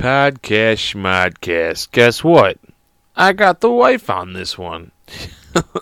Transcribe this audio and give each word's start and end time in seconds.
Podcast 0.00 0.80
Schmodcast. 0.94 1.90
Guess 1.90 2.24
what? 2.24 2.56
I 3.14 3.34
got 3.34 3.60
the 3.60 3.70
wife 3.70 4.08
on 4.08 4.32
this 4.32 4.56
one. 4.56 4.92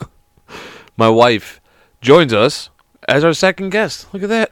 My 0.96 1.08
wife 1.08 1.60
joins 2.00 2.33
us 2.33 2.68
as 3.07 3.23
our 3.23 3.33
second 3.33 3.70
guest. 3.70 4.12
Look 4.12 4.25
at 4.25 4.28
that. 4.28 4.50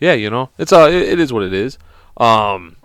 yeah, 0.00 0.14
you 0.14 0.30
know, 0.30 0.48
it's 0.56 0.72
uh, 0.72 0.88
it, 0.90 1.02
it 1.02 1.20
is 1.20 1.34
what 1.34 1.42
it 1.42 1.52
is. 1.52 1.76
Um, 2.16 2.76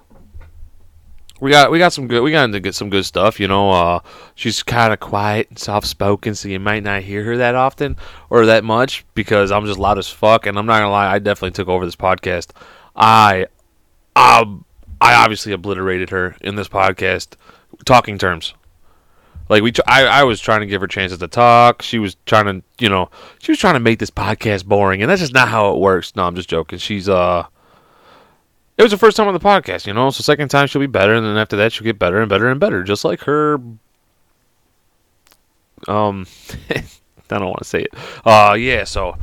we 1.40 1.52
got 1.52 1.72
we 1.72 1.80
got 1.80 1.94
some 1.94 2.10
good 2.10 2.24
we 2.24 2.32
got 2.32 2.48
to 2.48 2.60
get 2.60 2.76
some 2.76 2.90
good 2.90 3.06
stuff. 3.06 3.40
You 3.40 3.48
know, 3.48 3.72
uh, 3.72 4.00
she's 4.36 4.62
kind 4.62 4.92
of 4.92 5.00
quiet 5.00 5.48
and 5.48 5.58
soft 5.58 5.88
spoken, 5.88 6.36
so 6.36 6.50
you 6.50 6.60
might 6.60 6.84
not 6.84 7.04
hear 7.04 7.24
her 7.24 7.38
that 7.38 7.56
often 7.56 7.96
or 8.30 8.46
that 8.48 8.66
much 8.66 9.06
because 9.14 9.52
I'm 9.52 9.66
just 9.66 9.80
loud 9.80 9.98
as 9.98 10.10
fuck. 10.10 10.48
And 10.48 10.60
I'm 10.60 10.66
not 10.66 10.80
gonna 10.80 10.92
lie, 10.92 11.10
I 11.10 11.20
definitely 11.20 11.52
took 11.52 11.70
over 11.70 11.86
this 11.86 11.96
podcast. 11.96 12.50
I, 12.96 13.48
um, 14.16 14.66
I 15.00 15.16
obviously 15.16 15.54
obliterated 15.54 16.10
her 16.12 16.36
in 16.42 16.56
this 16.56 16.68
podcast, 16.68 17.36
talking 17.86 18.18
terms. 18.18 18.54
Like 19.50 19.64
we, 19.64 19.74
I, 19.86 20.06
I 20.06 20.24
was 20.24 20.40
trying 20.40 20.62
to 20.62 20.66
give 20.66 20.80
her 20.80 20.88
chances 20.88 21.20
to 21.20 21.28
talk. 21.28 21.82
She 21.82 22.00
was 22.00 22.16
trying 22.26 22.46
to, 22.46 22.64
you 22.80 22.88
know, 22.88 23.10
she 23.40 23.52
was 23.52 23.60
trying 23.60 23.74
to 23.74 23.82
make 23.82 24.00
this 24.00 24.10
podcast 24.10 24.66
boring, 24.66 25.02
and 25.02 25.12
that's 25.12 25.20
just 25.20 25.34
not 25.34 25.50
how 25.50 25.74
it 25.74 25.80
works. 25.80 26.16
No, 26.16 26.26
I'm 26.26 26.36
just 26.36 26.50
joking. 26.50 26.80
She's 26.80 27.10
uh, 27.10 27.46
it 28.78 28.84
was 28.84 28.92
the 28.92 28.98
first 28.98 29.18
time 29.18 29.28
on 29.28 29.34
the 29.34 29.40
podcast, 29.40 29.86
you 29.86 29.94
know. 29.94 30.10
So 30.10 30.24
second 30.24 30.50
time 30.50 30.68
she'll 30.68 30.80
be 30.80 30.88
better, 30.88 31.14
and 31.14 31.26
then 31.26 31.36
after 31.36 31.58
that 31.58 31.74
she'll 31.74 31.84
get 31.84 32.00
better 32.00 32.20
and 32.22 32.30
better 32.30 32.48
and 32.48 32.60
better, 32.60 32.82
just 32.84 33.04
like 33.04 33.22
her. 33.22 33.56
Um, 35.88 36.26
I 36.70 36.84
don't 37.28 37.48
want 37.48 37.60
to 37.60 37.66
say 37.66 37.82
it. 37.82 37.94
Uh, 38.26 38.54
yeah. 38.54 38.86
So 38.86 39.18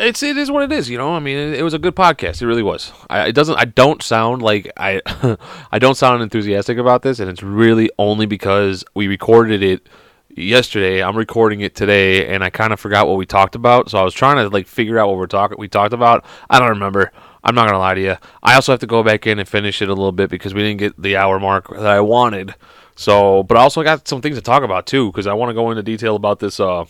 it's 0.00 0.22
it 0.22 0.36
is 0.36 0.50
what 0.50 0.62
it 0.64 0.72
is, 0.72 0.88
you 0.88 0.98
know. 0.98 1.14
I 1.14 1.18
mean, 1.18 1.36
it, 1.36 1.60
it 1.60 1.62
was 1.62 1.74
a 1.74 1.78
good 1.78 1.94
podcast. 1.94 2.42
It 2.42 2.46
really 2.46 2.62
was. 2.62 2.92
I 3.08 3.28
it 3.28 3.32
doesn't. 3.32 3.56
I 3.56 3.66
don't 3.66 4.02
sound 4.02 4.42
like 4.42 4.70
I. 4.76 5.00
I 5.72 5.78
don't 5.78 5.96
sound 5.96 6.22
enthusiastic 6.22 6.78
about 6.78 7.02
this, 7.02 7.20
and 7.20 7.30
it's 7.30 7.42
really 7.42 7.90
only 7.98 8.26
because 8.26 8.84
we 8.94 9.06
recorded 9.08 9.62
it 9.62 9.88
yesterday. 10.30 11.02
I'm 11.02 11.16
recording 11.16 11.60
it 11.60 11.74
today, 11.74 12.26
and 12.28 12.42
I 12.42 12.50
kind 12.50 12.72
of 12.72 12.80
forgot 12.80 13.06
what 13.06 13.18
we 13.18 13.26
talked 13.26 13.54
about. 13.54 13.90
So 13.90 13.98
I 13.98 14.02
was 14.02 14.14
trying 14.14 14.36
to 14.36 14.48
like 14.48 14.66
figure 14.66 14.98
out 14.98 15.08
what 15.08 15.18
we're 15.18 15.26
talking. 15.26 15.56
We 15.58 15.68
talked 15.68 15.92
about. 15.92 16.24
I 16.48 16.58
don't 16.58 16.70
remember. 16.70 17.12
I'm 17.44 17.54
not 17.54 17.66
gonna 17.66 17.78
lie 17.78 17.94
to 17.94 18.00
you. 18.00 18.16
I 18.42 18.54
also 18.54 18.72
have 18.72 18.80
to 18.80 18.86
go 18.86 19.02
back 19.02 19.26
in 19.26 19.38
and 19.38 19.48
finish 19.48 19.80
it 19.82 19.88
a 19.88 19.94
little 19.94 20.12
bit 20.12 20.30
because 20.30 20.54
we 20.54 20.62
didn't 20.62 20.78
get 20.78 21.00
the 21.00 21.16
hour 21.16 21.38
mark 21.38 21.70
that 21.70 21.86
I 21.86 22.00
wanted. 22.00 22.54
So, 22.96 23.42
but 23.44 23.56
I 23.56 23.60
also 23.60 23.82
got 23.82 24.06
some 24.06 24.20
things 24.20 24.36
to 24.36 24.42
talk 24.42 24.62
about 24.62 24.86
too 24.86 25.10
because 25.10 25.26
I 25.26 25.32
want 25.32 25.50
to 25.50 25.54
go 25.54 25.70
into 25.70 25.82
detail 25.82 26.16
about 26.16 26.38
this. 26.38 26.60
Uh, 26.60 26.84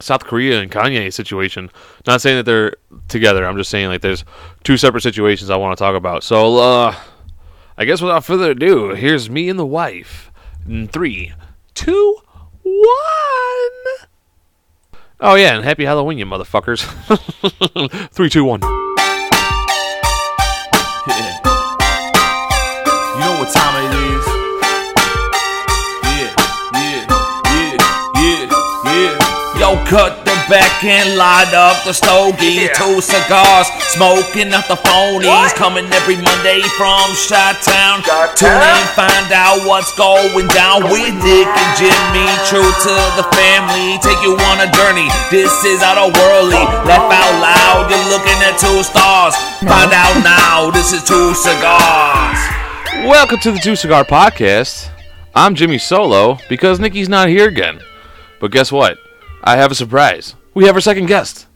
South 0.00 0.24
Korea 0.24 0.60
and 0.60 0.70
Kanye 0.70 1.12
situation. 1.12 1.70
Not 2.06 2.20
saying 2.20 2.36
that 2.38 2.44
they're 2.44 2.74
together. 3.08 3.46
I'm 3.46 3.56
just 3.56 3.70
saying 3.70 3.88
like 3.88 4.00
there's 4.00 4.24
two 4.64 4.76
separate 4.76 5.02
situations 5.02 5.50
I 5.50 5.56
want 5.56 5.76
to 5.76 5.82
talk 5.82 5.96
about. 5.96 6.22
So 6.22 6.58
uh 6.58 6.94
I 7.76 7.84
guess 7.84 8.00
without 8.00 8.24
further 8.24 8.50
ado, 8.50 8.94
here's 8.94 9.30
me 9.30 9.48
and 9.48 9.58
the 9.58 9.66
wife. 9.66 10.32
In 10.66 10.88
three, 10.88 11.32
two, 11.74 12.16
one. 12.62 12.84
Oh 15.20 15.34
yeah, 15.34 15.54
and 15.56 15.64
happy 15.64 15.84
Halloween, 15.84 16.18
you 16.18 16.26
motherfuckers. 16.26 16.82
three, 18.12 18.28
two, 18.28 18.44
one. 18.44 18.60
Yeah. 21.08 21.38
You 23.14 23.20
know 23.20 23.36
what 23.40 23.52
time 23.52 23.84
it 23.84 23.94
is? 24.16 24.27
Yeah. 29.68 29.84
Cut 29.84 30.24
the 30.24 30.32
back 30.48 30.80
and 30.80 31.16
light 31.20 31.52
up 31.52 31.76
the 31.84 31.92
stogie. 31.92 32.72
Two 32.72 33.04
cigars, 33.04 33.68
smoking 33.92 34.48
out 34.56 34.64
the 34.64 34.80
phonies. 34.80 35.52
Coming 35.60 35.84
every 35.92 36.16
Monday 36.16 36.64
from 36.80 37.04
Shot 37.12 37.60
Town. 37.60 38.00
Tune 38.32 38.48
in, 38.48 38.84
find 38.96 39.28
out 39.28 39.60
what's 39.68 39.92
going 39.92 40.48
down 40.56 40.88
with 40.88 41.12
Nick 41.20 41.48
and 41.52 41.72
Jimmy. 41.76 42.28
True 42.48 42.64
to 42.64 42.94
the 43.20 43.28
family, 43.36 44.00
take 44.00 44.16
you 44.24 44.40
on 44.40 44.64
a 44.64 44.68
journey. 44.72 45.08
This 45.28 45.52
is 45.64 45.84
out 45.84 46.00
of 46.00 46.16
worldly. 46.16 46.64
Laugh 46.88 47.04
out 47.12 47.34
loud, 47.36 47.92
you're 47.92 48.08
looking 48.08 48.40
at 48.48 48.56
two 48.56 48.80
stars. 48.80 49.36
Find 49.60 49.92
out 49.92 50.16
now, 50.24 50.70
this 50.70 50.92
is 50.96 51.04
two 51.04 51.34
cigars. 51.36 52.40
Welcome 53.04 53.38
to 53.40 53.52
the 53.52 53.58
Two 53.58 53.76
Cigar 53.76 54.04
Podcast. 54.04 54.88
I'm 55.34 55.54
Jimmy 55.54 55.76
Solo 55.76 56.38
because 56.48 56.80
Nikki's 56.80 57.08
not 57.08 57.28
here 57.28 57.48
again. 57.48 57.80
But 58.40 58.50
guess 58.50 58.72
what? 58.72 58.98
I 59.42 59.56
have 59.56 59.70
a 59.70 59.74
surprise. 59.74 60.34
We 60.54 60.64
have 60.66 60.74
our 60.74 60.80
second 60.80 61.06
guest. 61.06 61.46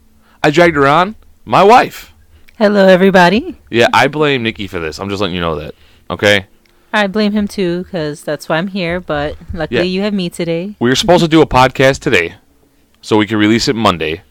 I 0.41 0.49
dragged 0.51 0.75
her 0.75 0.87
on, 0.87 1.15
my 1.45 1.63
wife. 1.63 2.13
Hello, 2.57 2.87
everybody. 2.87 3.59
Yeah, 3.69 3.87
I 3.93 4.07
blame 4.07 4.43
Nikki 4.43 4.67
for 4.67 4.79
this. 4.79 4.99
I'm 4.99 5.09
just 5.09 5.21
letting 5.21 5.35
you 5.35 5.41
know 5.41 5.55
that. 5.55 5.75
Okay? 6.09 6.47
I 6.93 7.07
blame 7.07 7.31
him 7.31 7.47
too, 7.47 7.83
because 7.83 8.23
that's 8.23 8.47
why 8.47 8.57
I'm 8.57 8.67
here. 8.67 8.99
But 8.99 9.35
luckily, 9.53 9.79
Yeah. 9.79 9.83
you 9.85 10.01
have 10.01 10.13
me 10.13 10.29
today. 10.29 10.75
We 10.79 10.89
were 10.89 10.95
supposed 10.95 11.23
to 11.23 11.27
do 11.27 11.41
a 11.41 11.47
podcast 11.47 11.99
today 11.99 12.35
so 13.01 13.17
we 13.17 13.25
could 13.25 13.37
release 13.37 13.67
it 13.67 13.75
Monday 13.75 14.21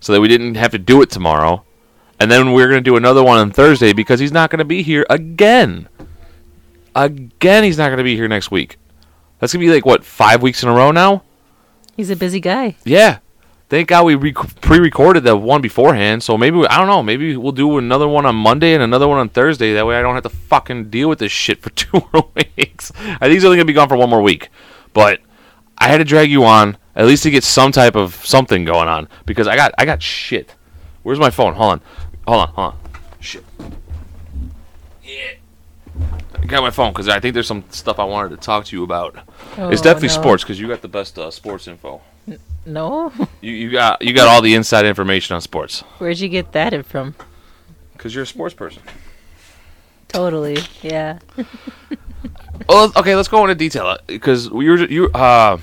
so 0.00 0.12
that 0.12 0.20
we 0.20 0.28
didn't 0.28 0.56
have 0.56 0.72
to 0.72 0.78
do 0.78 1.00
it 1.02 1.10
tomorrow. 1.10 1.64
And 2.20 2.30
then 2.30 2.52
we 2.52 2.62
are 2.62 2.68
going 2.68 2.82
to 2.82 2.90
do 2.90 2.96
another 2.96 3.22
one 3.22 3.38
on 3.38 3.52
Thursday 3.52 3.92
because 3.92 4.18
he's 4.18 4.32
not 4.32 4.50
going 4.50 4.58
to 4.58 4.64
be 4.64 4.82
here 4.82 5.06
again. 5.08 5.88
Again, 6.96 7.62
he's 7.62 7.78
not 7.78 7.86
going 7.88 7.98
to 7.98 8.04
be 8.04 8.16
here 8.16 8.26
next 8.26 8.50
week. 8.50 8.76
That's 9.38 9.52
going 9.52 9.60
to 9.64 9.68
be 9.70 9.72
like, 9.72 9.86
what, 9.86 10.04
five 10.04 10.42
weeks 10.42 10.64
in 10.64 10.68
a 10.68 10.72
row 10.74 10.90
now? 10.90 11.22
He's 11.98 12.10
a 12.10 12.16
busy 12.16 12.38
guy. 12.38 12.76
Yeah. 12.84 13.18
Thank 13.68 13.88
God 13.88 14.04
we 14.04 14.14
rec- 14.14 14.60
pre-recorded 14.60 15.24
the 15.24 15.36
one 15.36 15.60
beforehand. 15.60 16.22
So 16.22 16.38
maybe 16.38 16.58
we, 16.58 16.66
I 16.68 16.78
don't 16.78 16.86
know. 16.86 17.02
Maybe 17.02 17.36
we'll 17.36 17.50
do 17.50 17.76
another 17.76 18.06
one 18.06 18.24
on 18.24 18.36
Monday 18.36 18.72
and 18.72 18.84
another 18.84 19.08
one 19.08 19.18
on 19.18 19.28
Thursday. 19.28 19.74
That 19.74 19.84
way 19.84 19.96
I 19.96 20.00
don't 20.02 20.14
have 20.14 20.22
to 20.22 20.28
fucking 20.28 20.90
deal 20.90 21.08
with 21.08 21.18
this 21.18 21.32
shit 21.32 21.60
for 21.60 21.70
two 21.76 22.00
more 22.14 22.30
weeks. 22.56 22.92
I 22.96 23.18
think 23.18 23.32
he's 23.32 23.44
only 23.44 23.56
gonna 23.56 23.64
be 23.66 23.72
gone 23.72 23.88
for 23.88 23.96
one 23.96 24.08
more 24.08 24.22
week. 24.22 24.48
But 24.94 25.20
I 25.76 25.88
had 25.88 25.98
to 25.98 26.04
drag 26.04 26.30
you 26.30 26.44
on 26.44 26.76
at 26.94 27.04
least 27.06 27.24
to 27.24 27.30
get 27.30 27.42
some 27.42 27.72
type 27.72 27.96
of 27.96 28.14
something 28.24 28.64
going 28.64 28.86
on 28.86 29.08
because 29.26 29.48
I 29.48 29.56
got 29.56 29.74
I 29.76 29.84
got 29.84 30.00
shit. 30.00 30.54
Where's 31.02 31.18
my 31.18 31.30
phone? 31.30 31.54
Hold 31.54 31.72
on, 31.72 31.80
hold 32.28 32.40
on, 32.40 32.48
hold 32.54 32.72
on. 32.74 32.78
Shit. 33.18 33.44
I 36.40 36.46
got 36.46 36.62
my 36.62 36.70
phone 36.70 36.92
because 36.92 37.08
I 37.08 37.20
think 37.20 37.34
there's 37.34 37.46
some 37.46 37.64
stuff 37.70 37.98
I 37.98 38.04
wanted 38.04 38.30
to 38.30 38.36
talk 38.36 38.64
to 38.66 38.76
you 38.76 38.84
about. 38.84 39.14
it's 39.16 39.58
Oh, 39.58 39.70
definitely 39.70 40.08
no. 40.08 40.14
sports 40.14 40.42
because 40.44 40.58
you 40.60 40.68
got 40.68 40.80
the 40.82 40.88
best 40.88 41.18
uh, 41.18 41.30
sports 41.30 41.66
info. 41.68 42.00
No, 42.66 43.12
You, 43.40 43.52
you 43.52 43.70
got 43.70 44.02
you 44.02 44.12
got 44.12 44.28
all 44.28 44.42
the 44.42 44.54
inside 44.54 44.84
information 44.84 45.34
on 45.34 45.40
sports 45.40 45.80
where'd 45.98 46.18
you 46.18 46.28
get 46.28 46.52
that 46.52 46.84
from? 46.84 47.14
because 47.94 48.14
you're 48.14 48.24
a 48.24 48.26
sports 48.26 48.54
person. 48.54 48.82
Totally. 50.08 50.58
Yeah. 50.82 51.18
Well, 52.68 52.92
okay, 52.96 53.14
let's 53.14 53.28
go 53.28 53.44
into 53.44 53.54
detail 53.54 53.96
because 54.06 54.46
you 54.46 54.52
were 54.70 54.76
you 54.86 55.08
uh 55.12 55.56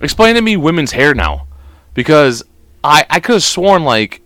explain 0.00 0.34
to 0.34 0.40
me 0.40 0.56
women's 0.56 0.90
hair 0.90 1.14
now 1.14 1.46
because 1.94 2.42
I 2.82 3.04
I 3.08 3.20
could 3.20 3.34
have 3.34 3.42
sworn 3.44 3.84
like 3.84 4.21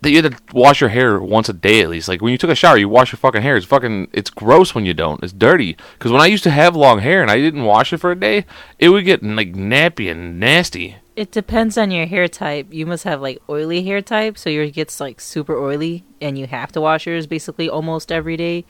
that 0.00 0.10
you 0.10 0.22
had 0.22 0.32
to 0.32 0.38
wash 0.54 0.80
your 0.80 0.90
hair 0.90 1.18
once 1.20 1.48
a 1.48 1.52
day 1.52 1.80
at 1.80 1.88
least. 1.90 2.08
Like 2.08 2.22
when 2.22 2.30
you 2.32 2.38
took 2.38 2.50
a 2.50 2.54
shower, 2.54 2.76
you 2.76 2.88
wash 2.88 3.12
your 3.12 3.18
fucking 3.18 3.42
hair. 3.42 3.56
It's 3.56 3.66
fucking 3.66 4.08
it's 4.12 4.30
gross 4.30 4.74
when 4.74 4.84
you 4.86 4.94
don't. 4.94 5.22
It's 5.24 5.32
dirty. 5.32 5.76
Because 5.98 6.12
when 6.12 6.20
I 6.20 6.26
used 6.26 6.44
to 6.44 6.50
have 6.50 6.76
long 6.76 7.00
hair 7.00 7.20
and 7.22 7.30
I 7.30 7.36
didn't 7.38 7.64
wash 7.64 7.92
it 7.92 7.98
for 7.98 8.12
a 8.12 8.18
day, 8.18 8.44
it 8.78 8.90
would 8.90 9.04
get 9.04 9.22
like 9.22 9.54
nappy 9.54 10.10
and 10.10 10.38
nasty. 10.38 10.96
It 11.16 11.32
depends 11.32 11.76
on 11.76 11.90
your 11.90 12.06
hair 12.06 12.28
type. 12.28 12.68
You 12.72 12.86
must 12.86 13.02
have 13.02 13.20
like 13.20 13.42
oily 13.48 13.82
hair 13.82 14.00
type, 14.00 14.38
so 14.38 14.48
yours 14.50 14.70
gets 14.70 15.00
like 15.00 15.20
super 15.20 15.56
oily, 15.56 16.04
and 16.20 16.38
you 16.38 16.46
have 16.46 16.70
to 16.72 16.80
wash 16.80 17.06
yours 17.08 17.26
basically 17.26 17.68
almost 17.68 18.12
every 18.12 18.36
day, 18.36 18.64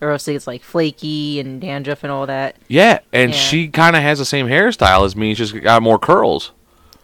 or 0.00 0.10
else 0.12 0.26
it 0.26 0.32
gets 0.32 0.46
like 0.46 0.62
flaky 0.62 1.38
and 1.40 1.60
dandruff 1.60 2.02
and 2.02 2.10
all 2.10 2.24
that. 2.24 2.56
Yeah, 2.68 3.00
and 3.12 3.32
Yeah. 3.32 3.36
she 3.36 3.68
kind 3.68 3.96
of 3.96 4.02
has 4.02 4.18
the 4.18 4.24
same 4.24 4.46
hairstyle 4.46 5.04
as 5.04 5.14
me. 5.14 5.34
She's 5.34 5.52
got 5.52 5.82
more 5.82 5.98
curls. 5.98 6.52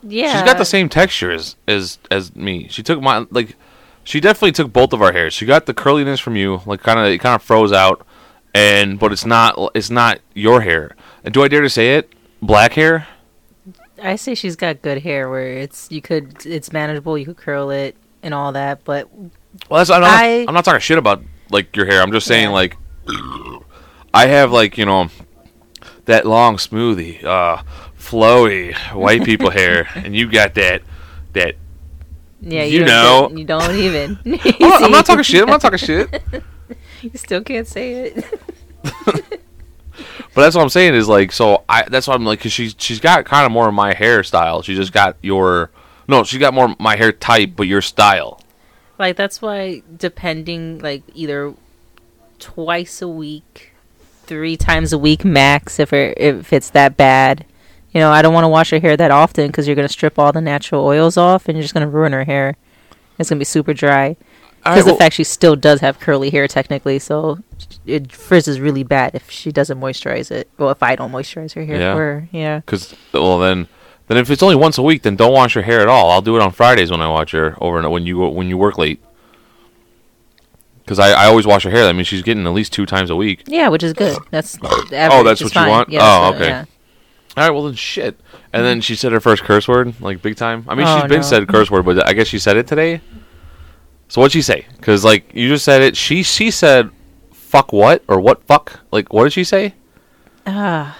Yeah. 0.03 0.33
She's 0.33 0.43
got 0.43 0.59
the 0.59 0.65
same 0.65 0.88
texture 0.88 1.31
as 1.31 1.56
as 1.69 1.99
as 2.11 2.34
me. 2.37 2.69
She 2.69 2.83
took 2.83 3.00
my 3.03 3.27
like 3.31 3.56
she 4.05 4.21
definitely 4.21 4.53
took 4.53 4.72
both 4.72 4.93
of 4.93 5.03
our 5.03 5.12
hairs. 5.12 5.35
She 5.35 5.44
got 5.47 5.67
the 5.67 5.75
curliness 5.75 6.20
from 6.20 6.37
you, 6.37 6.62
like 6.67 6.81
kind 6.82 6.99
of 6.99 7.06
it 7.06 7.19
kind 7.19 7.35
of 7.35 7.43
froze 7.43 7.73
out, 7.73 8.06
and 8.55 8.99
but 8.99 9.12
it's 9.12 9.26
not 9.26 9.58
it's 9.75 9.91
not 9.91 10.20
your 10.35 10.62
hair. 10.62 10.97
And 11.25 11.35
do 11.35 11.43
I 11.43 11.49
dare 11.49 11.61
to 11.61 11.70
say 11.70 11.97
it? 11.97 12.12
Black 12.41 12.73
hair? 12.73 13.06
I 14.02 14.17
say 14.17 14.35
she's 14.35 14.56
got 14.56 14.81
good 14.81 15.02
hair 15.02 15.29
where 15.29 15.52
it's 15.58 15.91
you 15.91 16.00
could 16.00 16.46
it's 16.46 16.73
manageable. 16.73 17.19
You 17.19 17.26
could 17.26 17.37
curl 17.37 17.70
it 17.70 17.94
and 18.23 18.32
all 18.32 18.53
that, 18.53 18.82
but 18.85 19.12
Well, 19.14 19.31
that's 19.79 19.91
I'm 19.91 20.00
not, 20.00 20.11
I- 20.11 20.44
I'm 20.49 20.55
not 20.55 20.64
talking 20.64 20.81
shit 20.81 20.96
about 20.96 21.23
like 21.50 21.76
your 21.76 21.85
hair. 21.87 22.00
I'm 22.00 22.12
just 22.12 22.26
saying 22.26 22.49
Yeah. 22.49 22.55
like 22.55 22.76
I 24.14 24.26
have 24.26 24.50
like 24.53 24.79
you 24.79 24.87
know 24.87 25.08
that 26.06 26.26
long 26.26 26.56
smoothie, 26.56 27.23
uh, 27.25 27.62
flowy 28.00 28.75
white 28.94 29.25
people 29.25 29.50
hair, 29.50 29.87
and 29.94 30.17
you 30.17 30.31
got 30.31 30.55
that 30.55 30.82
that. 31.35 31.55
yeah, 32.41 32.64
You 32.64 32.81
don't 32.85 32.88
know. 32.88 33.38
you 33.38 33.44
don't 33.44 33.76
even. 33.76 34.19
I'm 34.26 34.69
not, 34.69 34.82
I'm 34.82 34.91
not 34.91 35.06
talking 35.06 35.23
shit. 35.23 35.43
I'm 35.43 35.49
not 35.49 35.61
talking 35.61 35.79
shit. 35.79 36.23
You 37.02 37.11
still 37.14 37.43
can't 37.43 37.67
say 37.69 37.93
it. 37.93 38.25
But 40.32 40.43
that's 40.43 40.55
what 40.56 40.62
I'm 40.62 40.69
saying 40.70 40.94
is 40.94 41.08
like 41.08 41.32
so 41.32 41.64
I 41.69 41.82
that's 41.88 42.06
what 42.06 42.14
I'm 42.14 42.25
like 42.25 42.41
cuz 42.41 42.52
she's 42.52 42.75
she's 42.79 43.00
got 43.00 43.25
kind 43.25 43.44
of 43.44 43.52
more 43.52 43.69
of 43.69 43.75
my 43.75 43.93
hairstyle. 43.94 44.62
She 44.64 44.75
just 44.75 44.93
got 44.93 45.17
your 45.23 45.70
no, 46.08 46.25
she 46.25 46.38
got 46.38 46.55
more 46.55 46.75
my 46.79 46.96
hair 46.96 47.12
type 47.12 47.53
but 47.56 47.67
your 47.67 47.82
style. 47.82 48.41
Like 48.99 49.17
that's 49.17 49.43
why 49.43 49.82
depending 49.96 50.79
like 50.79 51.03
either 51.14 51.53
twice 52.38 53.03
a 53.03 53.08
week, 53.08 53.73
three 54.25 54.56
times 54.56 54.93
a 54.93 54.99
week 54.99 55.25
max 55.25 55.79
if 55.81 55.93
it, 55.93 56.17
if 56.19 56.53
it's 56.53 56.70
that 56.70 56.96
bad. 56.96 57.44
You 57.92 58.00
know, 58.00 58.10
I 58.12 58.22
don't 58.22 58.32
want 58.34 58.44
to 58.44 58.48
wash 58.48 58.70
her 58.70 58.78
hair 58.78 58.96
that 58.96 59.10
often 59.10 59.48
because 59.48 59.66
you're 59.66 59.75
gonna 59.76 59.88
strip 59.88 60.19
all 60.19 60.32
the 60.32 60.40
natural 60.40 60.84
oils 60.84 61.16
off 61.16 61.48
and 61.48 61.56
you're 61.56 61.62
just 61.62 61.75
gonna 61.75 61.88
ruin 61.88 62.12
her 62.12 62.25
hair. 62.25 62.56
It's 63.19 63.28
gonna 63.31 63.38
be 63.40 63.44
super 63.44 63.75
dry. 63.75 64.16
Because 64.62 64.84
right, 64.84 64.92
the 64.92 64.96
fact 64.98 65.14
she 65.14 65.25
still 65.25 65.56
does 65.56 65.81
have 65.81 65.98
curly 65.98 66.28
hair 66.31 66.46
technically, 66.46 66.98
so 66.98 67.38
it 67.87 68.12
frizzes 68.12 68.60
really 68.60 68.82
bad 68.84 69.14
if 69.14 69.31
she 69.31 69.50
doesn't 69.50 69.81
moisturize 69.81 70.31
it. 70.31 70.50
Well, 70.58 70.70
if 70.70 70.82
I 70.82 70.96
don't 70.96 71.10
moisturize 71.10 71.54
her 71.54 71.64
hair 71.64 71.81
Yeah. 71.81 71.94
for 71.94 71.98
her, 71.98 72.28
yeah. 72.31 72.58
Because 72.60 72.94
well 73.12 73.38
then, 73.38 73.69
then 74.08 74.19
if 74.19 74.31
it's 74.31 74.43
only 74.43 74.56
once 74.56 74.76
a 74.76 74.82
week, 74.82 75.02
then 75.02 75.16
don't 75.16 75.32
wash 75.32 75.54
your 75.54 75.64
hair 75.64 75.81
at 75.81 75.88
all. 75.88 76.10
I'll 76.10 76.20
do 76.22 76.36
it 76.36 76.43
on 76.43 76.52
Fridays 76.52 76.90
when 76.90 77.00
I 77.00 77.08
watch 77.08 77.32
her 77.32 77.56
over 77.60 77.78
and 77.78 77.90
when 77.90 78.04
you 78.06 78.19
when 78.28 78.48
you 78.48 78.58
work 78.58 78.76
late. 78.78 79.02
Because 80.84 80.98
I, 80.98 81.10
I 81.12 81.26
always 81.26 81.46
wash 81.46 81.64
her 81.64 81.70
hair. 81.70 81.84
That 81.84 81.94
means 81.94 82.08
she's 82.08 82.22
getting 82.22 82.46
at 82.46 82.52
least 82.52 82.72
two 82.72 82.84
times 82.84 83.10
a 83.10 83.16
week. 83.16 83.44
Yeah, 83.46 83.69
which 83.69 83.82
is 83.82 83.93
good. 83.94 84.19
That's 84.31 84.58
Oh, 84.62 84.88
average 84.93 85.25
that's 85.25 85.40
is 85.40 85.54
what 85.54 85.64
you 85.64 85.70
want? 85.70 85.88
Yeah, 85.88 86.00
Oh, 86.02 86.34
okay. 86.34 86.48
yeah. 86.48 86.64
All 87.37 87.44
right, 87.44 87.50
well 87.50 87.65
then 87.65 87.75
shit. 87.75 88.19
And 88.53 88.65
then 88.65 88.81
she 88.81 88.94
said 88.97 89.12
her 89.12 89.21
first 89.21 89.44
curse 89.44 89.69
word 89.69 90.00
like 90.00 90.21
big 90.23 90.37
time. 90.37 90.65
I 90.69 90.75
mean, 90.75 90.87
Oh, 90.87 91.00
she's 91.00 91.09
been 91.09 91.21
no. 91.21 91.27
said 91.27 91.49
curse 91.49 91.71
word, 91.71 91.85
but 91.85 92.06
I 92.06 92.12
guess 92.12 92.27
she 92.27 92.38
said 92.38 92.56
it 92.56 92.67
today. 92.67 93.00
So 94.09 94.21
what'd 94.21 94.32
she 94.32 94.43
say? 94.43 94.67
Because 94.77 95.05
like 95.05 95.31
you 95.35 95.49
just 95.49 95.65
said 95.65 95.82
it. 95.82 95.97
She 95.97 96.23
she 96.25 96.50
said, 96.50 96.91
"Fuck 97.32 97.73
what?" 97.73 98.03
or 98.09 98.21
"What 98.21 98.43
fuck?" 98.44 98.81
Like 98.91 99.12
what 99.12 99.25
did 99.25 99.32
she 99.32 99.44
say? 99.44 99.75
Ah. 100.47 100.99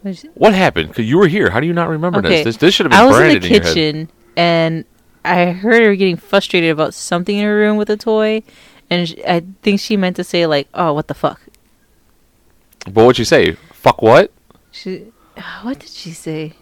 What 0.00 0.10
is 0.12 0.24
it? 0.24 0.30
What 0.34 0.54
happened? 0.54 0.88
Because 0.88 1.04
you 1.08 1.18
were 1.18 1.28
here. 1.28 1.50
How 1.50 1.60
do 1.60 1.66
you 1.66 1.74
not 1.74 1.88
remember 1.90 2.20
Okay. 2.20 2.28
this? 2.42 2.44
This 2.44 2.56
this 2.56 2.74
should 2.74 2.86
have 2.86 2.90
been 2.92 3.00
I 3.00 3.04
was 3.04 3.16
in 3.16 3.20
branded 3.22 3.42
the 3.42 3.46
in, 3.48 3.52
your 3.52 3.62
head. 3.62 3.74
kitchen 3.74 4.10
and 4.36 4.84
I 5.24 5.44
heard 5.52 5.82
her 5.82 5.94
getting 5.94 6.16
frustrated 6.16 6.70
about 6.70 6.94
something 6.94 7.36
in 7.36 7.44
her 7.44 7.54
room 7.56 7.76
with 7.76 7.90
a 7.90 7.96
toy, 7.98 8.42
and 8.88 9.08
sh 9.10 9.14
I 9.28 9.44
think 9.62 9.78
she 9.80 9.98
meant 9.98 10.16
to 10.16 10.24
say 10.24 10.46
like, 10.46 10.68
"Oh, 10.72 10.94
what 10.94 11.08
the 11.08 11.14
fuck." 11.14 11.40
But 12.86 12.94
what'd 13.04 13.16
she 13.16 13.24
say? 13.24 13.52
Fuck 13.74 14.00
what? 14.02 14.32
She, 14.72 15.12
what 15.62 15.78
did 15.78 15.90
she 15.90 16.10
say? 16.10 16.54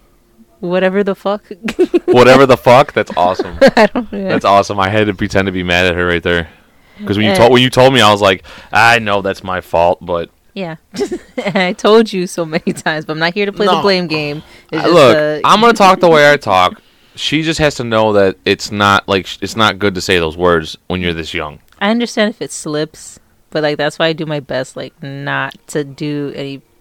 Whatever 0.61 1.03
the 1.03 1.15
fuck. 1.15 1.45
Whatever 2.05 2.45
the 2.45 2.59
fuck. 2.59 2.93
That's 2.93 3.11
awesome. 3.17 3.59
I 3.77 3.87
don't. 3.87 4.11
That's 4.11 4.45
awesome. 4.45 4.79
I 4.79 4.91
had 4.91 5.07
to 5.07 5.15
pretend 5.15 5.47
to 5.47 5.53
be 5.53 5.63
mad 5.63 5.87
at 5.87 5.95
her 5.95 6.07
right 6.07 6.23
there. 6.23 6.51
Because 6.99 7.17
when 7.17 7.27
you 7.27 7.35
told 7.35 7.53
when 7.53 7.63
you 7.63 7.71
told 7.71 7.95
me, 7.95 8.03
I 8.03 8.13
was 8.13 8.21
like, 8.21 8.45
I 8.71 8.99
know 8.99 9.23
that's 9.23 9.43
my 9.43 9.63
fault, 9.63 10.05
but 10.05 10.29
yeah. 10.53 10.77
I 11.39 11.73
told 11.73 12.13
you 12.13 12.27
so 12.27 12.45
many 12.45 12.75
times, 12.75 13.07
but 13.07 13.15
I'm 13.15 13.19
not 13.19 13.33
here 13.33 13.47
to 13.47 13.53
play 13.53 13.67
the 13.67 13.81
blame 13.81 14.07
game. 14.07 14.43
It's 14.71 14.83
just, 14.83 14.93
look, 14.93 15.43
I'm 15.45 15.63
gonna 15.63 15.73
talk 15.73 16.01
the 16.01 16.11
way 16.11 16.31
I 16.31 16.37
talk. 16.37 16.83
She 17.15 17.43
just 17.43 17.59
has 17.59 17.77
to 17.77 17.85
know 17.85 18.13
that 18.13 18.37
it's 18.45 18.71
not 18.71 19.09
like 19.09 19.27
it's 19.41 19.57
not 19.57 19.79
good 19.79 19.95
to 19.95 20.03
say 20.03 20.19
those 20.19 20.37
words 20.37 20.77
when 20.89 21.01
you're 21.01 21.15
this 21.15 21.33
young. 21.33 21.61
I 21.81 21.91
understand 21.91 22.31
if 22.31 22.43
it 22.43 22.53
slips, 22.53 23.19
but 23.49 23.63
like 23.63 23.79
that's 23.79 23.99
why 23.99 24.09
I 24.09 24.13
do 24.13 24.27
my 24.27 24.41
best, 24.41 24.77
like 24.77 25.03
not 25.03 25.57
to 25.69 25.85
do 25.85 26.35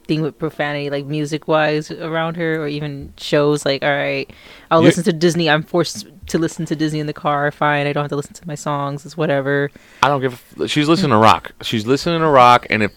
anything 0.10 0.24
with 0.24 0.38
profanity, 0.40 0.90
like 0.90 1.06
music 1.06 1.48
wise, 1.48 1.92
around 1.92 2.36
her, 2.38 2.64
or 2.64 2.68
even 2.68 3.14
shows. 3.18 3.66
Like, 3.66 3.84
all 3.84 3.92
right, 3.92 4.30
I'll 4.72 4.82
You- 4.82 4.88
listen 4.88 5.04
to 5.06 5.14
Disney. 5.14 5.50
I'm 5.50 5.64
forced 5.64 6.08
to 6.28 6.38
listen 6.38 6.66
to 6.66 6.76
Disney 6.76 7.00
in 7.00 7.08
the 7.08 7.14
car. 7.14 7.52
Fine, 7.52 7.88
I 7.88 7.94
don't 7.94 8.04
have 8.04 8.10
to 8.10 8.16
listen 8.16 8.34
to 8.34 8.48
my 8.48 8.56
songs. 8.56 9.06
It's 9.06 9.16
whatever. 9.18 9.70
I 10.04 10.08
don't 10.08 10.22
give. 10.22 10.34
A 10.60 10.64
f- 10.64 10.70
she's 10.70 10.88
listening 10.88 11.12
to 11.12 11.18
rock. 11.18 11.52
She's 11.62 11.86
listening 11.86 12.20
to 12.22 12.28
rock, 12.28 12.66
and 12.70 12.84
if 12.84 12.92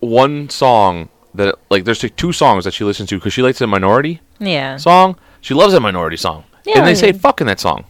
one 0.00 0.48
song 0.50 1.08
that 1.34 1.56
like 1.70 1.84
there's 1.84 2.02
like 2.02 2.16
two 2.16 2.32
songs 2.32 2.64
that 2.64 2.74
she 2.74 2.84
listens 2.84 3.08
to 3.10 3.16
because 3.16 3.32
she 3.32 3.42
likes 3.42 3.58
the 3.58 3.66
Minority 3.66 4.20
Yeah. 4.38 4.76
song. 4.76 5.16
She 5.40 5.54
loves 5.54 5.72
that 5.72 5.80
Minority 5.80 6.16
song, 6.16 6.44
Yeah, 6.66 6.78
and 6.78 6.86
they 6.86 6.94
say. 6.94 7.12
"fuck" 7.12 7.40
in 7.40 7.46
that 7.46 7.60
song. 7.60 7.84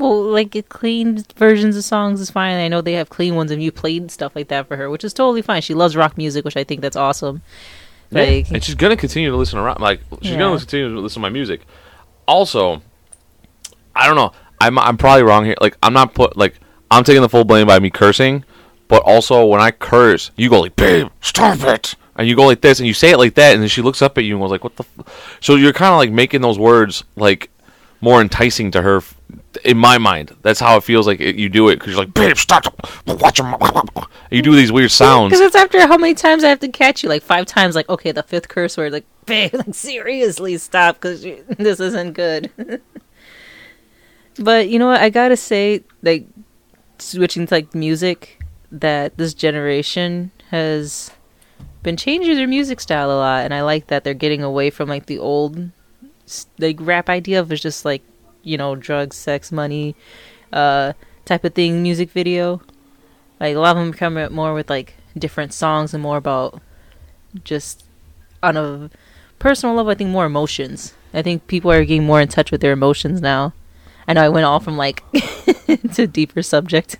Well, 0.00 0.22
like 0.24 0.56
it 0.56 0.70
clean 0.70 1.22
versions 1.36 1.76
of 1.76 1.84
songs 1.84 2.20
is 2.20 2.30
fine. 2.30 2.56
I 2.58 2.68
know 2.68 2.80
they 2.80 2.94
have 2.94 3.10
clean 3.10 3.34
ones, 3.36 3.50
and 3.50 3.62
you 3.62 3.70
played 3.70 4.10
stuff 4.10 4.34
like 4.34 4.48
that 4.48 4.66
for 4.66 4.76
her, 4.76 4.88
which 4.88 5.04
is 5.04 5.12
totally 5.12 5.42
fine. 5.42 5.60
She 5.60 5.74
loves 5.74 5.94
rock 5.94 6.16
music, 6.16 6.44
which 6.44 6.56
I 6.56 6.64
think 6.64 6.80
that's 6.80 6.96
awesome. 6.96 7.42
Like, 8.10 8.50
and 8.50 8.64
she's 8.64 8.74
gonna 8.74 8.96
continue 8.96 9.30
to 9.30 9.36
listen 9.36 9.58
to 9.58 9.62
rock. 9.62 9.78
Like 9.78 10.00
she's 10.22 10.32
Yeah. 10.32 10.38
gonna 10.38 10.58
continue 10.58 10.92
to 10.92 10.98
listen 11.00 11.20
to 11.20 11.22
my 11.22 11.28
music. 11.28 11.60
Also, 12.26 12.82
I 13.94 14.06
don't 14.06 14.16
know. 14.16 14.32
I'm 14.60 14.78
I'm 14.78 14.96
probably 14.96 15.22
wrong 15.22 15.44
here. 15.44 15.54
Like 15.60 15.76
I'm 15.82 15.92
not 15.92 16.14
put 16.14 16.36
like 16.36 16.54
I'm 16.90 17.04
taking 17.04 17.22
the 17.22 17.28
full 17.28 17.44
blame 17.44 17.66
by 17.66 17.78
me 17.78 17.90
cursing, 17.90 18.44
but 18.88 19.02
also 19.04 19.44
when 19.44 19.60
I 19.60 19.70
curse, 19.70 20.30
you 20.36 20.48
go 20.48 20.60
like, 20.60 20.76
"Babe, 20.76 21.08
stop 21.20 21.60
it," 21.60 21.94
and 22.16 22.26
you 22.26 22.34
go 22.34 22.46
like 22.46 22.62
this, 22.62 22.78
and 22.80 22.86
you 22.88 22.94
say 22.94 23.10
it 23.10 23.18
like 23.18 23.34
that, 23.34 23.52
and 23.52 23.62
then 23.62 23.68
she 23.68 23.82
looks 23.82 24.00
up 24.02 24.16
at 24.18 24.24
you 24.24 24.34
and 24.34 24.42
goes 24.42 24.50
like, 24.50 24.64
"What 24.64 24.76
the?" 24.76 24.84
F-? 25.06 25.38
So 25.40 25.54
you're 25.56 25.72
kind 25.74 25.92
of 25.92 25.98
like 25.98 26.10
making 26.10 26.40
those 26.40 26.58
words 26.58 27.04
like 27.16 27.50
more 28.00 28.20
enticing 28.20 28.70
to 28.72 28.82
her. 28.82 29.02
In 29.64 29.76
my 29.76 29.98
mind, 29.98 30.36
that's 30.42 30.60
how 30.60 30.76
it 30.76 30.84
feels 30.84 31.06
like 31.06 31.20
it, 31.20 31.36
you 31.36 31.48
do 31.48 31.68
it 31.68 31.76
because 31.76 31.92
you're 31.92 32.00
like, 32.00 32.14
"Babe, 32.14 32.36
stop! 32.36 32.64
Watch. 33.06 33.40
You 34.30 34.42
do 34.42 34.54
these 34.54 34.70
weird 34.70 34.90
sounds. 34.90 35.30
Because 35.30 35.46
it's 35.46 35.56
after 35.56 35.80
how 35.80 35.98
many 35.98 36.14
times 36.14 36.44
I 36.44 36.48
have 36.48 36.60
to 36.60 36.68
catch 36.68 37.02
you? 37.02 37.08
Like 37.08 37.22
five 37.22 37.46
times. 37.46 37.74
Like 37.74 37.88
okay, 37.88 38.12
the 38.12 38.22
fifth 38.22 38.48
curse 38.48 38.76
word. 38.76 38.92
Like 38.92 39.04
babe, 39.26 39.54
like 39.54 39.74
seriously, 39.74 40.56
stop 40.58 40.96
because 40.96 41.22
this 41.58 41.80
isn't 41.80 42.12
good. 42.12 42.50
but 44.38 44.68
you 44.68 44.78
know 44.78 44.86
what? 44.86 45.00
I 45.00 45.10
gotta 45.10 45.36
say, 45.36 45.82
like 46.02 46.26
switching 46.98 47.46
to 47.46 47.54
like 47.54 47.74
music, 47.74 48.40
that 48.70 49.16
this 49.16 49.34
generation 49.34 50.30
has 50.50 51.10
been 51.82 51.96
changing 51.96 52.36
their 52.36 52.48
music 52.48 52.80
style 52.80 53.10
a 53.10 53.18
lot, 53.18 53.44
and 53.44 53.52
I 53.52 53.62
like 53.62 53.88
that 53.88 54.04
they're 54.04 54.14
getting 54.14 54.42
away 54.42 54.70
from 54.70 54.88
like 54.88 55.06
the 55.06 55.18
old 55.18 55.70
like 56.58 56.76
rap 56.80 57.08
idea 57.08 57.40
of 57.40 57.50
it's 57.50 57.62
just 57.62 57.84
like 57.84 58.02
you 58.42 58.56
know 58.56 58.74
drugs, 58.74 59.16
sex, 59.16 59.52
money, 59.52 59.94
uh, 60.52 60.92
type 61.24 61.44
of 61.44 61.54
thing. 61.54 61.82
Music 61.82 62.10
video. 62.10 62.60
Like 63.38 63.56
a 63.56 63.58
lot 63.58 63.76
of 63.76 63.82
them 63.82 63.92
come 63.92 64.32
more 64.34 64.52
with 64.54 64.68
like 64.68 64.94
different 65.16 65.52
songs 65.52 65.94
and 65.94 66.02
more 66.02 66.16
about 66.16 66.60
just 67.44 67.84
on 68.42 68.56
a 68.56 68.90
personal 69.38 69.74
level. 69.74 69.90
I 69.90 69.94
think 69.94 70.10
more 70.10 70.26
emotions. 70.26 70.94
I 71.12 71.22
think 71.22 71.46
people 71.46 71.70
are 71.72 71.84
getting 71.84 72.04
more 72.04 72.20
in 72.20 72.28
touch 72.28 72.50
with 72.50 72.60
their 72.60 72.72
emotions 72.72 73.20
now. 73.20 73.52
I 74.06 74.12
know 74.12 74.22
I 74.22 74.28
went 74.28 74.44
all 74.44 74.60
from 74.60 74.76
like 74.76 75.02
to 75.94 76.06
deeper 76.06 76.42
subject. 76.42 76.96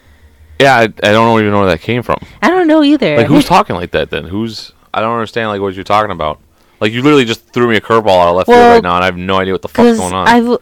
yeah, 0.60 0.76
I, 0.76 0.82
I 0.82 0.86
don't 1.12 1.38
even 1.40 1.50
know 1.50 1.60
where 1.60 1.70
that 1.70 1.80
came 1.80 2.02
from. 2.02 2.18
I 2.40 2.50
don't 2.50 2.66
know 2.66 2.82
either. 2.82 3.16
Like 3.16 3.26
who's 3.26 3.44
talking 3.44 3.76
like 3.76 3.90
that 3.92 4.10
then? 4.10 4.24
Who's 4.24 4.72
I 4.94 5.00
don't 5.00 5.14
understand 5.14 5.48
like 5.48 5.60
what 5.60 5.74
you're 5.74 5.84
talking 5.84 6.10
about. 6.10 6.40
Like 6.80 6.92
you 6.92 7.02
literally 7.02 7.24
just 7.24 7.46
threw 7.52 7.68
me 7.68 7.76
a 7.76 7.80
curveball 7.80 8.20
out 8.20 8.28
of 8.28 8.36
left 8.36 8.46
field 8.48 8.58
right 8.58 8.82
now, 8.82 8.96
and 8.96 9.04
I 9.04 9.06
have 9.06 9.16
no 9.16 9.38
idea 9.38 9.54
what 9.54 9.62
the 9.62 9.68
fuck's 9.68 9.98
going 9.98 10.12
on. 10.12 10.26
I've, 10.26 10.58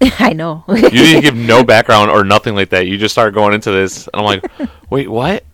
I 0.18 0.32
know. 0.32 0.64
you 0.68 0.90
didn't 0.90 1.22
give 1.22 1.36
no 1.36 1.64
background 1.64 2.10
or 2.10 2.24
nothing 2.24 2.54
like 2.54 2.70
that. 2.70 2.86
You 2.86 2.98
just 2.98 3.14
start 3.14 3.32
going 3.34 3.54
into 3.54 3.70
this, 3.70 4.06
and 4.12 4.16
I'm 4.20 4.24
like, 4.24 4.44
wait, 4.90 5.08
what? 5.08 5.44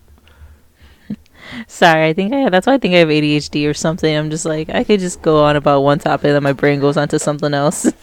Sorry, 1.67 2.07
I 2.09 2.13
think 2.13 2.33
I 2.33 2.49
that's 2.49 2.67
why 2.67 2.75
I 2.75 2.79
think 2.79 2.95
I 2.95 2.99
have 2.99 3.09
ADHD 3.09 3.69
or 3.69 3.75
something. 3.75 4.15
I'm 4.17 4.31
just 4.31 4.45
like 4.45 4.71
I 4.71 4.85
could 4.85 5.01
just 5.01 5.21
go 5.23 5.45
on 5.45 5.57
about 5.57 5.81
one 5.83 5.99
topic, 5.99 6.27
and 6.27 6.35
then 6.37 6.43
my 6.43 6.53
brain 6.53 6.81
goes 6.81 6.97
on 6.97 7.09
to 7.09 7.19
something 7.19 7.53
else. 7.55 7.87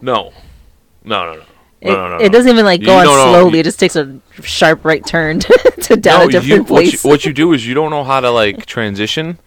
No, 0.00 0.32
no, 1.04 1.24
no, 1.26 1.34
no. 1.36 1.42
It, 1.80 1.88
No, 1.90 2.08
no, 2.08 2.18
no, 2.18 2.24
it 2.24 2.32
doesn't 2.32 2.50
even 2.50 2.64
like 2.64 2.82
go 2.82 3.00
You 3.02 3.08
on 3.08 3.28
slowly. 3.30 3.52
you- 3.54 3.60
it 3.60 3.62
just 3.64 3.78
takes 3.78 3.94
a 3.94 4.18
sharp 4.42 4.84
right 4.84 5.04
turn 5.06 5.38
to 5.38 5.96
down 5.96 6.22
a 6.22 6.26
different 6.32 6.44
you, 6.68 6.74
what, 6.74 6.84
you, 6.84 6.90
place. 6.90 7.04
what 7.04 7.24
you 7.24 7.32
do 7.32 7.52
is 7.52 7.64
you 7.66 7.74
don't 7.74 7.90
know 7.90 8.02
how 8.04 8.18
to 8.18 8.30
like 8.30 8.66
transition 8.66 9.38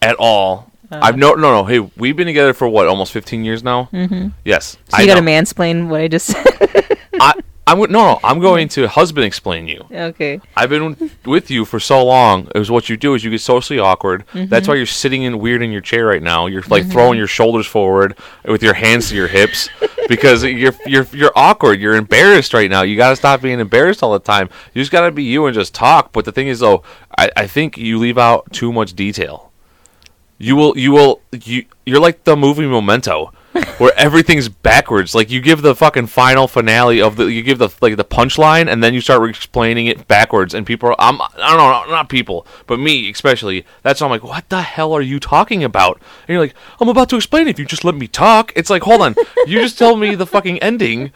at 0.00 0.16
all. 0.18 0.71
Uh. 0.92 1.00
I've 1.02 1.16
no, 1.16 1.32
no, 1.32 1.50
no. 1.52 1.64
Hey, 1.64 1.78
we've 1.96 2.16
been 2.16 2.26
together 2.26 2.52
for 2.52 2.68
what, 2.68 2.86
almost 2.86 3.12
15 3.12 3.44
years 3.44 3.62
now. 3.62 3.88
Mm-hmm. 3.92 4.28
Yes, 4.44 4.76
so 4.88 4.98
I 4.98 5.02
you 5.02 5.06
got 5.06 5.14
to 5.14 5.20
know. 5.22 5.30
mansplain 5.30 5.88
what 5.88 6.00
I 6.00 6.08
just 6.08 6.26
said. 6.26 6.98
I, 7.14 7.32
I'm 7.66 7.78
no, 7.78 7.84
no. 7.84 8.20
I'm 8.24 8.40
going 8.40 8.68
to 8.68 8.88
husband 8.88 9.24
explain 9.24 9.68
you. 9.68 9.86
okay. 9.90 10.40
I've 10.56 10.68
been 10.68 11.10
with 11.24 11.50
you 11.50 11.64
for 11.64 11.78
so 11.78 12.04
long. 12.04 12.48
Is 12.54 12.70
what 12.70 12.88
you 12.88 12.96
do 12.96 13.14
is 13.14 13.22
you 13.22 13.30
get 13.30 13.40
socially 13.40 13.78
awkward. 13.78 14.26
Mm-hmm. 14.28 14.46
That's 14.46 14.66
why 14.66 14.74
you're 14.74 14.84
sitting 14.84 15.22
in 15.22 15.38
weird 15.38 15.62
in 15.62 15.70
your 15.70 15.80
chair 15.80 16.06
right 16.06 16.22
now. 16.22 16.46
You're 16.46 16.62
like 16.62 16.90
throwing 16.90 17.18
your 17.18 17.28
shoulders 17.28 17.66
forward 17.66 18.18
with 18.44 18.62
your 18.62 18.74
hands 18.74 19.10
to 19.10 19.14
your 19.14 19.28
hips 19.28 19.68
because 20.08 20.42
you're 20.42 20.74
you're 20.86 21.06
you're 21.12 21.32
awkward. 21.36 21.80
You're 21.80 21.94
embarrassed 21.94 22.52
right 22.52 22.68
now. 22.68 22.82
You 22.82 22.96
got 22.96 23.10
to 23.10 23.16
stop 23.16 23.40
being 23.40 23.60
embarrassed 23.60 24.02
all 24.02 24.12
the 24.12 24.18
time. 24.18 24.48
You 24.74 24.82
just 24.82 24.90
got 24.90 25.06
to 25.06 25.12
be 25.12 25.22
you 25.22 25.46
and 25.46 25.54
just 25.54 25.72
talk. 25.72 26.12
But 26.12 26.24
the 26.24 26.32
thing 26.32 26.48
is, 26.48 26.60
though, 26.60 26.82
I, 27.16 27.30
I 27.36 27.46
think 27.46 27.78
you 27.78 27.98
leave 27.98 28.18
out 28.18 28.52
too 28.52 28.72
much 28.72 28.94
detail. 28.94 29.51
You 30.42 30.56
will 30.56 30.76
you 30.76 30.90
will 30.90 31.20
you 31.30 31.66
you're 31.86 32.00
like 32.00 32.24
the 32.24 32.36
movie 32.36 32.66
Memento. 32.66 33.32
where 33.78 33.92
everything's 33.96 34.48
backwards. 34.48 35.14
Like 35.14 35.30
you 35.30 35.40
give 35.40 35.62
the 35.62 35.76
fucking 35.76 36.08
final 36.08 36.48
finale 36.48 37.00
of 37.00 37.14
the 37.14 37.26
you 37.26 37.44
give 37.44 37.58
the 37.58 37.68
like 37.80 37.96
the 37.96 38.04
punchline 38.04 38.68
and 38.68 38.82
then 38.82 38.92
you 38.92 39.00
start 39.00 39.28
explaining 39.30 39.86
it 39.86 40.08
backwards 40.08 40.52
and 40.52 40.66
people 40.66 40.88
are 40.88 40.96
I'm 40.98 41.20
I 41.20 41.28
don't 41.56 41.58
know 41.58 41.92
not 41.92 42.08
people 42.08 42.44
but 42.66 42.80
me 42.80 43.08
especially 43.08 43.64
that's 43.82 44.02
I'm 44.02 44.10
like 44.10 44.24
what 44.24 44.48
the 44.48 44.62
hell 44.62 44.92
are 44.92 45.00
you 45.00 45.20
talking 45.20 45.62
about? 45.62 46.02
And 46.26 46.30
you're 46.30 46.40
like 46.40 46.54
I'm 46.80 46.88
about 46.88 47.08
to 47.10 47.16
explain 47.16 47.46
it. 47.46 47.50
If 47.50 47.60
you 47.60 47.64
just 47.64 47.84
let 47.84 47.94
me 47.94 48.08
talk. 48.08 48.52
It's 48.56 48.70
like 48.70 48.82
hold 48.82 49.00
on. 49.00 49.14
You 49.46 49.60
just 49.60 49.78
told 49.78 50.00
me 50.00 50.16
the 50.16 50.26
fucking 50.26 50.58
ending 50.58 51.12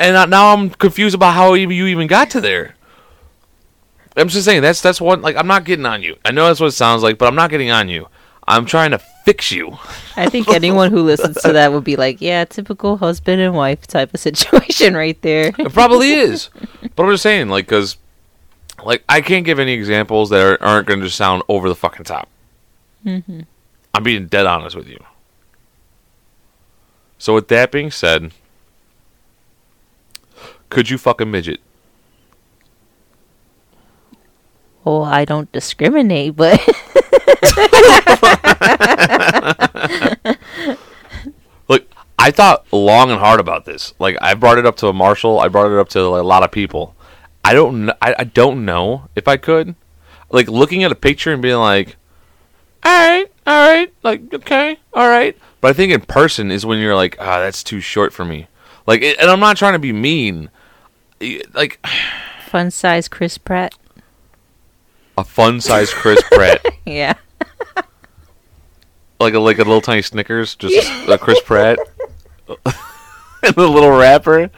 and 0.00 0.30
now 0.30 0.52
I'm 0.52 0.70
confused 0.70 1.14
about 1.14 1.34
how 1.34 1.54
you 1.54 1.86
even 1.86 2.08
got 2.08 2.28
to 2.30 2.40
there. 2.40 2.74
I'm 4.16 4.26
just 4.26 4.44
saying 4.44 4.62
that's 4.62 4.82
that's 4.82 5.00
one 5.00 5.22
like 5.22 5.36
I'm 5.36 5.46
not 5.46 5.62
getting 5.62 5.86
on 5.86 6.02
you. 6.02 6.16
I 6.24 6.32
know 6.32 6.48
that's 6.48 6.58
what 6.58 6.66
it 6.66 6.72
sounds 6.72 7.04
like 7.04 7.18
but 7.18 7.28
I'm 7.28 7.36
not 7.36 7.50
getting 7.50 7.70
on 7.70 7.88
you 7.88 8.08
I'm 8.48 8.64
trying 8.64 8.92
to 8.92 8.98
fix 8.98 9.52
you. 9.52 9.76
I 10.16 10.28
think 10.30 10.48
anyone 10.48 10.90
who 10.90 11.02
listens 11.02 11.36
to 11.42 11.52
that 11.52 11.70
would 11.70 11.84
be 11.84 11.96
like, 11.96 12.20
yeah, 12.22 12.46
typical 12.46 12.96
husband 12.96 13.42
and 13.42 13.54
wife 13.54 13.86
type 13.86 14.14
of 14.14 14.20
situation 14.28 14.94
right 14.94 15.20
there. 15.20 15.52
It 15.58 15.72
probably 15.72 16.12
is. 16.12 16.48
But 16.96 17.04
I'm 17.04 17.12
just 17.12 17.22
saying, 17.22 17.48
like, 17.50 17.66
because, 17.66 17.98
like, 18.82 19.04
I 19.06 19.20
can't 19.20 19.44
give 19.44 19.58
any 19.58 19.72
examples 19.72 20.30
that 20.30 20.40
are, 20.40 20.62
aren't 20.62 20.86
going 20.86 21.00
to 21.00 21.06
just 21.06 21.18
sound 21.18 21.42
over 21.48 21.68
the 21.68 21.74
fucking 21.74 22.04
top. 22.04 22.28
Mm-hmm. 23.04 23.40
I'm 23.94 24.02
being 24.02 24.26
dead 24.28 24.46
honest 24.46 24.74
with 24.74 24.88
you. 24.88 24.98
So, 27.18 27.34
with 27.34 27.48
that 27.48 27.70
being 27.70 27.90
said, 27.90 28.32
could 30.70 30.88
you 30.88 30.96
fuck 30.96 31.20
a 31.20 31.26
midget? 31.26 31.60
Well, 34.84 35.04
I 35.04 35.24
don't 35.24 35.50
discriminate, 35.52 36.36
but 36.36 36.58
Look, 41.68 41.86
I 42.18 42.30
thought 42.30 42.66
long 42.72 43.10
and 43.10 43.20
hard 43.20 43.40
about 43.40 43.64
this. 43.64 43.94
Like, 43.98 44.16
I 44.20 44.34
brought 44.34 44.58
it 44.58 44.66
up 44.66 44.76
to 44.78 44.88
a 44.88 44.92
marshal. 44.92 45.40
I 45.40 45.48
brought 45.48 45.70
it 45.70 45.78
up 45.78 45.88
to 45.90 46.08
like, 46.08 46.22
a 46.22 46.26
lot 46.26 46.42
of 46.42 46.50
people. 46.50 46.94
I 47.44 47.54
don't. 47.54 47.86
Kn- 47.86 47.96
I, 48.02 48.14
I 48.18 48.24
don't 48.24 48.64
know 48.64 49.08
if 49.14 49.28
I 49.28 49.36
could. 49.36 49.74
Like 50.30 50.48
looking 50.48 50.84
at 50.84 50.92
a 50.92 50.94
picture 50.94 51.32
and 51.32 51.40
being 51.40 51.56
like, 51.56 51.96
"All 52.84 52.92
right, 52.92 53.26
all 53.46 53.68
right, 53.68 53.92
like 54.02 54.34
okay, 54.34 54.78
all 54.92 55.08
right." 55.08 55.36
But 55.60 55.68
I 55.68 55.72
think 55.72 55.92
in 55.92 56.02
person 56.02 56.50
is 56.50 56.66
when 56.66 56.78
you're 56.78 56.94
like, 56.94 57.16
"Ah, 57.18 57.38
that's 57.38 57.62
too 57.62 57.80
short 57.80 58.12
for 58.12 58.24
me." 58.24 58.48
Like, 58.86 59.02
it, 59.02 59.18
and 59.18 59.30
I'm 59.30 59.40
not 59.40 59.56
trying 59.56 59.72
to 59.72 59.78
be 59.78 59.92
mean. 59.92 60.50
Like 61.54 61.84
fun 62.46 62.70
size 62.70 63.08
Chris 63.08 63.38
Pratt. 63.38 63.74
A 65.18 65.24
fun 65.24 65.60
sized 65.60 65.92
Chris 65.94 66.22
Pratt, 66.30 66.64
Yeah. 66.86 67.14
like 69.20 69.34
a 69.34 69.38
like 69.40 69.56
a 69.58 69.64
little 69.64 69.80
tiny 69.80 70.02
Snickers, 70.02 70.54
just 70.54 70.76
a 71.08 71.18
Chris 71.18 71.40
Pratt, 71.40 71.78
and 72.48 73.54
the 73.54 73.66
little 73.68 73.90
wrapper. 73.90 74.50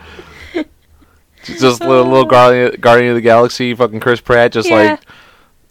Just 1.45 1.81
little, 1.81 2.05
little 2.05 2.27
Guardian, 2.27 2.79
Guardian 2.81 3.11
of 3.13 3.15
the 3.17 3.23
Galaxy, 3.23 3.75
fucking 3.75 4.01
Chris 4.01 4.21
Pratt, 4.21 4.53
just 4.53 4.69
Yeah. 4.69 4.75
like 4.93 5.01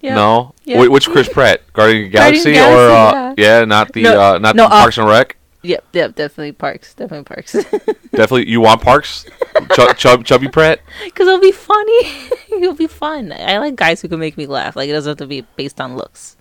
Yeah. 0.01 0.15
No, 0.15 0.55
Yeah. 0.63 0.83
Wh- 0.83 0.91
which 0.91 1.07
Chris 1.07 1.29
Pratt? 1.29 1.61
Guardian 1.73 2.05
of 2.05 2.11
the 2.11 2.17
Guardian 2.17 2.39
of 2.39 2.43
Galaxy, 2.45 2.59
or 2.59 2.89
uh, 2.89 3.11
Galaxy, 3.11 3.41
yeah. 3.43 3.65
not 3.65 3.93
the 3.93 4.01
No, 4.03 4.19
uh, 4.21 4.37
not 4.39 4.55
no, 4.55 4.63
the 4.67 4.73
uh, 4.73 4.81
Parks 4.81 4.97
and 4.97 5.07
Rec. 5.07 5.37
Yep, 5.61 5.85
yep, 5.91 6.15
definitely 6.15 6.53
Parks. 6.53 6.93
Definitely 6.93 7.25
Parks. 7.25 7.51
Definitely, 8.11 8.49
you 8.49 8.61
want 8.61 8.81
Parks? 8.81 9.25
Ch- 9.73 9.97
Chub, 9.97 10.23
Chubby 10.23 10.47
Pratt. 10.47 10.79
Because 11.03 11.27
it'll 11.27 11.39
be 11.41 11.51
funny. 11.51 11.99
it'll 12.51 12.73
be 12.73 12.87
fun. 12.87 13.33
I 13.33 13.57
like 13.57 13.75
guys 13.75 14.01
who 14.01 14.07
can 14.07 14.19
make 14.19 14.37
me 14.37 14.45
laugh. 14.45 14.75
Like, 14.77 14.89
it 14.89 14.93
doesn't 14.93 15.11
have 15.11 15.17
to 15.17 15.27
be 15.27 15.41
based 15.57 15.81
on 15.81 15.97
looks. 15.97 16.37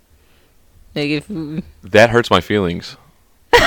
Like, 0.95 1.09
if. 1.09 1.27
That 1.83 2.11
hurts 2.11 2.29
my 2.31 2.39
feelings. 2.39 2.95
no. 3.53 3.59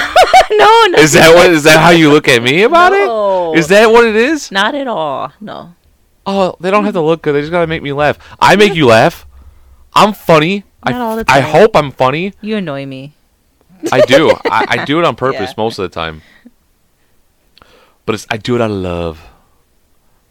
no. 0.51 0.99
Is 0.99 1.13
that 1.13 1.35
what? 1.35 1.51
Is 1.51 1.65
that 1.65 1.81
how 1.81 1.91
you 1.91 2.11
look 2.11 2.29
at 2.29 2.43
me 2.43 2.63
about 2.63 2.93
No. 2.93 3.53
it? 3.53 3.59
Is 3.59 3.69
that 3.69 3.91
what 3.91 4.07
it 4.07 4.17
is? 4.17 4.51
Not 4.51 4.75
at 4.75 4.87
all. 4.89 5.33
No. 5.41 5.75
Oh, 6.25 6.57
they 6.61 6.71
don't 6.71 6.85
have 6.85 6.95
to 6.95 7.01
look 7.01 7.23
good. 7.23 7.35
They 7.35 7.41
just 7.41 7.51
gotta 7.53 7.67
make 7.67 7.83
me 7.83 7.93
laugh. 7.93 8.19
I 8.41 8.57
make 8.57 8.75
you 8.75 8.87
laugh. 8.87 9.27
I'm 9.95 10.13
funny. 10.15 10.65
I, 10.83 10.93
all 10.95 11.17
the 11.17 11.25
I 11.29 11.41
hope 11.41 11.77
I'm 11.77 11.91
funny. 11.91 12.33
You 12.41 12.57
annoy 12.57 12.87
me. 12.87 13.15
I 13.91 14.01
do. 14.03 14.31
I, 14.45 14.67
I 14.69 14.85
do 14.85 14.99
it 14.99 15.05
on 15.05 15.17
purpose 15.27 15.51
Yeah. 15.51 15.55
most 15.57 15.79
of 15.79 15.83
the 15.83 15.89
time. 15.95 16.23
But 18.07 18.15
it's 18.17 18.27
I 18.31 18.37
do 18.37 18.55
it 18.55 18.61
out 18.61 18.71
of 18.71 18.77
love. 18.77 19.29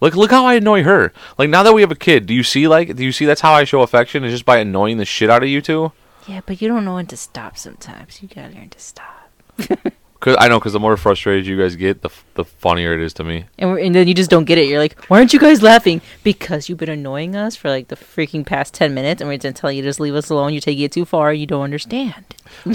Look, 0.00 0.14
look 0.16 0.30
how 0.30 0.44
I 0.46 0.54
annoy 0.54 0.82
her. 0.82 1.12
Like 1.38 1.48
now 1.50 1.62
that 1.62 1.72
we 1.74 1.80
have 1.80 1.90
a 1.90 1.96
kid, 1.96 2.26
do 2.26 2.34
you 2.34 2.42
see 2.42 2.66
like 2.68 2.96
do 2.96 3.04
you 3.04 3.12
see 3.12 3.24
that's 3.24 3.40
how 3.40 3.52
I 3.52 3.64
show 3.64 3.82
affection 3.82 4.24
is 4.24 4.32
just 4.32 4.44
by 4.44 4.58
annoying 4.58 4.96
the 4.98 5.04
shit 5.04 5.30
out 5.30 5.42
of 5.42 5.48
you 5.48 5.60
two? 5.60 5.92
Yeah, 6.26 6.40
but 6.44 6.60
you 6.62 6.68
don't 6.68 6.84
know 6.84 6.94
when 6.94 7.06
to 7.06 7.16
stop 7.16 7.56
sometimes. 7.56 8.22
You 8.22 8.28
gotta 8.28 8.54
learn 8.54 8.68
to 8.70 8.78
stop. 8.80 9.30
Cause 10.22 10.36
I 10.38 10.46
know 10.46 10.60
because 10.60 10.72
the 10.72 10.78
more 10.78 10.96
frustrated 10.96 11.46
you 11.48 11.58
guys 11.58 11.74
get, 11.74 12.02
the 12.02 12.08
f- 12.08 12.24
the 12.34 12.44
funnier 12.44 12.94
it 12.94 13.00
is 13.00 13.12
to 13.14 13.24
me. 13.24 13.46
And, 13.58 13.76
and 13.76 13.92
then 13.92 14.06
you 14.06 14.14
just 14.14 14.30
don't 14.30 14.44
get 14.44 14.56
it. 14.56 14.68
You're 14.68 14.78
like, 14.78 14.96
why 15.06 15.18
aren't 15.18 15.32
you 15.32 15.40
guys 15.40 15.62
laughing? 15.62 16.00
Because 16.22 16.68
you've 16.68 16.78
been 16.78 16.88
annoying 16.90 17.34
us 17.34 17.56
for 17.56 17.68
like 17.68 17.88
the 17.88 17.96
freaking 17.96 18.46
past 18.46 18.72
10 18.72 18.94
minutes, 18.94 19.20
and 19.20 19.26
we're 19.28 19.36
going 19.36 19.52
to 19.52 19.60
tell 19.60 19.72
you 19.72 19.82
to 19.82 19.88
just 19.88 19.98
leave 19.98 20.14
us 20.14 20.30
alone. 20.30 20.52
You're 20.52 20.60
taking 20.60 20.84
it 20.84 20.92
too 20.92 21.04
far. 21.04 21.34
You 21.34 21.48
don't 21.48 21.62
understand. 21.64 22.24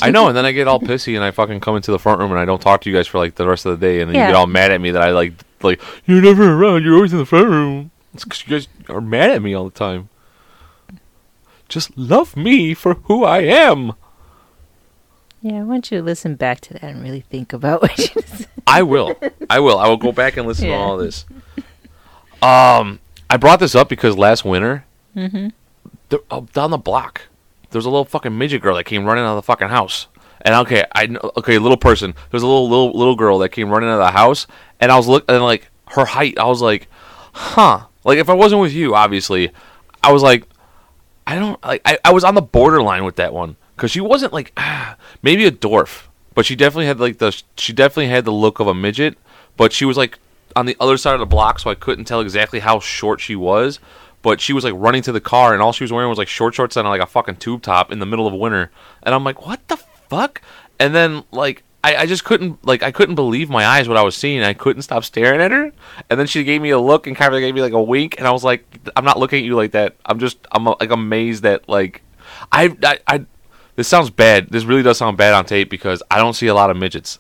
I 0.02 0.12
know, 0.12 0.28
and 0.28 0.36
then 0.36 0.46
I 0.46 0.52
get 0.52 0.68
all 0.68 0.82
pissy 0.82 1.16
and 1.16 1.24
I 1.24 1.32
fucking 1.32 1.62
come 1.62 1.78
into 1.78 1.92
the 1.92 2.00
front 2.00 2.20
room 2.20 2.32
and 2.32 2.40
I 2.40 2.44
don't 2.44 2.62
talk 2.62 2.82
to 2.82 2.90
you 2.90 2.96
guys 2.98 3.08
for 3.08 3.18
like 3.18 3.36
the 3.36 3.48
rest 3.48 3.66
of 3.66 3.80
the 3.80 3.86
day, 3.88 4.02
and 4.02 4.10
then 4.10 4.16
Yeah. 4.16 4.24
you 4.28 4.34
get 4.34 4.36
all 4.36 4.48
mad 4.48 4.72
at 4.74 4.82
me 4.82 4.92
that 4.92 5.02
I 5.02 5.12
like 5.12 5.32
like 5.64 5.82
you're 6.06 6.22
never 6.22 6.52
around. 6.52 6.84
You're 6.84 6.96
always 6.96 7.14
in 7.14 7.20
the 7.20 7.26
front 7.26 7.48
room. 7.48 7.92
It's 8.14 8.26
'cause 8.26 8.44
you 8.46 8.58
guys 8.58 8.68
are 8.90 9.00
mad 9.00 9.32
at 9.32 9.42
me 9.42 9.54
all 9.54 9.64
the 9.64 9.72
time. 9.72 10.10
Just 11.70 11.98
love 11.98 12.36
me 12.36 12.74
for 12.74 12.96
who 13.06 13.24
I 13.24 13.40
am. 13.40 13.94
Yeah, 15.42 15.60
I 15.60 15.64
want 15.64 15.92
you 15.92 16.00
to 16.00 16.04
listen 16.04 16.36
back 16.36 16.62
to 16.62 16.74
that 16.74 16.84
and 16.84 17.02
really 17.04 17.22
think 17.22 17.54
about 17.54 17.82
what 17.82 17.98
you 17.98 18.22
said. 18.26 18.48
I 18.66 18.84
will. 18.84 19.16
I 19.50 19.60
will. 19.60 19.78
I 19.78 19.88
will 19.88 19.98
go 19.98 20.12
back 20.12 20.36
and 20.38 20.48
listen 20.48 20.66
to 20.66 20.72
Yeah. 20.72 20.78
all 20.78 20.98
this. 20.98 21.26
Um, 22.42 23.00
I 23.30 23.38
brought 23.38 23.60
this 23.60 23.76
up 23.76 23.90
because 23.90 24.18
last 24.18 24.46
winter, 24.46 24.86
Mhm. 25.16 25.52
there, 26.10 26.20
oh, 26.32 26.48
down 26.54 26.72
the 26.72 26.78
block, 26.78 27.22
there 27.72 27.80
was 27.80 27.86
a 27.86 27.90
little 27.90 28.06
fucking 28.06 28.38
midget 28.38 28.62
girl 28.62 28.76
that 28.76 28.84
came 28.86 29.06
running 29.06 29.24
out 29.24 29.32
of 29.32 29.36
the 29.38 29.42
fucking 29.44 29.70
house. 29.70 30.08
And 30.42 30.54
okay, 30.56 30.84
I 30.94 31.08
okay, 31.38 31.58
little 31.58 31.78
person. 31.78 32.14
There's 32.30 32.44
a 32.44 32.48
little 32.48 32.70
little 32.70 32.92
little 32.92 33.16
girl 33.16 33.40
that 33.40 33.50
came 33.50 33.70
running 33.70 33.90
out 33.90 34.00
of 34.00 34.06
the 34.06 34.12
house, 34.12 34.46
and 34.80 34.92
I 34.92 34.96
was 34.98 35.08
look 35.08 35.26
and 35.30 35.44
like 35.44 35.70
her 35.92 36.06
height. 36.06 36.38
I 36.38 36.46
was 36.46 36.62
like, 36.62 36.88
huh. 37.34 37.82
Like 38.04 38.20
if 38.20 38.30
I 38.30 38.34
wasn't 38.34 38.62
with 38.62 38.72
you, 38.72 38.96
obviously, 38.96 39.52
I 40.04 40.12
was 40.12 40.22
like, 40.24 40.48
I 41.26 41.36
don't 41.36 41.62
like. 41.66 41.82
I, 41.86 41.98
I 42.06 42.12
was 42.14 42.24
on 42.24 42.36
the 42.36 42.42
borderline 42.42 43.04
with 43.04 43.16
that 43.18 43.34
one 43.34 43.56
because 43.78 43.92
she 43.92 44.02
wasn't 44.02 44.34
like 44.34 44.52
ah, 44.58 44.98
maybe 45.22 45.46
a 45.46 45.52
dwarf, 45.52 46.08
but 46.34 46.46
she 46.46 46.56
definitely 46.56 46.88
had 46.88 47.00
like 47.00 47.20
the 47.20 47.42
she 47.56 47.72
definitely 47.72 48.10
had 48.10 48.26
the 48.26 48.32
look 48.32 48.60
of 48.60 48.68
a 48.68 48.74
midget, 48.74 49.18
but 49.56 49.72
she 49.72 49.86
was 49.86 49.96
like 49.96 50.20
on 50.56 50.66
the 50.66 50.76
other 50.80 50.98
side 50.98 51.14
of 51.14 51.20
the 51.20 51.26
block, 51.26 51.60
so 51.60 51.70
I 51.70 51.76
couldn't 51.76 52.06
tell 52.06 52.20
exactly 52.20 52.60
how 52.60 52.80
short 52.80 53.22
she 53.22 53.36
was. 53.36 53.80
But 54.24 54.42
she 54.42 54.52
was 54.52 54.64
like 54.64 54.74
running 54.76 55.04
to 55.04 55.12
the 55.12 55.22
car, 55.22 55.54
and 55.54 55.62
all 55.62 55.72
she 55.72 55.84
was 55.84 55.94
wearing 55.94 56.10
was 56.10 56.18
like 56.18 56.28
short 56.28 56.56
shorts 56.56 56.76
and 56.76 56.88
like 56.90 57.02
a 57.02 57.06
fucking 57.06 57.38
tube 57.38 57.62
top 57.62 57.92
in 57.92 58.00
the 58.00 58.06
middle 58.06 58.28
of 58.28 58.34
winter. 58.34 58.72
And 59.04 59.14
I'm 59.14 59.24
like, 59.24 59.46
what 59.46 59.66
the 59.68 59.78
fuck? 59.78 60.42
And 60.80 60.94
then 60.94 61.24
like 61.32 61.64
I, 61.84 61.96
I 61.98 62.06
just 62.08 62.26
couldn't 62.26 62.66
like 62.66 62.82
I 62.82 62.92
couldn't 62.92 63.16
believe 63.16 63.50
my 63.50 63.66
eyes 63.66 63.88
what 63.88 63.96
I 63.96 64.02
was 64.02 64.18
seeing. 64.18 64.42
I 64.42 64.54
couldn't 64.54 64.82
stop 64.82 65.06
staring 65.06 65.40
at 65.40 65.52
her. 65.52 65.72
And 66.10 66.20
then 66.20 66.28
she 66.28 66.44
gave 66.44 66.62
me 66.62 66.72
a 66.72 66.80
look 66.80 67.08
and 67.08 67.16
kind 67.16 67.34
of 67.34 67.40
gave 67.40 67.54
me 67.54 67.62
like 67.62 67.74
a 67.74 67.82
wink, 67.82 68.16
and 68.18 68.28
I 68.28 68.32
was 68.32 68.44
like, 68.44 68.66
I'm 68.96 69.06
not 69.06 69.20
looking 69.20 69.40
at 69.40 69.46
you 69.46 69.56
like 69.56 69.72
that. 69.72 69.96
I'm 70.06 70.20
just 70.20 70.40
I'm 70.52 70.66
like 70.66 70.92
amazed 70.92 71.44
that 71.44 71.70
like 71.70 72.02
I 72.52 72.76
I, 72.84 73.00
I 73.08 73.26
this 73.78 73.88
sounds 73.88 74.10
bad. 74.10 74.50
This 74.50 74.66
really 74.66 74.84
does 74.84 74.98
sound 74.98 75.16
bad 75.18 75.34
on 75.34 75.46
tape 75.46 75.70
because 75.70 76.04
I 76.12 76.18
don't 76.18 76.34
see 76.34 76.48
a 76.48 76.54
lot 76.54 76.70
of 76.70 76.76
midgets. 76.76 77.20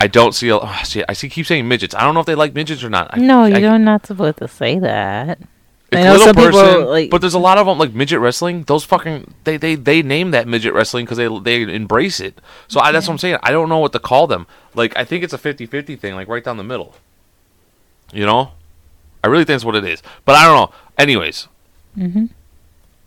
I 0.00 0.06
don't 0.06 0.32
see 0.34 0.48
a 0.50 0.56
oh, 0.62 0.80
see, 0.84 1.02
I 1.08 1.12
see 1.14 1.28
keep 1.28 1.46
saying 1.46 1.66
midgets. 1.66 1.94
I 1.94 2.02
don't 2.04 2.14
know 2.14 2.20
if 2.20 2.26
they 2.26 2.36
like 2.36 2.54
midgets 2.54 2.84
or 2.84 2.90
not. 2.90 3.08
I, 3.12 3.18
No, 3.18 3.42
I, 3.42 3.58
you're 3.58 3.78
not 3.78 4.06
supposed 4.06 4.38
to 4.38 4.46
say 4.48 4.78
that. 4.78 5.38
it's 5.90 6.06
I 6.06 6.10
little 6.12 6.26
some 6.26 6.36
people, 6.36 6.52
person, 6.60 6.84
like- 6.86 7.10
but 7.10 7.20
there's 7.20 7.34
a 7.34 7.38
lot 7.38 7.58
of 7.58 7.66
them 7.66 7.78
like 7.78 7.92
midget 7.94 8.20
wrestling. 8.20 8.62
Those 8.64 8.84
fucking 8.84 9.34
they 9.44 9.56
they 9.56 9.74
they 9.74 10.02
name 10.02 10.30
that 10.32 10.46
midget 10.46 10.72
wrestling 10.74 11.04
because 11.04 11.18
they 11.18 11.28
they 11.40 11.62
embrace 11.74 12.20
it. 12.20 12.40
So 12.68 12.78
I, 12.80 12.92
that's 12.92 13.06
what 13.08 13.14
I'm 13.14 13.18
saying. 13.18 13.38
I 13.42 13.50
don't 13.50 13.68
know 13.68 13.78
what 13.78 13.92
to 13.92 13.98
call 13.98 14.26
them. 14.26 14.46
Like 14.74 14.96
I 14.96 15.04
think 15.04 15.22
it's 15.24 15.32
a 15.34 15.38
50-50 15.38 15.98
thing, 15.98 16.14
like 16.14 16.28
right 16.28 16.44
down 16.44 16.56
the 16.58 16.64
middle. 16.64 16.94
You 18.12 18.26
know, 18.26 18.50
I 19.24 19.28
really 19.28 19.44
think 19.44 19.54
that's 19.56 19.64
what 19.64 19.76
it 19.76 19.84
is. 19.84 20.02
But 20.26 20.34
I 20.36 20.44
don't 20.44 20.56
know. 20.56 20.76
Anyways, 20.98 21.48
Mhm. 21.96 22.28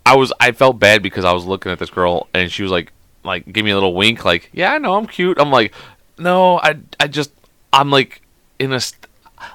I 0.06 0.16
was 0.16 0.32
I 0.40 0.52
felt 0.52 0.78
bad 0.78 1.02
because 1.02 1.24
I 1.24 1.32
was 1.32 1.44
looking 1.44 1.72
at 1.72 1.78
this 1.78 1.90
girl 1.90 2.28
and 2.32 2.50
she 2.50 2.62
was 2.62 2.72
like 2.72 2.92
like 3.24 3.52
give 3.52 3.64
me 3.64 3.72
a 3.72 3.74
little 3.74 3.94
wink 3.94 4.24
like 4.24 4.50
yeah 4.52 4.72
I 4.72 4.78
know 4.78 4.94
I'm 4.94 5.06
cute. 5.06 5.38
I'm 5.38 5.50
like 5.50 5.74
no 6.16 6.58
I 6.58 6.76
I 6.98 7.08
just 7.08 7.32
I'm 7.72 7.90
like 7.90 8.22
in 8.58 8.72
a 8.72 8.80
st- 8.80 9.06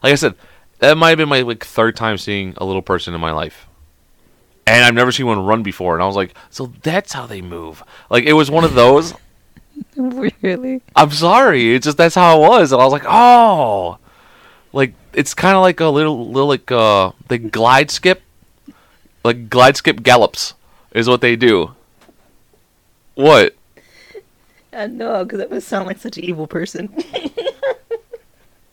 like 0.03 0.11
I 0.11 0.15
said 0.15 0.35
that 0.79 0.97
might 0.97 1.09
have 1.09 1.17
been 1.17 1.29
my 1.29 1.41
like 1.41 1.65
third 1.65 1.95
time 1.95 2.17
seeing 2.17 2.53
a 2.57 2.65
little 2.65 2.81
person 2.81 3.13
in 3.13 3.21
my 3.21 3.31
life. 3.31 3.67
And 4.67 4.85
I've 4.85 4.93
never 4.93 5.11
seen 5.11 5.25
one 5.25 5.43
run 5.43 5.63
before 5.63 5.95
and 5.95 6.03
I 6.03 6.05
was 6.05 6.15
like 6.15 6.35
so 6.49 6.71
that's 6.83 7.13
how 7.13 7.25
they 7.25 7.41
move. 7.41 7.83
Like 8.09 8.25
it 8.25 8.33
was 8.33 8.51
one 8.51 8.63
of 8.63 8.75
those 8.75 9.13
really? 9.95 10.81
I'm 10.95 11.11
sorry. 11.11 11.75
It's 11.75 11.85
just 11.85 11.97
that's 11.97 12.15
how 12.15 12.37
it 12.37 12.47
was, 12.47 12.71
and 12.71 12.81
I 12.81 12.85
was 12.85 12.93
like, 12.93 13.05
oh, 13.07 13.97
like 14.73 14.93
it's 15.13 15.33
kind 15.33 15.55
of 15.55 15.61
like 15.61 15.79
a 15.79 15.87
little, 15.87 16.29
little 16.29 16.47
like 16.47 16.71
uh, 16.71 17.11
they 17.27 17.37
glide 17.37 17.91
skip, 17.91 18.21
like 19.23 19.49
glide 19.49 19.77
skip 19.77 20.01
gallops 20.03 20.53
is 20.93 21.07
what 21.07 21.21
they 21.21 21.35
do. 21.35 21.73
What? 23.15 23.55
I 24.73 24.87
know, 24.87 25.23
because 25.25 25.39
that 25.39 25.49
would 25.51 25.63
sound 25.63 25.87
like 25.87 25.97
such 25.99 26.17
an 26.17 26.23
evil 26.23 26.47
person. 26.47 26.93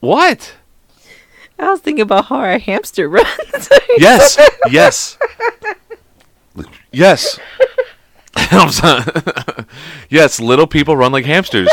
What? 0.00 0.55
I 1.59 1.71
was 1.71 1.81
thinking 1.81 2.02
about 2.02 2.26
how 2.26 2.37
our 2.37 2.59
hamster 2.59 3.09
runs. 3.09 3.69
Yes, 3.99 4.38
yes, 4.71 5.19
yes. 6.93 7.38
I'm 8.37 8.71
sorry. 8.71 9.02
yes, 10.09 10.38
little 10.38 10.69
people 10.69 10.97
run 10.97 11.11
like 11.11 11.25
hamsters. 11.25 11.69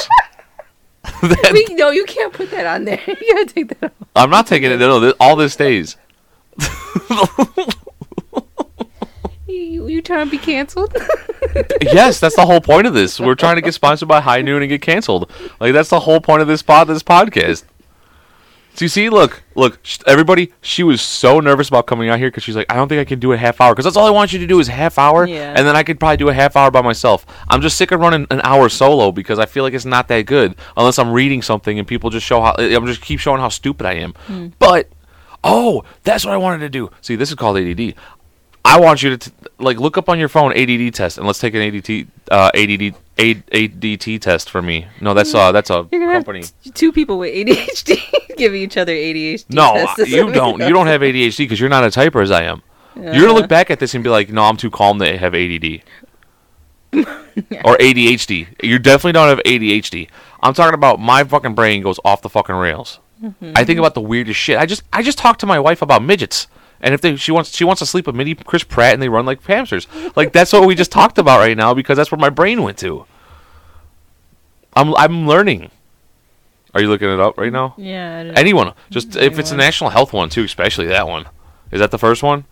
That- 1.22 1.52
We, 1.54 1.76
no, 1.76 1.92
you 1.92 2.04
can't 2.06 2.34
put 2.34 2.50
that 2.50 2.66
on 2.66 2.86
there. 2.86 3.00
You 3.06 3.34
gotta 3.36 3.46
take 3.46 3.68
that 3.80 3.84
off. 4.02 4.08
I'm 4.16 4.32
not 4.32 4.48
taking 4.48 4.72
it. 4.72 4.78
No, 4.78 5.00
this, 5.00 5.14
all 5.20 5.36
this 5.36 5.54
stays. 5.54 5.96
You, 9.56 9.88
you 9.88 10.02
trying 10.02 10.26
to 10.26 10.32
be 10.32 10.38
canceled? 10.38 10.96
yes, 11.82 12.20
that's 12.20 12.36
the 12.36 12.46
whole 12.46 12.62
point 12.62 12.88
of 12.88 12.94
this. 12.94 13.20
We're 13.20 13.36
trying 13.36 13.56
to 13.56 13.62
get 13.62 13.74
sponsored 13.74 14.08
by 14.10 14.22
High 14.22 14.42
Noon 14.42 14.62
and 14.62 14.70
get 14.70 14.82
canceled. 14.82 15.32
Like 15.60 15.74
that's 15.74 15.90
the 15.90 16.02
whole 16.02 16.20
point 16.20 16.42
of 16.42 16.48
this 16.48 16.62
pod, 16.62 16.88
this 16.88 17.04
podcast. 17.04 17.64
So 18.74 18.84
you 18.84 18.90
see, 18.90 19.08
look, 19.10 19.42
look, 19.56 19.80
sh- 19.84 20.00
everybody. 20.06 20.52
She 20.62 20.84
was 20.84 21.02
so 21.02 21.40
nervous 21.40 21.70
about 21.70 21.88
coming 21.88 22.10
out 22.10 22.20
here 22.20 22.28
because 22.28 22.44
she's 22.44 22.58
like, 22.58 22.70
I 22.70 22.76
don't 22.76 22.90
think 22.90 23.00
I 23.00 23.06
can 23.06 23.20
do 23.22 23.32
a 23.32 23.38
half 23.38 23.62
hour 23.62 23.72
because 23.74 23.86
that's 23.86 23.96
all 23.96 24.06
I 24.06 24.10
want 24.10 24.34
you 24.34 24.40
to 24.40 24.48
do 24.48 24.60
is 24.60 24.68
half 24.68 24.98
hour, 25.00 25.26
Yeah. 25.26 25.54
and 25.56 25.66
then 25.66 25.78
I 25.78 25.84
could 25.84 25.98
probably 25.98 26.18
do 26.18 26.28
a 26.28 26.34
half 26.34 26.58
hour 26.58 26.70
by 26.72 26.82
myself. 26.82 27.26
I'm 27.48 27.62
just 27.62 27.78
sick 27.78 27.92
of 27.92 28.02
running 28.02 28.28
an 28.32 28.42
hour 28.44 28.68
solo 28.68 29.14
because 29.14 29.40
I 29.40 29.46
feel 29.46 29.64
like 29.64 29.74
it's 29.74 29.86
not 29.86 30.10
that 30.10 30.26
good 30.26 30.56
unless 30.76 31.00
I'm 31.00 31.12
reading 31.14 31.42
something 31.42 31.80
and 31.80 31.88
people 31.88 32.10
just 32.10 32.26
show 32.26 32.42
how 32.42 32.52
eh, 32.56 32.76
I'm 32.76 32.86
just 32.86 33.02
keep 33.02 33.22
showing 33.22 33.40
how 33.40 33.48
stupid 33.48 33.86
I 33.86 33.94
am. 33.94 34.12
Hmm. 34.28 34.48
But 34.60 34.90
oh, 35.42 35.86
that's 36.04 36.26
what 36.26 36.34
I 36.34 36.38
wanted 36.38 36.60
to 36.60 36.70
do. 36.70 36.92
See, 37.00 37.16
this 37.16 37.30
is 37.30 37.36
called 37.36 37.58
ADD. 37.58 37.94
I 38.66 38.80
want 38.80 39.04
you 39.04 39.12
to 39.16 39.18
t- 39.30 39.35
like 39.60 39.80
look 39.80 39.98
up 39.98 40.10
on 40.10 40.20
your 40.20 40.28
phone 40.30 40.52
ADD 40.54 40.94
test 40.94 41.18
and 41.18 41.26
let's 41.26 41.40
take 41.40 41.54
an 41.54 41.62
ADT 41.62 42.08
uh, 42.32 42.52
ADD 42.54 42.96
A- 43.18 43.36
ADT 43.36 44.20
test 44.22 44.50
for 44.50 44.62
me. 44.62 44.88
No, 45.02 45.14
that's 45.14 45.34
uh 45.34 45.52
that's 45.52 45.70
a 45.70 45.84
company. 45.84 46.44
two 46.74 46.92
people 46.92 47.18
with 47.18 47.34
ADHD 47.34 47.98
giving 48.38 48.62
each 48.62 48.78
other 48.78 48.94
ADHD. 48.94 49.46
No. 49.50 49.88
You 50.06 50.32
don't. 50.32 50.60
You 50.62 50.70
don't 50.74 50.88
have 50.88 51.02
ADHD 51.02 51.38
because 51.40 51.60
you're 51.60 51.70
not 51.70 51.84
a 51.84 51.88
typer 51.88 52.22
as 52.22 52.32
I 52.32 52.44
am. 52.44 52.62
You're 52.96 53.22
gonna 53.22 53.34
look 53.34 53.50
back 53.50 53.70
at 53.72 53.80
this 53.80 53.94
and 53.94 54.04
be 54.04 54.10
like, 54.10 54.30
"No, 54.30 54.44
I'm 54.44 54.56
too 54.58 54.70
calm 54.72 55.00
to 55.00 55.18
have 55.18 55.34
ADD." 55.36 55.82
or 56.94 57.76
ADHD. 57.78 58.48
You 58.64 58.80
definitely 58.80 59.12
don't 59.14 59.28
have 59.28 59.40
ADHD. 59.46 60.10
I'm 60.42 60.54
talking 60.54 60.74
about 60.74 61.00
my 61.00 61.24
fucking 61.24 61.56
brain 61.56 61.82
goes 61.82 62.00
off 62.06 62.22
the 62.22 62.30
fucking 62.30 62.56
rails. 62.56 63.00
I 63.56 63.64
think 63.64 63.80
about 63.80 63.96
the 63.96 64.02
weirdest 64.02 64.40
shit. 64.40 64.58
I 64.58 64.66
just 64.66 64.84
I 64.94 65.02
just 65.02 65.18
talked 65.18 65.40
to 65.40 65.46
my 65.46 65.60
wife 65.60 65.82
about 65.82 66.04
midgets. 66.04 66.48
And 66.82 66.94
if 66.94 67.02
they, 67.02 67.16
she 67.16 67.32
wants 67.32 67.56
she 67.56 67.64
wants 67.64 67.80
to 67.80 67.86
sleep 67.86 68.06
with 68.08 68.16
mini 68.16 68.36
Chris 68.36 68.64
Pratt 68.64 68.94
and 68.94 69.02
they 69.02 69.10
run 69.10 69.26
like 69.26 69.44
hamsters. 69.44 69.88
Like 70.16 70.34
that's 70.34 70.54
what 70.54 70.68
we 70.68 70.76
just 70.76 70.92
talked 71.00 71.18
about 71.18 71.40
right 71.40 71.58
now 71.58 71.74
because 71.74 71.98
that's 71.98 72.12
where 72.12 72.20
my 72.20 72.30
brain 72.30 72.62
went 72.64 72.78
to. 72.80 73.06
I'm 74.76 74.94
I'm 74.96 75.28
learning. 75.28 75.72
Are 76.74 76.82
you 76.82 76.90
looking 76.90 77.10
it 77.10 77.20
up 77.22 77.38
right 77.38 77.54
now? 77.54 77.74
Yeah. 77.78 78.34
Anyone, 78.36 78.74
just 78.90 79.16
if 79.16 79.40
it's 79.40 79.52
a 79.52 79.56
national 79.58 79.92
health 79.92 80.12
one 80.12 80.30
too, 80.30 80.44
especially 80.44 80.88
that 80.88 81.08
one. 81.08 81.26
Is 81.72 81.80
that 81.80 81.92
the 81.92 81.98
first 81.98 82.22
one? 82.22 82.44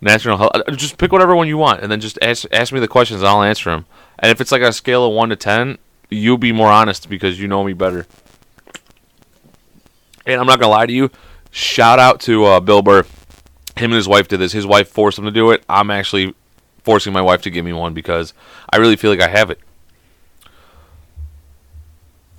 National 0.00 0.36
health. 0.38 0.52
uh, 0.54 0.70
Just 0.70 0.96
pick 0.98 1.10
whatever 1.10 1.34
one 1.34 1.48
you 1.48 1.58
want, 1.58 1.82
and 1.82 1.90
then 1.90 2.00
just 2.00 2.18
ask 2.22 2.46
ask 2.52 2.72
me 2.72 2.78
the 2.78 2.86
questions, 2.86 3.20
and 3.20 3.28
I'll 3.28 3.42
answer 3.42 3.70
them. 3.70 3.86
And 4.20 4.30
if 4.30 4.40
it's 4.40 4.52
like 4.52 4.62
a 4.62 4.72
scale 4.72 5.04
of 5.04 5.12
one 5.12 5.28
to 5.30 5.36
ten, 5.36 5.78
you'll 6.08 6.38
be 6.38 6.52
more 6.52 6.68
honest 6.70 7.08
because 7.08 7.40
you 7.40 7.48
know 7.48 7.64
me 7.64 7.72
better. 7.72 8.06
And 10.24 10.40
I'm 10.40 10.46
not 10.46 10.60
gonna 10.60 10.70
lie 10.70 10.86
to 10.86 10.92
you. 10.92 11.10
Shout 11.50 11.98
out 11.98 12.20
to 12.22 12.44
uh, 12.44 12.60
Bill 12.60 12.82
Burr. 12.82 13.04
Him 13.76 13.92
and 13.92 13.94
his 13.94 14.08
wife 14.08 14.28
did 14.28 14.38
this. 14.38 14.52
His 14.52 14.66
wife 14.66 14.88
forced 14.88 15.18
him 15.18 15.24
to 15.24 15.30
do 15.30 15.50
it. 15.50 15.64
I'm 15.68 15.90
actually 15.90 16.34
forcing 16.82 17.12
my 17.12 17.22
wife 17.22 17.42
to 17.42 17.50
give 17.50 17.64
me 17.64 17.72
one 17.72 17.94
because 17.94 18.34
I 18.70 18.78
really 18.78 18.96
feel 18.96 19.10
like 19.10 19.20
I 19.20 19.28
have 19.28 19.50
it. 19.50 19.60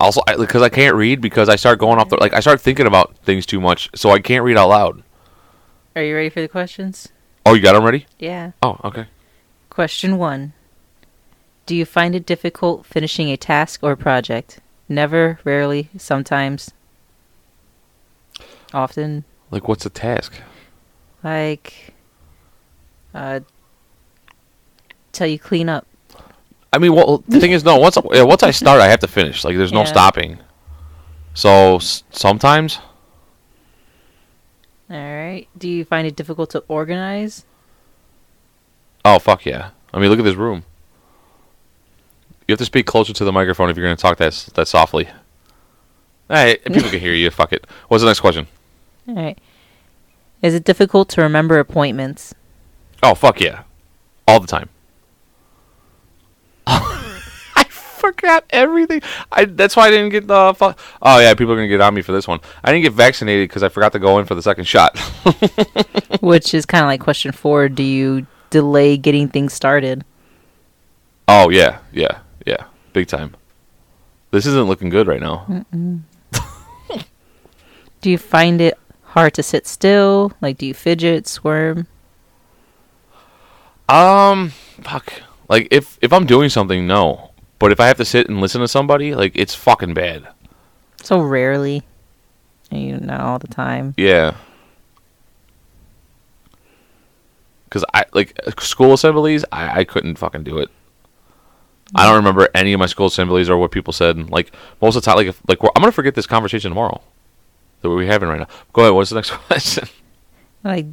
Also, 0.00 0.22
because 0.38 0.62
I, 0.62 0.70
can't 0.70 0.96
read 0.96 1.20
because 1.20 1.48
I 1.50 1.56
start 1.56 1.78
going 1.78 1.98
off 1.98 2.08
the 2.08 2.16
like 2.16 2.32
I 2.32 2.40
start 2.40 2.60
thinking 2.60 2.86
about 2.86 3.16
things 3.18 3.44
too 3.44 3.60
much, 3.60 3.90
so 3.94 4.10
I 4.10 4.18
can't 4.18 4.42
read 4.44 4.56
out 4.56 4.70
loud. 4.70 5.02
Are 5.94 6.02
you 6.02 6.14
ready 6.14 6.30
for 6.30 6.40
the 6.40 6.48
questions? 6.48 7.08
Oh, 7.44 7.54
you 7.54 7.60
got 7.60 7.74
them 7.74 7.84
ready? 7.84 8.06
Yeah. 8.18 8.52
Oh, 8.62 8.78
okay. 8.84 9.06
Question 9.68 10.16
one. 10.16 10.54
Do 11.66 11.76
you 11.76 11.84
find 11.84 12.14
it 12.14 12.26
difficult 12.26 12.86
finishing 12.86 13.28
a 13.30 13.36
task 13.36 13.82
or 13.82 13.94
project? 13.94 14.60
Never, 14.88 15.38
rarely, 15.44 15.90
sometimes, 15.96 16.72
often. 18.72 19.24
Like, 19.50 19.66
what's 19.68 19.84
the 19.84 19.90
task? 19.90 20.32
Like, 21.22 21.94
uh, 23.14 23.40
till 25.12 25.26
you 25.26 25.38
clean 25.38 25.68
up. 25.68 25.86
I 26.72 26.78
mean, 26.78 26.94
well, 26.94 27.24
the 27.26 27.40
thing 27.40 27.50
is, 27.50 27.64
no. 27.64 27.76
Once 27.78 27.98
yeah, 28.12 28.22
once 28.22 28.42
I 28.44 28.52
start, 28.52 28.80
I 28.80 28.86
have 28.88 29.00
to 29.00 29.08
finish. 29.08 29.44
Like, 29.44 29.56
there's 29.56 29.72
no 29.72 29.80
Yeah. 29.80 29.86
stopping. 29.86 30.38
So 31.34 31.76
s- 31.76 32.04
sometimes, 32.10 32.78
All 34.90 34.96
right. 34.96 35.46
Do 35.56 35.68
you 35.68 35.84
find 35.84 36.06
it 36.06 36.16
difficult 36.16 36.50
to 36.50 36.64
organize? 36.68 37.44
oh 39.04 39.18
fuck 39.18 39.46
yeah. 39.46 39.70
I 39.94 39.98
mean, 40.00 40.10
look 40.10 40.18
at 40.18 40.24
this 40.24 40.34
room. 40.36 40.64
You 42.46 42.52
have 42.52 42.58
to 42.58 42.64
speak 42.64 42.86
closer 42.86 43.12
to 43.12 43.24
the 43.24 43.32
microphone 43.32 43.70
if 43.70 43.76
you're 43.76 43.86
going 43.86 43.96
to 43.96 44.00
talk 44.02 44.18
that 44.18 44.28
s- 44.28 44.46
that 44.54 44.66
softly. 44.68 45.08
Hey, 46.28 46.58
people 46.64 46.90
can 46.90 47.00
hear 47.00 47.14
you. 47.14 47.30
Fuck 47.30 47.52
it. 47.52 47.66
What's 47.88 48.02
the 48.02 48.08
next 48.10 48.20
question? 48.20 48.46
All 49.10 49.16
right. 49.24 49.38
Is 50.40 50.54
it 50.54 50.64
difficult 50.64 51.08
to 51.10 51.22
remember 51.22 51.58
appointments? 51.58 52.32
Oh 53.02 53.14
fuck 53.14 53.40
yeah, 53.40 53.64
all 54.28 54.40
the 54.40 54.46
time. 54.46 54.68
I 56.66 57.64
forgot 57.68 58.44
everything. 58.50 59.02
I 59.32 59.46
that's 59.46 59.74
why 59.76 59.88
I 59.88 59.90
didn't 59.90 60.10
get 60.10 60.28
the. 60.28 60.54
Fu- 60.54 60.74
oh 61.02 61.18
yeah, 61.18 61.34
people 61.34 61.52
are 61.52 61.56
gonna 61.56 61.68
get 61.68 61.80
on 61.80 61.92
me 61.94 62.02
for 62.02 62.12
this 62.12 62.28
one. 62.28 62.40
I 62.62 62.70
didn't 62.72 62.84
get 62.84 62.92
vaccinated 62.92 63.48
because 63.48 63.62
I 63.62 63.68
forgot 63.68 63.92
to 63.92 63.98
go 63.98 64.18
in 64.18 64.26
for 64.26 64.34
the 64.34 64.42
second 64.42 64.64
shot. 64.64 64.98
Which 66.20 66.54
is 66.54 66.64
kind 66.66 66.84
of 66.84 66.88
like 66.88 67.00
question 67.00 67.32
four. 67.32 67.68
Do 67.68 67.82
you 67.82 68.26
delay 68.50 68.96
getting 68.96 69.28
things 69.28 69.52
started? 69.52 70.04
oh 71.28 71.48
yeah, 71.50 71.78
yeah, 71.92 72.20
yeah, 72.46 72.64
big 72.92 73.08
time. 73.08 73.34
This 74.30 74.46
isn't 74.46 74.68
looking 74.68 74.90
good 74.90 75.06
right 75.08 75.20
now. 75.20 75.64
Do 78.00 78.10
you 78.10 78.18
find 78.18 78.60
it 78.60 78.78
hard 79.10 79.34
to 79.34 79.42
sit 79.42 79.66
still? 79.66 80.32
Like, 80.40 80.58
do 80.58 80.66
you 80.66 80.74
fidget, 80.74 81.26
squirm? 81.26 81.86
Um, 83.88 84.50
fuck. 84.82 85.12
Like 85.48 85.68
if 85.70 85.98
if 86.00 86.12
I'm 86.12 86.26
doing 86.26 86.48
something, 86.48 86.86
no. 86.86 87.32
But 87.58 87.72
if 87.72 87.80
I 87.80 87.88
have 87.88 87.96
to 87.98 88.04
sit 88.04 88.28
and 88.28 88.40
listen 88.40 88.60
to 88.60 88.68
somebody, 88.68 89.14
like 89.14 89.32
it's 89.34 89.54
fucking 89.54 89.94
bad. 89.94 90.28
So 91.02 91.20
rarely. 91.20 91.82
You 92.70 92.98
not 92.98 93.20
all 93.20 93.38
the 93.40 93.48
time. 93.48 93.94
Yeah. 93.96 94.36
Because 97.64 97.84
I 97.92 98.04
like 98.12 98.40
school 98.60 98.92
assemblies, 98.92 99.44
I, 99.50 99.80
I 99.80 99.84
couldn't 99.84 100.16
fucking 100.16 100.44
do 100.44 100.58
it. 100.58 100.70
I 101.94 102.06
don't 102.06 102.16
remember 102.16 102.48
any 102.54 102.72
of 102.72 102.78
my 102.78 102.86
school 102.86 103.06
assemblies 103.06 103.50
or 103.50 103.58
what 103.58 103.72
people 103.72 103.92
said. 103.92 104.30
Like 104.30 104.52
most 104.80 104.94
of 104.94 105.02
the 105.02 105.06
time, 105.06 105.16
like 105.16 105.26
if, 105.26 105.40
like 105.48 105.62
we're, 105.62 105.70
I'm 105.74 105.82
gonna 105.82 105.90
forget 105.90 106.14
this 106.14 106.26
conversation 106.26 106.70
tomorrow 106.70 107.02
that 107.80 107.90
we're 107.90 108.06
having 108.06 108.28
right 108.28 108.40
now. 108.40 108.48
Go 108.72 108.82
ahead. 108.82 108.94
What's 108.94 109.10
the 109.10 109.16
next 109.16 109.30
question? 109.48 109.88
Like, 110.64 110.86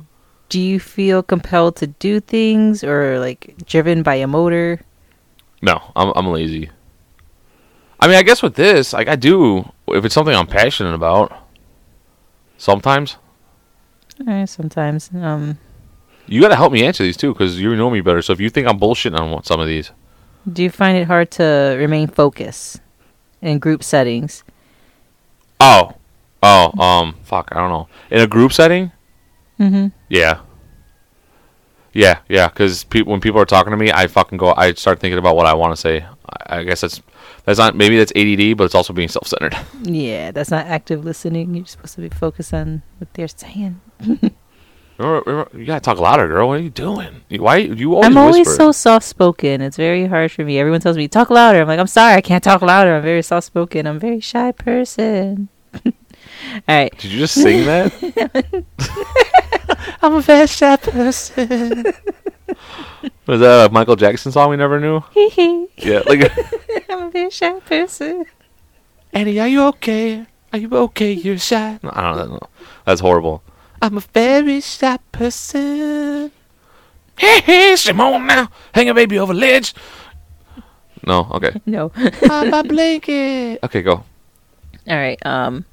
do 0.49 0.59
you 0.59 0.79
feel 0.79 1.21
compelled 1.23 1.75
to 1.77 1.87
do 1.87 2.19
things 2.19 2.83
or 2.83 3.19
like 3.19 3.55
driven 3.65 4.03
by 4.03 4.15
a 4.15 4.27
motor? 4.27 4.79
No, 5.61 5.81
I'm 5.95 6.13
I'm 6.15 6.27
lazy. 6.27 6.69
I 7.99 8.07
mean, 8.07 8.15
I 8.15 8.23
guess 8.23 8.43
with 8.43 8.55
this, 8.55 8.93
like 8.93 9.07
I 9.07 9.15
do, 9.15 9.71
if 9.87 10.05
it's 10.05 10.13
something 10.13 10.35
I'm 10.35 10.47
passionate 10.47 10.93
about. 10.93 11.33
Sometimes 12.57 13.17
Eh, 14.27 14.45
sometimes. 14.45 15.11
Um, 15.13 15.59
you 16.25 16.41
got 16.41 16.47
to 16.49 16.55
help 16.55 16.71
me 16.73 16.83
answer 16.83 17.03
these 17.03 17.17
too, 17.17 17.33
because 17.33 17.59
you 17.59 17.75
know 17.75 17.89
me 17.89 18.01
better. 18.01 18.21
So 18.23 18.33
if 18.33 18.39
you 18.39 18.49
think 18.49 18.67
I'm 18.67 18.79
bullshitting 18.79 19.17
on 19.19 19.43
some 19.43 19.59
of 19.59 19.67
these, 19.67 19.91
do 20.51 20.63
you 20.63 20.69
find 20.71 20.97
it 20.97 21.05
hard 21.05 21.29
to 21.31 21.75
remain 21.77 22.07
focused 22.07 22.81
in 23.41 23.59
group 23.59 23.83
settings? 23.83 24.43
oh, 25.59 25.93
oh, 26.47 26.81
um, 26.81 27.15
fuck, 27.23 27.49
I 27.51 27.59
don't 27.59 27.69
know. 27.69 27.87
In 28.09 28.21
a 28.21 28.27
group 28.27 28.53
setting, 28.53 28.91
Mm-hmm. 29.59 29.87
Yeah. 30.09 30.41
Yeah, 31.93 32.19
yeah. 32.29 32.47
Because 32.47 32.83
people, 32.83 33.11
when 33.11 33.21
people 33.21 33.41
are 33.41 33.45
talking 33.45 33.71
to 33.71 33.77
me, 33.77 33.91
I 33.91 34.07
fucking 34.07 34.37
go. 34.37 34.53
I 34.55 34.73
start 34.73 34.99
thinking 34.99 35.17
about 35.17 35.35
what 35.35 35.45
I 35.45 35.53
want 35.53 35.75
to 35.75 35.81
say. 35.81 36.05
I, 36.29 36.59
I 36.59 36.63
guess 36.63 36.81
that's 36.81 37.01
that's 37.45 37.57
not 37.57 37.75
maybe 37.75 37.97
that's 37.97 38.11
ADD, 38.15 38.57
but 38.57 38.65
it's 38.65 38.75
also 38.75 38.93
being 38.93 39.09
self-centered. 39.09 39.55
Yeah, 39.83 40.31
that's 40.31 40.51
not 40.51 40.67
active 40.67 41.03
listening. 41.03 41.55
You're 41.55 41.65
supposed 41.65 41.95
to 41.95 42.01
be 42.01 42.09
focused 42.09 42.53
on 42.53 42.83
what 42.99 43.13
they're 43.13 43.27
saying. 43.27 43.81
You 44.99 45.63
gotta 45.67 45.79
talk 45.79 45.99
louder, 45.99 46.27
girl. 46.27 46.47
What 46.47 46.59
are 46.59 46.63
you 46.63 46.71
doing? 46.71 47.21
Why 47.29 47.57
you 47.57 47.93
always 47.93 48.07
I'm 48.07 48.17
always 48.17 48.47
whisper? 48.47 48.55
so 48.55 48.71
soft 48.71 49.05
spoken. 49.05 49.61
It's 49.61 49.77
very 49.77 50.07
hard 50.07 50.31
for 50.31 50.43
me. 50.43 50.57
Everyone 50.57 50.81
tells 50.81 50.97
me 50.97 51.07
talk 51.07 51.29
louder. 51.29 51.61
I'm 51.61 51.67
like, 51.67 51.79
I'm 51.79 51.85
sorry, 51.85 52.15
I 52.15 52.21
can't 52.21 52.43
talk 52.43 52.63
louder. 52.63 52.95
I'm 52.95 53.03
very 53.03 53.21
soft 53.21 53.45
spoken. 53.45 53.85
I'm 53.85 53.97
a 53.97 53.99
very 53.99 54.19
shy 54.19 54.51
person. 54.53 55.49
All 56.53 56.61
right. 56.67 56.97
Did 56.97 57.11
you 57.11 57.19
just 57.19 57.35
sing 57.35 57.65
that? 57.65 57.93
I'm 60.01 60.15
a 60.15 60.21
very 60.21 60.47
shy 60.47 60.75
person. 60.77 61.85
Was 63.25 63.39
that 63.41 63.69
a 63.69 63.73
Michael 63.73 63.95
Jackson 63.95 64.31
song 64.31 64.49
we 64.49 64.55
never 64.57 64.79
knew? 64.79 65.01
Hee 65.11 65.29
hee. 65.29 65.67
Yeah, 65.77 66.01
like 66.07 66.31
I'm 66.89 67.03
a 67.03 67.09
very 67.11 67.29
shy 67.29 67.59
person. 67.61 68.25
Annie, 69.13 69.39
are 69.39 69.47
you 69.47 69.63
okay? 69.65 70.25
Are 70.53 70.59
you 70.59 70.69
okay? 70.71 71.11
You're 71.11 71.37
shy. 71.37 71.79
No, 71.83 71.91
I 71.93 72.15
don't 72.15 72.31
know. 72.31 72.39
That's 72.85 73.01
horrible. 73.01 73.43
I'm 73.81 73.97
a 73.97 74.01
very 74.01 74.61
shy 74.61 74.97
person. 75.11 76.31
Hey, 77.17 77.41
hey, 77.41 77.75
Simone 77.75 78.27
now. 78.27 78.49
Hang 78.73 78.89
a 78.89 78.93
baby 78.93 79.19
over 79.19 79.33
ledge. 79.33 79.73
No, 81.05 81.27
okay. 81.31 81.59
No. 81.65 81.89
Pop 81.89 82.53
a 82.53 82.63
blanket. 82.67 83.59
Okay, 83.63 83.81
go. 83.81 84.03
All 84.87 84.95
right. 84.95 85.23
Um, 85.25 85.65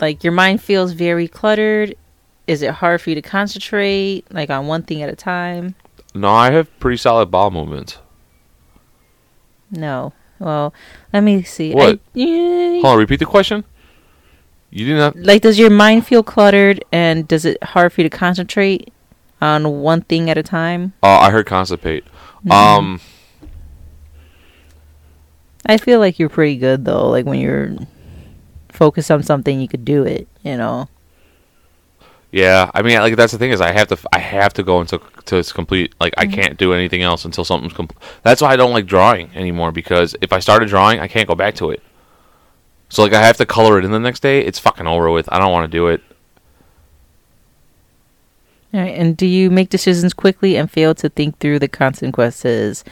like 0.00 0.22
your 0.22 0.32
mind 0.32 0.62
feels 0.62 0.92
very 0.92 1.26
cluttered. 1.26 1.94
Is 2.46 2.62
it 2.62 2.70
hard 2.70 3.00
for 3.00 3.10
you 3.10 3.16
to 3.16 3.22
concentrate, 3.22 4.24
like 4.32 4.50
on 4.50 4.66
one 4.66 4.82
thing 4.82 5.02
at 5.02 5.08
a 5.08 5.16
time? 5.16 5.74
No, 6.14 6.30
I 6.30 6.50
have 6.50 6.78
pretty 6.80 6.96
solid 6.96 7.30
bowel 7.30 7.50
movements. 7.50 7.98
No. 9.70 10.12
Well, 10.38 10.72
let 11.12 11.20
me 11.20 11.42
see. 11.42 11.74
What? 11.74 11.96
I, 11.96 12.00
yeah, 12.14 12.80
Hold 12.80 12.86
on, 12.86 12.98
repeat 12.98 13.18
the 13.18 13.26
question. 13.26 13.64
You 14.70 14.86
didn't 14.86 15.00
have. 15.00 15.16
like, 15.16 15.42
does 15.42 15.58
your 15.58 15.70
mind 15.70 16.06
feel 16.06 16.22
cluttered, 16.22 16.84
and 16.92 17.26
does 17.26 17.44
it 17.44 17.62
hard 17.62 17.92
for 17.92 18.00
you 18.02 18.08
to 18.08 18.16
concentrate 18.16 18.92
on 19.40 19.80
one 19.82 20.02
thing 20.02 20.30
at 20.30 20.38
a 20.38 20.42
time? 20.42 20.92
Oh, 21.02 21.08
I 21.08 21.30
heard 21.30 21.46
constipate. 21.46 22.04
Mm-hmm. 22.44 22.52
Um, 22.52 23.00
I 25.66 25.76
feel 25.76 25.98
like 25.98 26.18
you're 26.18 26.28
pretty 26.28 26.56
good 26.56 26.84
though. 26.84 27.08
Like 27.08 27.26
when 27.26 27.38
you're 27.40 27.76
focused 28.80 29.10
on 29.10 29.22
something, 29.22 29.60
you 29.60 29.68
could 29.68 29.84
do 29.84 30.02
it. 30.04 30.26
You 30.42 30.56
know. 30.56 30.88
yeah. 32.32 32.70
I 32.74 32.82
mean, 32.82 32.98
like 32.98 33.14
that's 33.14 33.32
the 33.32 33.38
thing 33.38 33.52
is, 33.52 33.60
I 33.60 33.72
have 33.72 33.88
to, 33.88 33.98
I 34.12 34.18
have 34.18 34.52
to 34.54 34.62
go 34.64 34.80
into 34.80 34.98
to 35.26 35.36
its 35.36 35.52
complete. 35.52 35.94
Like, 36.00 36.14
I 36.16 36.24
mm-hmm. 36.24 36.34
can't 36.34 36.58
do 36.58 36.72
anything 36.72 37.02
else 37.02 37.24
until 37.24 37.44
something's 37.44 37.74
complete. 37.74 38.02
That's 38.22 38.40
why 38.40 38.52
I 38.52 38.56
don't 38.56 38.72
like 38.72 38.86
drawing 38.86 39.30
anymore 39.36 39.70
because 39.70 40.16
if 40.20 40.32
I 40.32 40.40
started 40.40 40.68
drawing, 40.68 40.98
I 40.98 41.06
can't 41.06 41.28
go 41.28 41.34
back 41.34 41.54
to 41.56 41.70
it. 41.70 41.82
So 42.88 43.02
like, 43.02 43.12
I 43.12 43.22
have 43.22 43.36
to 43.36 43.46
color 43.46 43.78
it 43.78 43.84
in 43.84 43.92
the 43.92 44.00
next 44.00 44.20
day. 44.20 44.40
It's 44.40 44.58
fucking 44.58 44.86
over 44.86 45.10
with. 45.10 45.30
I 45.30 45.38
don't 45.38 45.52
want 45.52 45.70
to 45.70 45.78
do 45.78 45.86
it. 45.88 46.02
All 48.72 48.80
right. 48.80 48.94
And 48.94 49.16
do 49.16 49.26
you 49.26 49.50
make 49.50 49.68
decisions 49.68 50.14
quickly 50.14 50.56
and 50.56 50.70
fail 50.70 50.94
to 50.96 51.08
think 51.08 51.38
through 51.38 51.58
the 51.58 51.68
consequences? 51.68 52.84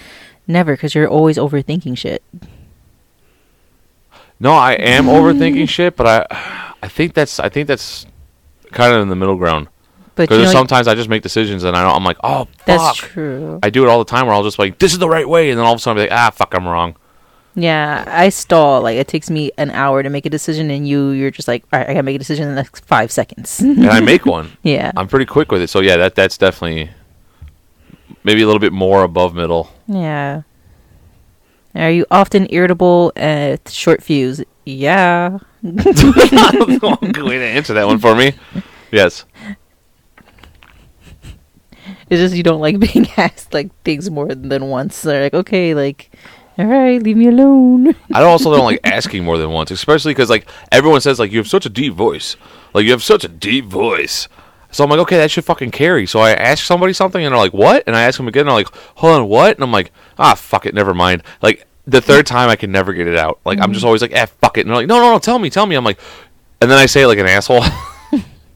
Never, 0.46 0.74
because 0.74 0.94
you're 0.94 1.09
always 1.09 1.38
overthinking 1.38 1.96
shit. 1.96 2.22
No, 4.40 4.53
I 4.53 4.72
am 4.74 5.07
overthinking 5.07 5.68
shit, 5.77 5.96
but 5.96 6.07
I, 6.31 6.74
I 6.83 6.88
think 6.88 7.14
that's, 7.14 7.40
I 7.40 7.48
think 7.48 7.66
that's 7.68 8.07
kind 8.72 8.92
of 8.94 9.03
in 9.03 9.09
the 9.09 9.16
middle 9.16 9.37
ground. 9.37 9.68
But 10.14 10.24
Because 10.24 10.38
you 10.38 10.44
know, 10.46 10.51
sometimes 10.53 10.88
I 10.88 10.94
just 10.94 11.09
make 11.09 11.22
decisions 11.22 11.62
and 11.64 11.77
I 11.77 11.83
don't, 11.83 11.94
I'm 11.94 12.05
like, 12.05 12.16
oh 12.24 12.44
fuck. 12.46 12.64
that's 12.64 12.96
true. 12.98 13.61
I 13.62 13.70
do 13.70 13.85
it 13.85 13.88
all 13.88 13.98
the 14.01 14.05
time 14.05 14.27
where 14.27 14.35
I'll 14.35 14.42
just 14.42 14.59
like, 14.59 14.79
this 14.79 14.92
is 14.92 14.98
the 14.98 15.09
right 15.09 15.29
way, 15.29 15.51
and 15.51 15.59
then 15.59 15.64
all 15.66 15.72
of 15.74 15.79
a 15.79 15.81
sudden 15.81 16.01
I'll 16.01 16.07
be 16.07 16.11
like, 16.11 16.18
ah, 16.20 16.31
fuck, 16.31 16.55
I'm 16.55 16.66
wrong. 16.66 16.96
Yeah, 17.55 18.05
I 18.07 18.29
stall. 18.29 18.83
Like 18.83 18.96
it 18.96 19.09
takes 19.09 19.31
me 19.31 19.51
an 19.59 19.70
hour 19.70 20.03
to 20.03 20.11
make 20.11 20.27
a 20.27 20.31
decision, 20.31 20.70
and 20.70 20.87
you, 20.87 21.11
you're 21.11 21.31
just 21.33 21.48
like, 21.48 21.64
all 21.72 21.79
right, 21.81 21.88
I 21.88 21.92
gotta 21.92 22.03
make 22.05 22.14
a 22.16 22.18
decision 22.18 22.44
in 22.48 22.55
the 22.55 22.61
next 22.62 22.85
five 22.85 23.11
seconds. 23.11 23.59
And 23.61 23.88
I 23.88 23.98
make 24.01 24.27
one. 24.37 24.57
yeah, 24.62 24.92
I'm 24.96 25.09
pretty 25.09 25.24
quick 25.27 25.51
with 25.51 25.62
it. 25.62 25.68
So 25.68 25.81
yeah, 25.81 25.96
that 25.96 26.14
that's 26.14 26.38
definitely 26.38 26.90
maybe 28.22 28.42
a 28.42 28.46
little 28.46 28.61
bit 28.61 28.72
more 28.72 29.03
above 29.03 29.35
middle. 29.35 29.72
yeah. 29.88 30.42
Are 31.79 31.91
you 31.91 32.07
often 32.11 32.49
irritable 32.51 33.12
at 33.14 33.69
short 33.69 34.03
fuse? 34.03 34.43
Yeah. 34.67 35.38
Good 35.62 35.87
way 35.87 37.38
to 37.38 37.45
answer 37.45 37.75
that 37.75 37.87
one 37.87 38.01
for 38.01 38.17
me. 38.17 38.33
Yes. 38.91 39.25
It's 42.11 42.21
just 42.21 42.35
you 42.35 42.43
don't 42.43 42.61
like 42.61 42.79
being 42.93 43.09
asked 43.17 43.55
like 43.55 43.71
things 43.83 44.11
more 44.11 44.29
than 44.35 44.67
once. 44.67 45.03
They're 45.03 45.23
like, 45.23 45.35
okay, 45.35 45.75
like, 45.75 46.11
all 46.59 46.67
right, 46.67 47.01
leave 47.01 47.17
me 47.17 47.29
alone. 47.29 47.95
I 48.12 48.23
also 48.23 48.51
don't 48.51 48.64
like 48.64 48.81
asking 48.83 49.25
more 49.25 49.38
than 49.38 49.51
once, 49.51 49.71
especially 49.71 50.12
because 50.14 50.31
like 50.31 50.49
everyone 50.73 51.01
says 51.01 51.21
like 51.21 51.31
you 51.31 51.38
have 51.38 51.49
such 51.49 51.67
a 51.67 51.71
deep 51.71 51.95
voice, 51.95 52.37
like 52.75 52.85
you 52.85 52.91
have 52.91 53.05
such 53.05 53.23
a 53.23 53.29
deep 53.29 53.67
voice. 53.67 54.27
So 54.71 54.85
I'm 54.85 54.91
like, 54.91 54.99
okay, 55.01 55.17
that 55.19 55.31
should 55.31 55.45
fucking 55.45 55.71
carry. 55.71 56.07
So 56.07 56.21
I 56.21 56.33
ask 56.33 56.64
somebody 56.64 56.93
something, 56.93 57.25
and 57.25 57.33
they're 57.33 57.38
like, 57.38 57.55
"What?" 57.55 57.85
And 57.87 57.97
I 57.97 58.03
ask 58.03 58.19
them 58.19 58.29
again, 58.29 58.41
and 58.41 58.49
they're 58.49 58.57
like, 58.57 58.75
"Hold 58.97 59.14
on, 59.14 59.29
what?" 59.29 59.57
And 59.57 59.64
I'm 59.64 59.73
like, 59.73 59.93
"Ah, 60.19 60.35
fuck 60.35 60.67
it, 60.67 60.75
never 60.75 60.93
mind." 60.93 61.23
Like 61.41 61.67
the 61.90 62.01
third 62.01 62.27
time, 62.27 62.51
I 62.51 62.57
can 62.57 62.70
never 62.70 62.92
get 62.92 63.07
it 63.07 63.16
out. 63.16 63.40
Like 63.44 63.59
I'm 63.61 63.72
just 63.72 63.85
always 63.85 64.03
like, 64.03 64.12
"Ah, 64.14 64.27
fuck 64.27 64.59
it," 64.59 64.62
and 64.62 64.70
they're 64.70 64.77
like, 64.77 64.87
"No, 64.87 64.98
no, 64.98 65.12
no, 65.12 65.18
tell 65.18 65.38
me, 65.38 65.51
tell 65.51 65.66
me." 65.66 65.74
I'm 65.74 65.85
like, 65.85 65.98
and 66.61 66.70
then 66.70 66.79
I 66.79 66.87
say 66.87 67.07
like 67.07 67.18
an 67.18 67.27
asshole. 67.27 67.64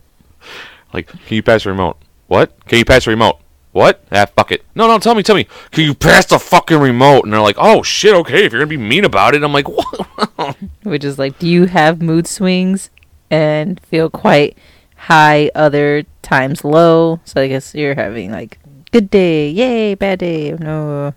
like, 0.93 1.07
can 1.07 1.35
you 1.35 1.43
pass 1.43 1.65
the 1.65 1.71
remote? 1.71 1.97
What? 2.27 2.67
Can 2.67 2.79
you 2.79 2.85
pass 2.85 3.05
the 3.05 3.11
remote? 3.11 3.39
What? 3.73 4.05
Ah, 4.13 4.27
fuck 4.27 4.53
it. 4.53 4.65
No, 4.75 4.87
no, 4.87 4.99
tell 4.99 5.15
me, 5.15 5.23
tell 5.23 5.35
me. 5.35 5.47
Can 5.71 5.85
you 5.85 5.95
pass 5.95 6.27
the 6.27 6.39
fucking 6.39 6.79
remote? 6.79 7.25
And 7.25 7.33
they're 7.33 7.41
like, 7.41 7.57
oh 7.59 7.83
shit, 7.83 8.15
okay. 8.15 8.45
If 8.45 8.53
you're 8.53 8.61
gonna 8.61 8.69
be 8.69 8.77
mean 8.77 9.05
about 9.05 9.35
it, 9.35 9.43
I'm 9.43 9.53
like, 9.53 9.69
what? 10.37 10.57
Which 10.83 11.05
is 11.05 11.19
like, 11.19 11.39
do 11.39 11.49
you 11.49 11.67
have 11.67 12.03
mood 12.03 12.27
swings 12.27 12.91
and 13.31 13.81
feel 13.81 14.11
quite 14.11 14.59
high 14.97 15.51
other 15.55 16.05
times 16.21 16.65
low? 16.65 17.21
So 17.25 17.41
I 17.41 17.49
guess 17.49 17.75
you're 17.75 17.95
having 17.95 18.31
like 18.31 18.59
good 18.91 19.11
day, 19.11 19.49
yay, 19.49 19.95
bad 19.95 20.19
day, 20.19 20.53
no. 20.53 21.15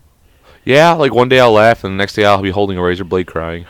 Yeah, 0.66 0.92
like 0.94 1.14
one 1.14 1.28
day 1.28 1.38
I'll 1.38 1.52
laugh, 1.52 1.84
and 1.84 1.94
the 1.94 1.96
next 1.96 2.14
day 2.14 2.24
I'll 2.24 2.42
be 2.42 2.50
holding 2.50 2.76
a 2.76 2.82
razor 2.82 3.04
blade 3.04 3.28
crying. 3.28 3.66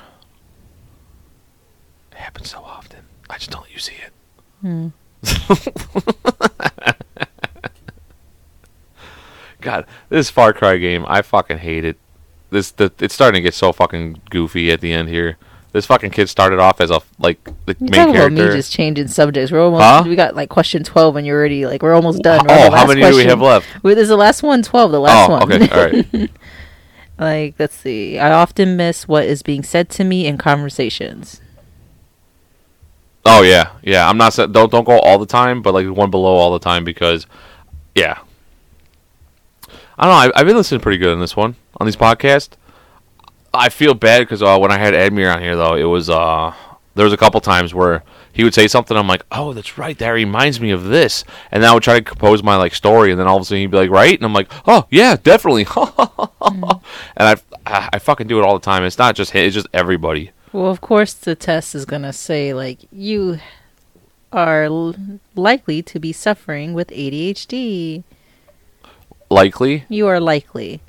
It 2.11 2.17
happens 2.17 2.49
so 2.51 2.61
often. 2.61 3.01
I 3.29 3.37
just 3.37 3.51
don't 3.51 3.61
let 3.61 3.71
you 3.73 3.79
see 3.79 3.97
it. 4.03 4.13
Hmm. 4.63 4.89
God, 9.61 9.85
this 10.09 10.31
Far 10.31 10.55
Cry 10.55 10.79
game, 10.79 11.05
I 11.07 11.21
fucking 11.21 11.59
hate 11.59 11.85
it. 11.85 11.99
This 12.49 12.71
the, 12.71 12.91
it's 12.99 13.13
starting 13.13 13.41
to 13.41 13.43
get 13.43 13.53
so 13.53 13.73
fucking 13.73 14.23
goofy 14.31 14.73
at 14.73 14.81
the 14.81 14.95
end 14.95 15.11
here. 15.11 15.37
This 15.73 15.85
fucking 15.85 16.13
kid 16.13 16.31
started 16.31 16.61
off 16.61 16.81
as 16.81 16.91
a 16.91 17.03
like 17.19 17.45
the 17.67 17.77
You 17.79 17.89
main 17.91 18.07
talk 18.07 18.15
about 18.15 18.33
me 18.33 18.39
just 18.39 18.73
changing 18.73 19.09
subjects. 19.09 19.53
We're 19.53 19.61
almost 19.61 19.83
Huh? 19.83 20.03
we 20.07 20.17
got 20.17 20.35
like 20.35 20.49
question 20.49 20.83
twelve, 20.83 21.17
and 21.17 21.27
you're 21.27 21.39
already 21.39 21.67
like 21.67 21.83
we're 21.83 21.93
almost 21.93 22.23
done. 22.23 22.47
We're 22.47 22.55
oh, 22.55 22.71
how 22.71 22.87
many 22.87 23.03
do 23.03 23.15
we 23.15 23.25
have 23.25 23.43
left? 23.43 23.67
Wait, 23.83 23.93
this 23.95 24.05
is 24.05 24.09
the 24.09 24.17
last 24.17 24.43
one, 24.43 24.63
12, 24.63 24.93
the 24.93 25.01
last 25.01 25.29
oh, 25.29 25.33
one. 25.33 25.53
okay, 25.53 25.69
all 25.69 25.91
right. 25.91 26.31
like, 27.19 27.55
let's 27.59 27.75
see. 27.75 28.19
I 28.19 28.33
often 28.33 28.77
miss 28.77 29.09
what 29.09 29.25
is 29.25 29.43
being 29.43 29.63
said 29.63 29.89
to 29.91 30.05
me 30.05 30.27
in 30.27 30.39
conversations. 30.39 31.41
Oh 33.25 33.43
yeah, 33.43 33.73
yeah. 33.83 34.09
I'm 34.09 34.19
not 34.19 34.37
don't 34.37 34.71
don't 34.71 34.85
go 34.85 34.99
all 35.01 35.19
the 35.19 35.27
time, 35.27 35.63
but 35.63 35.75
like 35.75 35.89
one 35.89 36.11
below 36.11 36.35
all 36.35 36.53
the 36.53 36.61
time 36.61 36.85
because, 36.85 37.27
yeah. 37.95 38.19
I 39.99 40.05
don't 40.05 40.13
know. 40.13 40.33
I, 40.37 40.41
I've 40.41 40.47
been 40.47 40.57
listening 40.57 40.81
pretty 40.81 40.99
good 40.99 41.13
on 41.13 41.21
this 41.21 41.35
one 41.35 41.57
on 41.81 41.87
these 41.87 41.97
podcasts. 41.97 42.51
I 43.53 43.71
feel 43.71 43.95
bad 43.95 44.21
because 44.21 44.43
uh, 44.43 44.59
when 44.59 44.71
I 44.71 44.79
had 44.79 44.95
Admir 44.95 45.35
on 45.35 45.41
here 45.41 45.57
though, 45.57 45.75
it 45.75 45.85
was 45.85 46.11
uh 46.11 46.55
there 46.95 47.05
was 47.05 47.13
a 47.13 47.17
couple 47.17 47.41
times 47.41 47.75
where 47.75 48.05
he 48.37 48.45
would 48.45 48.53
say 48.55 48.69
something. 48.69 48.97
I'm 48.97 49.09
like, 49.09 49.25
oh, 49.33 49.55
that's 49.55 49.79
right. 49.79 49.97
That 49.99 50.11
reminds 50.11 50.61
me 50.61 50.71
of 50.71 50.85
this, 50.85 51.25
and 51.51 51.63
then 51.63 51.71
I 51.71 51.75
would 51.75 51.83
try 51.83 51.99
to 51.99 52.05
compose 52.05 52.43
my 52.43 52.57
like 52.57 52.75
story, 52.75 53.11
and 53.11 53.19
then 53.19 53.27
all 53.27 53.37
of 53.37 53.43
a 53.43 53.45
sudden 53.47 53.61
he'd 53.63 53.71
be 53.71 53.79
like, 53.79 53.91
right, 53.91 54.15
and 54.15 54.25
I'm 54.27 54.35
like, 54.35 54.53
oh 54.67 54.87
yeah, 54.91 55.17
definitely. 55.17 55.65
Mm-hmm. 56.47 56.87
and 57.17 57.41
I, 57.67 57.67
I 57.67 57.89
I 57.95 57.99
fucking 57.99 58.29
do 58.29 58.39
it 58.39 58.45
all 58.45 58.57
the 58.57 58.65
time. 58.65 58.85
It's 58.85 58.99
not 58.99 59.17
just 59.17 59.33
him, 59.33 59.45
it's 59.47 59.55
just 59.55 59.67
everybody. 59.73 60.31
Well, 60.53 60.71
of 60.71 60.81
course, 60.81 61.13
the 61.13 61.35
test 61.35 61.75
is 61.75 61.85
going 61.85 62.03
to 62.03 62.13
say, 62.13 62.55
like, 62.55 62.79
you 62.93 63.41
are 64.33 64.65
l- 64.65 64.95
likely 65.35 65.83
to 65.83 65.99
be 65.99 66.13
suffering 66.13 66.73
with 66.73 66.89
ADHD. 66.89 68.05
Likely. 69.29 69.85
You 69.89 70.07
are 70.07 70.21
likely. 70.21 70.81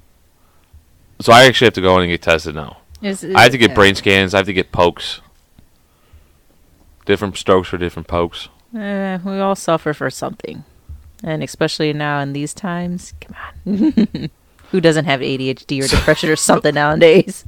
So 1.19 1.33
I 1.33 1.45
actually 1.45 1.65
have 1.65 1.73
to 1.73 1.81
go 1.81 1.95
in 1.97 2.03
and 2.03 2.11
get 2.11 2.21
tested 2.21 2.53
now. 2.53 2.77
Is- 3.01 3.23
I 3.25 3.41
have 3.41 3.51
to 3.51 3.57
get 3.57 3.69
yeah. 3.71 3.75
brain 3.75 3.95
scans. 3.95 4.33
I 4.33 4.37
have 4.37 4.45
to 4.45 4.53
get 4.53 4.71
pokes. 4.71 5.21
Different 7.07 7.37
strokes 7.37 7.69
for 7.69 7.77
different 7.77 8.07
pokes. 8.07 8.49
Eh, 8.77 9.17
we 9.23 9.39
all 9.39 9.55
suffer 9.55 9.93
for 9.93 10.09
something. 10.09 10.65
And 11.23 11.41
especially 11.41 11.93
now 11.93 12.19
in 12.19 12.33
these 12.33 12.53
times. 12.53 13.13
Come 13.21 13.35
on. 13.65 14.29
Who 14.71 14.81
doesn't 14.81 15.05
have 15.05 15.21
ADHD 15.21 15.81
or 15.83 15.87
depression 15.87 16.29
or 16.29 16.35
something 16.35 16.75
nowadays? 16.83 17.45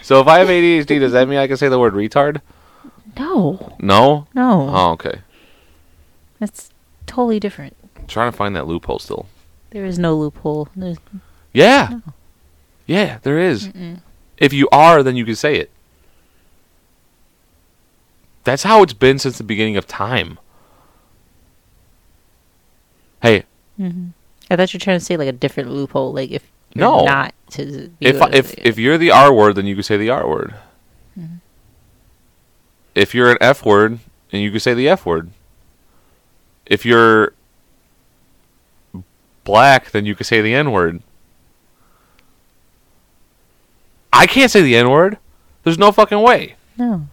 So 0.00 0.18
if 0.20 0.26
I 0.26 0.38
have 0.38 0.48
ADHD, 0.48 0.98
does 0.98 1.12
that 1.12 1.28
mean 1.28 1.38
I 1.38 1.46
can 1.46 1.58
say 1.58 1.68
the 1.68 1.78
word 1.78 1.92
retard? 1.92 2.40
No. 3.18 3.76
No. 3.78 4.26
No. 4.34 4.70
Oh, 4.74 4.90
okay. 4.92 5.20
That's 6.40 6.70
totally 7.06 7.38
different. 7.38 7.76
I'm 7.98 8.06
trying 8.06 8.32
to 8.32 8.36
find 8.36 8.56
that 8.56 8.66
loophole 8.66 8.98
still. 8.98 9.26
There 9.70 9.84
is 9.84 9.98
no 9.98 10.16
loophole. 10.16 10.68
There's, 10.74 10.96
Yeah. 11.52 12.00
Yeah, 12.86 13.18
there 13.22 13.38
is. 13.38 13.68
If 14.38 14.54
you 14.54 14.68
are, 14.72 15.02
then 15.02 15.16
you 15.16 15.26
can 15.26 15.36
say 15.36 15.56
it. 15.56 15.70
That's 18.44 18.62
how 18.64 18.82
it's 18.82 18.92
been 18.92 19.18
since 19.18 19.38
the 19.38 19.44
beginning 19.44 19.76
of 19.76 19.86
time. 19.86 20.38
Hey, 23.22 23.44
mm-hmm. 23.78 24.08
I 24.50 24.56
thought 24.56 24.72
you 24.74 24.78
were 24.78 24.82
trying 24.84 24.98
to 24.98 25.04
say 25.04 25.16
like 25.16 25.28
a 25.28 25.32
different 25.32 25.70
loophole. 25.70 26.12
Like 26.12 26.30
if 26.30 26.42
you're 26.74 26.84
No. 26.84 27.04
not 27.04 27.34
to 27.50 27.90
if 28.00 28.18
to 28.18 28.36
if 28.36 28.54
if 28.58 28.78
you're 28.78 28.98
the 28.98 29.10
R 29.12 29.32
word, 29.32 29.54
then 29.56 29.66
you 29.66 29.74
can 29.74 29.84
say 29.84 29.96
the 29.96 30.10
R 30.10 30.28
word. 30.28 30.54
Mm-hmm. 31.18 31.36
If 32.94 33.14
you're 33.14 33.30
an 33.30 33.38
F 33.40 33.64
word, 33.64 34.00
and 34.32 34.42
you 34.42 34.50
can 34.50 34.60
say 34.60 34.74
the 34.74 34.88
F 34.88 35.06
word. 35.06 35.30
If 36.66 36.84
you're 36.84 37.32
black, 39.44 39.90
then 39.92 40.04
you 40.04 40.14
can 40.16 40.24
say 40.24 40.40
the 40.40 40.54
N 40.54 40.72
word. 40.72 41.00
I 44.12 44.26
can't 44.26 44.50
say 44.50 44.62
the 44.62 44.76
N 44.76 44.90
word. 44.90 45.18
There's 45.62 45.78
no 45.78 45.92
fucking 45.92 46.20
way. 46.20 46.56
no. 46.76 47.06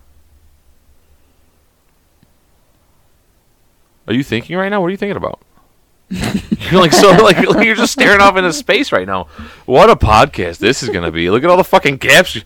Are 4.09 4.13
you 4.13 4.23
thinking 4.23 4.57
right 4.57 4.69
now? 4.69 4.81
What 4.81 4.87
are 4.87 4.91
you 4.91 4.97
thinking 4.97 5.17
about? 5.17 5.39
you're 6.09 6.81
like 6.81 6.91
so 6.91 7.11
like 7.23 7.37
you're 7.37 7.75
just 7.75 7.93
staring 7.93 8.19
off 8.19 8.35
into 8.35 8.51
space 8.51 8.91
right 8.91 9.05
now. 9.05 9.25
What 9.67 9.91
a 9.91 9.95
podcast 9.95 10.57
this 10.57 10.81
is 10.81 10.89
gonna 10.89 11.11
be. 11.11 11.29
Look 11.29 11.43
at 11.43 11.49
all 11.49 11.57
the 11.57 11.63
fucking 11.63 11.97
gaps. 11.97 12.35
You, 12.35 12.41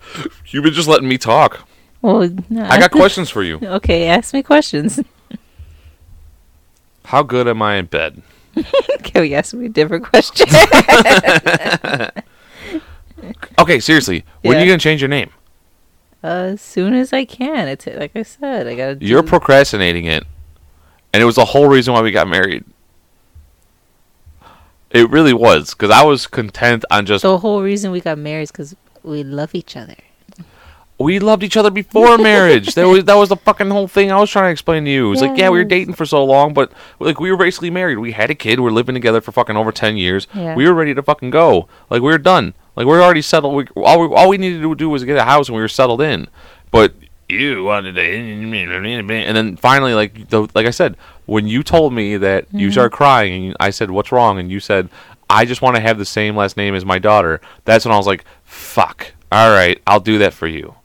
you've 0.48 0.66
been 0.66 0.74
just 0.74 0.90
letting 0.90 1.08
me 1.08 1.18
talk. 1.18 1.66
Well, 2.02 2.30
no, 2.50 2.66
I 2.66 2.78
got 2.80 2.92
questions 2.92 3.30
for 3.30 3.44
you. 3.44 3.60
Okay, 3.64 4.08
ask 4.08 4.34
me 4.34 4.44
questions. 4.44 5.00
How 7.06 7.24
good 7.24 7.48
am 7.48 7.62
I 7.62 7.76
in 7.76 7.86
bed? 7.86 8.22
Can 9.04 9.22
we 9.22 9.34
ask 9.34 9.54
me 9.54 9.68
a 9.68 9.70
different 9.70 10.04
question? 10.04 10.48
Okay, 13.58 13.80
seriously, 13.80 14.26
when 14.42 14.58
are 14.58 14.60
you 14.60 14.66
gonna 14.66 14.80
change 14.80 15.02
your 15.02 15.08
name? 15.08 15.30
as 16.24 16.62
soon 16.62 16.94
as 16.94 17.12
I 17.14 17.26
can. 17.26 17.68
It's 17.68 17.86
like 17.86 18.16
I 18.16 18.24
said, 18.24 18.68
I 18.68 18.76
gotta. 18.76 18.98
You're 19.06 19.24
procrastinating 19.24 20.06
it, 20.06 20.26
and 21.14 21.22
it 21.22 21.26
was 21.26 21.36
the 21.36 21.46
whole 21.46 21.68
reason 21.70 21.94
why 21.94 22.02
we 22.02 22.12
got 22.12 22.28
married. 22.28 22.66
It 24.92 25.10
really 25.10 25.34
was 25.34 25.72
because 25.72 25.90
I 25.90 26.04
was 26.04 26.28
content 26.28 26.86
on 26.92 27.06
just 27.06 27.24
the 27.24 27.38
whole 27.40 27.62
reason 27.64 27.92
we 27.92 28.02
got 28.02 28.18
married 28.18 28.44
is 28.44 28.52
because 28.52 28.76
we 29.04 29.24
love 29.24 29.56
each 29.56 29.76
other. 29.76 29.96
we 31.00 31.18
loved 31.20 31.44
each 31.44 31.58
other 31.58 31.72
before 31.72 32.18
marriage. 32.20 32.76
That 32.76 32.88
was 32.88 33.04
that 33.06 33.16
was 33.16 33.30
the 33.30 33.36
fucking 33.36 33.72
whole 33.72 33.88
thing 33.88 34.12
I 34.12 34.20
was 34.20 34.30
trying 34.30 34.46
to 34.46 34.52
explain 34.52 34.86
to 34.86 34.92
you. 34.92 35.08
It 35.08 35.10
was 35.10 35.22
like, 35.22 35.38
yeah, 35.38 35.50
we 35.50 35.58
were 35.58 35.64
dating 35.64 35.96
for 35.96 36.06
so 36.06 36.24
long, 36.24 36.54
but 36.54 36.72
like 37.00 37.20
we 37.20 37.32
were 37.32 37.38
basically 37.38 37.72
married. 37.72 37.98
We 37.98 38.12
had 38.12 38.30
a 38.30 38.36
kid. 38.36 38.60
We 38.60 38.68
are 38.68 38.72
living 38.72 38.94
together 38.94 39.20
for 39.20 39.32
fucking 39.32 39.58
over 39.58 39.72
ten 39.72 39.98
years. 39.98 40.28
Yeah. 40.34 40.56
We 40.56 40.68
were 40.68 40.74
ready 40.76 40.94
to 40.94 41.02
fucking 41.02 41.32
go. 41.32 41.68
Like 41.90 42.02
we 42.04 42.12
were 42.12 42.20
done. 42.20 42.54
Like 42.76 42.86
we 42.86 42.94
are 42.94 43.02
already 43.02 43.24
settled. 43.24 43.56
We, 43.56 43.66
all 43.76 44.00
we 44.08 44.16
all 44.16 44.30
we 44.30 44.38
needed 44.38 44.62
to 44.62 44.76
do 44.76 44.90
was 44.90 45.04
get 45.04 45.18
a 45.18 45.24
house, 45.24 45.48
and 45.50 45.56
we 45.56 45.62
were 45.62 45.68
settled 45.68 46.02
in. 46.02 46.28
But 46.70 46.94
you 47.40 47.64
wanted 47.64 47.96
to, 47.96 48.02
and 48.02 49.38
then 49.38 49.58
finally, 49.58 49.94
like 49.94 50.30
the, 50.30 50.48
like 50.54 50.66
I 50.66 50.72
said, 50.72 50.98
when 51.26 51.48
you 51.48 51.64
told 51.64 51.94
me 51.94 52.18
that 52.18 52.48
you 52.52 52.68
mm-hmm. 52.68 52.72
started 52.72 52.96
crying, 52.96 53.48
and 53.48 53.58
I 53.60 53.70
said, 53.70 53.92
"What's 53.92 54.12
wrong?" 54.12 54.40
and 54.40 54.52
you 54.52 54.60
said, 54.60 54.90
"I 55.30 55.46
just 55.46 55.62
want 55.62 55.76
to 55.76 55.82
have 55.82 55.98
the 55.98 56.06
same 56.06 56.36
last 56.36 56.58
name 56.58 56.76
as 56.76 56.86
my 56.86 57.00
daughter." 57.00 57.42
That's 57.66 57.86
when 57.86 57.94
I 57.94 57.98
was 57.98 58.08
like, 58.08 58.26
"Fuck." 58.44 59.14
All 59.32 59.50
right, 59.50 59.82
I'll 59.88 60.00
do 60.00 60.20
that 60.20 60.34
for 60.34 60.48
you. 60.48 60.76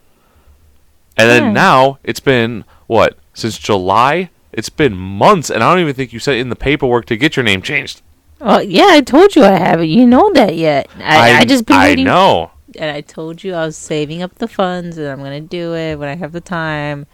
And 1.19 1.29
then 1.29 1.45
Yeah. 1.45 1.53
now 1.53 1.99
it's 2.05 2.21
been 2.21 2.65
what 2.87 3.19
since 3.35 3.59
July? 3.59 4.31
It's 4.53 4.71
been 4.71 4.97
months, 4.97 5.51
and 5.51 5.63
I 5.63 5.73
don't 5.73 5.83
even 5.83 5.95
think 5.95 6.13
you 6.13 6.19
sent 6.19 6.39
in 6.39 6.49
the 6.49 6.57
paperwork 6.57 7.05
to 7.07 7.17
get 7.17 7.37
your 7.37 7.45
name 7.45 7.61
changed. 7.61 8.01
Oh 8.41 8.61
yeah, 8.61 8.87
I 8.89 9.01
told 9.01 9.35
you 9.37 9.45
I 9.45 9.59
haven't. 9.59 9.89
You 9.89 10.07
know 10.07 10.33
that 10.33 10.57
yet? 10.57 10.89
I, 10.99 11.41
I, 11.41 11.45
just 11.45 11.67
been 11.67 11.77
I 11.77 11.89
waiting. 11.89 12.05
know. 12.05 12.53
And 12.79 12.91
I 12.91 13.01
told 13.03 13.43
you 13.45 13.55
I 13.55 13.65
was 13.67 13.77
saving 13.77 14.23
up 14.23 14.35
the 14.37 14.49
funds 14.49 14.97
and 14.99 15.09
I'm 15.09 15.19
gonna 15.19 15.41
do 15.41 15.75
it 15.75 15.97
when 15.99 16.09
I 16.09 16.15
have 16.17 16.33
the 16.33 16.41
time. 16.41 17.07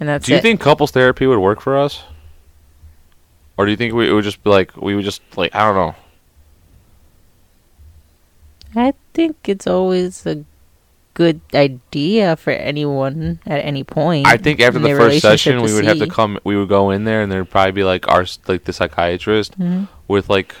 And 0.00 0.08
that's 0.08 0.26
Do 0.26 0.32
you 0.32 0.38
it. 0.38 0.42
think 0.42 0.60
couples 0.60 0.90
therapy 0.92 1.26
would 1.26 1.38
work 1.38 1.60
for 1.60 1.76
us, 1.76 2.02
or 3.56 3.66
do 3.66 3.70
you 3.70 3.76
think 3.76 3.92
we 3.94 4.08
it 4.08 4.12
would 4.12 4.24
just 4.24 4.42
be 4.42 4.50
like 4.50 4.76
we 4.76 4.94
would 4.94 5.04
just 5.04 5.20
like 5.36 5.54
I 5.54 5.60
don't 5.66 5.74
know? 5.74 5.94
I 8.74 8.94
think 9.14 9.36
it's 9.48 9.66
always 9.66 10.24
a 10.26 10.44
good 11.14 11.40
idea 11.54 12.36
for 12.36 12.52
anyone 12.52 13.40
at 13.44 13.64
any 13.64 13.82
point. 13.84 14.26
I 14.26 14.36
think 14.36 14.60
after 14.60 14.78
the 14.78 14.90
first 14.90 15.20
session, 15.20 15.60
we 15.62 15.74
would 15.74 15.84
have 15.84 15.98
to 15.98 16.06
come. 16.06 16.38
We 16.44 16.56
would 16.56 16.68
go 16.68 16.90
in 16.90 17.04
there, 17.04 17.20
and 17.22 17.30
there'd 17.30 17.50
probably 17.50 17.72
be 17.72 17.84
like 17.84 18.08
our 18.08 18.24
like 18.46 18.64
the 18.64 18.72
psychiatrist 18.72 19.58
Mhm. 19.58 19.88
with 20.08 20.30
like 20.30 20.54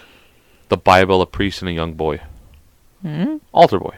the 0.68 0.76
Bible, 0.76 1.22
a 1.22 1.26
priest, 1.26 1.62
and 1.62 1.68
a 1.68 1.72
young 1.72 1.94
boy, 1.94 2.20
Mhm. 3.04 3.40
altar 3.52 3.78
boy. 3.80 3.94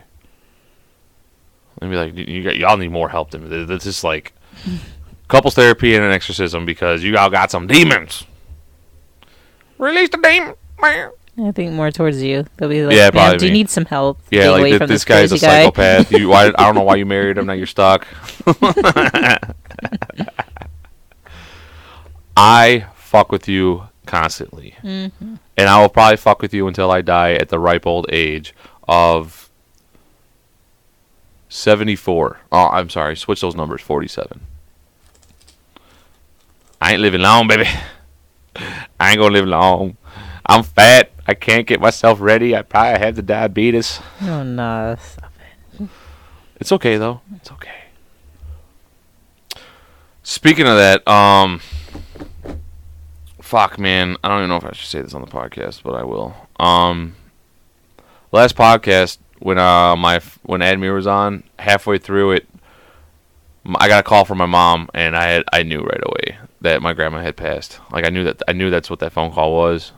And 1.80 1.90
be 1.90 1.96
like, 1.96 2.14
you, 2.14 2.24
y'all 2.52 2.76
need 2.76 2.92
more 2.92 3.08
help 3.08 3.30
than 3.32 3.48
me. 3.48 3.64
This 3.64 3.86
is 3.86 4.04
like 4.04 4.32
couples 5.28 5.54
therapy 5.54 5.94
and 5.96 6.04
an 6.04 6.12
exorcism 6.12 6.64
because 6.64 7.02
you 7.02 7.16
all 7.16 7.30
got 7.30 7.50
some 7.50 7.66
demons. 7.66 8.24
Release 9.78 10.10
the 10.10 10.18
demon. 10.18 10.54
I 11.38 11.50
think 11.52 11.72
more 11.72 11.90
towards 11.90 12.22
you. 12.22 12.44
They'll 12.56 12.68
be 12.68 12.84
like, 12.84 12.94
Yeah, 12.94 13.04
"Man, 13.04 13.12
probably 13.12 13.38
do 13.38 13.46
you 13.46 13.52
need 13.52 13.70
some 13.70 13.86
help? 13.86 14.20
Yeah, 14.30 14.50
like 14.50 14.64
th- 14.64 14.78
from 14.78 14.86
this 14.88 15.04
guy's 15.04 15.32
a 15.32 15.34
crazy 15.36 15.46
guy?" 15.46 15.62
psychopath. 15.64 16.12
You, 16.12 16.28
why, 16.28 16.48
I 16.48 16.50
don't 16.50 16.74
know 16.74 16.82
why 16.82 16.96
you 16.96 17.06
married 17.06 17.38
him. 17.38 17.46
Now 17.46 17.54
you're 17.54 17.66
stuck. 17.66 18.06
I 22.36 22.86
fuck 22.94 23.30
with 23.32 23.48
you 23.48 23.84
constantly, 24.06 24.74
Mm-hmm. 24.82 25.34
and 25.56 25.68
I 25.68 25.80
will 25.80 25.88
probably 25.88 26.16
fuck 26.16 26.42
with 26.42 26.52
you 26.54 26.66
until 26.66 26.90
I 26.90 27.02
die 27.02 27.32
at 27.34 27.48
the 27.48 27.58
ripe 27.58 27.86
old 27.86 28.06
age 28.10 28.54
of 28.92 29.50
seventy-four. 31.48 32.40
Oh, 32.52 32.68
I'm 32.68 32.90
sorry. 32.90 33.16
Switch 33.16 33.40
those 33.40 33.56
numbers. 33.56 33.80
Forty-seven. 33.80 34.40
I 36.80 36.92
ain't 36.92 37.00
living 37.00 37.22
long, 37.22 37.48
baby. 37.48 37.64
I 39.00 39.10
ain't 39.10 39.18
gonna 39.18 39.32
live 39.32 39.46
long. 39.46 39.96
I'm 40.44 40.62
fat. 40.62 41.10
I 41.26 41.34
can't 41.34 41.66
get 41.66 41.80
myself 41.80 42.20
ready. 42.20 42.54
I 42.54 42.62
probably 42.62 42.98
have 42.98 43.16
the 43.16 43.22
diabetes. 43.22 44.00
Oh 44.20 44.42
no, 44.42 44.96
stop 45.00 45.32
it. 45.80 45.88
It's 46.56 46.72
okay 46.72 46.98
though. 46.98 47.22
It's 47.36 47.50
okay. 47.52 47.70
Speaking 50.22 50.66
of 50.66 50.76
that, 50.76 51.06
um, 51.08 51.60
fuck, 53.40 53.78
man, 53.78 54.16
I 54.22 54.28
don't 54.28 54.38
even 54.38 54.50
know 54.50 54.56
if 54.56 54.64
I 54.64 54.72
should 54.72 54.88
say 54.88 55.00
this 55.00 55.14
on 55.14 55.22
the 55.22 55.28
podcast, 55.28 55.82
but 55.82 55.94
I 55.94 56.04
will. 56.04 56.34
Um, 56.60 57.16
last 58.32 58.56
podcast 58.56 59.18
when 59.38 59.58
uh 59.58 59.94
my 59.96 60.20
when 60.42 60.60
Admir 60.60 60.94
was 60.94 61.06
on, 61.06 61.44
halfway 61.58 61.98
through 61.98 62.32
it, 62.32 62.48
I 63.76 63.88
got 63.88 64.00
a 64.00 64.08
call 64.08 64.24
from 64.24 64.38
my 64.38 64.46
mom, 64.46 64.88
and 64.94 65.16
I 65.16 65.26
had 65.26 65.44
I 65.52 65.62
knew 65.62 65.80
right 65.80 66.02
away 66.04 66.38
that 66.62 66.82
my 66.82 66.92
grandma 66.92 67.20
had 67.20 67.36
passed. 67.36 67.78
Like 67.90 68.04
I 68.04 68.10
knew 68.10 68.24
that 68.24 68.42
I 68.48 68.52
knew 68.52 68.70
that's 68.70 68.90
what 68.90 68.98
that 69.00 69.12
phone 69.12 69.32
call 69.32 69.52
was. 69.52 69.92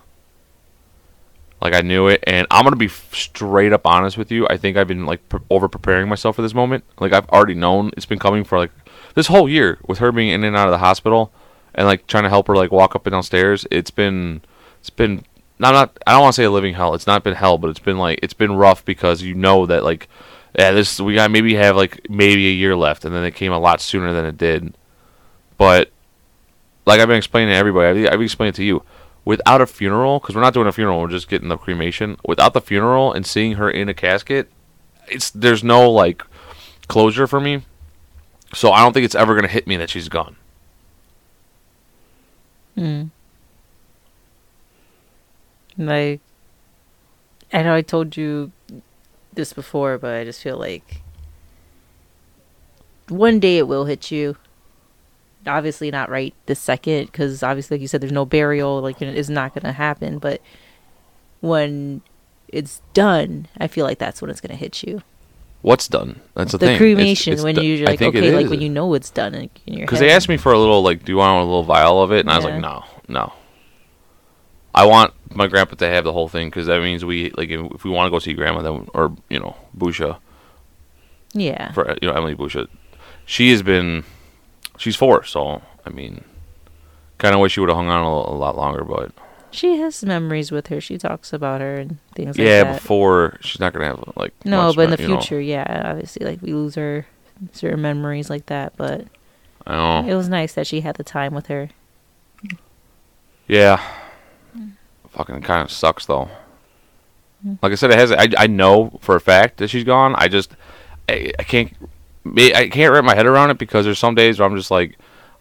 Like 1.61 1.75
I 1.75 1.81
knew 1.81 2.09
it, 2.09 2.23
and 2.27 2.47
I'm 2.51 2.65
gonna 2.65 2.77
be 2.77 2.89
straight 2.89 3.73
up 3.73 3.87
honest 3.87 4.19
with 4.19 4.31
you. 4.31 4.47
I 4.49 4.59
think 4.59 4.77
I've 4.77 4.89
been 4.89 5.07
like 5.07 5.27
pre- 5.29 5.41
over 5.49 5.69
preparing 5.69 6.09
myself 6.09 6.37
for 6.37 6.43
this 6.43 6.55
moment. 6.55 6.85
Like 7.01 7.13
I've 7.13 7.29
already 7.31 7.55
known 7.55 7.91
it's 7.97 8.07
been 8.07 8.19
coming 8.19 8.45
for 8.45 8.59
like 8.59 8.71
this 9.15 9.29
whole 9.29 9.49
year 9.49 9.79
with 9.87 9.99
her 9.99 10.13
being 10.13 10.29
in 10.29 10.45
and 10.45 10.57
out 10.57 10.69
of 10.69 10.73
the 10.73 10.79
hospital, 10.79 11.33
and 11.75 11.87
like 11.87 12.07
trying 12.07 12.25
to 12.25 12.29
help 12.29 12.49
her 12.49 12.57
like 12.57 12.71
walk 12.71 12.95
up 12.95 13.07
and 13.07 13.13
downstairs. 13.13 13.67
It's 13.71 13.91
been, 13.91 14.43
it's 14.81 14.91
been. 14.91 15.25
Not 15.65 15.73
not. 15.73 15.99
I 16.07 16.13
don't 16.13 16.21
want 16.21 16.35
to 16.35 16.43
say 16.43 16.45
a 16.45 16.51
living 16.51 16.75
hell. 16.75 16.93
It's 16.93 17.07
not 17.07 17.25
been 17.25 17.33
hell, 17.33 17.57
but 17.57 17.71
it's 17.71 17.79
been 17.79 17.97
like 17.97 18.19
it's 18.23 18.35
been 18.35 18.53
rough 18.53 18.85
because 18.85 19.23
you 19.23 19.35
know 19.35 19.65
that 19.65 19.83
like, 19.83 20.11
yeah, 20.59 20.73
this 20.73 21.01
we 21.01 21.15
got 21.15 21.31
maybe 21.31 21.55
have 21.55 21.75
like 21.75 22.07
maybe 22.11 22.49
a 22.49 22.53
year 22.53 22.77
left, 22.77 23.07
and 23.07 23.15
then 23.15 23.25
it 23.25 23.35
came 23.35 23.51
a 23.51 23.59
lot 23.59 23.81
sooner 23.81 24.13
than 24.13 24.27
it 24.27 24.37
did. 24.37 24.75
But 25.57 25.91
like 26.85 27.01
I've 27.01 27.09
been 27.09 27.17
explaining 27.17 27.49
to 27.49 27.57
everybody, 27.57 28.07
I've, 28.07 28.13
I've 28.13 28.21
explained 28.21 28.55
it 28.55 28.57
to 28.57 28.65
you. 28.65 28.83
Without 29.25 29.63
a 29.63 29.67
funeral, 29.67 30.19
because 30.19 30.35
we're 30.35 30.43
not 30.43 30.53
doing 30.53 30.67
a 30.67 30.73
funeral, 30.73 31.01
we're 31.01 31.09
just 31.09 31.31
getting 31.31 31.49
the 31.49 31.57
cremation. 31.57 32.19
Without 32.27 32.53
the 32.53 32.61
funeral 32.61 33.11
and 33.11 33.25
seeing 33.25 33.55
her 33.55 33.71
in 33.71 33.89
a 33.89 33.95
casket, 33.95 34.51
it's 35.09 35.31
there's 35.31 35.65
no 35.65 35.91
like 35.91 36.23
closure 36.89 37.27
for 37.27 37.41
me. 37.41 37.63
So 38.53 38.71
I 38.71 38.83
don't 38.83 38.93
think 38.93 39.07
it's 39.07 39.15
ever 39.15 39.35
gonna 39.35 39.49
hit 39.49 39.67
me 39.67 39.79
that 39.79 39.89
she's 39.89 40.11
gone. 40.11 40.37
Mm. 42.77 43.09
Like, 45.77 46.21
I 47.53 47.63
know 47.63 47.75
I 47.75 47.83
told 47.83 48.17
you 48.17 48.53
this 49.33 49.53
before, 49.53 49.99
but 49.99 50.15
I 50.15 50.25
just 50.25 50.43
feel 50.43 50.57
like 50.57 51.03
one 53.09 53.41
day 53.41 53.59
it 53.59 53.69
will 53.69 53.85
hit 53.85 54.11
you. 54.11 54.37
Obviously, 55.47 55.91
not 55.91 56.09
right 56.09 56.33
this 56.47 56.59
second, 56.59 57.07
because 57.07 57.43
obviously, 57.43 57.77
like 57.77 57.83
you 57.83 57.89
said, 57.89 58.01
there's 58.01 58.13
no 58.13 58.25
burial. 58.25 58.81
Like, 58.81 59.03
it 59.03 59.15
is 59.15 59.29
not 59.29 59.53
going 59.53 59.65
to 59.65 59.73
happen. 59.73 60.19
But 60.19 60.41
when 61.41 62.01
it's 62.49 62.81
done, 62.95 63.49
I 63.59 63.67
feel 63.67 63.85
like 63.85 63.99
that's 63.99 64.23
when 64.23 64.31
it's 64.31 64.41
going 64.41 64.53
to 64.53 64.57
hit 64.57 64.83
you. 64.83 65.03
What's 65.61 65.89
done? 65.89 66.21
That's 66.35 66.53
the, 66.53 66.59
The 66.59 66.67
thing. 66.67 66.75
It's- 66.75 66.79
cremation, 66.79 67.33
it's 67.35 67.43
when 67.43 67.57
you're 67.57 67.87
like, 67.87 68.01
okay, 68.01 68.35
like 68.35 68.49
when 68.49 68.61
you 68.61 68.69
know 68.69 68.93
it's 68.95 69.11
done 69.11 69.49
Because 69.67 69.99
they 69.99 70.11
asked 70.11 70.29
me 70.29 70.37
for 70.37 70.53
a 70.53 70.59
little, 70.59 70.83
like, 70.83 71.05
do 71.05 71.13
you 71.13 71.19
want 71.19 71.41
a 71.41 71.45
little 71.45 71.63
vial 71.63 72.03
of 72.03 72.13
it? 72.13 72.21
And 72.21 72.31
I 72.31 72.37
was 72.37 72.45
like, 72.45 72.61
no, 72.61 72.85
no. 73.09 73.33
I 74.75 74.87
want 74.87 75.15
my 75.35 75.47
grandpa 75.47 75.77
to 75.77 75.89
have 75.89 76.05
the 76.05 76.13
whole 76.13 76.29
thing 76.29 76.49
because 76.49 76.67
that 76.67 76.81
means 76.81 77.05
we, 77.05 77.31
like, 77.31 77.51
if, 77.51 77.85
we 77.85 77.91
want 77.91 78.07
to 78.07 78.11
go 78.11 78.19
see 78.19 78.33
grandma, 78.35 78.63
then, 78.63 78.89
or, 78.95 79.15
you 79.29 79.39
know, 79.39 79.57
Busha, 79.77 80.19
yeah. 81.33 81.73
for, 81.73 81.97
you 82.01 82.09
know, 82.09 82.15
Emily 82.15 82.35
Busha, 82.35 82.69
she 83.25 83.51
has 83.51 83.63
been, 83.63 84.05
she's 84.79 84.97
four, 84.97 85.25
so, 85.25 85.63
I 85.85 85.91
mean, 85.91 86.25
kind 87.19 87.35
of 87.35 87.41
wish 87.41 87.53
she 87.53 87.61
would 87.61 87.69
have 87.69 87.77
hung 87.77 87.89
on 87.89 88.03
a, 88.03 88.09
a 88.33 88.37
lot 88.37 88.57
longer, 88.57 88.85
but, 88.85 89.13
She 89.51 89.77
has 89.77 90.05
memories 90.05 90.51
with 90.51 90.67
her. 90.67 90.81
She 90.81 90.99
talks 90.99 91.33
about 91.33 91.61
her 91.61 91.77
and 91.77 91.99
things 92.15 92.37
yeah, 92.37 92.45
like 92.45 92.65
that. 92.65 92.81
before, 92.81 93.39
she's 93.41 93.61
not 93.61 93.73
going 93.73 93.89
to 93.89 93.97
have, 93.97 94.17
like, 94.17 94.33
No, 94.45 94.73
but 94.75 94.83
in 94.83 94.91
the 94.91 95.03
you 95.03 95.09
know, 95.09 95.21
future, 95.21 95.41
yeah, 95.41 95.83
obviously, 95.87 96.27
like 96.27 96.43
we 96.43 96.53
lose 96.53 96.77
our 96.77 97.07
certain 97.53 97.81
memories 97.81 98.29
like 98.31 98.47
that. 98.47 98.77
But 98.77 99.07
I 99.67 99.77
know. 99.77 100.09
it 100.09 100.15
was 100.15 100.29
nice 100.29 100.55
that 100.55 100.67
she 100.67 100.81
had 100.81 100.97
the 100.97 101.05
time 101.05 101.35
with 101.35 101.47
her. 101.47 101.71
Yeah. 103.47 103.81
Fucking 105.15 105.43
kind 105.43 105.63
of 105.63 105.71
sucks 105.71 106.07
though. 106.07 106.29
Like 107.63 107.73
I 107.73 107.75
said, 107.75 107.91
it 107.91 107.99
has. 107.99 108.11
I, 108.11 108.29
I 108.39 108.47
know 108.47 108.99
for 109.01 109.17
a 109.17 109.21
fact 109.21 109.59
that 109.59 109.69
she's 109.69 109.85
gone. 109.85 110.15
I 110.17 110.29
just 110.29 110.53
I, 111.09 111.33
I 111.39 111.43
can't 111.43 111.73
I 112.37 112.69
can't 112.69 112.93
wrap 112.93 113.05
my 113.05 113.15
head 113.15 113.27
around 113.27 113.51
it 113.51 113.59
because 113.59 113.85
there's 113.85 113.99
some 113.99 114.15
days 114.15 114.39
where 114.39 114.49
I'm 114.49 114.57
just 114.57 114.71
like 114.71 114.97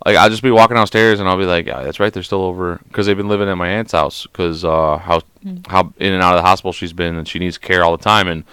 like 0.05 0.17
I'll 0.17 0.29
just 0.29 0.43
be 0.43 0.51
walking 0.51 0.75
downstairs 0.75 1.19
and 1.19 1.29
I'll 1.29 1.37
be 1.37 1.45
like, 1.45 1.65
yeah, 1.65 1.81
that's 1.81 1.99
right, 1.99 2.11
they're 2.11 2.23
still 2.23 2.41
over 2.41 2.81
because 2.87 3.05
they've 3.05 3.15
been 3.15 3.29
living 3.29 3.47
at 3.47 3.55
my 3.55 3.69
aunt's 3.69 3.93
house 3.93 4.27
because 4.27 4.65
uh, 4.65 4.97
how 4.97 5.21
how 5.67 5.93
in 5.97 6.13
and 6.13 6.21
out 6.21 6.35
of 6.35 6.39
the 6.39 6.47
hospital 6.47 6.73
she's 6.73 6.93
been 6.93 7.15
and 7.15 7.27
she 7.27 7.39
needs 7.39 7.57
care 7.57 7.83
all 7.83 7.95
the 7.95 8.03
time 8.03 8.27
and 8.27 8.43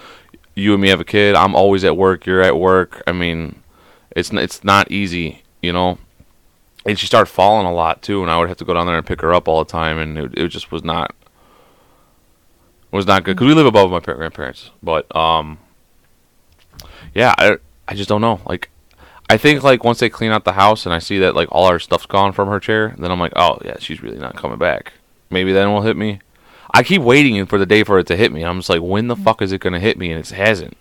you 0.55 0.73
and 0.73 0.83
me 0.83 0.89
have 0.89 1.01
a 1.01 1.05
kid. 1.05 1.35
I'm 1.35 1.55
always 1.55 1.85
at 1.85 1.97
work. 1.97 2.27
You're 2.27 2.43
at 2.43 2.57
work. 2.57 3.03
I 3.07 3.13
mean, 3.13 3.63
it's 4.15 4.31
it's 4.31 4.63
not 4.63 4.91
easy, 4.91 5.43
you 5.61 5.73
know. 5.73 5.99
And 6.91 6.99
she 6.99 7.07
started 7.07 7.31
falling 7.31 7.67
a 7.67 7.73
lot 7.73 8.03
too, 8.03 8.23
and 8.23 8.31
I 8.31 8.39
would 8.39 8.49
have 8.49 8.59
to 8.59 8.65
go 8.65 8.75
down 8.75 8.87
there 8.87 8.97
and 8.97 9.07
pick 9.07 9.21
her 9.23 9.33
up 9.33 9.49
all 9.49 9.65
the 9.65 9.71
time, 9.71 9.99
and 9.99 10.19
it, 10.19 10.39
it 10.39 10.49
just 10.49 10.71
was 10.71 10.85
not 10.85 11.15
was 12.91 13.07
not 13.07 13.25
good 13.25 13.37
because 13.37 13.47
we 13.47 13.55
live 13.55 13.67
above 13.67 13.91
my 13.91 14.01
par- 14.01 14.17
grandparents. 14.17 14.71
But 14.83 15.15
um, 15.15 15.59
yeah, 17.15 17.35
I 17.39 17.59
I 17.89 17.95
just 17.95 18.09
don't 18.09 18.21
know. 18.21 18.41
Like, 18.47 18.69
I 19.29 19.37
think 19.37 19.63
like 19.63 19.85
once 19.85 20.01
they 20.01 20.11
clean 20.11 20.33
out 20.33 20.45
the 20.45 20.53
house 20.53 20.85
and 20.87 20.95
I 20.95 20.99
see 20.99 21.19
that 21.21 21.35
like 21.35 21.49
all 21.51 21.67
our 21.67 21.79
stuff's 21.79 22.07
gone 22.07 22.33
from 22.33 22.49
her 22.49 22.61
chair, 22.61 22.95
then 22.99 23.11
I'm 23.11 23.21
like, 23.21 23.33
oh 23.37 23.59
yeah, 23.65 23.77
she's 23.79 24.03
really 24.03 24.19
not 24.19 24.37
coming 24.37 24.59
back. 24.59 24.93
Maybe 25.31 25.53
then 25.53 25.69
it 25.69 25.73
will 25.73 25.83
hit 25.83 25.97
me. 25.97 26.21
I 26.73 26.83
keep 26.83 27.03
waiting 27.03 27.47
for 27.47 27.59
the 27.59 27.67
day 27.67 27.85
for 27.85 27.99
it 27.99 28.07
to 28.09 28.17
hit 28.17 28.33
me. 28.33 28.45
I'm 28.45 28.59
just 28.59 28.69
like, 28.69 28.83
when 28.83 29.09
the 29.09 29.17
fuck 29.17 29.43
is 29.43 29.53
it 29.53 29.61
gonna 29.61 29.81
hit 29.81 29.99
me? 29.99 30.11
And 30.13 30.21
it 30.21 30.29
hasn't. 30.31 30.77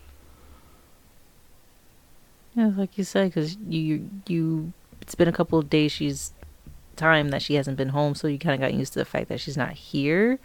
Yeah, 2.56 2.72
like 2.76 2.98
you 2.98 3.04
said, 3.04 3.30
because 3.30 3.58
you 3.68 4.10
you 4.28 4.74
it's 5.10 5.16
been 5.16 5.28
a 5.28 5.32
couple 5.32 5.58
of 5.58 5.72
days. 5.72 5.92
She's 5.92 6.34
time 6.96 7.30
that 7.30 7.42
she 7.42 7.56
hasn't 7.56 7.78
been 7.78 7.90
home, 7.90 8.14
so 8.14 8.28
you 8.28 8.38
kind 8.38 8.54
of 8.54 8.62
got 8.62 8.76
used 8.76 8.94
to 8.94 9.00
the 9.00 9.06
fact 9.06 9.28
that 9.30 9.40
she's 9.40 9.58
not 9.58 9.72
here, 9.72 10.38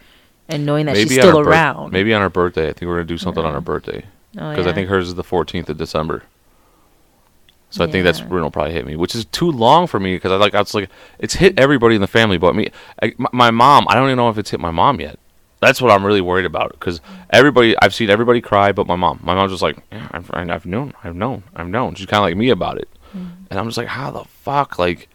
and 0.49 0.65
knowing 0.65 0.87
that 0.87 0.97
she's 0.97 1.13
still 1.13 1.39
around. 1.39 1.93
maybe 1.93 2.15
on 2.15 2.23
her 2.23 2.31
birthday. 2.31 2.71
I 2.71 2.73
think 2.73 2.89
we're 2.89 2.95
gonna 2.95 3.05
do 3.05 3.19
something 3.19 3.45
on 3.45 3.53
her 3.53 3.61
birthday 3.61 4.07
Oh, 4.39 4.49
because 4.49 4.67
I 4.67 4.73
think 4.73 4.89
hers 4.89 5.07
is 5.09 5.17
the 5.17 5.23
14th 5.23 5.69
of 5.69 5.77
December. 5.77 6.23
So 7.69 7.85
I 7.85 7.91
think 7.91 8.05
that's 8.05 8.21
Yeah. 8.21 8.29
when 8.29 8.39
it'll 8.39 8.51
probably 8.51 8.73
hit 8.73 8.87
me, 8.87 8.97
which 8.97 9.15
is 9.15 9.27
too 9.27 9.51
long 9.51 9.87
for 9.87 10.01
me 10.01 10.17
because 10.17 10.33
I 10.33 10.37
like 10.37 10.55
I 10.55 10.61
was 10.61 10.73
like 10.75 10.89
it's 11.19 11.35
hit 11.35 11.61
everybody 11.61 11.95
in 11.97 12.01
the 12.01 12.07
family 12.07 12.39
but 12.39 12.55
me. 12.55 12.71
I, 13.03 13.13
my, 13.19 13.29
my 13.33 13.51
mom, 13.51 13.85
I 13.91 13.95
don't 13.97 14.07
even 14.07 14.17
know 14.17 14.31
if 14.31 14.39
it's 14.39 14.51
hit 14.51 14.61
my 14.61 14.71
mom 14.71 14.99
yet. 15.01 15.19
That's 15.61 15.83
what 15.83 15.91
I'm 15.91 16.07
really 16.07 16.23
worried 16.23 16.47
about 16.47 16.71
because 16.73 17.03
everybody 17.31 17.77
I've 17.83 17.95
seen 17.95 18.09
everybody 18.09 18.41
cry 18.41 18.73
but 18.73 18.87
my 18.87 18.97
mom. 18.97 19.21
My 19.23 19.35
mom's 19.35 19.53
just 19.53 19.63
like 19.63 19.77
yeah, 19.93 20.09
I've, 20.13 20.31
I've 20.33 20.65
known, 20.65 20.95
I've 21.05 21.17
known, 21.17 21.43
I've 21.55 21.69
known. 21.69 21.95
She's 21.97 22.07
kind 22.07 22.19
of 22.19 22.25
like 22.25 22.37
me 22.37 22.49
about 22.49 22.79
it, 22.79 22.89
and 23.15 23.59
I'm 23.59 23.67
just 23.67 23.79
like 23.79 23.89
how 23.89 24.11
the 24.11 24.25
fuck 24.25 24.79
like. 24.79 25.09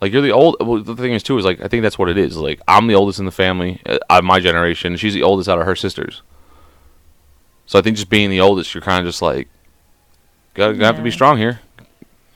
Like 0.00 0.14
you're 0.14 0.22
the 0.22 0.32
old. 0.32 0.56
Well, 0.60 0.82
the 0.82 0.96
thing 0.96 1.12
is 1.12 1.22
too 1.22 1.36
is 1.36 1.44
like 1.44 1.60
I 1.60 1.68
think 1.68 1.82
that's 1.82 1.98
what 1.98 2.08
it 2.08 2.16
is. 2.16 2.34
Like 2.34 2.58
I'm 2.66 2.86
the 2.86 2.94
oldest 2.94 3.18
in 3.18 3.26
the 3.26 3.30
family, 3.30 3.82
uh, 3.84 3.98
of 4.08 4.24
my 4.24 4.40
generation. 4.40 4.96
She's 4.96 5.12
the 5.12 5.22
oldest 5.22 5.46
out 5.46 5.58
of 5.58 5.66
her 5.66 5.76
sisters. 5.76 6.22
So 7.66 7.78
I 7.78 7.82
think 7.82 7.98
just 7.98 8.08
being 8.08 8.30
the 8.30 8.40
oldest, 8.40 8.72
you're 8.72 8.82
kind 8.82 8.98
of 8.98 9.06
just 9.06 9.20
like, 9.20 9.48
gotta, 10.54 10.72
gotta 10.72 10.86
have 10.86 10.96
to 10.96 11.02
be 11.02 11.10
strong 11.10 11.36
here. 11.36 11.60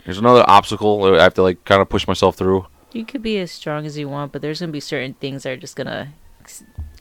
Here's 0.05 0.19
another 0.19 0.45
obstacle 0.47 1.03
I 1.15 1.23
have 1.23 1.35
to 1.35 1.43
like 1.43 1.65
kind 1.65 1.81
of 1.81 1.89
push 1.89 2.07
myself 2.07 2.37
through. 2.37 2.67
You 2.93 3.05
could 3.07 3.23
be 3.23 3.39
as 3.39 3.51
strong 3.51 3.87
as 3.87 3.97
you 3.97 4.09
want, 4.09 4.31
but 4.31 4.43
there's 4.43 4.61
gonna 4.61 4.71
be 4.71 4.79
certain 4.79 5.15
things 5.15 5.43
that 5.43 5.51
are 5.51 5.57
just 5.57 5.75
gonna 5.75 6.13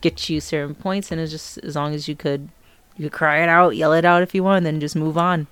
get 0.00 0.28
you 0.28 0.40
certain 0.40 0.74
points, 0.74 1.12
and 1.12 1.20
it's 1.20 1.30
just 1.30 1.58
as 1.58 1.76
long 1.76 1.94
as 1.94 2.08
you 2.08 2.16
could, 2.16 2.48
you 2.96 3.04
could 3.04 3.12
cry 3.12 3.42
it 3.42 3.48
out, 3.48 3.76
yell 3.76 3.92
it 3.92 4.04
out 4.04 4.22
if 4.22 4.34
you 4.34 4.42
want, 4.42 4.58
and 4.58 4.66
then 4.66 4.80
just 4.80 4.96
move 4.96 5.18
on. 5.18 5.46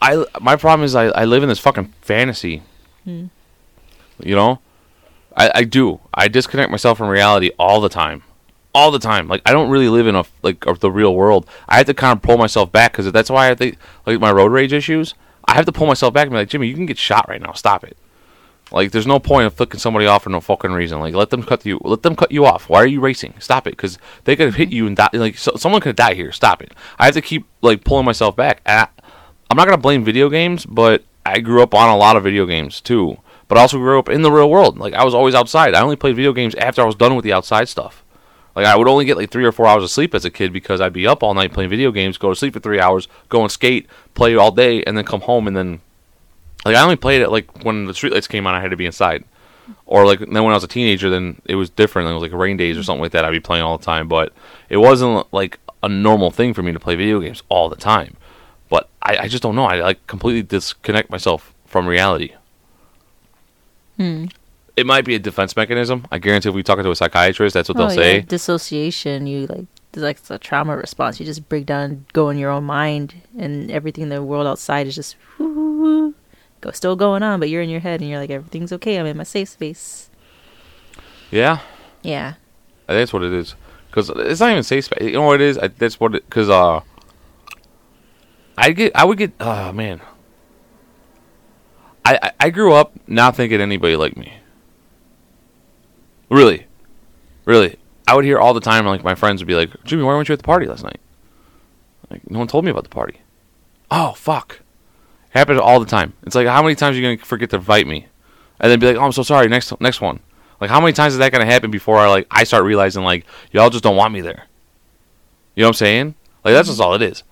I 0.00 0.24
my 0.40 0.56
problem 0.56 0.84
is 0.84 0.94
I, 0.94 1.06
I 1.06 1.24
live 1.24 1.42
in 1.42 1.48
this 1.48 1.58
fucking 1.58 1.92
fantasy. 2.00 2.62
Hmm. 3.04 3.26
You 4.20 4.34
know, 4.34 4.60
I 5.36 5.50
I 5.54 5.64
do. 5.64 6.00
I 6.14 6.28
disconnect 6.28 6.70
myself 6.70 6.98
from 6.98 7.08
reality 7.08 7.50
all 7.58 7.80
the 7.80 7.88
time, 7.88 8.22
all 8.74 8.90
the 8.90 8.98
time. 8.98 9.28
Like 9.28 9.42
I 9.46 9.52
don't 9.52 9.70
really 9.70 9.88
live 9.88 10.06
in 10.06 10.14
a 10.14 10.24
like 10.42 10.66
of 10.66 10.80
the 10.80 10.90
real 10.90 11.14
world. 11.14 11.48
I 11.68 11.78
have 11.78 11.86
to 11.86 11.94
kind 11.94 12.16
of 12.16 12.22
pull 12.22 12.38
myself 12.38 12.70
back 12.72 12.92
because 12.92 13.10
that's 13.12 13.30
why 13.30 13.50
I 13.50 13.54
think 13.54 13.78
like 14.06 14.20
my 14.20 14.32
road 14.32 14.52
rage 14.52 14.72
issues. 14.72 15.14
I 15.48 15.54
have 15.54 15.64
to 15.64 15.72
pull 15.72 15.86
myself 15.86 16.12
back 16.12 16.24
and 16.24 16.32
be 16.32 16.36
like, 16.36 16.50
Jimmy, 16.50 16.68
you 16.68 16.74
can 16.74 16.84
get 16.84 16.98
shot 16.98 17.26
right 17.26 17.40
now. 17.40 17.52
Stop 17.52 17.82
it. 17.82 17.96
Like, 18.70 18.90
there's 18.92 19.06
no 19.06 19.18
point 19.18 19.46
of 19.46 19.54
flicking 19.54 19.80
somebody 19.80 20.06
off 20.06 20.24
for 20.24 20.30
no 20.30 20.42
fucking 20.42 20.72
reason. 20.72 21.00
Like, 21.00 21.14
let 21.14 21.30
them 21.30 21.42
cut 21.42 21.64
you. 21.64 21.80
Let 21.82 22.02
them 22.02 22.14
cut 22.14 22.30
you 22.30 22.44
off. 22.44 22.68
Why 22.68 22.82
are 22.82 22.86
you 22.86 23.00
racing? 23.00 23.32
Stop 23.38 23.66
it, 23.66 23.70
because 23.70 23.98
they 24.24 24.36
could 24.36 24.44
have 24.44 24.56
hit 24.56 24.70
you 24.70 24.86
and 24.86 24.94
die. 24.94 25.08
Like, 25.14 25.38
so, 25.38 25.52
someone 25.56 25.80
could 25.80 25.96
die 25.96 26.12
here. 26.12 26.32
Stop 26.32 26.62
it. 26.62 26.74
I 26.98 27.06
have 27.06 27.14
to 27.14 27.22
keep 27.22 27.46
like 27.62 27.82
pulling 27.82 28.04
myself 28.04 28.36
back. 28.36 28.60
And 28.66 28.80
I, 28.80 28.97
I'm 29.50 29.56
not 29.56 29.66
gonna 29.66 29.78
blame 29.78 30.04
video 30.04 30.28
games, 30.28 30.66
but 30.66 31.04
I 31.24 31.40
grew 31.40 31.62
up 31.62 31.74
on 31.74 31.88
a 31.88 31.96
lot 31.96 32.16
of 32.16 32.22
video 32.22 32.46
games 32.46 32.80
too. 32.80 33.18
But 33.48 33.58
I 33.58 33.62
also 33.62 33.78
grew 33.78 33.98
up 33.98 34.08
in 34.08 34.22
the 34.22 34.30
real 34.30 34.50
world. 34.50 34.78
Like, 34.78 34.92
I 34.92 35.04
was 35.04 35.14
always 35.14 35.34
outside. 35.34 35.74
I 35.74 35.80
only 35.80 35.96
played 35.96 36.16
video 36.16 36.34
games 36.34 36.54
after 36.56 36.82
I 36.82 36.84
was 36.84 36.94
done 36.94 37.16
with 37.16 37.24
the 37.24 37.32
outside 37.32 37.68
stuff. 37.68 38.04
Like, 38.54 38.66
I 38.66 38.76
would 38.76 38.88
only 38.88 39.06
get 39.06 39.16
like 39.16 39.30
three 39.30 39.44
or 39.44 39.52
four 39.52 39.66
hours 39.66 39.82
of 39.82 39.90
sleep 39.90 40.14
as 40.14 40.26
a 40.26 40.30
kid 40.30 40.52
because 40.52 40.80
I'd 40.80 40.92
be 40.92 41.06
up 41.06 41.22
all 41.22 41.32
night 41.32 41.52
playing 41.52 41.70
video 41.70 41.90
games, 41.90 42.18
go 42.18 42.28
to 42.28 42.36
sleep 42.36 42.52
for 42.52 42.60
three 42.60 42.78
hours, 42.78 43.08
go 43.30 43.42
and 43.42 43.50
skate, 43.50 43.86
play 44.14 44.36
all 44.36 44.50
day, 44.50 44.82
and 44.82 44.98
then 44.98 45.04
come 45.04 45.22
home 45.22 45.46
and 45.46 45.56
then 45.56 45.80
like 46.64 46.76
I 46.76 46.82
only 46.82 46.96
played 46.96 47.22
it 47.22 47.30
like 47.30 47.64
when 47.64 47.86
the 47.86 47.92
streetlights 47.92 48.28
came 48.28 48.46
on. 48.46 48.54
I 48.54 48.60
had 48.60 48.70
to 48.70 48.76
be 48.76 48.86
inside, 48.86 49.24
or 49.86 50.04
like 50.06 50.18
then 50.18 50.32
when 50.32 50.50
I 50.52 50.54
was 50.54 50.64
a 50.64 50.68
teenager, 50.68 51.08
then 51.08 51.40
it 51.44 51.54
was 51.54 51.70
different. 51.70 52.08
It 52.08 52.12
was 52.12 52.22
like 52.22 52.32
rain 52.32 52.56
days 52.56 52.76
or 52.76 52.82
something 52.82 53.02
like 53.02 53.12
that. 53.12 53.24
I'd 53.24 53.30
be 53.30 53.40
playing 53.40 53.64
all 53.64 53.78
the 53.78 53.84
time, 53.84 54.08
but 54.08 54.32
it 54.68 54.76
wasn't 54.76 55.32
like 55.32 55.58
a 55.82 55.88
normal 55.88 56.30
thing 56.30 56.52
for 56.52 56.62
me 56.62 56.72
to 56.72 56.80
play 56.80 56.96
video 56.96 57.20
games 57.20 57.42
all 57.48 57.68
the 57.68 57.76
time. 57.76 58.16
But 58.68 58.88
I, 59.02 59.16
I 59.18 59.28
just 59.28 59.42
don't 59.42 59.54
know. 59.56 59.64
I 59.64 59.80
like 59.80 60.06
completely 60.06 60.42
disconnect 60.42 61.10
myself 61.10 61.54
from 61.66 61.86
reality. 61.86 62.32
It 63.98 64.86
might 64.86 65.04
be 65.04 65.16
a 65.16 65.18
defense 65.18 65.56
mechanism. 65.56 66.06
I 66.12 66.18
guarantee 66.18 66.48
if 66.50 66.54
we 66.54 66.62
talk 66.62 66.78
to 66.78 66.90
a 66.90 66.94
psychiatrist, 66.94 67.54
that's 67.54 67.68
what 67.68 67.76
Oh, 67.78 67.88
they'll 67.88 67.96
say. 67.96 68.20
dissociation. 68.20 69.26
You 69.26 69.46
like 69.48 69.66
it's 69.92 70.02
like 70.02 70.18
it's 70.18 70.30
a 70.30 70.38
trauma 70.38 70.76
response. 70.76 71.18
You 71.18 71.26
just 71.26 71.48
break 71.48 71.66
down, 71.66 72.04
go 72.12 72.28
in 72.30 72.38
your 72.38 72.50
own 72.50 72.62
mind, 72.64 73.14
and 73.36 73.70
everything 73.72 74.02
in 74.04 74.08
the 74.10 74.22
world 74.22 74.46
outside 74.46 74.86
is 74.86 74.94
just 74.94 75.16
go 75.38 76.70
still 76.72 76.94
going 76.94 77.24
on, 77.24 77.40
but 77.40 77.48
you're 77.48 77.62
in 77.62 77.68
your 77.70 77.80
head, 77.80 78.00
and 78.00 78.08
you're 78.08 78.20
like 78.20 78.30
everything's 78.30 78.72
okay. 78.74 78.98
I'm 79.00 79.06
in 79.06 79.16
my 79.16 79.24
safe 79.24 79.48
space. 79.48 80.10
Yeah, 81.30 81.58
Yeah. 82.02 82.34
I 82.88 82.92
think 82.92 83.00
that's 83.02 83.12
what 83.12 83.22
it 83.24 83.32
is. 83.32 83.54
Because 83.90 84.10
it's 84.10 84.40
not 84.40 84.50
even 84.50 84.62
safe 84.62 84.84
space. 84.86 85.02
You 85.02 85.12
know 85.14 85.22
what 85.22 85.40
it 85.40 85.44
is? 85.48 85.58
I, 85.58 85.68
that's 85.68 85.98
what. 85.98 86.12
Because 86.12 86.48
uh, 86.48 86.80
I 88.58 88.72
get. 88.72 88.94
I 88.96 89.04
would 89.04 89.18
get. 89.18 89.32
Oh 89.40 89.72
man. 89.72 90.00
I, 92.04 92.32
I 92.40 92.50
grew 92.50 92.72
up 92.72 92.92
not 93.06 93.36
thinking 93.36 93.60
anybody 93.60 93.94
liked 93.94 94.16
me. 94.16 94.32
Really, 96.30 96.66
really. 97.44 97.76
I 98.06 98.14
would 98.14 98.24
hear 98.24 98.38
all 98.38 98.54
the 98.54 98.60
time. 98.60 98.86
Like 98.86 99.04
my 99.04 99.14
friends 99.14 99.40
would 99.40 99.46
be 99.46 99.54
like, 99.54 99.70
"Jimmy, 99.84 100.02
why 100.02 100.14
weren't 100.14 100.28
you 100.28 100.32
at 100.32 100.38
the 100.38 100.44
party 100.44 100.66
last 100.66 100.82
night?" 100.82 101.00
Like 102.10 102.28
no 102.30 102.38
one 102.38 102.48
told 102.48 102.64
me 102.64 102.70
about 102.70 102.84
the 102.84 102.90
party. 102.90 103.20
Oh 103.90 104.12
fuck. 104.12 104.60
It 105.34 105.38
Happens 105.38 105.60
all 105.60 105.80
the 105.80 105.86
time. 105.86 106.14
It's 106.22 106.34
like 106.34 106.46
how 106.46 106.62
many 106.62 106.74
times 106.74 106.96
are 106.96 107.00
you 107.00 107.16
gonna 107.16 107.24
forget 107.24 107.50
to 107.50 107.56
invite 107.56 107.86
me, 107.86 108.06
and 108.58 108.72
then 108.72 108.80
be 108.80 108.86
like, 108.86 108.96
"Oh, 108.96 109.04
I'm 109.04 109.12
so 109.12 109.22
sorry." 109.22 109.46
Next 109.48 109.78
next 109.80 110.00
one. 110.00 110.20
Like 110.60 110.70
how 110.70 110.80
many 110.80 110.94
times 110.94 111.12
is 111.12 111.18
that 111.18 111.30
gonna 111.30 111.44
happen 111.44 111.70
before 111.70 111.98
I 111.98 112.08
like 112.08 112.26
I 112.30 112.44
start 112.44 112.64
realizing 112.64 113.04
like 113.04 113.26
y'all 113.52 113.70
just 113.70 113.84
don't 113.84 113.96
want 113.96 114.14
me 114.14 114.22
there. 114.22 114.46
You 115.54 115.62
know 115.62 115.68
what 115.68 115.76
I'm 115.76 115.78
saying? 115.78 116.14
Like 116.42 116.54
that's 116.54 116.68
just 116.68 116.80
all 116.80 116.94
it 116.94 117.02
is. 117.02 117.22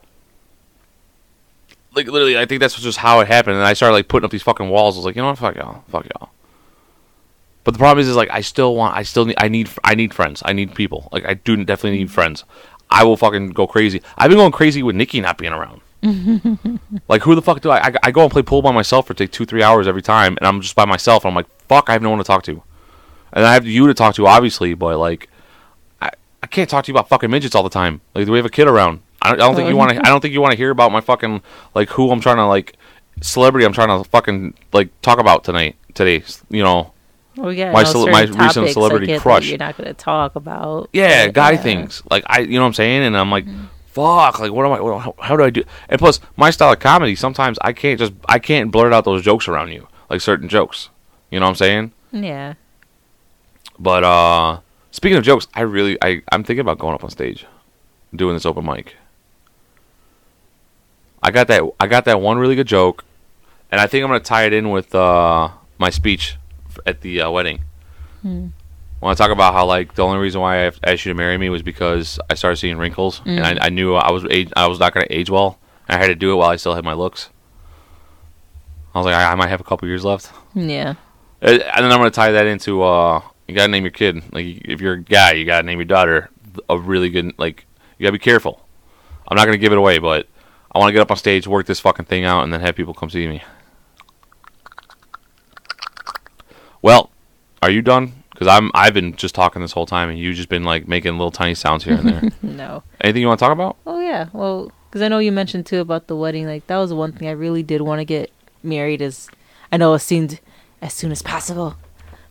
Like 1.96 2.08
literally, 2.08 2.38
I 2.38 2.44
think 2.44 2.60
that's 2.60 2.78
just 2.78 2.98
how 2.98 3.20
it 3.20 3.26
happened, 3.26 3.56
and 3.56 3.64
I 3.64 3.72
started 3.72 3.94
like 3.94 4.06
putting 4.06 4.26
up 4.26 4.30
these 4.30 4.42
fucking 4.42 4.68
walls. 4.68 4.96
I 4.96 4.98
was 4.98 5.06
like, 5.06 5.16
you 5.16 5.22
know 5.22 5.28
what, 5.28 5.38
fuck 5.38 5.56
y'all, 5.56 5.82
fuck 5.88 6.06
y'all. 6.06 6.28
But 7.64 7.72
the 7.72 7.78
problem 7.78 8.00
is, 8.00 8.08
is 8.08 8.16
like 8.16 8.30
I 8.30 8.42
still 8.42 8.76
want, 8.76 8.94
I 8.94 9.02
still 9.02 9.24
need, 9.24 9.36
I 9.38 9.48
need, 9.48 9.70
I 9.82 9.94
need 9.94 10.12
friends. 10.12 10.42
I 10.44 10.52
need 10.52 10.74
people. 10.74 11.08
Like 11.10 11.24
I 11.24 11.34
do 11.34 11.56
definitely 11.64 11.98
need 11.98 12.10
friends. 12.10 12.44
I 12.90 13.02
will 13.04 13.16
fucking 13.16 13.50
go 13.50 13.66
crazy. 13.66 14.02
I've 14.18 14.28
been 14.28 14.36
going 14.36 14.52
crazy 14.52 14.82
with 14.82 14.94
Nikki 14.94 15.22
not 15.22 15.38
being 15.38 15.54
around. 15.54 15.80
like 17.08 17.22
who 17.22 17.34
the 17.34 17.42
fuck 17.42 17.62
do 17.62 17.70
I, 17.70 17.78
I? 17.78 17.94
I 18.04 18.10
go 18.10 18.22
and 18.22 18.30
play 18.30 18.42
pool 18.42 18.60
by 18.60 18.72
myself 18.72 19.06
for 19.06 19.14
take 19.14 19.32
two, 19.32 19.46
three 19.46 19.62
hours 19.62 19.88
every 19.88 20.02
time, 20.02 20.36
and 20.36 20.46
I'm 20.46 20.60
just 20.60 20.76
by 20.76 20.84
myself. 20.84 21.24
And 21.24 21.30
I'm 21.30 21.34
like, 21.34 21.48
fuck, 21.66 21.88
I 21.88 21.94
have 21.94 22.02
no 22.02 22.10
one 22.10 22.18
to 22.18 22.24
talk 22.24 22.42
to, 22.44 22.62
and 23.32 23.44
I 23.44 23.54
have 23.54 23.66
you 23.66 23.86
to 23.86 23.94
talk 23.94 24.14
to, 24.16 24.26
obviously. 24.26 24.74
But 24.74 24.98
like, 24.98 25.30
I, 26.02 26.10
I 26.42 26.46
can't 26.46 26.68
talk 26.68 26.84
to 26.84 26.92
you 26.92 26.94
about 26.94 27.08
fucking 27.08 27.30
midgets 27.30 27.54
all 27.54 27.62
the 27.62 27.70
time. 27.70 28.02
Like, 28.14 28.26
do 28.26 28.32
we 28.32 28.38
have 28.38 28.46
a 28.46 28.50
kid 28.50 28.68
around? 28.68 29.00
I 29.26 29.30
don't, 29.30 29.40
I 29.40 29.46
don't 29.46 29.56
think 29.56 29.66
Oh, 29.66 29.70
you 29.70 29.76
want 29.76 29.90
to. 29.92 29.98
I 29.98 30.08
don't 30.08 30.20
think 30.20 30.32
you 30.32 30.40
want 30.40 30.52
to 30.52 30.56
hear 30.56 30.70
about 30.70 30.92
my 30.92 31.00
fucking 31.00 31.42
like 31.74 31.88
who 31.90 32.10
I'm 32.10 32.20
trying 32.20 32.36
to 32.36 32.46
like 32.46 32.76
celebrity 33.22 33.66
I'm 33.66 33.72
trying 33.72 33.88
to 34.02 34.08
fucking 34.08 34.54
like 34.72 34.88
talk 35.02 35.18
about 35.18 35.44
tonight 35.44 35.76
today. 35.94 36.22
You 36.48 36.62
know, 36.62 36.92
Well, 37.36 37.52
yeah. 37.52 37.72
My 37.72 37.82
no, 37.82 37.92
certain 37.92 38.12
my 38.12 38.22
recent 38.22 38.70
celebrity 38.70 39.06
that 39.06 39.20
crush. 39.20 39.48
You're 39.48 39.58
not 39.58 39.76
gonna 39.76 39.94
talk 39.94 40.36
about. 40.36 40.90
yeah, 40.92 41.26
but, 41.26 41.34
guy 41.34 41.50
yeah. 41.52 41.56
things. 41.62 42.02
Like 42.10 42.24
I, 42.26 42.40
you 42.40 42.54
know 42.54 42.60
what 42.60 42.68
I'm 42.68 42.74
saying? 42.74 43.02
And 43.02 43.16
I'm 43.16 43.30
like, 43.30 43.46
fuck. 43.86 44.38
Like 44.38 44.52
what 44.52 44.64
am 44.66 44.72
I? 44.72 44.80
What, 44.80 45.00
how, 45.00 45.14
how 45.18 45.36
do 45.36 45.42
I 45.42 45.50
do? 45.50 45.64
And 45.88 45.98
plus, 45.98 46.20
my 46.36 46.50
style 46.50 46.72
of 46.72 46.78
comedy 46.78 47.16
sometimes 47.16 47.58
I 47.62 47.72
can't 47.72 47.98
just 47.98 48.12
I 48.28 48.38
can't 48.38 48.70
blurt 48.70 48.92
out 48.92 49.04
those 49.04 49.22
jokes 49.22 49.48
around 49.48 49.72
you 49.72 49.88
like 50.08 50.20
certain 50.20 50.48
jokes. 50.48 50.90
You 51.30 51.40
know 51.40 51.46
what 51.46 51.50
I'm 51.50 51.56
saying? 51.56 51.92
Yeah. 52.12 52.54
But 53.78 54.04
uh 54.04 54.60
speaking 54.90 55.18
of 55.18 55.24
jokes, 55.24 55.48
I 55.54 55.62
really 55.62 55.98
I 56.00 56.22
I'm 56.30 56.44
thinking 56.44 56.60
about 56.60 56.78
going 56.78 56.94
up 56.94 57.04
on 57.04 57.10
stage, 57.10 57.46
doing 58.14 58.34
this 58.36 58.46
open 58.46 58.64
mic. 58.64 58.94
I 61.26 61.30
got 61.32 61.48
that 61.48 61.62
I 61.80 61.86
got 61.88 62.04
that 62.04 62.20
one 62.20 62.38
really 62.38 62.54
good 62.54 62.68
joke, 62.68 63.04
and 63.72 63.80
I 63.80 63.86
think 63.88 64.04
I'm 64.04 64.08
gonna 64.10 64.20
tie 64.20 64.44
it 64.44 64.52
in 64.52 64.70
with 64.70 64.94
uh 64.94 65.48
my 65.78 65.90
speech 65.90 66.36
at 66.86 67.00
the 67.00 67.22
uh, 67.22 67.30
wedding. 67.30 67.60
When 69.00 69.10
I 69.12 69.14
talk 69.14 69.30
about 69.30 69.52
how 69.52 69.66
like 69.66 69.94
the 69.94 70.02
only 70.04 70.18
reason 70.18 70.40
why 70.40 70.66
I 70.66 70.72
asked 70.84 71.04
you 71.04 71.12
to 71.12 71.14
marry 71.14 71.36
me 71.36 71.48
was 71.50 71.62
because 71.62 72.18
I 72.30 72.34
started 72.34 72.56
seeing 72.56 72.78
wrinkles, 72.78 73.20
and 73.26 73.44
I, 73.60 73.66
I 73.66 73.68
knew 73.70 73.94
I 73.94 74.10
was 74.10 74.24
age, 74.30 74.50
I 74.56 74.66
was 74.68 74.78
not 74.78 74.94
gonna 74.94 75.06
age 75.10 75.28
well. 75.30 75.58
I 75.88 75.96
had 75.96 76.06
to 76.08 76.14
do 76.14 76.32
it 76.32 76.36
while 76.36 76.48
I 76.50 76.56
still 76.56 76.74
had 76.74 76.84
my 76.84 76.94
looks. 76.94 77.28
I 78.94 78.98
was 78.98 79.04
like, 79.06 79.14
I, 79.14 79.32
I 79.32 79.34
might 79.34 79.48
have 79.48 79.60
a 79.60 79.64
couple 79.64 79.86
years 79.88 80.04
left. 80.04 80.32
Yeah. 80.54 80.94
Uh, 81.42 81.48
And 81.50 81.84
then 81.84 81.92
I'm 81.92 81.98
gonna 81.98 82.10
tie 82.10 82.30
that 82.32 82.46
into 82.46 82.82
uh, 82.82 83.20
you 83.46 83.54
gotta 83.54 83.70
name 83.70 83.84
your 83.84 83.90
kid. 83.90 84.22
Like 84.32 84.46
if 84.64 84.80
you're 84.80 84.94
a 84.94 85.02
guy, 85.02 85.32
you 85.32 85.44
gotta 85.44 85.66
name 85.66 85.78
your 85.78 85.84
daughter 85.86 86.30
a 86.68 86.78
really 86.78 87.10
good. 87.10 87.34
Like 87.38 87.66
you 87.98 88.04
gotta 88.04 88.12
be 88.12 88.18
careful. 88.18 88.64
I'm 89.28 89.36
not 89.36 89.44
gonna 89.44 89.58
give 89.58 89.72
it 89.72 89.78
away, 89.78 89.98
but 89.98 90.26
I 90.76 90.78
want 90.78 90.90
to 90.90 90.92
get 90.92 91.00
up 91.00 91.10
on 91.10 91.16
stage, 91.16 91.46
work 91.46 91.64
this 91.64 91.80
fucking 91.80 92.04
thing 92.04 92.26
out, 92.26 92.42
and 92.42 92.52
then 92.52 92.60
have 92.60 92.76
people 92.76 92.92
come 92.92 93.08
see 93.08 93.26
me. 93.26 93.42
Well, 96.82 97.10
are 97.62 97.70
you 97.70 97.80
done? 97.80 98.12
Because 98.30 98.46
I'm 98.46 98.70
I've 98.74 98.92
been 98.92 99.16
just 99.16 99.34
talking 99.34 99.62
this 99.62 99.72
whole 99.72 99.86
time, 99.86 100.10
and 100.10 100.18
you've 100.18 100.36
just 100.36 100.50
been 100.50 100.64
like 100.64 100.86
making 100.86 101.12
little 101.12 101.30
tiny 101.30 101.54
sounds 101.54 101.84
here 101.84 101.94
and 101.94 102.06
there. 102.06 102.22
No. 102.42 102.82
Anything 103.00 103.22
you 103.22 103.28
want 103.28 103.38
to 103.40 103.44
talk 103.46 103.54
about? 103.54 103.78
Oh 103.86 104.00
yeah. 104.00 104.28
Well, 104.34 104.70
because 104.90 105.00
I 105.00 105.08
know 105.08 105.18
you 105.18 105.32
mentioned 105.32 105.64
too 105.64 105.80
about 105.80 106.08
the 106.08 106.16
wedding. 106.16 106.46
Like 106.46 106.66
that 106.66 106.76
was 106.76 106.92
one 106.92 107.12
thing 107.12 107.26
I 107.26 107.32
really 107.32 107.62
did 107.62 107.80
want 107.80 108.00
to 108.00 108.04
get 108.04 108.30
married. 108.62 109.00
As 109.00 109.30
I 109.72 109.78
know 109.78 109.94
it 109.94 110.00
seemed 110.00 110.40
as 110.82 110.92
soon 110.92 111.10
as 111.10 111.22
possible, 111.22 111.76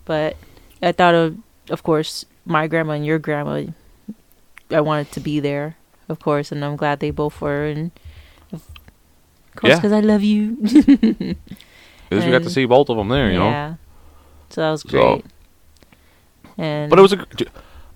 but 0.04 0.36
I 0.80 0.92
thought 0.92 1.16
of, 1.16 1.36
of 1.68 1.82
course, 1.82 2.24
my 2.44 2.68
grandma 2.68 2.92
and 2.92 3.04
your 3.04 3.18
grandma. 3.18 3.64
I 4.70 4.80
wanted 4.82 5.10
to 5.12 5.20
be 5.20 5.40
there, 5.40 5.76
of 6.08 6.20
course, 6.20 6.52
and 6.52 6.64
I'm 6.64 6.76
glad 6.76 7.00
they 7.00 7.10
both 7.10 7.40
were. 7.40 7.66
And 7.66 7.90
course, 9.56 9.70
Yeah. 9.70 9.76
because 9.76 9.92
I 9.92 10.00
love 10.00 10.22
you. 10.22 10.56
At 10.62 12.14
least 12.16 12.26
we 12.26 12.30
got 12.32 12.42
to 12.44 12.50
see 12.50 12.64
both 12.66 12.88
of 12.88 12.96
them 12.96 13.08
there, 13.08 13.30
you 13.30 13.38
know. 13.38 13.48
yeah. 13.50 13.74
So 14.50 14.60
that 14.60 14.70
was 14.70 14.82
So- 14.82 14.88
great. 14.88 15.24
and 16.58 16.88
But 16.90 16.98
it 16.98 17.02
was 17.02 17.12
a. 17.12 17.26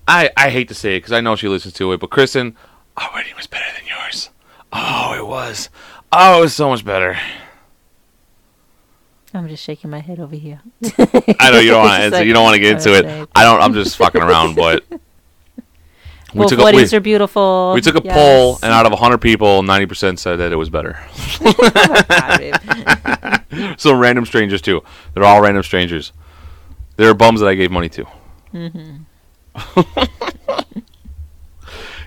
I 0.07 0.29
I 0.35 0.49
hate 0.49 0.67
to 0.67 0.73
say 0.75 0.95
it 0.95 0.99
because 0.99 1.13
I 1.13 1.21
know 1.21 1.35
she 1.35 1.47
listens 1.47 1.73
to 1.75 1.91
it, 1.93 1.99
but 1.99 2.09
Kristen, 2.09 2.55
our 2.97 3.09
wedding 3.13 3.33
was 3.37 3.47
better 3.47 3.71
than 3.77 3.87
yours. 3.87 4.29
Oh, 4.73 5.13
it 5.17 5.25
was. 5.25 5.69
Oh, 6.11 6.39
it 6.39 6.41
was 6.41 6.53
so 6.55 6.67
much 6.69 6.83
better. 6.83 7.17
I'm 9.33 9.47
just 9.47 9.63
shaking 9.63 9.89
my 9.89 9.99
head 9.99 10.19
over 10.19 10.35
here. 10.35 10.59
I 11.39 11.51
know 11.51 11.59
you 11.59 11.71
don't 11.71 11.83
want 11.85 12.03
to 12.03 12.09
like, 12.09 12.27
you 12.27 12.33
don't 12.33 12.43
want 12.43 12.55
to 12.55 12.59
get 12.59 12.73
into 12.73 12.93
it. 12.97 13.29
I 13.33 13.43
don't. 13.45 13.61
I'm 13.61 13.73
just 13.73 13.95
fucking 13.95 14.21
around, 14.21 14.55
but 14.55 14.83
we 16.33 16.39
Both 16.39 16.49
took 16.49 16.59
a, 16.59 16.75
we, 16.75 16.83
are 16.93 16.99
beautiful. 16.99 17.71
we 17.73 17.81
took 17.81 17.95
a 17.95 18.01
Yes. 18.03 18.13
poll, 18.15 18.59
and 18.63 18.71
out 18.71 18.85
of 18.85 18.91
100 18.91 19.17
people, 19.19 19.63
90 19.63 19.85
percent 19.85 20.19
said 20.19 20.37
that 20.37 20.51
it 20.51 20.55
was 20.55 20.69
better. 20.69 20.99
So 23.77 23.93
random 23.93 24.25
strangers 24.25 24.61
too. 24.61 24.81
They're 25.13 25.25
all 25.25 25.41
random 25.41 25.61
strangers. 25.63 26.13
They're 26.95 27.13
bums 27.13 27.41
that 27.41 27.47
I 27.47 27.55
gave 27.55 27.69
money 27.71 27.89
to. 27.89 28.05
Mm-hmm. 28.53 29.01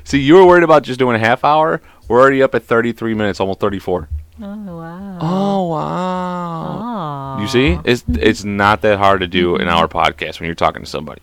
See, 0.05 0.21
you 0.21 0.35
were 0.35 0.47
worried 0.47 0.63
about 0.63 0.83
just 0.85 0.99
doing 0.99 1.17
a 1.17 1.19
half 1.19 1.45
hour. 1.45 1.81
We're 2.09 2.21
already 2.21 2.43
up 2.43 2.55
at 2.55 2.63
33 2.65 3.15
minutes, 3.15 3.41
almost 3.41 3.61
34. 3.61 4.09
Oh 4.43 4.47
wow. 4.77 5.19
Oh 5.21 5.69
wow! 5.69 5.77
Aw. 5.79 7.41
You 7.43 7.47
see, 7.49 7.79
it's 7.85 8.05
it's 8.09 8.43
not 8.43 8.83
that 8.83 8.99
hard 8.99 9.21
to 9.21 9.29
do 9.29 9.55
an 9.57 9.69
hour 9.69 9.87
podcast 9.87 10.41
when 10.41 10.47
you're 10.47 10.55
talking 10.57 10.83
to 10.83 10.89
somebody. 10.89 11.23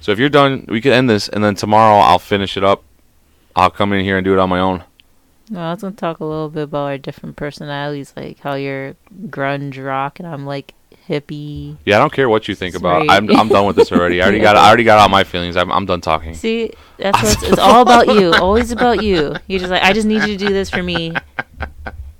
So 0.00 0.12
if 0.12 0.18
you're 0.18 0.28
done, 0.28 0.64
we 0.68 0.80
can 0.80 0.92
end 0.92 1.10
this, 1.10 1.28
and 1.28 1.44
then 1.44 1.54
tomorrow 1.54 1.98
I'll 1.98 2.18
finish 2.18 2.56
it 2.56 2.64
up. 2.64 2.82
I'll 3.54 3.70
come 3.70 3.92
in 3.92 4.04
here 4.04 4.16
and 4.16 4.24
do 4.24 4.32
it 4.32 4.38
on 4.38 4.48
my 4.48 4.60
own. 4.60 4.84
No, 5.50 5.60
I 5.60 5.72
was 5.72 5.82
gonna 5.82 5.96
talk 5.96 6.20
a 6.20 6.24
little 6.24 6.48
bit 6.48 6.62
about 6.64 6.86
our 6.86 6.98
different 6.98 7.36
personalities, 7.36 8.12
like 8.16 8.38
how 8.38 8.54
you're 8.54 8.94
grunge 9.26 9.84
rock 9.84 10.20
and 10.20 10.28
I'm 10.28 10.46
like 10.46 10.74
hippie. 11.08 11.76
Yeah, 11.84 11.96
I 11.96 11.98
don't 11.98 12.12
care 12.12 12.28
what 12.28 12.46
you 12.46 12.54
think 12.54 12.74
It's 12.74 12.80
about. 12.80 13.10
I'm 13.10 13.28
I'm 13.36 13.48
done 13.48 13.66
with 13.66 13.74
this 13.74 13.90
already. 13.90 14.22
I 14.22 14.24
already 14.24 14.40
got 14.40 14.54
I 14.54 14.68
already 14.68 14.84
got 14.84 15.00
all 15.00 15.08
my 15.08 15.24
feelings. 15.24 15.56
I'm 15.56 15.72
I'm 15.72 15.86
done 15.86 16.00
talking. 16.00 16.34
See, 16.34 16.72
that's 16.98 17.20
what 17.22 17.32
it's, 17.32 17.42
it's 17.42 17.58
all 17.58 17.82
about 17.82 18.14
you. 18.14 18.32
Always 18.34 18.70
about 18.70 19.02
you. 19.02 19.34
You're 19.48 19.58
just 19.58 19.72
like, 19.72 19.82
I 19.82 19.92
just 19.92 20.06
need 20.06 20.22
you 20.22 20.36
to 20.38 20.46
do 20.46 20.52
this 20.52 20.70
for 20.70 20.82
me. 20.82 21.14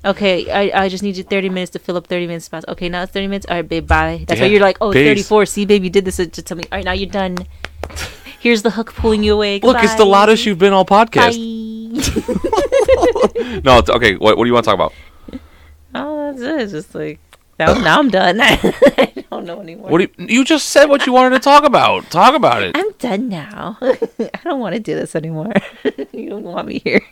Okay, 0.02 0.50
I, 0.50 0.84
I 0.84 0.88
just 0.88 1.02
need 1.02 1.16
you 1.16 1.22
30 1.24 1.50
minutes 1.50 1.72
to 1.72 1.78
fill 1.78 1.96
up 1.96 2.06
30 2.06 2.26
minutes 2.26 2.46
spots. 2.46 2.64
Okay, 2.68 2.88
now 2.88 3.02
it's 3.02 3.12
30 3.12 3.26
minutes. 3.26 3.46
All 3.48 3.56
right, 3.56 3.68
babe, 3.68 3.86
bye. 3.86 4.24
That's 4.26 4.40
why 4.40 4.46
you're 4.46 4.60
like, 4.60 4.78
oh, 4.80 4.92
Peace. 4.92 5.26
34. 5.26 5.46
See, 5.46 5.66
babe, 5.66 5.84
you 5.84 5.90
did 5.90 6.06
this. 6.06 6.16
to 6.16 6.26
tell 6.26 6.56
me. 6.56 6.64
All 6.72 6.78
right, 6.78 6.84
now 6.84 6.92
you're 6.92 7.10
done. 7.10 7.36
Here's 8.40 8.62
the 8.62 8.70
hook 8.70 8.94
pulling 8.94 9.22
you 9.22 9.34
away. 9.34 9.60
Look, 9.60 9.82
it's 9.82 9.96
the 9.96 10.06
loudest 10.06 10.46
you've 10.46 10.58
been 10.58 10.72
all 10.72 10.86
podcast. 10.86 11.36
Bye. 11.36 11.76
No, 13.64 13.78
it's, 13.78 13.90
okay. 13.90 14.14
What 14.14 14.36
what 14.36 14.44
do 14.44 14.48
you 14.48 14.54
want 14.54 14.64
to 14.64 14.70
talk 14.70 14.74
about? 14.74 14.94
oh, 15.94 16.30
that's 16.30 16.40
it. 16.40 16.60
It's 16.60 16.72
just 16.72 16.94
like, 16.94 17.18
now, 17.58 17.74
now 17.74 17.98
I'm 17.98 18.08
done. 18.08 18.40
I 18.40 19.24
don't 19.30 19.44
know 19.44 19.60
anymore. 19.60 19.90
What 19.90 19.98
do 19.98 20.08
you, 20.18 20.26
you 20.28 20.44
just 20.44 20.68
said? 20.68 20.86
What 20.86 21.06
you 21.06 21.12
wanted 21.12 21.30
to 21.30 21.40
talk 21.40 21.64
about? 21.64 22.08
Talk 22.10 22.34
about 22.34 22.62
it. 22.62 22.76
I'm 22.76 22.92
done 22.92 23.28
now. 23.28 23.76
I 23.82 24.40
don't 24.44 24.60
want 24.60 24.74
to 24.74 24.80
do 24.80 24.94
this 24.94 25.14
anymore. 25.16 25.52
you 26.12 26.30
don't 26.30 26.44
want 26.44 26.68
me 26.68 26.78
here. 26.78 27.02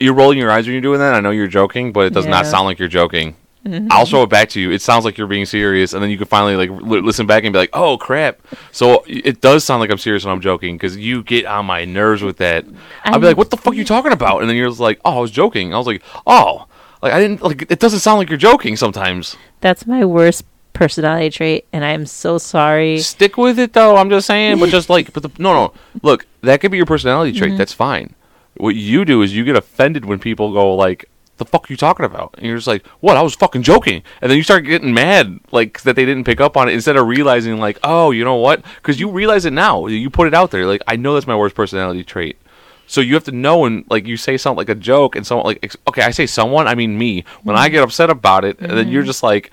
You're 0.00 0.14
rolling 0.14 0.38
your 0.38 0.50
eyes 0.50 0.66
when 0.66 0.72
you're 0.72 0.82
doing 0.82 0.98
that. 1.00 1.14
I 1.14 1.20
know 1.20 1.30
you're 1.30 1.46
joking, 1.46 1.92
but 1.92 2.06
it 2.06 2.12
does 2.12 2.26
not 2.26 2.46
sound 2.46 2.66
like 2.66 2.78
you're 2.78 2.88
joking. 2.88 3.36
Mm-hmm. 3.64 3.88
I'll 3.90 4.04
show 4.04 4.22
it 4.22 4.28
back 4.28 4.50
to 4.50 4.60
you. 4.60 4.70
It 4.70 4.82
sounds 4.82 5.06
like 5.06 5.16
you're 5.16 5.26
being 5.26 5.46
serious, 5.46 5.94
and 5.94 6.02
then 6.02 6.10
you 6.10 6.18
can 6.18 6.26
finally 6.26 6.54
like 6.54 6.68
li- 6.68 7.00
listen 7.00 7.26
back 7.26 7.44
and 7.44 7.52
be 7.52 7.58
like, 7.58 7.70
"Oh 7.72 7.96
crap!" 7.96 8.40
So 8.72 9.02
it 9.06 9.40
does 9.40 9.64
sound 9.64 9.80
like 9.80 9.90
I'm 9.90 9.96
serious 9.96 10.24
when 10.24 10.32
I'm 10.32 10.42
joking 10.42 10.76
because 10.76 10.98
you 10.98 11.22
get 11.22 11.46
on 11.46 11.64
my 11.64 11.86
nerves 11.86 12.22
with 12.22 12.36
that. 12.38 12.66
I'll 13.04 13.18
be 13.18 13.26
like, 13.26 13.38
"What 13.38 13.50
the 13.50 13.56
fuck 13.56 13.72
are 13.72 13.76
you 13.76 13.84
talking 13.86 14.12
about?" 14.12 14.40
And 14.40 14.50
then 14.50 14.56
you're 14.56 14.68
just 14.68 14.80
like, 14.80 15.00
"Oh, 15.04 15.16
I 15.16 15.20
was 15.20 15.30
joking." 15.30 15.72
I 15.72 15.78
was 15.78 15.86
like, 15.86 16.02
"Oh, 16.26 16.66
like 17.00 17.14
I 17.14 17.20
didn't 17.20 17.40
like." 17.40 17.70
It 17.70 17.78
doesn't 17.78 18.00
sound 18.00 18.18
like 18.18 18.28
you're 18.28 18.36
joking 18.36 18.76
sometimes. 18.76 19.34
That's 19.62 19.86
my 19.86 20.04
worst 20.04 20.44
personality 20.74 21.30
trait, 21.30 21.66
and 21.72 21.86
I'm 21.86 22.04
so 22.04 22.36
sorry. 22.36 22.98
Stick 22.98 23.38
with 23.38 23.58
it 23.58 23.72
though. 23.72 23.96
I'm 23.96 24.10
just 24.10 24.26
saying, 24.26 24.58
but 24.58 24.68
just 24.68 24.90
like, 24.90 25.14
but 25.14 25.22
the, 25.22 25.30
no, 25.38 25.54
no. 25.54 25.72
Look, 26.02 26.26
that 26.42 26.60
could 26.60 26.70
be 26.70 26.76
your 26.76 26.84
personality 26.84 27.32
trait. 27.32 27.52
Mm-hmm. 27.52 27.58
That's 27.58 27.72
fine. 27.72 28.14
What 28.56 28.76
you 28.76 29.04
do 29.04 29.22
is 29.22 29.34
you 29.34 29.44
get 29.44 29.56
offended 29.56 30.04
when 30.04 30.18
people 30.18 30.52
go 30.52 30.74
like, 30.74 31.06
"The 31.38 31.44
fuck 31.44 31.68
are 31.68 31.72
you 31.72 31.76
talking 31.76 32.06
about?" 32.06 32.34
And 32.36 32.46
you're 32.46 32.56
just 32.56 32.66
like, 32.66 32.86
"What? 33.00 33.16
I 33.16 33.22
was 33.22 33.34
fucking 33.34 33.62
joking." 33.62 34.02
And 34.20 34.30
then 34.30 34.36
you 34.36 34.44
start 34.44 34.64
getting 34.64 34.94
mad 34.94 35.40
like 35.50 35.82
that 35.82 35.96
they 35.96 36.04
didn't 36.04 36.24
pick 36.24 36.40
up 36.40 36.56
on 36.56 36.68
it 36.68 36.72
instead 36.72 36.96
of 36.96 37.06
realizing 37.06 37.58
like, 37.58 37.78
"Oh, 37.82 38.10
you 38.10 38.24
know 38.24 38.36
what?" 38.36 38.62
Because 38.76 39.00
you 39.00 39.10
realize 39.10 39.44
it 39.44 39.52
now. 39.52 39.86
You 39.86 40.10
put 40.10 40.28
it 40.28 40.34
out 40.34 40.50
there. 40.50 40.66
Like, 40.66 40.82
I 40.86 40.96
know 40.96 41.14
that's 41.14 41.26
my 41.26 41.36
worst 41.36 41.54
personality 41.54 42.04
trait. 42.04 42.38
So 42.86 43.00
you 43.00 43.14
have 43.14 43.24
to 43.24 43.32
know 43.32 43.58
when 43.60 43.84
like 43.88 44.06
you 44.06 44.16
say 44.16 44.36
something 44.36 44.58
like 44.58 44.68
a 44.68 44.74
joke 44.74 45.16
and 45.16 45.26
someone 45.26 45.46
like 45.46 45.60
ex- 45.62 45.76
okay, 45.88 46.02
I 46.02 46.10
say 46.10 46.26
someone, 46.26 46.68
I 46.68 46.74
mean 46.74 46.96
me. 46.96 47.24
When 47.42 47.56
I 47.56 47.66
mm-hmm. 47.66 47.72
get 47.72 47.82
upset 47.82 48.10
about 48.10 48.44
it, 48.44 48.58
and 48.60 48.70
then 48.70 48.88
you're 48.88 49.02
mm-hmm. 49.02 49.06
just 49.06 49.22
like, 49.22 49.50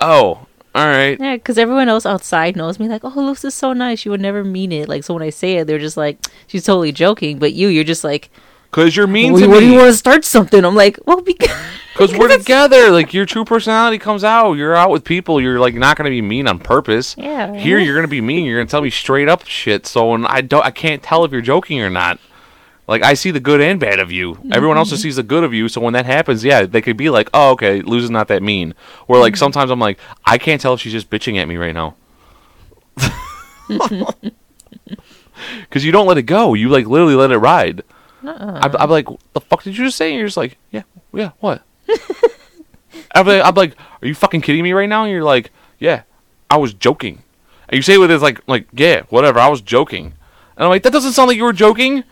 "Oh, 0.00 0.46
all 0.74 0.86
right." 0.86 1.18
Yeah, 1.18 1.36
because 1.36 1.58
everyone 1.58 1.88
else 1.88 2.06
outside 2.06 2.56
knows 2.56 2.78
me. 2.78 2.88
Like, 2.88 3.04
oh, 3.04 3.12
Luce 3.14 3.44
is 3.44 3.54
so 3.54 3.72
nice. 3.72 4.04
You 4.04 4.10
would 4.10 4.20
never 4.20 4.44
mean 4.44 4.72
it. 4.72 4.88
Like, 4.88 5.04
so 5.04 5.14
when 5.14 5.22
I 5.22 5.30
say 5.30 5.56
it, 5.56 5.66
they're 5.66 5.78
just 5.78 5.96
like, 5.96 6.18
she's 6.46 6.64
totally 6.64 6.92
joking. 6.92 7.38
But 7.38 7.52
you, 7.52 7.68
you're 7.68 7.84
just 7.84 8.04
like, 8.04 8.30
Cause 8.70 8.96
you're 8.96 9.06
mean 9.06 9.34
"Well, 9.34 9.42
to 9.42 9.48
what 9.48 9.60
do 9.60 9.66
you 9.66 9.78
want 9.78 9.92
to 9.92 9.96
start 9.96 10.24
something? 10.24 10.64
I'm 10.64 10.74
like, 10.74 10.98
well, 11.06 11.20
because 11.20 11.48
Because 11.94 12.12
we're 12.18 12.36
together. 12.36 12.90
Like 12.90 13.14
your 13.14 13.24
true 13.24 13.44
personality 13.44 13.98
comes 13.98 14.24
out. 14.24 14.54
You're 14.54 14.74
out 14.74 14.90
with 14.90 15.04
people. 15.04 15.40
You're 15.40 15.60
like 15.60 15.74
not 15.74 15.96
gonna 15.96 16.10
be 16.10 16.20
mean 16.20 16.48
on 16.48 16.58
purpose. 16.58 17.14
Yeah. 17.16 17.54
Here 17.54 17.78
you're 17.78 17.94
gonna 17.94 18.08
be 18.08 18.20
mean. 18.20 18.44
You're 18.44 18.58
gonna 18.58 18.68
tell 18.68 18.82
me 18.82 18.90
straight 18.90 19.28
up 19.28 19.46
shit. 19.46 19.86
So 19.86 20.10
when 20.10 20.26
I 20.26 20.40
don't, 20.40 20.64
I 20.66 20.72
can't 20.72 21.04
tell 21.04 21.24
if 21.24 21.30
you're 21.30 21.40
joking 21.40 21.80
or 21.80 21.90
not. 21.90 22.18
Like 22.86 23.02
I 23.02 23.14
see 23.14 23.30
the 23.30 23.40
good 23.40 23.60
and 23.60 23.80
bad 23.80 23.98
of 23.98 24.12
you. 24.12 24.38
Everyone 24.52 24.76
else 24.76 24.90
just 24.90 25.02
sees 25.02 25.16
the 25.16 25.22
good 25.22 25.42
of 25.42 25.54
you. 25.54 25.68
So 25.68 25.80
when 25.80 25.94
that 25.94 26.04
happens, 26.04 26.44
yeah, 26.44 26.66
they 26.66 26.82
could 26.82 26.96
be 26.96 27.08
like, 27.08 27.30
"Oh, 27.32 27.52
okay, 27.52 27.80
is 27.80 28.10
not 28.10 28.28
that 28.28 28.42
mean." 28.42 28.74
Or 29.08 29.18
like 29.18 29.32
mm-hmm. 29.34 29.38
sometimes 29.38 29.70
I'm 29.70 29.80
like, 29.80 29.98
I 30.26 30.36
can't 30.36 30.60
tell 30.60 30.74
if 30.74 30.80
she's 30.80 30.92
just 30.92 31.08
bitching 31.08 31.38
at 31.38 31.48
me 31.48 31.56
right 31.56 31.74
now. 31.74 31.94
Because 35.62 35.84
you 35.84 35.92
don't 35.92 36.06
let 36.06 36.18
it 36.18 36.22
go. 36.22 36.54
You 36.54 36.68
like 36.68 36.86
literally 36.86 37.14
let 37.14 37.30
it 37.30 37.38
ride. 37.38 37.82
Uh-uh. 38.24 38.60
I'm, 38.62 38.76
I'm 38.76 38.90
like, 38.90 39.06
the 39.32 39.40
fuck 39.40 39.62
did 39.62 39.76
you 39.76 39.84
just 39.84 39.96
say? 39.96 40.10
And 40.10 40.18
you're 40.18 40.26
just 40.26 40.36
like, 40.36 40.56
yeah, 40.70 40.82
yeah, 41.12 41.32
what? 41.40 41.62
I'm, 43.14 43.26
like, 43.26 43.44
I'm 43.44 43.54
like, 43.54 43.76
are 44.00 44.08
you 44.08 44.14
fucking 44.14 44.40
kidding 44.40 44.62
me 44.62 44.72
right 44.72 44.88
now? 44.88 45.04
And 45.04 45.12
you're 45.12 45.24
like, 45.24 45.50
yeah, 45.78 46.02
I 46.48 46.56
was 46.56 46.72
joking. 46.72 47.22
And 47.68 47.76
you 47.76 47.82
say 47.82 47.94
it 47.94 47.98
with 47.98 48.10
this 48.10 48.22
like, 48.22 48.40
like, 48.46 48.66
yeah, 48.72 49.02
whatever, 49.10 49.38
I 49.38 49.48
was 49.48 49.60
joking. 49.60 50.14
And 50.56 50.64
I'm 50.64 50.68
like, 50.68 50.84
that 50.84 50.92
doesn't 50.92 51.12
sound 51.12 51.28
like 51.28 51.36
you 51.36 51.44
were 51.44 51.52
joking. 51.52 52.04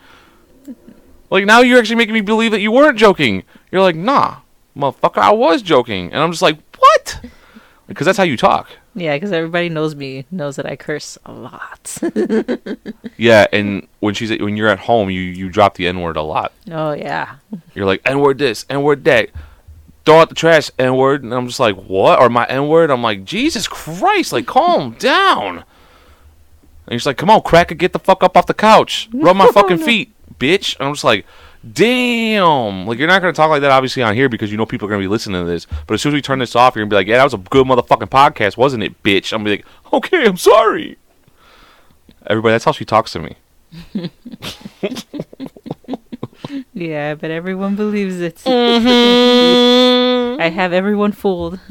Like 1.33 1.47
now 1.47 1.61
you're 1.61 1.79
actually 1.79 1.97
making 1.97 2.15
me 2.15 2.21
believe 2.21 2.51
that 2.53 2.61
you 2.61 2.71
weren't 2.71 2.99
joking. 2.99 3.43
You're 3.71 3.81
like, 3.81 3.97
nah, 3.97 4.37
motherfucker, 4.77 5.19
I 5.19 5.33
was 5.33 5.63
joking. 5.63 6.13
And 6.13 6.23
I'm 6.23 6.31
just 6.31 6.43
like, 6.43 6.59
what? 6.79 7.21
Because 7.89 8.05
that's 8.07 8.19
how 8.19 8.25
you 8.25 8.37
talk. 8.37 8.69
yeah, 8.95 9.17
because 9.17 9.33
everybody 9.33 9.69
knows 9.69 9.95
me, 9.95 10.25
knows 10.31 10.57
that 10.57 10.67
I 10.67 10.77
curse 10.77 11.19
a 11.25 11.33
lot. 11.33 11.99
Yeah, 13.17 13.47
and 13.53 13.87
when 14.01 14.15
she's 14.15 14.31
when 14.41 14.57
you're 14.57 14.69
at 14.69 14.81
home, 14.81 15.09
you 15.11 15.21
you 15.21 15.49
drop 15.49 15.77
the 15.77 15.87
n 15.87 16.01
word 16.01 16.17
a 16.17 16.23
lot. 16.23 16.53
oh 16.71 16.93
yeah, 16.93 17.37
You're 17.75 17.87
like, 17.87 18.01
N 18.05 18.19
word 18.21 18.39
this, 18.39 18.65
N 18.69 18.83
word 18.83 19.05
that. 19.05 19.29
Throw 20.05 20.19
out 20.21 20.29
the 20.29 20.35
trash, 20.35 20.71
N 20.79 20.97
word. 20.97 21.23
And 21.23 21.33
I'm 21.33 21.47
just 21.47 21.61
like, 21.61 21.77
what? 21.77 22.19
Or 22.19 22.29
my 22.29 22.45
N 22.47 22.67
word? 22.69 22.91
I'm 22.91 23.03
like, 23.03 23.25
Jesus 23.25 23.69
Christ, 23.69 24.33
like, 24.33 24.47
calm 24.47 24.93
down. 24.99 25.59
And 25.59 25.65
he's 26.93 27.07
like, 27.07 27.17
come 27.19 27.31
on, 27.31 27.43
cracker, 27.43 27.75
get 27.77 27.93
the 27.93 28.01
fuck 28.01 28.25
up 28.25 28.37
off 28.37 28.47
the 28.47 28.55
couch. 28.55 29.09
Rub 29.13 29.37
my 29.37 29.49
fucking 29.53 29.79
feet, 29.89 30.13
bitch. 30.43 30.77
And 30.79 30.89
I'm 30.89 30.95
just 30.95 31.05
like, 31.05 31.25
damn. 31.73 32.87
Like, 32.87 32.99
you're 32.99 33.09
not 33.09 33.23
going 33.23 33.33
to 33.33 33.37
talk 33.37 33.51
like 33.51 33.61
that, 33.63 33.71
obviously, 33.71 34.03
on 34.03 34.15
here 34.15 34.29
because 34.29 34.51
you 34.51 34.57
know 34.57 34.67
people 34.67 34.87
are 34.87 34.91
going 34.91 35.01
to 35.01 35.05
be 35.05 35.11
listening 35.11 35.45
to 35.45 35.51
this. 35.51 35.67
But 35.87 35.95
as 35.95 36.03
soon 36.03 36.11
as 36.11 36.15
we 36.15 36.23
turn 36.23 36.39
this 36.39 36.57
off, 36.57 36.75
you're 36.75 36.85
going 36.85 36.91
to 36.91 36.95
be 36.95 36.97
like, 36.99 37.07
yeah, 37.07 37.19
that 37.19 37.25
was 37.25 37.35
a 37.35 37.39
good 37.39 37.67
motherfucking 37.67 38.11
podcast, 38.11 38.57
wasn't 38.57 38.83
it, 38.83 39.03
bitch? 39.03 39.33
I'm 39.33 39.45
going 39.45 39.59
to 39.59 39.63
be 39.63 39.69
like, 39.69 39.93
okay, 39.93 40.27
I'm 40.27 40.37
sorry. 40.37 40.99
Everybody, 42.27 42.53
that's 42.53 42.65
how 42.65 42.73
she 42.73 42.85
talks 42.85 43.13
to 43.13 43.21
me. 43.21 43.37
yeah, 46.75 47.15
but 47.15 47.31
everyone 47.31 47.77
believes 47.77 48.21
it. 48.21 48.43
Mm-hmm. 50.33 50.41
I 50.41 50.49
have 50.49 50.73
everyone 50.73 51.13
fooled. 51.13 51.61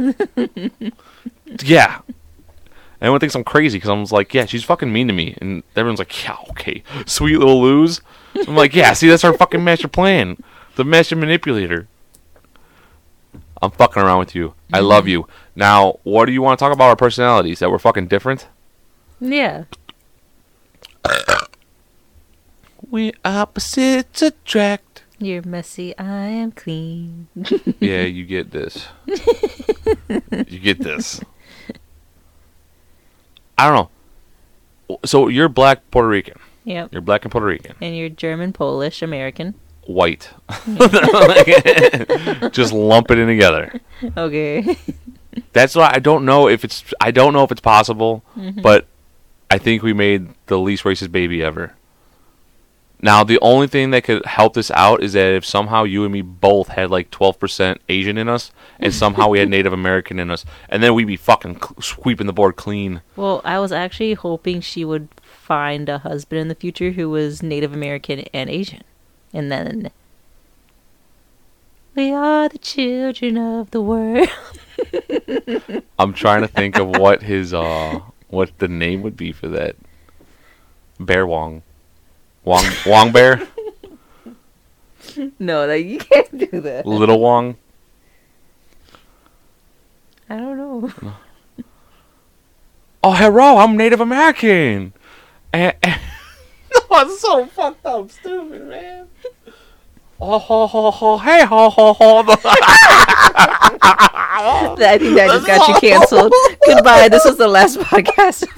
Yeah. 1.63 1.99
Everyone 3.01 3.19
thinks 3.19 3.36
I'm 3.36 3.43
crazy 3.43 3.78
because 3.78 3.89
I'm 3.89 4.03
like, 4.15 4.34
yeah, 4.34 4.45
she's 4.45 4.63
fucking 4.63 4.93
mean 4.93 5.07
to 5.07 5.13
me, 5.13 5.36
and 5.41 5.63
everyone's 5.76 5.99
like, 5.99 6.24
yeah, 6.24 6.38
okay, 6.51 6.84
sweet 7.07 7.38
little 7.38 7.61
lose. 7.61 7.99
I'm 8.36 8.55
like, 8.55 8.73
yeah, 8.73 8.93
see, 8.93 9.07
that's 9.07 9.23
our 9.23 9.34
fucking 9.34 9.63
master 9.63 9.88
plan, 9.88 10.38
the 10.75 10.84
master 10.84 11.15
manipulator. 11.15 11.88
I'm 13.61 13.71
fucking 13.71 14.01
around 14.01 14.19
with 14.19 14.36
you. 14.36 14.55
I 14.73 14.77
mm-hmm. 14.77 14.88
love 14.88 15.07
you. 15.07 15.27
Now, 15.55 15.99
what 16.03 16.25
do 16.25 16.32
you 16.32 16.41
want 16.41 16.57
to 16.57 16.63
talk 16.63 16.73
about 16.73 16.89
our 16.89 16.95
personalities? 16.95 17.59
That 17.59 17.69
we're 17.69 17.77
fucking 17.77 18.07
different? 18.07 18.47
Yeah. 19.19 19.65
We 22.89 23.13
opposites 23.23 24.21
attract. 24.21 25.03
You're 25.19 25.43
messy, 25.43 25.95
I 25.97 26.27
am 26.27 26.51
clean. 26.51 27.27
yeah, 27.79 28.01
you 28.01 28.25
get 28.25 28.51
this. 28.51 28.88
you 29.05 30.59
get 30.59 30.79
this. 30.79 31.21
I 33.57 33.67
don't 33.67 33.89
know. 34.89 34.99
So 35.05 35.27
you're 35.27 35.47
black 35.47 35.91
Puerto 35.91 36.07
Rican. 36.07 36.39
Yep. 36.64 36.89
You're 36.91 37.01
black 37.01 37.24
and 37.26 37.32
Puerto 37.32 37.47
Rican. 37.47 37.76
And 37.82 37.95
you're 37.97 38.09
German, 38.09 38.53
Polish, 38.53 39.01
American. 39.01 39.55
White. 39.88 40.30
Just 42.51 42.74
lump 42.74 43.09
it 43.12 43.18
in 43.18 43.28
together. 43.28 43.80
Okay. 44.16 44.78
That's 45.53 45.76
why 45.76 45.91
I 45.93 45.99
don't 45.99 46.26
know 46.26 46.47
if 46.47 46.64
it's 46.64 46.84
I 46.99 47.12
don't 47.12 47.34
know 47.34 47.43
if 47.43 47.51
it's 47.51 47.62
possible, 47.62 48.24
Mm-hmm. 48.38 48.62
but 48.62 48.86
I 49.49 49.57
think 49.57 49.82
we 49.84 49.93
made 49.93 50.30
the 50.47 50.57
least 50.59 50.84
racist 50.84 51.12
baby 51.12 51.43
ever. 51.43 51.74
Now 53.01 53.24
the 53.24 53.39
only 53.41 53.66
thing 53.68 53.89
that 53.91 54.03
could 54.03 54.24
help 54.26 54.53
this 54.53 54.70
out 54.72 55.01
is 55.01 55.14
that 55.14 55.34
if 55.34 55.43
somehow 55.45 55.84
you 55.84 56.03
and 56.03 56.14
me 56.14 56.22
both 56.22 56.68
had 56.70 56.91
like 56.91 57.09
twelve 57.09 57.39
percent 57.39 57.82
Asian 57.89 58.18
in 58.18 58.30
us, 58.30 58.51
and 58.80 58.93
somehow 58.93 59.30
we 59.30 59.39
had 59.39 59.49
Native 59.57 59.74
American 59.74 60.20
in 60.20 60.30
us, 60.30 60.45
and 60.70 60.84
then 60.84 60.93
we'd 60.93 61.05
be 61.07 61.18
fucking 61.18 61.59
sweeping 61.82 62.28
the 62.28 62.34
board 62.34 62.55
clean. 62.55 63.01
well, 63.16 63.41
I 63.43 63.59
was 63.59 63.72
actually 63.72 64.14
hoping 64.14 64.62
she 64.62 64.86
would 64.86 65.07
find 65.52 65.89
a 65.89 65.97
husband 65.97 66.39
in 66.39 66.47
the 66.47 66.56
future 66.56 66.91
who 66.91 67.10
was 67.10 67.43
Native 67.43 67.74
American 67.74 68.22
and 68.34 68.49
Asian. 68.49 68.84
And 69.34 69.52
then. 69.52 69.91
We 71.93 72.14
are 72.14 72.47
the 72.47 72.58
children 72.58 73.38
of 73.38 73.72
the 73.72 73.82
world. 73.82 74.30
I'm 75.99 76.14
trying 76.14 76.39
to 76.43 76.47
think 76.47 76.78
of 76.78 76.88
what 76.95 77.22
his 77.22 77.54
uh 77.54 77.99
what 78.30 78.58
the 78.60 78.70
name 78.70 79.02
would 79.02 79.18
be 79.18 79.34
for 79.34 79.49
that. 79.49 79.76
Bear 81.02 81.28
Wong. 81.28 81.64
Wong 82.45 82.64
Wong 82.86 83.12
Bear? 83.12 83.45
no, 85.38 85.68
like, 85.68 85.86
you 85.86 85.97
can't 85.97 86.38
do 86.49 86.62
that. 86.62 86.86
Little 86.86 87.20
Wong? 87.20 87.58
I 90.30 90.38
don't 90.38 90.58
know. 90.58 91.14
Oh 93.04 93.14
hello, 93.14 93.58
I'm 93.58 93.76
Native 93.76 93.99
American. 93.99 94.93
And, 95.54 95.76
and 95.84 95.99
I'm 96.89 97.10
so 97.18 97.45
fucked 97.47 97.86
up 97.86 98.10
stupid, 98.12 98.68
man. 98.68 99.08
Oh 100.24 100.38
ho 100.38 100.68
ho 100.68 100.91
ho 100.91 101.18
hey 101.18 101.43
ho 101.45 101.70
ho 101.70 101.93
ho 101.93 102.24
I 104.84 104.97
think 104.99 105.16
that 105.16 105.28
just 105.30 105.47
got 105.47 105.68
you 105.68 105.89
canceled. 105.89 106.34
Goodbye. 106.66 107.10
This 107.10 107.26
was 107.26 107.38
the 107.38 107.47
last 107.47 107.80
podcast. 107.80 108.47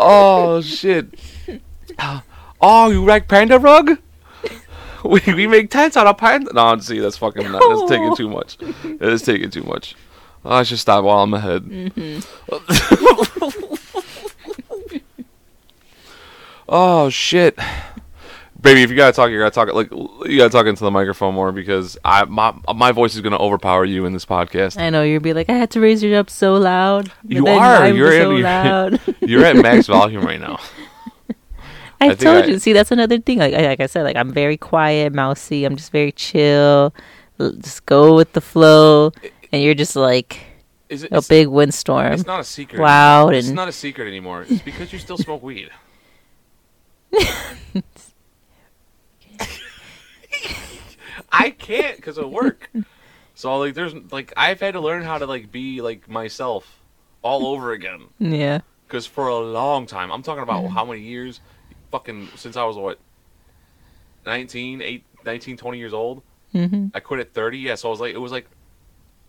Oh 0.00 0.60
shit. 0.60 1.18
Oh, 2.60 2.90
you 2.90 3.04
like 3.04 3.28
panda 3.28 3.56
rug? 3.56 3.98
We, 5.04 5.20
we 5.26 5.46
make 5.46 5.70
tents 5.70 5.96
out 5.96 6.06
of 6.08 6.18
panda. 6.18 6.52
No, 6.52 6.76
see, 6.78 6.98
that's 6.98 7.16
fucking. 7.16 7.42
Not, 7.52 7.62
that's 7.68 7.88
taking 7.90 8.16
too 8.16 8.28
much. 8.28 8.58
That 8.58 9.10
is 9.12 9.22
taking 9.22 9.50
too 9.50 9.62
much. 9.62 9.94
Oh, 10.44 10.56
I 10.56 10.62
should 10.64 10.78
stop 10.78 11.04
while 11.04 11.22
I'm 11.22 11.34
ahead. 11.34 11.62
Mm-hmm. 11.64 12.20
oh 16.68 17.10
shit, 17.10 17.56
baby! 18.60 18.82
If 18.82 18.90
you 18.90 18.96
gotta 18.96 19.12
talk, 19.12 19.30
you 19.30 19.38
gotta 19.38 19.50
talk. 19.50 19.72
Like 19.74 19.90
you 19.90 20.38
gotta 20.38 20.50
talk 20.50 20.66
into 20.66 20.84
the 20.84 20.90
microphone 20.90 21.34
more 21.34 21.52
because 21.52 21.96
I 22.04 22.24
my 22.24 22.54
my 22.74 22.92
voice 22.92 23.14
is 23.14 23.20
gonna 23.20 23.38
overpower 23.38 23.84
you 23.84 24.04
in 24.04 24.12
this 24.12 24.24
podcast. 24.26 24.78
I 24.80 24.90
know 24.90 25.02
you'll 25.02 25.20
be 25.22 25.32
like, 25.32 25.48
I 25.48 25.54
had 25.54 25.70
to 25.72 25.80
raise 25.80 26.02
it 26.02 26.12
up 26.12 26.30
so 26.30 26.54
loud. 26.54 27.12
You 27.24 27.46
are. 27.46 27.88
You're 27.88 28.12
so 28.12 28.30
you're- 28.30 28.42
loud. 28.42 29.00
You're 29.20 29.44
at 29.44 29.56
max 29.56 29.86
volume 29.86 30.24
right 30.24 30.40
now. 30.40 30.58
I, 32.00 32.10
I 32.10 32.14
told 32.14 32.44
I- 32.44 32.46
you. 32.46 32.58
See, 32.58 32.72
that's 32.72 32.90
another 32.92 33.18
thing. 33.18 33.38
Like, 33.38 33.52
like 33.54 33.80
I 33.80 33.86
said, 33.86 34.02
like 34.04 34.16
I'm 34.16 34.32
very 34.32 34.56
quiet, 34.56 35.12
mousy. 35.12 35.64
I'm 35.64 35.76
just 35.76 35.90
very 35.92 36.12
chill. 36.12 36.94
Just 37.60 37.86
go 37.86 38.14
with 38.14 38.32
the 38.32 38.40
flow, 38.40 39.12
and 39.52 39.62
you're 39.62 39.74
just 39.74 39.94
like 39.96 40.40
Is 40.88 41.04
it? 41.04 41.10
a 41.12 41.22
big 41.28 41.48
windstorm. 41.48 42.12
It's 42.12 42.26
not 42.26 42.40
a 42.40 42.44
secret. 42.44 42.80
Loud 42.80 43.28
anymore. 43.28 43.34
It's 43.38 43.46
and- 43.48 43.56
not 43.56 43.68
a 43.68 43.72
secret 43.72 44.08
anymore. 44.08 44.44
It's 44.48 44.62
because 44.62 44.92
you 44.92 44.98
still 44.98 45.18
smoke 45.18 45.42
weed. 45.42 45.70
I 51.30 51.50
can't 51.50 51.96
because 51.96 52.18
of 52.18 52.30
work. 52.30 52.70
So 53.34 53.56
like, 53.58 53.74
there's 53.74 53.94
like 54.10 54.32
I've 54.36 54.60
had 54.60 54.74
to 54.74 54.80
learn 54.80 55.02
how 55.02 55.18
to 55.18 55.26
like 55.26 55.52
be 55.52 55.80
like 55.80 56.08
myself 56.08 56.80
all 57.22 57.46
over 57.46 57.72
again. 57.72 58.02
yeah. 58.18 58.60
Because 58.86 59.04
for 59.06 59.28
a 59.28 59.36
long 59.38 59.86
time, 59.86 60.10
I'm 60.10 60.22
talking 60.22 60.42
about 60.42 60.66
how 60.68 60.82
many 60.84 61.02
years, 61.02 61.40
fucking 61.90 62.28
since 62.36 62.56
I 62.56 62.64
was 62.64 62.76
what, 62.76 62.98
19, 64.26 64.82
8, 64.82 65.04
19, 65.24 65.56
20 65.56 65.78
years 65.78 65.92
old. 65.92 66.22
hmm 66.52 66.86
I 66.94 67.00
quit 67.00 67.20
at 67.20 67.32
30. 67.32 67.58
Yeah, 67.58 67.74
so 67.74 67.88
I 67.88 67.90
was 67.90 68.00
like, 68.00 68.14
it 68.14 68.18
was 68.18 68.32
like 68.32 68.46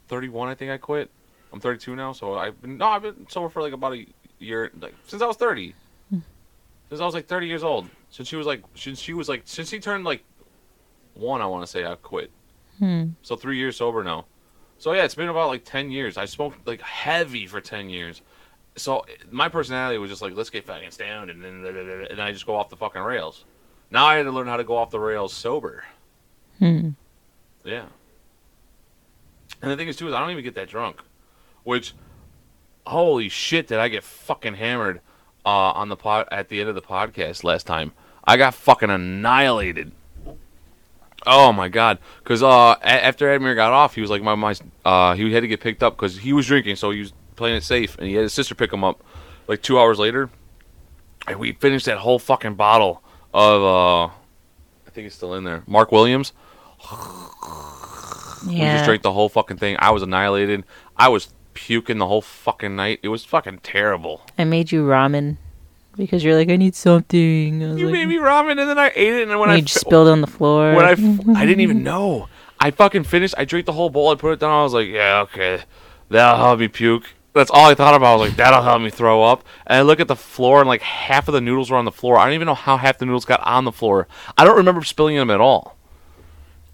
31. 0.08 0.50
I 0.50 0.56
think 0.56 0.72
I 0.72 0.78
quit. 0.78 1.10
I'm 1.52 1.60
32 1.60 1.96
now, 1.96 2.12
so 2.14 2.36
I've 2.36 2.62
been 2.62 2.78
no, 2.78 2.88
I've 2.88 3.02
been 3.02 3.28
sober 3.30 3.50
for 3.50 3.62
like 3.62 3.74
about 3.74 3.94
a 3.94 4.06
year, 4.40 4.72
like 4.80 4.94
since 5.08 5.22
I 5.22 5.26
was 5.26 5.38
30. 5.38 5.74
Since 6.90 7.02
I 7.02 7.06
was 7.06 7.14
like 7.14 7.28
30 7.28 7.46
years 7.48 7.64
old. 7.64 7.88
Since 8.10 8.28
she 8.28 8.36
was 8.36 8.48
like, 8.48 8.64
since 8.74 9.00
she 9.00 9.14
was 9.14 9.30
like, 9.30 9.44
since 9.46 9.70
she 9.70 9.80
turned 9.80 10.06
like 10.06 10.24
one, 11.14 11.40
I 11.40 11.46
want 11.46 11.64
to 11.64 11.68
say 11.68 11.86
I 11.86 11.94
quit. 11.96 12.32
Hmm. 12.80 13.10
So 13.22 13.36
three 13.36 13.58
years 13.58 13.78
sober 13.78 14.04
now. 14.04 14.26
So 14.80 14.94
yeah, 14.94 15.04
it's 15.04 15.14
been 15.14 15.30
about 15.30 15.50
like 15.50 15.66
10 15.66 15.92
years. 15.92 16.18
I 16.18 16.26
smoked 16.26 16.66
like 16.66 16.82
heavy 16.82 17.46
for 17.46 17.62
10 17.62 17.90
years. 17.90 18.24
So 18.80 19.06
my 19.32 19.50
personality 19.50 19.98
was 19.98 20.10
just 20.10 20.22
like, 20.22 20.36
let's 20.36 20.50
get 20.50 20.66
fucking 20.66 20.92
stoned, 20.92 21.30
and 21.30 21.44
then 21.44 22.08
and 22.10 22.22
I 22.22 22.32
just 22.32 22.46
go 22.46 22.56
off 22.56 22.70
the 22.70 22.76
fucking 22.78 23.02
rails. 23.02 23.46
Now 23.92 24.06
I 24.06 24.16
had 24.16 24.24
to 24.24 24.32
learn 24.32 24.48
how 24.48 24.58
to 24.58 24.64
go 24.64 24.78
off 24.78 24.90
the 24.90 25.00
rails 25.00 25.34
sober. 25.34 25.84
Hmm. 26.60 26.90
Yeah. 27.64 27.86
And 29.62 29.72
the 29.72 29.76
thing 29.78 29.88
is 29.88 29.98
too 29.98 30.08
is 30.08 30.14
I 30.14 30.20
don't 30.20 30.32
even 30.32 30.44
get 30.44 30.56
that 30.56 30.70
drunk, 30.70 31.02
which, 31.64 31.94
holy 32.86 33.30
shit, 33.30 33.68
did 33.68 33.80
I 33.80 33.88
get 33.90 34.04
fucking 34.04 34.56
hammered 34.56 35.02
uh, 35.46 35.50
on 35.72 35.90
the 35.90 35.96
pod 35.96 36.28
at 36.32 36.50
the 36.50 36.60
end 36.60 36.70
of 36.70 36.76
the 36.76 36.82
podcast 36.82 37.44
last 37.44 37.66
time? 37.68 37.92
I 38.24 38.38
got 38.38 38.54
fucking 38.54 38.90
annihilated. 38.90 39.92
Oh 41.26 41.52
my 41.52 41.68
god! 41.68 41.98
Because 42.24 42.42
uh, 42.42 42.76
a- 42.82 42.86
after 43.06 43.28
Admir 43.28 43.54
got 43.56 43.74
off, 43.74 43.96
he 43.96 44.02
was 44.02 44.10
like 44.10 44.22
my 44.22 44.36
my 44.36 44.56
uh, 44.86 45.16
he 45.16 45.34
had 45.34 45.42
to 45.42 45.48
get 45.48 45.60
picked 45.60 45.84
up 45.84 45.96
because 45.98 46.18
he 46.20 46.32
was 46.32 46.48
drinking, 46.48 46.78
so 46.78 46.92
he 46.92 47.02
was 47.02 47.14
playing 47.40 47.56
it 47.56 47.64
safe, 47.64 47.98
and 47.98 48.08
he 48.08 48.14
had 48.14 48.22
his 48.24 48.34
sister 48.34 48.54
pick 48.54 48.72
him 48.72 48.84
up. 48.84 49.04
Like 49.48 49.64
two 49.64 49.80
hours 49.80 49.98
later, 49.98 50.30
and 51.28 51.40
we 51.40 51.54
finished 51.54 51.88
that 51.88 51.98
whole 51.98 52.20
fucking 52.20 52.54
bottle 52.54 53.02
of 53.34 53.64
uh, 53.64 54.06
I 54.06 54.90
think 54.92 55.08
it's 55.08 55.16
still 55.16 55.34
in 55.34 55.44
there. 55.44 55.64
Mark 55.66 55.92
Williams. 55.92 56.34
Yeah. 58.48 58.48
We 58.48 58.56
just 58.78 58.86
drank 58.86 59.02
the 59.02 59.12
whole 59.12 59.28
fucking 59.30 59.58
thing. 59.58 59.76
I 59.80 59.90
was 59.92 60.04
annihilated. 60.04 60.64
I 60.96 61.10
was 61.10 61.34
puking 61.54 61.98
the 61.98 62.08
whole 62.08 62.22
fucking 62.22 62.76
night. 62.76 63.00
It 63.04 63.10
was 63.10 63.26
fucking 63.26 63.60
terrible. 63.60 64.22
I 64.38 64.44
made 64.46 64.72
you 64.72 64.84
ramen 64.86 65.38
because 65.98 66.24
you're 66.24 66.36
like, 66.36 66.50
I 66.50 66.56
need 66.56 66.76
something. 66.76 67.64
I 67.64 67.68
was 67.70 67.78
You 67.80 67.88
like, 67.88 67.94
made 67.94 68.06
me 68.06 68.16
ramen, 68.18 68.52
and 68.52 68.70
then 68.70 68.78
I 68.80 68.92
ate 68.96 69.14
it, 69.16 69.22
and 69.24 69.32
then 69.32 69.40
when 69.40 69.50
and 69.50 69.54
I 69.56 69.58
you 69.58 69.64
just 69.64 69.84
fi- 69.84 69.90
spilled 69.90 70.08
it 70.08 70.12
on 70.12 70.22
the 70.22 70.28
floor. 70.28 70.74
when 70.76 70.86
I 70.86 70.92
f- 70.92 71.00
I 71.36 71.46
didn't 71.46 71.62
even 71.62 71.84
know. 71.84 72.30
I 72.60 72.72
fucking 72.72 73.04
finished. 73.06 73.34
I 73.38 73.46
drank 73.46 73.66
the 73.66 73.74
whole 73.74 73.90
bowl. 73.90 74.10
I 74.10 74.16
put 74.16 74.32
it 74.34 74.40
down. 74.40 74.52
I 74.52 74.64
was 74.64 74.74
like, 74.74 74.88
yeah, 74.88 75.22
okay, 75.22 75.64
that'll 76.10 76.38
help 76.40 76.60
me 76.60 76.68
puke. 76.68 77.06
That's 77.34 77.52
all 77.52 77.70
I 77.70 77.76
thought 77.76 77.94
about. 77.94 78.14
I 78.14 78.16
was 78.16 78.30
like, 78.30 78.38
that'll 78.38 78.64
help 78.64 78.82
me 78.82 78.90
throw 78.90 79.24
up. 79.24 79.44
And 79.68 79.78
I 79.78 79.82
look 79.82 80.00
at 80.00 80.08
the 80.08 80.16
floor, 80.16 80.60
and 80.60 80.68
like 80.68 80.82
half 80.82 81.28
of 81.28 81.34
the 81.34 81.42
noodles 81.42 81.70
were 81.70 81.78
on 81.78 81.86
the 81.86 81.92
floor. 81.92 82.18
I 82.18 82.26
don't 82.26 82.34
even 82.34 82.48
know 82.48 82.56
how 82.56 82.78
half 82.78 82.98
the 82.98 83.06
noodles 83.06 83.26
got 83.26 83.42
on 83.46 83.66
the 83.66 83.72
floor. 83.72 84.08
I 84.38 84.46
don't 84.46 84.58
remember 84.58 84.84
spilling 84.84 85.16
them 85.16 85.30
at 85.30 85.40
all. 85.40 85.78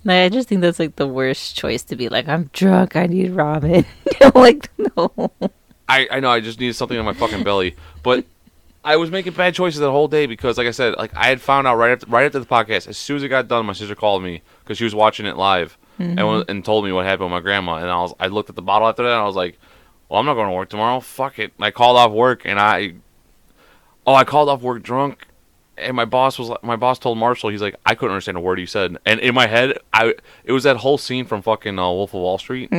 Like, 0.05 0.17
I 0.17 0.29
just 0.29 0.47
think 0.47 0.61
that's 0.61 0.79
like 0.79 0.95
the 0.95 1.07
worst 1.07 1.57
choice 1.57 1.83
to 1.83 1.95
be 1.95 2.09
like, 2.09 2.27
I'm 2.27 2.49
drunk, 2.53 2.95
I 2.95 3.07
need 3.07 3.31
ramen. 3.31 3.85
Like, 4.33 4.69
no. 4.97 5.31
I, 5.87 6.07
I 6.09 6.19
know 6.19 6.29
I 6.29 6.39
just 6.39 6.59
needed 6.59 6.75
something 6.75 6.97
in 6.97 7.05
my 7.05 7.13
fucking 7.13 7.43
belly, 7.43 7.75
but 8.01 8.25
I 8.83 8.97
was 8.97 9.11
making 9.11 9.33
bad 9.33 9.53
choices 9.53 9.79
the 9.79 9.91
whole 9.91 10.07
day 10.07 10.25
because, 10.25 10.57
like 10.57 10.67
I 10.67 10.71
said, 10.71 10.95
like 10.97 11.15
I 11.15 11.27
had 11.27 11.41
found 11.41 11.67
out 11.67 11.77
right 11.77 11.91
after 11.91 12.05
right 12.07 12.25
after 12.25 12.39
the 12.39 12.45
podcast. 12.45 12.87
As 12.87 12.97
soon 12.97 13.17
as 13.17 13.23
it 13.23 13.29
got 13.29 13.47
done, 13.47 13.65
my 13.65 13.73
sister 13.73 13.95
called 13.95 14.23
me 14.23 14.41
because 14.63 14.77
she 14.77 14.83
was 14.83 14.93
watching 14.93 15.25
it 15.25 15.37
live 15.37 15.77
mm-hmm. 15.99 16.19
and 16.19 16.49
and 16.49 16.65
told 16.65 16.85
me 16.85 16.91
what 16.91 17.05
happened 17.05 17.31
with 17.31 17.31
my 17.31 17.39
grandma. 17.39 17.75
And 17.77 17.89
I 17.89 17.99
was 18.01 18.13
I 18.19 18.27
looked 18.27 18.49
at 18.49 18.55
the 18.55 18.61
bottle 18.61 18.87
after 18.87 19.03
that 19.03 19.11
and 19.11 19.21
I 19.21 19.25
was 19.25 19.35
like, 19.35 19.59
well, 20.15 20.21
I'm 20.21 20.25
not 20.25 20.35
going 20.35 20.47
to 20.47 20.53
work 20.53 20.69
tomorrow. 20.69 21.01
Fuck 21.01 21.39
it. 21.39 21.51
And 21.57 21.65
I 21.65 21.71
called 21.71 21.97
off 21.97 22.13
work 22.13 22.43
and 22.45 22.57
I 22.57 22.93
oh 24.07 24.13
I 24.13 24.23
called 24.23 24.47
off 24.47 24.61
work 24.61 24.81
drunk. 24.81 25.27
And 25.77 25.93
my 25.93 26.05
boss 26.05 26.39
was 26.39 26.47
like, 26.47 26.63
my 26.63 26.77
boss 26.77 26.97
told 26.99 27.17
Marshall, 27.17 27.49
he's 27.49 27.61
like, 27.61 27.75
I 27.85 27.95
couldn't 27.95 28.11
understand 28.13 28.37
a 28.37 28.39
word 28.39 28.57
he 28.57 28.65
said. 28.65 28.95
And 29.05 29.19
in 29.19 29.35
my 29.35 29.45
head, 29.45 29.77
I 29.91 30.13
it 30.45 30.53
was 30.53 30.63
that 30.63 30.77
whole 30.77 30.97
scene 30.97 31.25
from 31.25 31.41
fucking 31.41 31.77
uh, 31.77 31.89
Wolf 31.89 32.13
of 32.13 32.21
Wall 32.21 32.37
Street, 32.37 32.71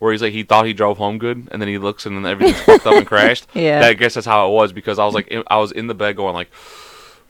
where 0.00 0.10
he's 0.10 0.20
like, 0.20 0.32
he 0.32 0.42
thought 0.42 0.66
he 0.66 0.72
drove 0.72 0.98
home 0.98 1.18
good, 1.18 1.46
and 1.52 1.62
then 1.62 1.68
he 1.68 1.78
looks 1.78 2.06
and 2.06 2.16
then 2.16 2.26
everything's 2.26 2.60
fucked 2.62 2.86
up 2.88 2.94
and 2.94 3.06
crashed. 3.06 3.46
Yeah. 3.54 3.78
That, 3.78 3.90
I 3.90 3.92
guess 3.94 4.14
that's 4.14 4.26
how 4.26 4.48
it 4.48 4.52
was 4.52 4.72
because 4.72 4.98
I 4.98 5.04
was 5.04 5.14
like, 5.14 5.32
I 5.46 5.58
was 5.58 5.70
in 5.70 5.86
the 5.86 5.94
bed 5.94 6.16
going 6.16 6.34
like, 6.34 6.50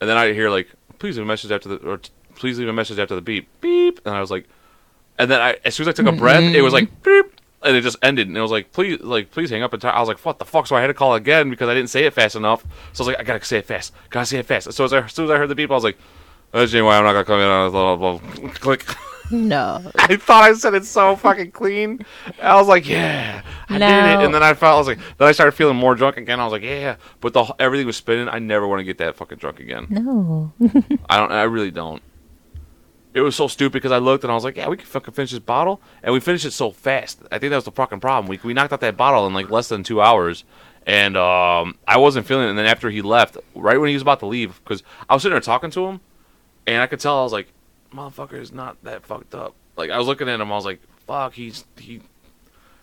and 0.01 0.11
then 0.11 0.17
I 0.17 0.33
hear 0.33 0.51
like, 0.51 0.67
please 0.99 1.17
leave 1.17 1.25
a 1.25 1.29
message 1.29 1.53
after 1.53 1.69
the 1.69 1.77
or 1.89 2.01
please 2.35 2.59
leave 2.59 2.67
a 2.67 2.73
message 2.73 2.99
after 2.99 3.15
the 3.15 3.23
beep 3.23 3.47
beep, 3.61 4.01
and 4.05 4.17
I 4.17 4.21
was 4.21 4.33
like, 4.33 4.49
and 5.17 5.31
then 5.31 5.41
I 5.41 5.59
as 5.65 5.77
soon 5.77 5.85
as 5.85 5.89
I 5.91 5.93
took 5.93 6.13
a 6.13 6.17
breath, 6.19 6.43
it 6.43 6.61
was 6.61 6.73
like 6.73 7.05
beep, 7.05 7.34
and 7.65 7.77
it 7.77 7.81
just 7.83 7.97
ended, 8.03 8.29
and 8.29 8.37
it 8.37 8.41
was 8.41 8.51
like 8.51 8.73
please 8.73 9.01
like 9.01 9.31
please 9.31 9.51
hang 9.51 9.63
up 9.63 9.73
and 9.73 9.83
t-. 9.83 9.89
I 9.89 9.99
was 10.01 10.09
like 10.09 10.19
what 10.21 10.39
the 10.39 10.45
fuck, 10.45 10.67
so 10.67 10.77
I 10.77 10.81
had 10.81 10.89
to 10.89 10.95
call 10.95 11.15
again 11.15 11.51
because 11.51 11.69
I 11.69 11.75
didn't 11.75 11.91
say 11.91 12.05
it 12.05 12.13
fast 12.13 12.37
enough, 12.37 12.63
so 12.93 13.05
I 13.05 13.07
was 13.07 13.09
like 13.09 13.21
I 13.21 13.23
gotta 13.25 13.45
say 13.45 13.59
it 13.59 13.67
fast, 13.67 13.93
gotta 14.11 14.27
say 14.27 14.39
it 14.39 14.47
fast. 14.47 14.73
So 14.73 14.85
as, 14.85 14.93
I, 14.93 15.01
as 15.01 15.13
soon 15.13 15.27
as 15.27 15.31
I 15.31 15.37
heard 15.39 15.49
the 15.49 15.55
beep, 15.55 15.71
I 15.71 15.75
was 15.75 15.85
like, 15.85 15.99
oh, 16.53 16.61
that's 16.61 16.73
why 16.73 16.97
I'm 16.97 17.05
not 17.05 17.13
gonna 17.13 17.25
come 17.25 17.41
in 17.41 17.47
on 17.47 17.71
blah, 17.71 17.97
blah, 17.97 18.19
blah. 18.19 18.51
click. 18.51 18.85
No. 19.31 19.83
I 19.97 20.17
thought 20.17 20.45
I 20.45 20.53
said 20.55 20.75
it 20.75 20.85
so 20.85 21.17
fucking 21.17 21.53
clean. 21.53 22.05
I 22.43 22.57
was 22.57 22.69
like, 22.69 22.89
yeah, 22.89 23.43
I 23.69 23.79
did 23.79 23.83
it. 23.83 24.25
And 24.25 24.35
then 24.35 24.43
I 24.43 24.55
felt, 24.55 24.75
I 24.75 24.79
was 24.79 24.87
like, 24.87 24.99
then 25.19 25.29
I 25.29 25.33
started 25.33 25.53
feeling 25.53 25.77
more 25.77 25.95
drunk 25.95 26.17
again. 26.17 26.41
I 26.41 26.45
was 26.45 26.53
like, 26.53 26.63
yeah, 26.63 26.97
but 27.21 27.33
the 27.33 27.45
everything 27.59 27.87
was 27.87 27.97
spinning. 27.97 28.29
I 28.29 28.39
never 28.39 28.67
want 28.67 28.81
to 28.81 28.85
get 28.85 28.99
that 28.99 29.17
fucking 29.17 29.39
drunk 29.39 29.61
again. 29.61 29.87
No. 29.91 30.53
I 31.09 31.19
don't. 31.19 31.33
I 31.33 31.43
really 31.45 31.71
don't. 31.71 32.03
It 33.15 33.21
was 33.21 33.37
so 33.37 33.47
stupid 33.47 33.75
because 33.75 33.93
I 33.93 33.99
looked 33.99 34.25
and 34.25 34.31
I 34.31 34.35
was 34.35 34.45
like, 34.45 34.57
yeah, 34.57 34.69
we 34.69 34.77
can 34.77 34.87
fucking 34.87 35.15
finish 35.15 35.31
this 35.31 35.39
bottle, 35.39 35.81
and 36.03 36.13
we 36.13 36.21
finished 36.21 36.45
it 36.45 36.51
so 36.51 36.73
fast. 36.73 37.21
I 37.31 37.39
think 37.39 37.51
that 37.51 37.57
was 37.57 37.65
the 37.65 37.73
fucking 37.73 38.01
problem. 38.01 38.29
We 38.29 38.41
we 38.43 38.53
knocked 38.53 38.73
out 38.73 38.81
that 38.81 38.97
bottle 38.97 39.27
in 39.27 39.35
like 39.35 39.51
less 39.51 39.69
than 39.69 39.83
two 39.83 40.03
hours. 40.03 40.45
And 40.87 41.17
um, 41.17 41.79
I 41.89 41.97
wasn't 41.97 42.27
feeling 42.27 42.47
it. 42.47 42.51
And 42.51 42.59
then 42.59 42.67
after 42.67 42.91
he 42.91 43.01
left, 43.01 43.39
right 43.55 43.81
when 43.81 43.89
he 43.89 43.95
was 43.95 44.03
about 44.03 44.21
to 44.21 44.27
leave, 44.27 44.61
because 44.63 44.83
I 45.09 45.15
was 45.15 45.23
sitting 45.23 45.33
there 45.33 45.41
talking 45.41 45.71
to 45.71 45.87
him, 45.87 46.01
and 46.67 46.83
I 46.83 46.87
could 46.87 47.01
tell 47.01 47.21
I 47.21 47.23
was 47.23 47.33
like, 47.33 47.49
motherfucker 47.93 48.35
is 48.35 48.53
not 48.53 48.77
that 48.83 49.07
fucked 49.07 49.35
up. 49.35 49.55
Like 49.77 49.91
I 49.91 49.99
was 49.99 50.07
looking 50.07 50.29
at 50.29 50.41
him, 50.41 50.53
I 50.53 50.55
was 50.55 50.65
like, 50.65 50.81
fuck, 51.07 51.35
he's 51.35 51.65
he 51.79 52.01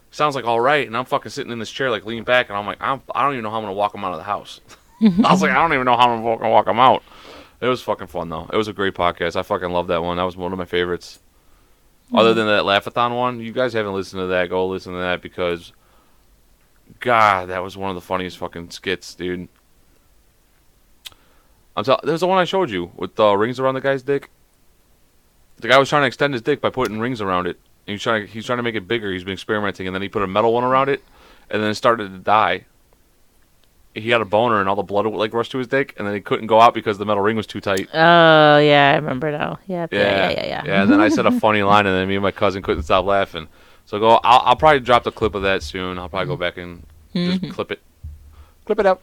sounds 0.10 0.36
like 0.36 0.46
all 0.46 0.60
right, 0.60 0.86
and 0.86 0.96
I'm 0.96 1.06
fucking 1.06 1.32
sitting 1.32 1.52
in 1.52 1.60
this 1.60 1.72
chair 1.72 1.92
like 1.92 2.06
leaning 2.06 2.24
back, 2.24 2.50
and 2.50 2.58
I'm 2.58 2.66
like, 2.66 2.82
I'm, 2.82 3.02
I 3.14 3.24
don't 3.24 3.34
even 3.34 3.44
know 3.44 3.52
how 3.52 3.58
I'm 3.58 3.64
gonna 3.64 3.74
walk 3.74 3.94
him 3.94 4.04
out 4.04 4.14
of 4.14 4.18
the 4.18 4.24
house. 4.24 4.62
I 5.02 5.32
was 5.32 5.42
like, 5.42 5.52
I 5.52 5.56
don't 5.56 5.74
even 5.74 5.86
know 5.86 5.98
how 5.98 6.10
I'm 6.10 6.24
gonna 6.24 6.50
walk 6.50 6.68
him 6.68 6.80
out. 6.80 7.04
It 7.62 7.68
was 7.68 7.82
fucking 7.82 8.08
fun 8.08 8.30
though. 8.30 8.50
It 8.52 8.58
was 8.58 8.68
a 8.68 8.74
great 8.74 8.96
podcast. 8.96 9.36
I 9.36 9.44
fucking 9.44 9.70
love 9.70 9.88
that 9.88 10.04
one. 10.04 10.18
That 10.18 10.24
was 10.24 10.36
one 10.36 10.52
of 10.52 10.58
my 10.58 10.66
favorites. 10.66 11.20
Other 12.14 12.34
than 12.34 12.48
that 12.48 12.64
Laughathon 12.64 13.16
one, 13.16 13.40
you 13.40 13.54
guys 13.54 13.72
haven't 13.72 13.94
listened 13.94 14.22
to 14.22 14.28
that. 14.28 14.50
Go 14.50 14.68
listen 14.68 14.92
to 14.92 15.00
that 15.00 15.22
because, 15.22 15.72
God, 17.00 17.48
that 17.48 17.64
was 17.64 17.78
one 17.78 17.90
of 17.90 17.96
the 17.96 18.02
funniest 18.02 18.38
fucking 18.38 18.72
skits, 18.72 19.16
dude. 19.16 19.48
I'm 21.78 21.86
tell- 21.86 22.02
There's 22.04 22.20
the 22.20 22.28
one 22.28 22.38
I 22.38 22.44
showed 22.44 22.70
you 22.70 22.92
with 22.98 23.16
the 23.16 23.32
rings 23.38 23.60
around 23.62 23.76
the 23.76 23.82
guy's 23.82 24.04
dick. 24.04 24.30
The 25.58 25.70
guy 25.70 25.78
was 25.78 25.88
trying 25.88 26.02
to 26.02 26.08
extend 26.08 26.34
his 26.34 26.42
dick 26.42 26.60
by 26.60 26.70
putting 26.70 27.00
rings 27.00 27.22
around 27.22 27.48
it. 27.48 27.58
And 27.88 27.94
he's 27.94 28.02
trying 28.02 28.26
to 28.26 28.32
he's 28.32 28.46
trying 28.46 28.58
to 28.58 28.64
make 28.64 28.76
it 28.76 28.88
bigger. 28.88 29.12
He's 29.14 29.24
been 29.24 29.34
experimenting, 29.34 29.88
and 29.88 29.96
then 29.96 30.02
he 30.02 30.10
put 30.10 30.22
a 30.22 30.28
metal 30.28 30.54
one 30.54 30.64
around 30.64 30.90
it, 30.90 31.02
and 31.50 31.64
then 31.64 31.70
it 31.72 31.76
started 31.76 32.12
to 32.12 32.18
die. 32.18 32.66
He 33.94 34.10
had 34.10 34.22
a 34.22 34.26
boner, 34.26 34.60
and 34.62 34.70
all 34.70 34.76
the 34.76 34.84
blood 34.84 35.06
would 35.06 35.18
like 35.18 35.34
rush 35.34 35.50
to 35.50 35.58
his 35.58 35.68
dick, 35.68 35.94
and 35.98 36.08
then 36.08 36.14
he 36.14 36.22
couldn't 36.22 36.48
go 36.48 36.62
out 36.62 36.74
because 36.74 36.98
the 36.98 37.06
metal 37.06 37.22
ring 37.22 37.36
was 37.36 37.46
too 37.46 37.60
tight. 37.60 37.90
Oh 37.94 38.58
yeah, 38.58 38.92
I 38.94 38.96
remember 38.96 39.32
now. 39.32 39.60
Yeah, 39.68 39.88
yeah, 39.92 40.00
yeah, 40.00 40.30
yeah. 40.30 40.46
yeah. 40.46 40.64
Yeah, 40.66 40.82
and 40.84 40.92
then 40.92 41.02
I 41.02 41.10
said 41.10 41.26
a 41.26 41.32
funny 41.32 41.62
line, 41.64 41.86
and 41.86 41.96
then 41.96 42.08
me 42.08 42.16
and 42.16 42.24
my 42.24 42.32
cousin 42.32 42.62
couldn't 42.62 42.84
stop 42.84 43.06
laughing. 43.06 43.48
So 43.86 44.00
go. 44.00 44.20
I'll, 44.24 44.42
I'll 44.46 44.56
probably 44.56 44.80
drop 44.80 45.04
the 45.04 45.12
clip 45.12 45.36
of 45.36 45.42
that 45.42 45.64
soon. 45.64 46.00
I'll 46.00 46.08
probably 46.08 46.28
go 46.28 46.38
back 46.38 46.58
and 46.58 46.86
just 47.14 47.42
mm-hmm. 47.42 47.52
clip 47.52 47.72
it, 47.72 47.82
clip 48.66 48.80
it 48.80 48.86
up. 48.86 49.02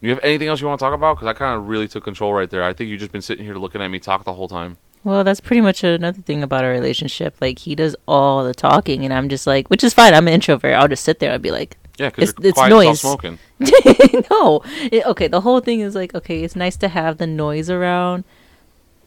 You 0.00 0.10
have 0.10 0.20
anything 0.22 0.48
else 0.48 0.60
you 0.60 0.66
want 0.66 0.78
to 0.78 0.84
talk 0.84 0.94
about? 0.94 1.16
Because 1.16 1.26
I 1.26 1.32
kind 1.32 1.58
of 1.58 1.68
really 1.68 1.88
took 1.88 2.04
control 2.04 2.32
right 2.32 2.48
there. 2.48 2.62
I 2.62 2.72
think 2.72 2.88
you've 2.88 3.00
just 3.00 3.12
been 3.12 3.22
sitting 3.22 3.44
here 3.44 3.56
looking 3.56 3.82
at 3.82 3.88
me 3.88 3.98
talk 3.98 4.24
the 4.24 4.32
whole 4.32 4.48
time. 4.48 4.78
Well, 5.04 5.24
that's 5.24 5.40
pretty 5.40 5.60
much 5.60 5.84
another 5.84 6.22
thing 6.22 6.42
about 6.42 6.64
our 6.64 6.70
relationship. 6.70 7.36
Like 7.40 7.58
he 7.58 7.74
does 7.74 7.96
all 8.06 8.44
the 8.44 8.54
talking, 8.54 9.04
and 9.04 9.12
I'm 9.12 9.28
just 9.28 9.46
like, 9.46 9.68
which 9.68 9.84
is 9.84 9.94
fine. 9.94 10.14
I'm 10.14 10.28
an 10.28 10.34
introvert. 10.34 10.74
I'll 10.74 10.88
just 10.88 11.04
sit 11.04 11.18
there 11.18 11.32
I'd 11.32 11.42
be 11.42 11.50
like, 11.50 11.76
Yeah, 11.98 12.10
because 12.10 12.30
It's- 12.30 12.46
it's 12.56 12.68
noise. 12.70 13.00
smoking. 13.00 13.38
no. 14.30 14.62
It- 14.90 15.04
okay, 15.06 15.28
the 15.28 15.40
whole 15.40 15.60
thing 15.60 15.80
is 15.80 15.94
like, 15.94 16.14
okay, 16.14 16.42
it's 16.44 16.56
nice 16.56 16.76
to 16.78 16.88
have 16.88 17.18
the 17.18 17.26
noise 17.26 17.68
around 17.68 18.24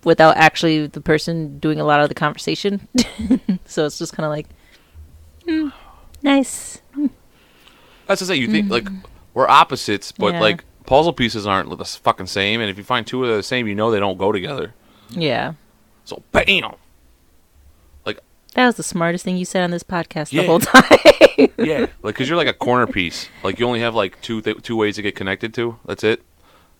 without 0.04 0.36
actually 0.38 0.88
the 0.88 1.02
person 1.02 1.58
doing 1.60 1.80
a 1.80 1.84
lot 1.86 2.00
of 2.02 2.10
the 2.10 2.16
conversation. 2.16 2.88
so 3.66 3.86
it's 3.86 3.98
just 3.98 4.14
kind 4.14 4.26
of 4.26 4.32
like, 4.32 4.48
hmm, 5.48 5.70
nice. 6.22 6.82
That's 8.08 8.20
to 8.20 8.26
say, 8.26 8.36
you 8.36 8.48
think 8.48 8.70
like 8.70 8.88
we're 9.34 9.48
opposites, 9.48 10.12
but 10.12 10.34
Yeah. 10.34 10.42
like 10.42 10.64
puzzle 10.86 11.14
pieces 11.14 11.48
aren't 11.48 11.70
the 11.78 11.86
fucking 11.86 12.28
same. 12.28 12.60
And 12.60 12.70
if 12.70 12.78
you 12.78 12.84
find 12.84 13.08
two 13.08 13.24
of 13.24 13.34
the 13.36 13.42
same, 13.44 13.68
you 13.68 13.76
know 13.76 13.90
they 13.92 14.00
don't 14.00 14.18
go 14.18 14.32
together. 14.34 14.74
Yeah. 15.12 15.54
So 16.04 16.24
bam. 16.34 16.74
That 18.56 18.66
was 18.66 18.76
the 18.76 18.84
smartest 18.84 19.24
thing 19.24 19.38
you 19.38 19.46
said 19.46 19.64
on 19.64 19.72
this 19.72 19.84
podcast 19.84 20.32
Yeah. 20.32 20.42
the 20.42 20.48
whole 20.48 20.60
time. 20.60 20.84
Yeah, 21.58 21.80
like 22.04 22.16
because 22.16 22.28
you're 22.30 22.38
like 22.38 22.48
a 22.48 22.54
corner 22.54 22.86
piece. 22.86 23.28
Like 23.44 23.60
you 23.60 23.66
only 23.66 23.80
have 23.80 23.96
like 23.96 24.22
two 24.22 24.42
th- 24.42 24.62
two 24.62 24.76
ways 24.76 24.96
to 24.98 25.02
get 25.02 25.16
connected 25.16 25.54
to. 25.56 25.78
That's 25.86 26.04
it. 26.04 26.22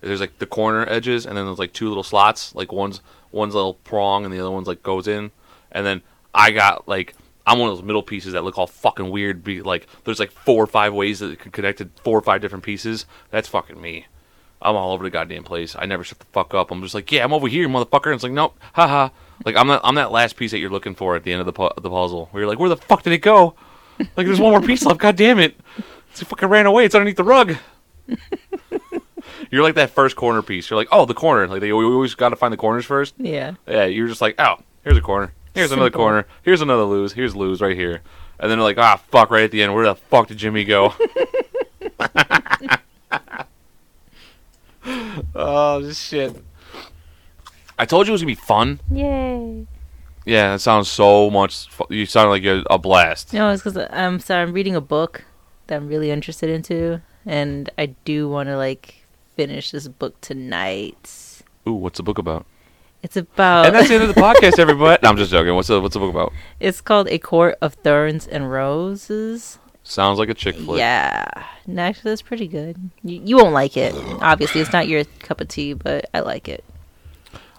There's 0.02 0.20
like 0.20 0.38
the 0.40 0.46
corner 0.46 0.86
edges, 0.88 1.26
and 1.26 1.36
then 1.38 1.46
there's 1.46 1.58
like 1.60 1.74
two 1.74 1.88
little 1.88 2.04
slots. 2.04 2.54
Like 2.54 2.72
one's 2.72 3.02
one's 3.32 3.54
a 3.54 3.58
little 3.58 3.76
prong, 3.76 4.24
and 4.26 4.34
the 4.34 4.40
other 4.40 4.52
one's 4.52 4.68
like 4.68 4.84
goes 4.84 5.08
in. 5.08 5.32
And 5.72 5.86
then 5.86 6.02
I 6.36 6.52
got 6.52 6.88
like 6.88 7.16
I'm 7.48 7.58
one 7.60 7.70
of 7.70 7.78
those 7.78 7.84
middle 7.86 8.04
pieces 8.04 8.34
that 8.34 8.44
look 8.44 8.58
all 8.58 8.68
fucking 8.68 9.10
weird. 9.10 9.44
Be 9.44 9.62
like 9.62 9.88
there's 10.04 10.20
like 10.20 10.32
four 10.32 10.64
or 10.64 10.68
five 10.68 10.94
ways 10.94 11.20
that 11.20 11.32
it 11.32 11.40
could 11.40 11.54
connect 11.54 11.80
to 11.80 11.90
four 12.04 12.18
or 12.18 12.22
five 12.22 12.42
different 12.42 12.64
pieces. 12.64 13.06
That's 13.32 13.48
fucking 13.48 13.82
me. 13.82 14.06
I'm 14.62 14.76
all 14.76 14.94
over 14.94 15.04
the 15.04 15.10
goddamn 15.10 15.44
place. 15.44 15.76
I 15.78 15.86
never 15.88 16.04
shut 16.04 16.20
the 16.20 16.26
fuck 16.34 16.54
up. 16.54 16.70
I'm 16.70 16.82
just 16.84 16.94
like, 16.94 17.12
yeah, 17.12 17.24
I'm 17.24 17.34
over 17.34 17.48
here, 17.48 17.68
motherfucker. 17.68 18.08
And 18.08 18.16
it's 18.16 18.24
like, 18.24 18.32
nope, 18.32 18.60
haha. 18.74 19.10
Like 19.46 19.56
I'm 19.56 19.68
that 19.68 19.82
I'm 19.84 19.96
that 19.96 20.12
last 20.12 20.36
piece 20.36 20.52
that 20.52 20.60
you're 20.60 20.70
looking 20.70 20.96
for 20.96 21.16
at 21.16 21.24
the 21.24 21.32
end 21.32 21.40
of 21.40 21.46
the 21.46 21.54
pu- 21.54 21.70
the 21.82 21.90
puzzle. 21.90 22.28
Where 22.32 22.44
you're 22.44 22.50
like, 22.50 22.60
where 22.60 22.70
the 22.70 22.78
fuck 22.78 23.04
did 23.04 23.14
it 23.14 23.20
go? 23.20 23.56
Like 24.00 24.26
there's 24.28 24.40
one 24.40 24.52
more 24.52 24.62
piece 24.62 24.86
left. 24.86 25.00
God 25.02 25.16
damn 25.16 25.40
it! 25.40 25.60
It 25.78 26.26
fucking 26.26 26.50
ran 26.50 26.66
away. 26.66 26.86
It's 26.86 26.96
underneath 26.96 27.18
the 27.18 27.24
rug. 27.24 27.56
you're 29.52 29.64
like 29.64 29.76
that 29.76 29.92
first 29.92 30.16
corner 30.16 30.42
piece. 30.42 30.70
You're 30.70 30.78
like, 30.78 30.90
oh, 30.92 31.06
the 31.06 31.14
corner. 31.14 31.48
Like 31.48 31.62
they 31.62 31.72
we 31.72 31.86
always 31.86 32.16
got 32.16 32.30
to 32.30 32.36
find 32.36 32.52
the 32.52 32.58
corners 32.58 32.86
first. 32.86 33.16
yeah. 33.18 33.54
Yeah, 33.68 33.86
you're 33.86 34.08
just 34.08 34.22
like, 34.22 34.36
oh, 34.40 34.58
here's 34.84 34.98
a 34.98 35.02
corner. 35.02 35.34
Here's 35.54 35.72
another 35.72 35.90
corner. 35.90 36.26
Here's 36.44 36.62
another 36.62 36.84
lose. 36.84 37.14
Here's 37.14 37.36
lose 37.36 37.62
right 37.62 37.76
here. 37.76 38.02
And 38.40 38.50
then 38.50 38.58
they're 38.58 38.64
like, 38.64 38.78
ah, 38.78 38.96
fuck, 39.10 39.30
right 39.30 39.44
at 39.44 39.52
the 39.52 39.62
end. 39.62 39.74
Where 39.74 39.86
the 39.86 39.96
fuck 39.96 40.28
did 40.28 40.38
Jimmy 40.38 40.64
go? 40.64 40.94
oh, 45.36 45.82
this 45.82 46.00
shit. 46.00 46.36
I 47.82 47.86
told 47.86 48.06
you 48.06 48.12
it 48.12 48.14
was 48.14 48.22
gonna 48.22 48.28
be 48.28 48.36
fun. 48.36 48.80
Yay. 48.92 49.66
Yeah, 50.24 50.54
it 50.54 50.60
sounds 50.60 50.88
so 50.88 51.32
much. 51.32 51.68
Fu- 51.68 51.88
you 51.90 52.06
sound 52.06 52.30
like 52.30 52.44
you're 52.44 52.62
a 52.70 52.78
blast. 52.78 53.34
No, 53.34 53.50
it's 53.50 53.64
because 53.64 53.76
I'm 53.90 54.14
um, 54.14 54.20
sorry. 54.20 54.44
I'm 54.44 54.54
reading 54.54 54.76
a 54.76 54.82
book 54.82 55.24
that 55.66 55.78
I'm 55.78 55.88
really 55.88 56.12
interested 56.12 56.48
into, 56.48 57.02
and 57.26 57.72
I 57.80 57.88
do 58.06 58.30
want 58.30 58.50
to 58.50 58.56
like 58.56 59.08
finish 59.36 59.72
this 59.72 59.88
book 59.88 60.22
tonight. 60.22 61.42
Ooh, 61.68 61.74
what's 61.74 61.98
the 61.98 62.04
book 62.04 62.20
about? 62.20 62.46
It's 63.02 63.18
about. 63.18 63.66
and 63.66 63.74
that's 63.74 63.88
the 63.88 63.96
end 63.96 64.04
of 64.04 64.14
the 64.14 64.22
podcast, 64.22 64.60
everybody. 64.60 65.00
No, 65.02 65.10
I'm 65.10 65.18
just 65.18 65.32
joking. 65.32 65.56
What's 65.56 65.70
the 65.70 65.82
What's 65.82 65.96
the 65.96 66.02
book 66.02 66.12
about? 66.12 66.32
it's 66.60 66.82
called 66.82 67.08
A 67.08 67.18
Court 67.18 67.58
of 67.64 67.74
Thorns 67.74 68.28
and 68.28 68.52
Roses. 68.52 69.58
Sounds 69.82 70.20
like 70.20 70.30
a 70.30 70.36
chick 70.36 70.56
flick. 70.56 70.78
Yeah, 70.78 71.26
and 71.66 71.80
actually, 71.80 72.12
that's 72.12 72.22
pretty 72.22 72.48
good. 72.48 72.92
You, 73.04 73.24
you 73.26 73.38
won't 73.38 73.54
like 73.54 73.76
it. 73.76 73.96
Obviously, 74.22 74.62
it's 74.62 74.72
not 74.72 74.88
your 74.88 75.04
cup 75.18 75.42
of 75.42 75.48
tea, 75.48 75.74
but 75.74 76.08
I 76.14 76.20
like 76.20 76.48
it. 76.48 76.64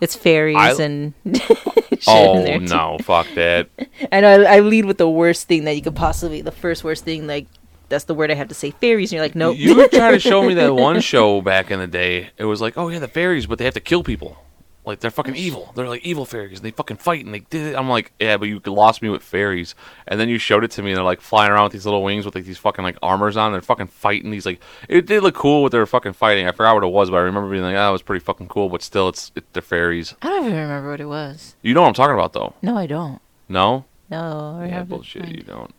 It's 0.03 0.17
fairies 0.17 0.57
I- 0.57 0.83
and 0.83 1.15
shit 1.33 2.09
Oh 2.09 2.59
no, 2.59 2.99
fuck 3.03 3.29
that. 3.37 3.69
I 4.13 4.21
know 4.21 4.43
I, 4.43 4.57
I 4.57 4.61
lead 4.61 4.85
with 4.85 4.99
the 4.99 5.09
worst 5.09 5.47
thing 5.47 5.63
that 5.65 5.77
you 5.77 5.83
could 5.83 5.95
possibly. 5.95 6.43
The 6.43 6.51
first 6.51 6.83
worst 6.83 7.05
thing, 7.05 7.29
like 7.29 7.47
that's 7.89 8.05
the 8.05 8.15
word 8.15 8.33
I 8.33 8.35
have 8.35 8.49
to 8.49 8.55
say. 8.55 8.73
Fairies, 8.73 9.13
and 9.13 9.19
you're 9.19 9.25
like, 9.25 9.37
nope. 9.37 9.57
You 9.57 9.77
were 9.77 9.87
trying 9.87 10.15
to 10.15 10.19
show 10.19 10.43
me 10.43 10.55
that 10.55 10.75
one 10.89 11.01
show 11.01 11.41
back 11.41 11.71
in 11.71 11.79
the 11.79 11.87
day. 11.87 12.31
It 12.37 12.47
was 12.47 12.61
like, 12.61 12.77
oh 12.77 12.89
yeah, 12.89 12.99
the 12.99 13.07
fairies, 13.07 13.47
but 13.47 13.59
they 13.59 13.65
have 13.65 13.75
to 13.75 13.81
kill 13.81 14.03
people. 14.03 14.37
Like 14.85 14.99
they're 14.99 15.13
fucking 15.13 15.37
evil. 15.37 15.71
They're 15.77 15.89
like 15.89 16.05
evil 16.05 16.25
fairies. 16.25 16.59
And 16.59 16.67
they 16.67 16.73
fucking 16.73 16.97
fight 16.97 17.25
and 17.25 17.33
they 17.33 17.41
did 17.41 17.69
it. 17.73 17.77
I'm 17.77 17.89
like, 17.89 18.13
yeah, 18.19 18.37
but 18.37 18.49
you 18.49 18.61
lost 18.67 19.01
me 19.01 19.09
with 19.11 19.23
fairies. 19.23 19.77
And 20.09 20.19
then 20.19 20.29
you 20.29 20.39
showed 20.39 20.65
it 20.65 20.73
to 20.73 20.83
me, 20.83 20.91
and 20.91 20.97
they're 20.97 21.05
like 21.05 21.21
flying 21.21 21.53
around 21.53 21.65
with 21.65 21.73
these 21.73 21.85
little 21.85 22.03
wings 22.03 22.25
with 22.25 22.35
like 22.35 22.45
these 22.45 22.59
fucking 22.59 22.83
like 22.83 22.97
armors 23.01 23.37
on. 23.37 23.53
They're 23.53 23.61
fucking 23.61 23.87
fighting 23.87 24.33
these 24.33 24.45
like. 24.45 24.61
It 24.89 25.07
did 25.07 25.23
look 25.23 25.37
cool 25.37 25.63
what 25.63 25.71
they 25.71 25.79
were 25.79 25.87
fucking 25.87 26.15
fighting. 26.15 26.49
I 26.49 26.53
forgot 26.53 26.75
what 26.75 26.83
it 26.83 26.89
was, 26.89 27.11
but 27.11 27.19
I 27.19 27.21
remember 27.21 27.49
being 27.49 27.63
like, 27.63 27.75
oh, 27.75 27.79
that 27.79 27.91
was 27.91 28.03
pretty 28.03 28.25
fucking 28.25 28.49
cool. 28.49 28.69
But 28.69 28.83
still, 28.83 29.09
it's 29.09 29.31
it, 29.37 29.45
they're 29.53 29.63
fairies. 29.63 30.17
I 30.21 30.29
don't 30.29 30.47
even 30.47 30.59
remember 30.59 30.91
what 30.91 31.01
it 31.01 31.07
was. 31.07 31.55
You 31.63 31.75
know 31.75 31.83
what 31.83 31.89
I'm 31.89 31.95
talking 31.95 32.15
about, 32.15 32.33
though. 32.33 32.55
No, 32.61 32.77
I 32.77 32.87
don't. 32.87 33.21
No. 33.49 33.85
No, 34.11 34.59
I 34.61 34.67
Yeah, 34.67 34.83
bullshit. 34.83 35.29
You 35.29 35.43
don't. 35.43 35.73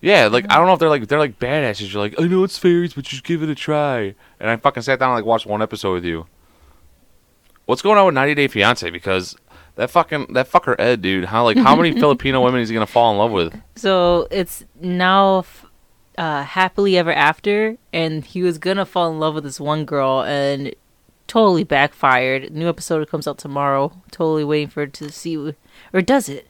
Yeah, 0.05 0.27
like 0.27 0.45
I 0.53 0.59
don't 0.59 0.67
know 0.67 0.75
if 0.75 0.79
they're 0.79 0.91
like 0.91 1.09
they're 1.09 1.19
like 1.19 1.39
badasses. 1.39 1.91
You're 1.91 2.03
like, 2.03 2.15
I 2.21 2.27
know 2.27 2.45
it's 2.45 2.59
fairies, 2.59 2.93
but 2.93 3.05
just 3.05 3.25
give 3.25 3.43
it 3.43 3.49
a 3.49 3.55
try. 3.55 4.15
And 4.39 4.51
I 4.51 4.57
fucking 4.57 4.83
sat 4.83 4.99
down 4.99 5.09
and 5.09 5.17
like 5.17 5.25
watched 5.25 5.47
one 5.47 5.63
episode 5.63 5.95
with 5.95 6.05
you. 6.05 6.27
What's 7.65 7.81
going 7.81 7.97
on 7.97 8.05
with 8.05 8.15
90 8.15 8.35
Day 8.35 8.47
Fiance? 8.47 8.91
Because 8.91 9.35
that 9.77 9.91
fucking 9.91 10.35
that 10.35 10.51
fucker 10.51 10.79
Ed, 10.79 11.01
dude. 11.01 11.25
How 11.25 11.43
like 11.45 11.57
how 11.57 11.75
many 11.75 11.93
Filipino 11.99 12.43
women 12.43 12.61
is 12.61 12.69
he 12.69 12.75
gonna 12.75 12.87
fall 12.87 13.13
in 13.13 13.19
love 13.19 13.31
with? 13.31 13.59
So 13.77 14.29
it's 14.31 14.67
now 14.79 15.39
f- 15.39 15.65
uh, 16.19 16.43
happily 16.43 16.99
ever 16.99 17.13
after, 17.13 17.79
and 17.91 18.27
he 18.27 18.43
was 18.43 18.59
gonna 18.59 18.85
fall 18.85 19.11
in 19.11 19.19
love 19.19 19.35
with 19.35 19.45
this 19.45 19.59
one 19.59 19.87
girl, 19.87 20.21
and 20.23 20.75
totally 21.29 21.65
backfired. 21.65 22.53
New 22.53 22.69
episode 22.69 23.09
comes 23.09 23.27
out 23.27 23.39
tomorrow. 23.39 23.91
Totally 24.11 24.45
waiting 24.45 24.69
for 24.69 24.83
it 24.83 24.93
to 24.93 25.11
see, 25.11 25.55
or 25.95 26.03
does 26.03 26.29
it? 26.29 26.47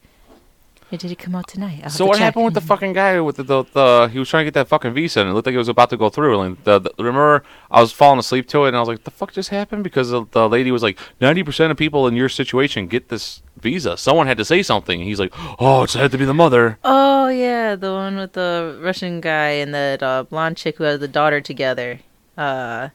Or 0.95 0.97
did 0.97 1.11
it 1.11 1.19
come 1.19 1.35
out 1.35 1.47
tonight? 1.47 1.81
I'll 1.83 1.89
So 1.89 2.05
what 2.05 2.13
check. 2.15 2.23
happened 2.23 2.45
with 2.45 2.53
the 2.53 2.61
fucking 2.61 2.93
guy 2.93 3.19
with 3.19 3.35
the, 3.35 3.43
the, 3.43 3.63
the 3.73 4.09
he 4.11 4.17
was 4.17 4.29
trying 4.29 4.41
to 4.45 4.45
get 4.45 4.53
that 4.53 4.67
fucking 4.69 4.93
visa 4.93 5.19
and 5.19 5.29
it 5.29 5.33
looked 5.33 5.45
like 5.45 5.55
it 5.55 5.57
was 5.57 5.67
about 5.67 5.89
to 5.89 5.97
go 5.97 6.09
through 6.09 6.39
and 6.41 6.57
the, 6.63 6.79
the 6.79 6.91
remember 6.97 7.43
I 7.69 7.81
was 7.81 7.91
falling 7.91 8.17
asleep 8.19 8.47
to 8.49 8.63
it 8.63 8.69
and 8.69 8.77
I 8.77 8.79
was 8.79 8.87
like 8.87 9.03
the 9.03 9.11
fuck 9.11 9.33
just 9.33 9.49
happened 9.49 9.83
because 9.83 10.09
the, 10.09 10.25
the 10.31 10.47
lady 10.47 10.71
was 10.71 10.81
like 10.83 10.97
90% 11.19 11.69
of 11.71 11.77
people 11.77 12.07
in 12.07 12.15
your 12.15 12.29
situation 12.29 12.87
get 12.87 13.09
this 13.09 13.43
visa. 13.59 13.97
Someone 13.97 14.27
had 14.27 14.37
to 14.37 14.45
say 14.45 14.63
something. 14.63 14.99
And 15.01 15.07
he's 15.07 15.19
like, 15.19 15.33
"Oh, 15.59 15.83
it's 15.83 15.93
had 15.95 16.11
to 16.11 16.17
be 16.17 16.25
the 16.25 16.33
mother." 16.33 16.77
Oh 16.83 17.27
yeah, 17.29 17.75
the 17.75 17.91
one 17.91 18.15
with 18.17 18.33
the 18.33 18.79
Russian 18.81 19.21
guy 19.21 19.49
and 19.49 19.73
that 19.73 20.01
uh, 20.03 20.23
blonde 20.23 20.57
chick 20.57 20.77
who 20.77 20.83
has 20.85 20.99
the 20.99 21.07
daughter 21.07 21.41
together. 21.41 21.99
Uh, 22.37 22.89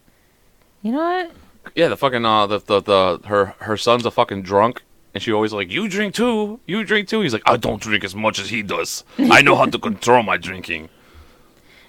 you 0.82 0.92
know 0.92 0.98
what? 0.98 1.32
Yeah, 1.74 1.88
the 1.88 1.96
fucking 1.96 2.24
uh 2.24 2.46
the 2.46 2.58
the, 2.58 2.80
the 2.80 3.20
her 3.26 3.54
her 3.60 3.76
son's 3.76 4.06
a 4.06 4.10
fucking 4.10 4.42
drunk 4.42 4.82
and 5.14 5.22
she 5.22 5.32
always 5.32 5.52
like, 5.52 5.70
"You 5.70 5.88
drink 5.88 6.14
too. 6.14 6.60
You 6.66 6.84
drink 6.84 7.08
too." 7.08 7.20
He's 7.20 7.32
like, 7.32 7.42
"I 7.46 7.56
don't 7.56 7.80
drink 7.80 8.04
as 8.04 8.14
much 8.14 8.38
as 8.38 8.50
he 8.50 8.62
does. 8.62 9.04
I 9.18 9.42
know 9.42 9.56
how 9.56 9.66
to 9.66 9.78
control 9.88 10.22
my 10.22 10.36
drinking." 10.36 10.88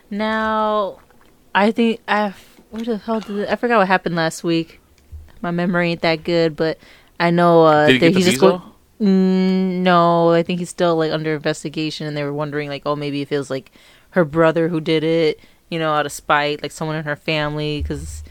Now, 0.09 0.99
I 1.55 1.71
think 1.71 2.01
I 2.07 2.33
what 2.69 2.85
the 2.85 2.97
hell 2.97 3.19
did 3.19 3.47
I 3.47 3.55
forgot 3.55 3.77
what 3.79 3.87
happened 3.87 4.15
last 4.15 4.43
week. 4.43 4.79
My 5.41 5.51
memory 5.51 5.91
ain't 5.91 6.01
that 6.01 6.23
good, 6.23 6.55
but 6.55 6.77
I 7.19 7.31
know 7.31 7.63
uh, 7.65 7.87
Did 7.87 7.93
he 7.93 7.99
that 7.99 8.13
he's 8.15 8.25
just 8.25 8.37
visa? 8.39 8.39
go- 8.47 8.61
Mm, 9.01 9.81
no, 9.81 10.29
I 10.29 10.43
think 10.43 10.59
he's 10.59 10.69
still 10.69 10.95
like 10.95 11.11
under 11.11 11.33
investigation, 11.33 12.05
and 12.05 12.15
they 12.15 12.23
were 12.23 12.31
wondering 12.33 12.69
like, 12.69 12.83
oh, 12.85 12.95
maybe 12.95 13.21
if 13.21 13.31
it 13.31 13.37
was 13.39 13.49
like 13.49 13.71
her 14.11 14.23
brother 14.23 14.67
who 14.67 14.79
did 14.79 15.03
it, 15.03 15.39
you 15.69 15.79
know, 15.79 15.91
out 15.91 16.05
of 16.05 16.11
spite, 16.11 16.61
like 16.61 16.71
someone 16.71 16.95
in 16.95 17.03
her 17.05 17.15
family, 17.15 17.81
because 17.81 18.23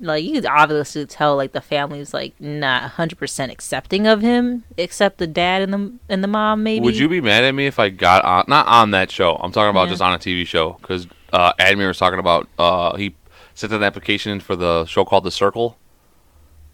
like 0.00 0.24
you 0.24 0.32
could 0.34 0.46
obviously 0.46 1.04
tell 1.06 1.36
like 1.36 1.52
the 1.52 1.60
family 1.60 1.98
was 1.98 2.14
like 2.14 2.32
not 2.40 2.90
hundred 2.92 3.18
percent 3.18 3.50
accepting 3.52 4.06
of 4.06 4.20
him, 4.20 4.64
except 4.76 5.18
the 5.18 5.26
dad 5.26 5.62
and 5.62 5.72
the 5.72 5.92
and 6.08 6.22
the 6.22 6.28
mom 6.28 6.62
maybe. 6.62 6.84
Would 6.84 6.96
you 6.96 7.08
be 7.08 7.20
mad 7.20 7.44
at 7.44 7.52
me 7.54 7.66
if 7.66 7.78
I 7.78 7.88
got 7.90 8.24
on 8.24 8.44
not 8.48 8.66
on 8.66 8.90
that 8.92 9.10
show? 9.10 9.36
I'm 9.36 9.52
talking 9.52 9.70
about 9.70 9.84
Yeah. 9.84 9.90
just 9.90 10.02
on 10.02 10.14
a 10.14 10.18
TV 10.18 10.46
show 10.46 10.74
because 10.80 11.06
uh, 11.32 11.52
Admir 11.54 11.88
was 11.88 11.98
talking 11.98 12.18
about 12.18 12.48
uh, 12.58 12.96
he 12.96 13.14
sent 13.54 13.72
an 13.72 13.82
application 13.82 14.40
for 14.40 14.54
the 14.56 14.84
show 14.86 15.04
called 15.04 15.24
The 15.24 15.30
Circle 15.30 15.76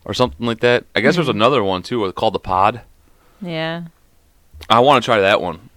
or 0.05 0.13
something 0.15 0.47
like 0.47 0.61
that. 0.61 0.85
I 0.95 1.01
guess 1.01 1.15
there's 1.17 1.29
Mm-hmm. 1.29 1.37
another 1.39 1.65
one 1.65 1.83
too 1.83 2.13
called 2.13 2.35
The 2.35 2.39
Pod. 2.41 2.83
Yeah. 3.41 3.85
I 4.69 4.81
want 4.81 5.03
to 5.03 5.07
try 5.07 5.21
that 5.21 5.41
one. 5.41 5.71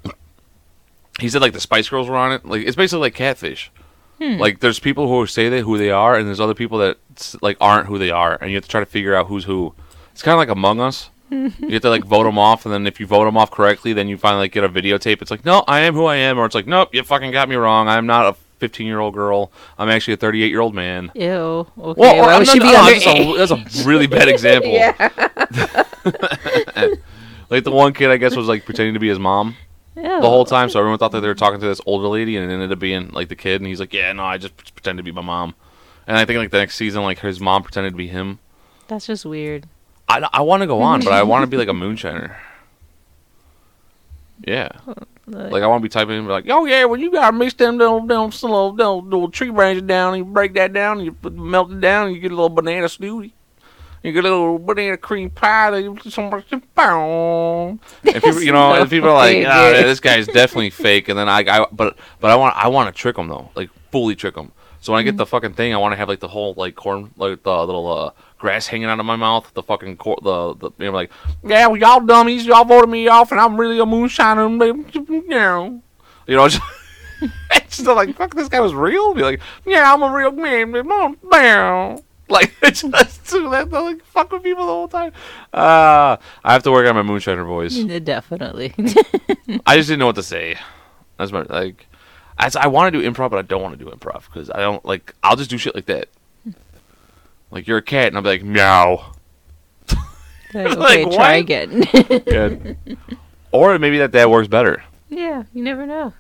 He 1.20 1.30
said 1.30 1.42
like 1.42 1.54
the 1.54 1.60
Spice 1.60 1.90
Girls 1.90 2.08
were 2.10 2.16
on 2.16 2.32
it. 2.34 2.46
Like 2.46 2.62
it's 2.68 2.76
basically 2.76 3.02
like 3.02 3.16
Catfish. 3.16 3.72
Hmm. 4.20 4.38
Like 4.40 4.60
there's 4.60 4.80
people 4.80 5.08
who 5.08 5.26
say 5.28 5.50
they 5.50 5.62
who 5.62 5.78
they 5.78 5.92
are, 5.92 6.16
and 6.16 6.28
there's 6.28 6.40
other 6.40 6.54
people 6.56 6.80
that 6.80 6.98
like 7.42 7.58
aren't 7.62 7.88
who 7.88 7.98
they 7.98 8.10
are, 8.12 8.38
and 8.42 8.50
you 8.50 8.56
have 8.58 8.64
to 8.64 8.70
try 8.70 8.80
to 8.80 8.86
figure 8.86 9.14
out 9.16 9.28
who's 9.28 9.44
who. 9.46 9.74
It's 10.12 10.24
kind 10.24 10.34
of 10.34 10.40
like 10.40 10.50
Among 10.50 10.80
Us. 10.80 11.10
you 11.30 11.52
have 11.70 11.82
to 11.82 11.90
like 11.90 12.04
vote 12.06 12.24
them 12.24 12.40
off, 12.40 12.66
and 12.66 12.74
then 12.74 12.88
if 12.88 13.00
you 13.00 13.06
vote 13.06 13.26
them 13.26 13.38
off 13.38 13.52
correctly, 13.52 13.94
then 13.94 14.08
you 14.08 14.18
finally 14.18 14.46
like, 14.46 14.54
get 14.54 14.64
a 14.64 14.70
videotape. 14.70 15.22
It's 15.22 15.30
like, 15.30 15.46
no, 15.46 15.64
I 15.68 15.82
am 15.82 15.94
who 15.94 16.06
I 16.06 16.16
am, 16.16 16.40
or 16.40 16.46
it's 16.46 16.56
like, 16.56 16.68
nope, 16.68 16.90
you 16.94 17.04
fucking 17.04 17.32
got 17.32 17.50
me 17.50 17.56
wrong. 17.56 17.88
I'm 17.88 18.06
not 18.06 18.26
a 18.26 18.34
15 18.60 18.88
year 18.88 19.00
old 19.00 19.14
girl. 19.14 19.52
I'm 19.78 19.90
actually 19.90 20.16
a 20.16 20.18
38 20.18 20.50
year 20.50 20.62
old 20.62 20.74
man. 20.74 21.12
Ew. 21.14 21.22
Okay. 21.26 21.68
Well, 21.78 22.34
or- 22.34 22.40
would 22.40 22.48
she 22.48 22.60
be 22.60 22.72
that's, 22.72 23.06
a, 23.06 23.38
that's 23.38 23.84
a 23.84 23.88
really 23.88 24.08
bad 24.08 24.28
example. 24.30 24.72
yeah. 24.72 25.84
Like 27.50 27.64
the 27.64 27.72
one 27.72 27.94
kid, 27.94 28.10
I 28.10 28.18
guess, 28.18 28.36
was 28.36 28.48
like 28.48 28.66
pretending 28.66 28.94
to 28.96 29.00
be 29.00 29.08
his 29.08 29.20
mom. 29.20 29.56
Ew. 29.98 30.04
the 30.04 30.30
whole 30.30 30.46
time. 30.46 30.70
So 30.70 30.80
everyone 30.80 31.00
thought 31.00 31.12
that 31.14 31.22
they 31.22 31.28
were 31.28 31.36
talking 31.36 31.60
to 31.60 31.66
this 31.66 31.82
older 31.86 32.08
lady, 32.08 32.38
and 32.38 32.50
it 32.50 32.54
ended 32.54 32.72
up 32.72 32.80
being 32.80 33.10
like 33.10 33.30
the 33.30 33.36
kid. 33.36 33.62
And 33.62 33.68
he's 33.68 33.80
like, 33.80 33.94
"Yeah, 33.94 34.14
no, 34.14 34.24
I 34.24 34.38
just 34.38 34.56
pretend 34.56 34.98
to 34.98 35.04
be 35.04 35.12
my 35.12 35.22
mom." 35.22 35.56
And 36.06 36.18
I 36.18 36.26
think 36.26 36.38
like 36.38 36.52
the 36.52 36.60
next 36.60 36.76
season, 36.76 37.02
like 37.02 37.20
his 37.20 37.40
mom 37.40 37.64
pretended 37.64 37.92
to 37.92 37.98
be 37.98 38.08
him. 38.08 38.40
That's 38.88 39.08
just 39.08 39.26
weird. 39.26 39.68
I, 40.08 40.28
I 40.32 40.42
want 40.42 40.62
to 40.62 40.68
go 40.68 40.82
on, 40.84 41.02
but 41.02 41.14
I 41.14 41.24
want 41.24 41.44
to 41.44 41.48
be 41.48 41.58
like 41.58 41.68
a 41.68 41.72
moonshiner. 41.72 42.36
Yeah, 44.46 44.70
like 45.26 45.64
I 45.64 45.68
want 45.68 45.82
to 45.82 45.84
be 45.84 45.90
typing 45.90 46.16
in 46.16 46.26
be 46.26 46.32
like, 46.32 46.46
"Oh 46.48 46.66
yeah, 46.66 46.86
when 46.86 47.00
you 47.00 47.12
gotta 47.12 47.36
mix 47.36 47.56
them 47.56 47.80
little 47.80 48.06
little 48.06 48.28
little, 48.28 48.74
little, 48.74 49.04
little 49.04 49.32
tree 49.32 49.50
branches 49.50 49.82
down, 49.82 50.14
and 50.14 50.26
you 50.26 50.32
break 50.32 50.54
that 50.54 50.74
down, 50.74 50.98
and 50.98 51.06
you 51.06 51.12
put, 51.12 51.34
melt 51.34 51.72
it 51.72 51.82
down, 51.82 52.08
and 52.08 52.16
you 52.16 52.22
get 52.22 52.32
a 52.32 52.36
little 52.36 52.50
banana 52.50 52.86
smoothie." 52.86 53.32
You 54.04 54.12
get 54.14 54.26
a 54.26 54.30
little 54.30 54.60
banana 54.60 54.98
cream 54.98 55.30
pie. 55.30 55.72
That 55.72 55.82
you 55.82 55.98
some 56.10 56.32
and 58.04 58.24
people, 58.24 58.42
you 58.42 58.52
know, 58.52 58.74
and 58.74 58.90
people 58.90 59.10
are 59.10 59.14
like, 59.14 59.44
so 59.44 59.50
"Ah, 59.50 59.72
good." 59.72 59.86
"This 59.86 60.00
guy's 60.00 60.28
definitely 60.28 60.70
fake." 60.70 61.10
And 61.10 61.18
then 61.18 61.28
I, 61.28 61.40
I, 61.40 61.66
but, 61.72 61.98
but 62.20 62.32
I 62.32 62.36
want, 62.36 62.56
I 62.56 62.68
want 62.68 62.94
to 62.94 63.00
trick 63.00 63.16
them 63.16 63.28
though, 63.28 63.50
like 63.56 63.70
fully 63.92 64.16
trick 64.16 64.36
them. 64.36 64.52
So 64.80 64.94
when 64.94 65.00
I 65.00 65.04
get 65.04 65.18
the 65.18 65.26
fucking 65.26 65.54
thing, 65.54 65.74
I 65.74 65.78
want 65.78 65.94
to 65.94 65.98
have 65.98 66.08
like 66.08 66.20
the 66.20 66.28
whole 66.28 66.54
like 66.56 66.76
corn, 66.76 67.12
like 67.18 67.44
the 67.44 67.66
little 67.66 67.92
uh, 67.92 68.12
grass 68.38 68.68
hanging 68.68 68.88
out 68.88 69.00
of 69.00 69.06
my 69.06 69.16
mouth, 69.16 69.52
the 69.54 69.64
fucking 69.64 69.98
cor- 69.98 70.20
the, 70.22 70.56
the, 70.56 70.72
you 70.78 70.86
know, 70.86 70.92
like, 70.92 71.12
yeah, 71.44 71.68
well, 71.68 71.78
y'all 71.78 72.00
dummies, 72.00 72.46
y'all 72.46 72.64
voted 72.64 72.90
me 72.90 73.08
off, 73.08 73.32
and 73.32 73.42
I'm 73.42 73.60
really 73.60 73.80
a 73.80 73.86
moonshiner, 73.86 74.50
you 75.10 75.28
know, 75.28 75.82
you 76.28 76.36
know. 76.36 76.48
Just, 77.20 77.34
it's 77.52 77.78
just 77.78 77.88
like, 77.88 78.16
fuck, 78.16 78.36
this 78.36 78.48
guy 78.48 78.60
was 78.60 78.76
real. 78.76 79.16
Be 79.16 79.24
like, 79.24 79.42
yeah, 79.66 79.92
I'm 79.92 80.04
a 80.04 80.14
real 80.14 80.32
man, 80.32 80.72
bam. 80.72 81.98
Like, 82.30 82.54
it's 82.62 82.82
just 82.82 83.26
that, 83.32 83.70
like, 83.72 84.04
fuck 84.04 84.32
with 84.34 84.44
people 84.44 84.66
the 84.66 84.72
whole 84.74 84.90
time. 84.90 85.14
Uh, 85.54 86.18
I 86.44 86.52
have 86.54 86.62
to 86.64 86.72
work 86.72 86.86
on 86.86 86.94
my 86.96 87.02
moonshiner 87.02 87.46
voice. 87.46 87.78
Definitely. 88.04 88.74
I 89.66 89.78
just 89.78 89.88
didn't 89.88 90.00
know 90.00 90.08
what 90.08 90.16
to 90.16 90.24
say. 90.24 90.58
That's 91.18 91.32
my 91.32 91.44
like. 91.44 91.88
I, 92.38 92.52
I 92.60 92.68
want 92.68 92.94
to 92.94 93.00
do 93.02 93.10
improv, 93.10 93.30
but 93.32 93.38
I 93.40 93.44
don't 93.44 93.62
want 93.62 93.80
to 93.80 93.84
do 93.86 93.90
improv 93.90 94.26
because 94.26 94.50
I 94.50 94.60
don't 94.60 94.84
like. 94.86 95.14
I'll 95.24 95.38
just 95.38 95.50
do 95.50 95.58
shit 95.58 95.74
like 95.74 95.86
that. 95.86 96.10
Like 97.50 97.66
you're 97.66 97.78
a 97.78 97.82
cat, 97.82 98.08
and 98.08 98.18
I'll 98.18 98.24
be 98.24 98.30
like 98.30 98.44
meow. 98.44 99.14
okay, 100.54 100.68
Like, 100.76 101.12
try 101.12 101.36
again. 101.36 102.78
Or 103.54 103.80
maybe 103.80 104.00
that 104.00 104.12
that 104.12 104.30
works 104.30 104.50
better. 104.50 104.84
yeah, 105.10 105.44
you 105.54 105.64
never 105.64 105.86
know. 105.86 106.12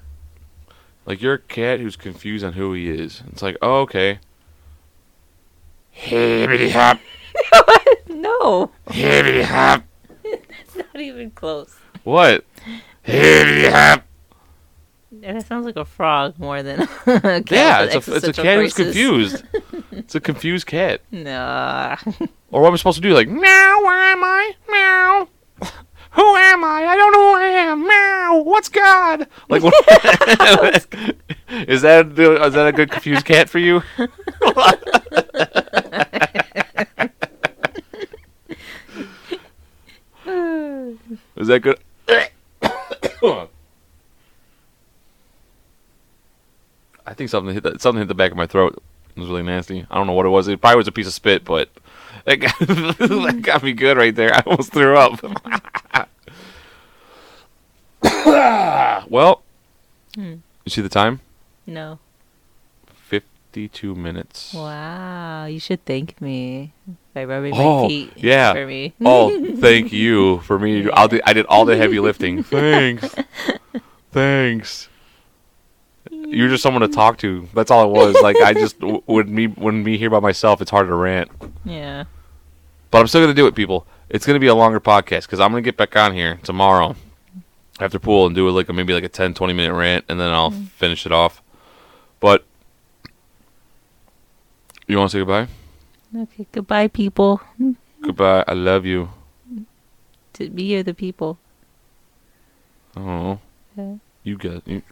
Like 1.06 1.22
you're 1.22 1.34
a 1.34 1.40
cat 1.40 1.80
who's 1.82 1.96
confused 1.98 2.46
on 2.46 2.54
who 2.54 2.74
he 2.74 2.90
is. 2.90 3.22
It's 3.32 3.42
like, 3.42 3.58
oh 3.62 3.82
okay. 3.82 4.20
Hibbity 5.98 6.72
hop, 6.72 7.00
No, 8.08 8.72
hibbity 8.88 9.44
hop. 9.44 9.84
not 10.76 11.02
even 11.02 11.32
close. 11.32 11.76
What? 12.04 12.46
Hibbity 13.06 13.72
hop. 13.72 14.04
And 15.24 15.38
it 15.38 15.46
sounds 15.48 15.66
like 15.66 15.76
a 15.78 15.86
frog 15.86 16.38
more 16.38 16.62
than 16.62 16.82
a 17.06 17.42
cat. 17.42 17.52
Yeah, 17.52 17.84
it's 17.84 17.94
a 17.96 17.98
it's 17.98 18.08
a 18.08 18.12
existential 18.16 18.44
cat 18.44 18.58
who's 18.60 18.74
confused. 18.74 19.44
it's 19.92 20.14
a 20.16 20.20
confused 20.20 20.68
cat. 20.68 21.02
Nah. 21.12 21.96
Or 22.52 22.62
what 22.62 22.68
am 22.68 22.74
I 22.74 22.78
supposed 22.78 22.98
to 22.98 23.02
do? 23.02 23.14
Like, 23.14 23.28
meow, 23.28 23.80
where 23.84 24.12
am 24.12 24.24
I? 24.24 24.52
Meow. 24.70 25.28
Who 26.12 26.36
am 26.36 26.64
I? 26.64 26.86
I 26.86 26.96
don't 26.96 27.12
know 27.12 27.20
who 27.20 27.36
I 27.40 27.48
am. 27.48 27.88
Meow. 27.88 28.44
What's 28.44 28.70
God? 28.70 29.28
Like, 29.50 29.64
what? 29.64 29.74
is 31.68 31.82
that 31.82 32.08
is 32.18 32.54
that 32.54 32.68
a 32.68 32.72
good 32.72 32.92
confused 32.92 33.26
cat 33.26 33.50
for 33.50 33.60
you? 33.60 33.82
Is 41.38 41.48
that 41.48 41.60
good? 41.62 41.80
I 47.06 47.14
think 47.14 47.30
something 47.30 47.54
hit 47.54 47.64
the, 47.64 47.78
something 47.80 48.00
hit 48.02 48.08
the 48.08 48.16
back 48.16 48.32
of 48.32 48.38
my 48.38 48.48
throat. 48.48 48.82
It 49.16 49.20
was 49.20 49.30
really 49.30 49.44
nasty. 49.44 49.86
I 49.90 49.96
don't 49.96 50.08
know 50.08 50.14
what 50.14 50.26
it 50.26 50.30
was. 50.30 50.48
It 50.48 50.60
probably 50.62 50.78
was 50.78 50.88
a 50.88 50.92
piece 50.92 51.08
of 51.08 51.14
spit, 51.14 51.44
but 51.46 51.70
that 52.26 52.36
got, 52.38 52.58
that 52.60 53.40
got 53.42 53.64
me 53.64 53.74
good 53.74 53.98
right 53.98 54.14
there. 54.16 54.34
I 54.34 54.42
almost 54.46 54.72
threw 54.74 54.98
up. 54.98 55.20
well, 59.10 59.42
Hmm. 60.16 60.36
you 60.66 60.70
see 60.70 60.82
the 60.82 60.90
time? 60.90 61.22
No. 61.66 62.00
Fifty-two 63.48 63.96
minutes. 63.96 64.54
Wow, 64.54 65.46
you 65.46 65.60
should 65.60 65.84
thank 65.86 66.22
me 66.22 66.74
by 67.14 67.24
rubbing 67.24 67.54
Oh, 67.56 67.84
my 67.84 67.88
feet 67.88 68.14
yeah. 68.18 68.54
for 68.54 68.68
me. 68.68 68.94
Oh, 69.04 69.56
thank 69.60 69.94
you 69.94 70.42
for 70.42 70.60
me. 70.60 70.90
I'll 70.92 71.08
do, 71.08 71.22
I 71.26 71.34
did 71.34 71.46
all 71.48 71.64
the 71.66 71.78
heavy 71.78 72.00
lifting. 72.00 72.44
Thanks. 72.44 73.16
Thanks. 74.12 74.90
You're 76.12 76.50
just 76.50 76.62
someone 76.62 76.82
to 76.82 76.90
talk 76.90 77.18
to. 77.20 77.48
That's 77.54 77.72
all 77.72 77.86
it 77.86 77.98
was. 77.98 78.22
Like 78.22 78.36
I 78.38 78.54
just 78.54 78.80
w- 78.80 79.02
when 79.06 79.34
me 79.34 79.48
when 79.48 79.82
me 79.82 79.98
here 79.98 80.10
by 80.10 80.20
myself, 80.20 80.62
it's 80.62 80.72
hard 80.72 80.88
to 80.88 80.96
rant. 80.96 81.32
yeah. 81.64 82.04
But 82.92 83.00
I'm 83.00 83.08
still 83.08 83.22
gonna 83.22 83.34
do 83.34 83.48
it, 83.48 83.56
people. 83.56 83.88
It's 84.10 84.26
gonna 84.26 84.40
be 84.40 84.48
a 84.48 84.56
longer 84.56 84.80
podcast 84.80 85.24
because 85.24 85.40
I'm 85.40 85.52
gonna 85.52 85.62
get 85.62 85.78
back 85.78 85.96
on 85.96 86.14
here 86.14 86.40
tomorrow 86.44 86.96
after 87.80 87.98
pool 87.98 88.26
and 88.26 88.36
do 88.36 88.50
like 88.50 88.70
a, 88.70 88.74
maybe 88.74 88.94
like 88.94 89.04
a 89.04 89.10
10, 89.10 89.34
20 89.34 89.54
minute 89.54 89.74
rant, 89.74 90.06
and 90.10 90.20
then 90.20 90.32
I'll 90.32 90.52
mm. 90.52 90.68
finish 90.70 91.06
it 91.06 91.12
off. 91.12 91.42
But 92.20 92.46
you 94.88 94.98
want 94.98 95.12
to 95.12 95.18
say 95.18 95.20
goodbye? 95.20 95.48
Okay, 96.16 96.48
goodbye, 96.52 96.88
people. 96.88 97.42
Goodbye. 98.02 98.44
I 98.48 98.54
love 98.54 98.86
you. 98.86 99.10
To 100.34 100.50
be 100.50 100.68
here, 100.68 100.84
the 100.84 100.94
people. 100.94 101.40
Oh. 102.96 103.40
Yeah. 103.76 103.96
You 104.24 104.38
get 104.38 104.68
you, 104.68 104.84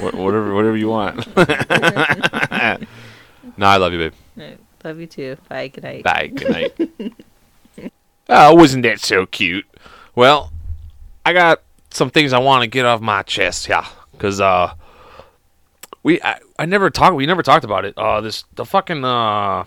whatever 0.00 0.54
whatever 0.54 0.76
you 0.76 0.88
want. 0.88 1.26
no, 1.36 1.46
I 3.66 3.76
love 3.76 3.92
you, 3.92 4.10
babe. 4.36 4.58
Love 4.84 5.00
you 5.00 5.06
too. 5.06 5.36
Bye. 5.48 5.68
Good 5.68 5.84
night. 5.84 6.04
Bye. 6.04 6.26
Good 6.28 6.50
night. 6.50 7.12
oh, 8.28 8.54
wasn't 8.54 8.84
that 8.84 9.00
so 9.00 9.26
cute? 9.26 9.66
Well, 10.14 10.52
I 11.26 11.32
got 11.32 11.62
some 11.90 12.10
things 12.10 12.32
I 12.32 12.38
want 12.38 12.62
to 12.62 12.66
get 12.66 12.86
off 12.86 13.00
my 13.00 13.22
chest, 13.22 13.68
yeah, 13.68 13.86
because 14.12 14.40
uh, 14.40 14.74
we 16.04 16.22
I, 16.22 16.38
I 16.56 16.66
never 16.66 16.90
talked 16.90 17.16
we 17.16 17.26
never 17.26 17.42
talked 17.42 17.64
about 17.64 17.84
it. 17.84 17.98
Uh, 17.98 18.20
this 18.20 18.44
the 18.54 18.64
fucking 18.64 19.04
uh, 19.04 19.64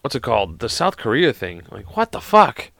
what's 0.00 0.16
it 0.16 0.22
called? 0.24 0.58
The 0.58 0.68
South 0.68 0.96
Korea 0.96 1.32
thing. 1.32 1.62
Like, 1.70 1.96
what 1.96 2.10
the 2.10 2.20
fuck? 2.20 2.72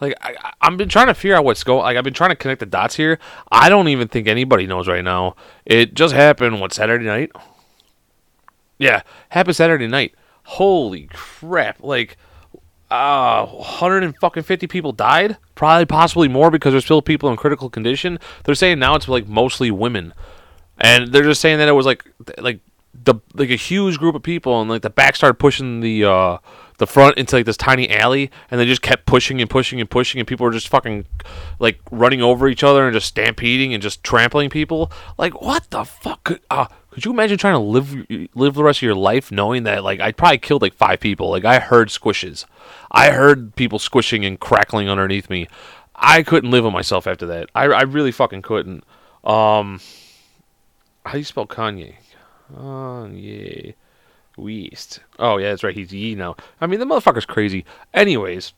Like, 0.00 0.14
I, 0.22 0.52
I've 0.62 0.78
been 0.78 0.88
trying 0.88 1.08
to 1.08 1.14
figure 1.14 1.36
out 1.36 1.44
what's 1.44 1.62
going. 1.62 1.82
Like, 1.82 1.96
I've 1.96 2.04
been 2.04 2.14
trying 2.14 2.30
to 2.30 2.36
connect 2.36 2.60
the 2.60 2.66
dots 2.66 2.96
here. 2.96 3.18
I 3.52 3.68
don't 3.68 3.88
even 3.88 4.08
think 4.08 4.26
anybody 4.26 4.66
knows 4.66 4.88
right 4.88 5.04
now. 5.04 5.36
It 5.66 5.94
just 5.94 6.14
happened. 6.14 6.60
What 6.60 6.72
Saturday 6.72 7.04
night? 7.04 7.30
Yeah, 8.78 9.02
happened 9.28 9.56
Saturday 9.56 9.86
night. 9.86 10.14
Holy 10.44 11.08
crap! 11.12 11.82
Like, 11.82 12.16
uh, 12.90 13.46
150 13.46 14.66
people 14.66 14.92
died. 14.92 15.36
Probably, 15.54 15.84
possibly 15.84 16.28
more 16.28 16.50
because 16.50 16.72
there's 16.72 16.84
still 16.84 17.02
people 17.02 17.28
in 17.28 17.36
critical 17.36 17.68
condition. 17.68 18.18
They're 18.44 18.54
saying 18.54 18.78
now 18.78 18.94
it's 18.94 19.06
like 19.06 19.28
mostly 19.28 19.70
women, 19.70 20.14
and 20.80 21.12
they're 21.12 21.22
just 21.22 21.40
saying 21.40 21.58
that 21.58 21.68
it 21.68 21.72
was 21.72 21.86
like, 21.86 22.04
like 22.38 22.60
the 23.04 23.14
like 23.34 23.50
a 23.50 23.56
huge 23.56 23.98
group 23.98 24.14
of 24.14 24.22
people, 24.22 24.60
and 24.60 24.70
like 24.70 24.82
the 24.82 24.90
back 24.90 25.16
started 25.16 25.34
pushing 25.34 25.80
the 25.80 26.04
uh 26.04 26.38
the 26.78 26.86
front 26.86 27.18
into 27.18 27.36
like 27.36 27.46
this 27.46 27.56
tiny 27.56 27.90
alley, 27.90 28.30
and 28.50 28.58
they 28.58 28.64
just 28.64 28.82
kept 28.82 29.06
pushing 29.06 29.40
and 29.40 29.48
pushing 29.48 29.80
and 29.80 29.88
pushing, 29.88 30.18
and 30.18 30.26
people 30.26 30.44
were 30.44 30.52
just 30.52 30.68
fucking 30.68 31.06
like 31.58 31.78
running 31.90 32.22
over 32.22 32.48
each 32.48 32.64
other 32.64 32.86
and 32.86 32.94
just 32.94 33.06
stampeding 33.06 33.72
and 33.74 33.82
just 33.82 34.02
trampling 34.02 34.50
people. 34.50 34.90
Like, 35.18 35.40
what 35.40 35.70
the 35.70 35.84
fuck? 35.84 36.24
Could, 36.24 36.40
uh, 36.50 36.66
could 36.90 37.04
you 37.04 37.12
imagine 37.12 37.38
trying 37.38 37.54
to 37.54 37.58
live 37.58 37.94
live 38.34 38.54
the 38.54 38.64
rest 38.64 38.78
of 38.78 38.82
your 38.82 38.94
life 38.94 39.30
knowing 39.30 39.62
that 39.64 39.84
like 39.84 40.00
I 40.00 40.12
probably 40.12 40.38
killed 40.38 40.62
like 40.62 40.74
five 40.74 41.00
people? 41.00 41.30
Like 41.30 41.44
I 41.44 41.60
heard 41.60 41.88
squishes, 41.88 42.44
I 42.90 43.10
heard 43.10 43.54
people 43.56 43.78
squishing 43.78 44.24
and 44.24 44.40
crackling 44.40 44.88
underneath 44.88 45.30
me. 45.30 45.48
I 45.94 46.22
couldn't 46.22 46.50
live 46.50 46.64
with 46.64 46.72
myself 46.72 47.06
after 47.06 47.26
that. 47.26 47.50
I, 47.54 47.64
I 47.66 47.82
really 47.82 48.10
fucking 48.10 48.40
couldn't. 48.40 48.84
Um, 49.22 49.80
how 51.04 51.12
do 51.12 51.18
you 51.18 51.24
spell 51.24 51.46
Kanye? 51.46 51.94
Kanye 52.52 53.74
West. 54.36 55.00
Oh 55.18 55.38
yeah, 55.38 55.50
that's 55.50 55.62
right. 55.62 55.74
He's 55.74 55.92
Ye 55.92 56.14
now. 56.14 56.36
I 56.60 56.66
mean, 56.66 56.80
the 56.80 56.86
motherfucker's 56.86 57.26
crazy. 57.26 57.64
Anyways, 57.94 58.52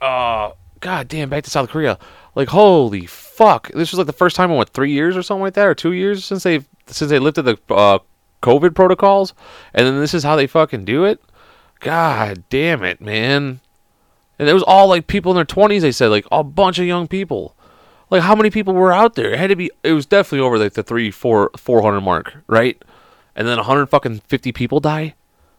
uh, 0.00 0.52
god 0.80 1.08
damn, 1.08 1.30
back 1.30 1.44
to 1.44 1.50
South 1.50 1.70
Korea. 1.70 1.98
Like, 2.34 2.48
holy 2.48 3.06
fuck! 3.06 3.68
This 3.72 3.90
was 3.90 3.98
like 3.98 4.06
the 4.06 4.12
first 4.12 4.36
time 4.36 4.50
in 4.50 4.56
what 4.56 4.70
three 4.70 4.92
years 4.92 5.16
or 5.16 5.22
something 5.22 5.42
like 5.42 5.54
that, 5.54 5.66
or 5.66 5.74
two 5.74 5.92
years 5.92 6.24
since 6.24 6.42
they 6.42 6.60
since 6.86 7.10
they 7.10 7.18
lifted 7.18 7.42
the 7.42 7.58
uh, 7.70 7.98
COVID 8.42 8.74
protocols, 8.74 9.34
and 9.74 9.86
then 9.86 9.98
this 9.98 10.14
is 10.14 10.22
how 10.22 10.36
they 10.36 10.46
fucking 10.46 10.84
do 10.84 11.04
it. 11.04 11.20
God 11.80 12.44
damn 12.50 12.84
it, 12.84 13.00
man! 13.00 13.60
And 14.38 14.48
it 14.48 14.54
was 14.54 14.62
all 14.62 14.88
like 14.88 15.06
people 15.06 15.32
in 15.32 15.36
their 15.36 15.44
twenties. 15.44 15.82
They 15.82 15.92
said 15.92 16.08
like 16.08 16.26
a 16.30 16.44
bunch 16.44 16.78
of 16.78 16.86
young 16.86 17.08
people. 17.08 17.56
Like 18.10 18.22
how 18.22 18.34
many 18.34 18.50
people 18.50 18.74
were 18.74 18.92
out 18.92 19.14
there? 19.14 19.32
It 19.32 19.38
had 19.38 19.48
to 19.48 19.56
be. 19.56 19.70
It 19.82 19.92
was 19.92 20.06
definitely 20.06 20.44
over 20.44 20.58
like 20.58 20.74
the 20.74 20.82
three, 20.82 21.10
four, 21.10 21.50
four 21.56 21.82
hundred 21.82 22.00
mark, 22.00 22.34
right? 22.46 22.80
And 23.36 23.46
then 23.46 23.58
hundred 23.58 23.86
fucking 23.86 24.20
fifty 24.20 24.52
people 24.52 24.80
die. 24.80 25.14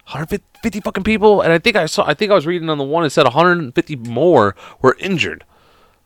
150 0.05 0.81
fucking 0.81 1.03
people, 1.03 1.41
and 1.41 1.53
I 1.53 1.59
think 1.59 1.75
I 1.75 1.85
saw. 1.85 2.05
I 2.05 2.13
think 2.13 2.31
I 2.31 2.35
was 2.35 2.45
reading 2.45 2.69
on 2.69 2.77
the 2.77 2.83
one. 2.83 3.05
It 3.05 3.11
said 3.11 3.23
150 3.23 3.95
more 3.95 4.55
were 4.81 4.97
injured. 4.99 5.45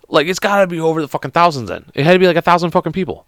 Like 0.09 0.27
it's 0.27 0.37
got 0.37 0.61
to 0.61 0.67
be 0.67 0.79
over 0.79 1.01
the 1.01 1.07
fucking 1.07 1.31
thousands. 1.31 1.69
Then 1.69 1.85
it 1.95 2.03
had 2.03 2.13
to 2.13 2.19
be 2.19 2.27
like 2.27 2.35
a 2.35 2.41
thousand 2.41 2.71
fucking 2.71 2.91
people, 2.91 3.25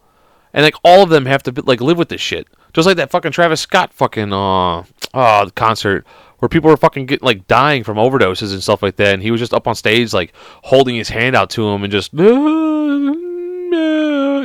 and 0.53 0.63
like 0.63 0.75
all 0.83 1.01
of 1.01 1.09
them 1.09 1.25
have 1.25 1.41
to 1.43 1.51
be, 1.51 1.61
like 1.61 1.81
live 1.81 1.97
with 1.97 2.09
this 2.09 2.21
shit. 2.21 2.47
Just 2.73 2.85
like 2.85 2.97
that 2.97 3.09
fucking 3.09 3.31
Travis 3.31 3.61
Scott 3.61 3.93
fucking 3.93 4.31
uh 4.31 4.83
uh 5.13 5.49
concert 5.55 6.05
where 6.39 6.49
people 6.49 6.69
were 6.69 6.77
fucking 6.77 7.07
getting 7.07 7.25
like 7.25 7.47
dying 7.47 7.83
from 7.83 7.97
overdoses 7.97 8.53
and 8.53 8.63
stuff 8.63 8.83
like 8.83 8.95
that, 8.97 9.13
and 9.13 9.23
he 9.23 9.31
was 9.31 9.39
just 9.39 9.53
up 9.53 9.67
on 9.67 9.75
stage 9.75 10.13
like 10.13 10.33
holding 10.63 10.95
his 10.95 11.09
hand 11.09 11.35
out 11.35 11.49
to 11.51 11.67
him 11.67 11.83
and 11.83 11.91
just 11.91 12.13
and 12.13 13.15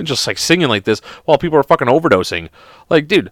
just 0.06 0.26
like 0.26 0.38
singing 0.38 0.68
like 0.68 0.84
this 0.84 1.00
while 1.24 1.38
people 1.38 1.58
are 1.58 1.62
fucking 1.62 1.88
overdosing. 1.88 2.48
Like, 2.90 3.08
dude, 3.08 3.30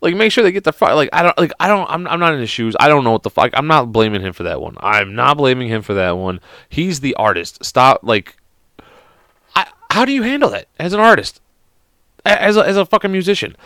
like 0.00 0.14
make 0.14 0.32
sure 0.32 0.42
they 0.42 0.52
get 0.52 0.64
the 0.64 0.72
fuck. 0.72 0.94
Like, 0.94 1.10
I 1.12 1.22
don't 1.22 1.38
like 1.38 1.52
I 1.60 1.68
don't. 1.68 1.88
I'm 1.90 2.06
I'm 2.06 2.20
not 2.20 2.34
in 2.34 2.40
his 2.40 2.50
shoes. 2.50 2.74
I 2.80 2.88
don't 2.88 3.04
know 3.04 3.12
what 3.12 3.22
the 3.22 3.30
fuck. 3.30 3.50
I'm 3.54 3.66
not 3.66 3.92
blaming 3.92 4.22
him 4.22 4.32
for 4.32 4.42
that 4.44 4.60
one. 4.60 4.76
I'm 4.80 5.14
not 5.14 5.36
blaming 5.36 5.68
him 5.68 5.82
for 5.82 5.94
that 5.94 6.16
one. 6.16 6.40
He's 6.68 7.00
the 7.00 7.14
artist. 7.14 7.64
Stop. 7.64 8.00
Like, 8.02 8.36
how 9.90 10.04
do 10.04 10.12
you 10.12 10.22
handle 10.22 10.50
that 10.50 10.68
as 10.78 10.92
an 10.92 11.00
artist, 11.00 11.40
as 12.24 12.56
a, 12.56 12.66
as 12.66 12.76
a 12.76 12.86
fucking 12.86 13.10
musician? 13.10 13.56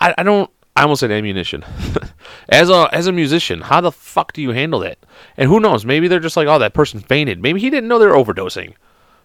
I, 0.00 0.14
I 0.18 0.22
don't. 0.22 0.50
I 0.78 0.82
almost 0.82 1.00
said 1.00 1.10
ammunition. 1.10 1.64
as 2.48 2.70
a 2.70 2.88
as 2.92 3.08
a 3.08 3.12
musician, 3.12 3.62
how 3.62 3.80
the 3.80 3.90
fuck 3.90 4.32
do 4.32 4.40
you 4.40 4.50
handle 4.50 4.78
that? 4.80 4.98
And 5.36 5.48
who 5.48 5.58
knows? 5.58 5.84
Maybe 5.84 6.06
they're 6.06 6.20
just 6.20 6.36
like, 6.36 6.46
oh, 6.46 6.60
that 6.60 6.72
person 6.72 7.00
fainted. 7.00 7.42
Maybe 7.42 7.58
he 7.58 7.68
didn't 7.68 7.88
know 7.88 7.98
they're 7.98 8.14
overdosing. 8.14 8.74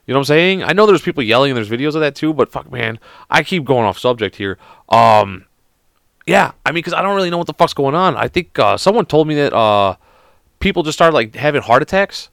You 0.08 0.14
know 0.14 0.16
what 0.16 0.22
I'm 0.22 0.36
saying? 0.36 0.64
I 0.64 0.74
know 0.74 0.88
there's 0.88 1.04
people 1.04 1.22
yelling 1.22 1.51
and 1.51 1.58
there's 1.58 1.70
videos 1.70 1.93
of 1.93 2.01
that 2.01 2.16
too, 2.16 2.34
but 2.34 2.51
fuck, 2.51 2.72
man, 2.72 2.97
I 3.30 3.43
keep 3.43 3.66
going 3.66 3.86
off 3.86 3.99
subject 3.99 4.36
here. 4.36 4.58
Um, 4.89 5.45
yeah, 6.26 6.54
I 6.66 6.72
mean, 6.72 6.80
because 6.80 6.93
I 6.93 7.04
don't 7.04 7.16
really 7.16 7.30
know 7.30 7.38
what 7.38 7.45
the 7.45 7.54
fuck's 7.54 7.76
going 7.76 7.93
on. 7.93 8.18
I 8.18 8.30
think 8.30 8.58
uh, 8.58 8.76
someone 8.76 9.06
told 9.06 9.28
me 9.28 9.36
that 9.36 9.54
uh, 9.54 9.95
people 10.60 10.82
just 10.82 10.97
started 10.97 11.14
like 11.14 11.36
having 11.36 11.62
heart 11.62 11.84
attacks, 11.84 12.30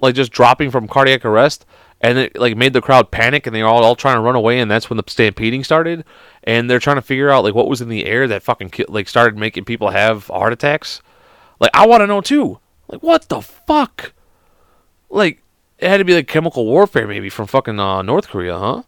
like 0.00 0.14
just 0.14 0.30
dropping 0.30 0.70
from 0.70 0.86
cardiac 0.86 1.24
arrest, 1.24 1.66
and 2.00 2.18
it 2.18 2.38
like 2.38 2.56
made 2.56 2.72
the 2.72 2.80
crowd 2.80 3.10
panic, 3.10 3.46
and 3.46 3.54
they 3.54 3.62
all, 3.62 3.84
all 3.84 3.96
trying 3.96 4.16
to 4.16 4.20
run 4.20 4.36
away, 4.36 4.60
and 4.60 4.70
that's 4.70 4.88
when 4.88 4.96
the 4.96 5.04
stampeding 5.06 5.64
started. 5.64 6.04
And 6.44 6.70
they're 6.70 6.78
trying 6.78 6.96
to 6.96 7.02
figure 7.02 7.30
out 7.30 7.44
like 7.44 7.54
what 7.54 7.68
was 7.68 7.80
in 7.80 7.88
the 7.88 8.06
air 8.06 8.26
that 8.28 8.42
fucking 8.42 8.70
ki- 8.70 8.86
like 8.88 9.08
started 9.08 9.38
making 9.38 9.64
people 9.64 9.90
have 9.90 10.28
heart 10.28 10.52
attacks. 10.52 11.02
Like 11.58 11.70
I 11.74 11.86
want 11.86 12.00
to 12.00 12.06
know 12.06 12.20
too. 12.20 12.58
Like 12.88 13.02
what 13.02 13.28
the 13.28 13.40
fuck? 13.40 14.12
Like 15.10 15.42
it 15.78 15.88
had 15.88 15.98
to 15.98 16.04
be 16.04 16.14
like 16.14 16.28
chemical 16.28 16.64
warfare 16.64 17.06
maybe 17.06 17.28
from 17.28 17.46
fucking 17.46 17.78
uh, 17.78 18.02
North 18.02 18.28
Korea, 18.28 18.58
huh? 18.58 18.82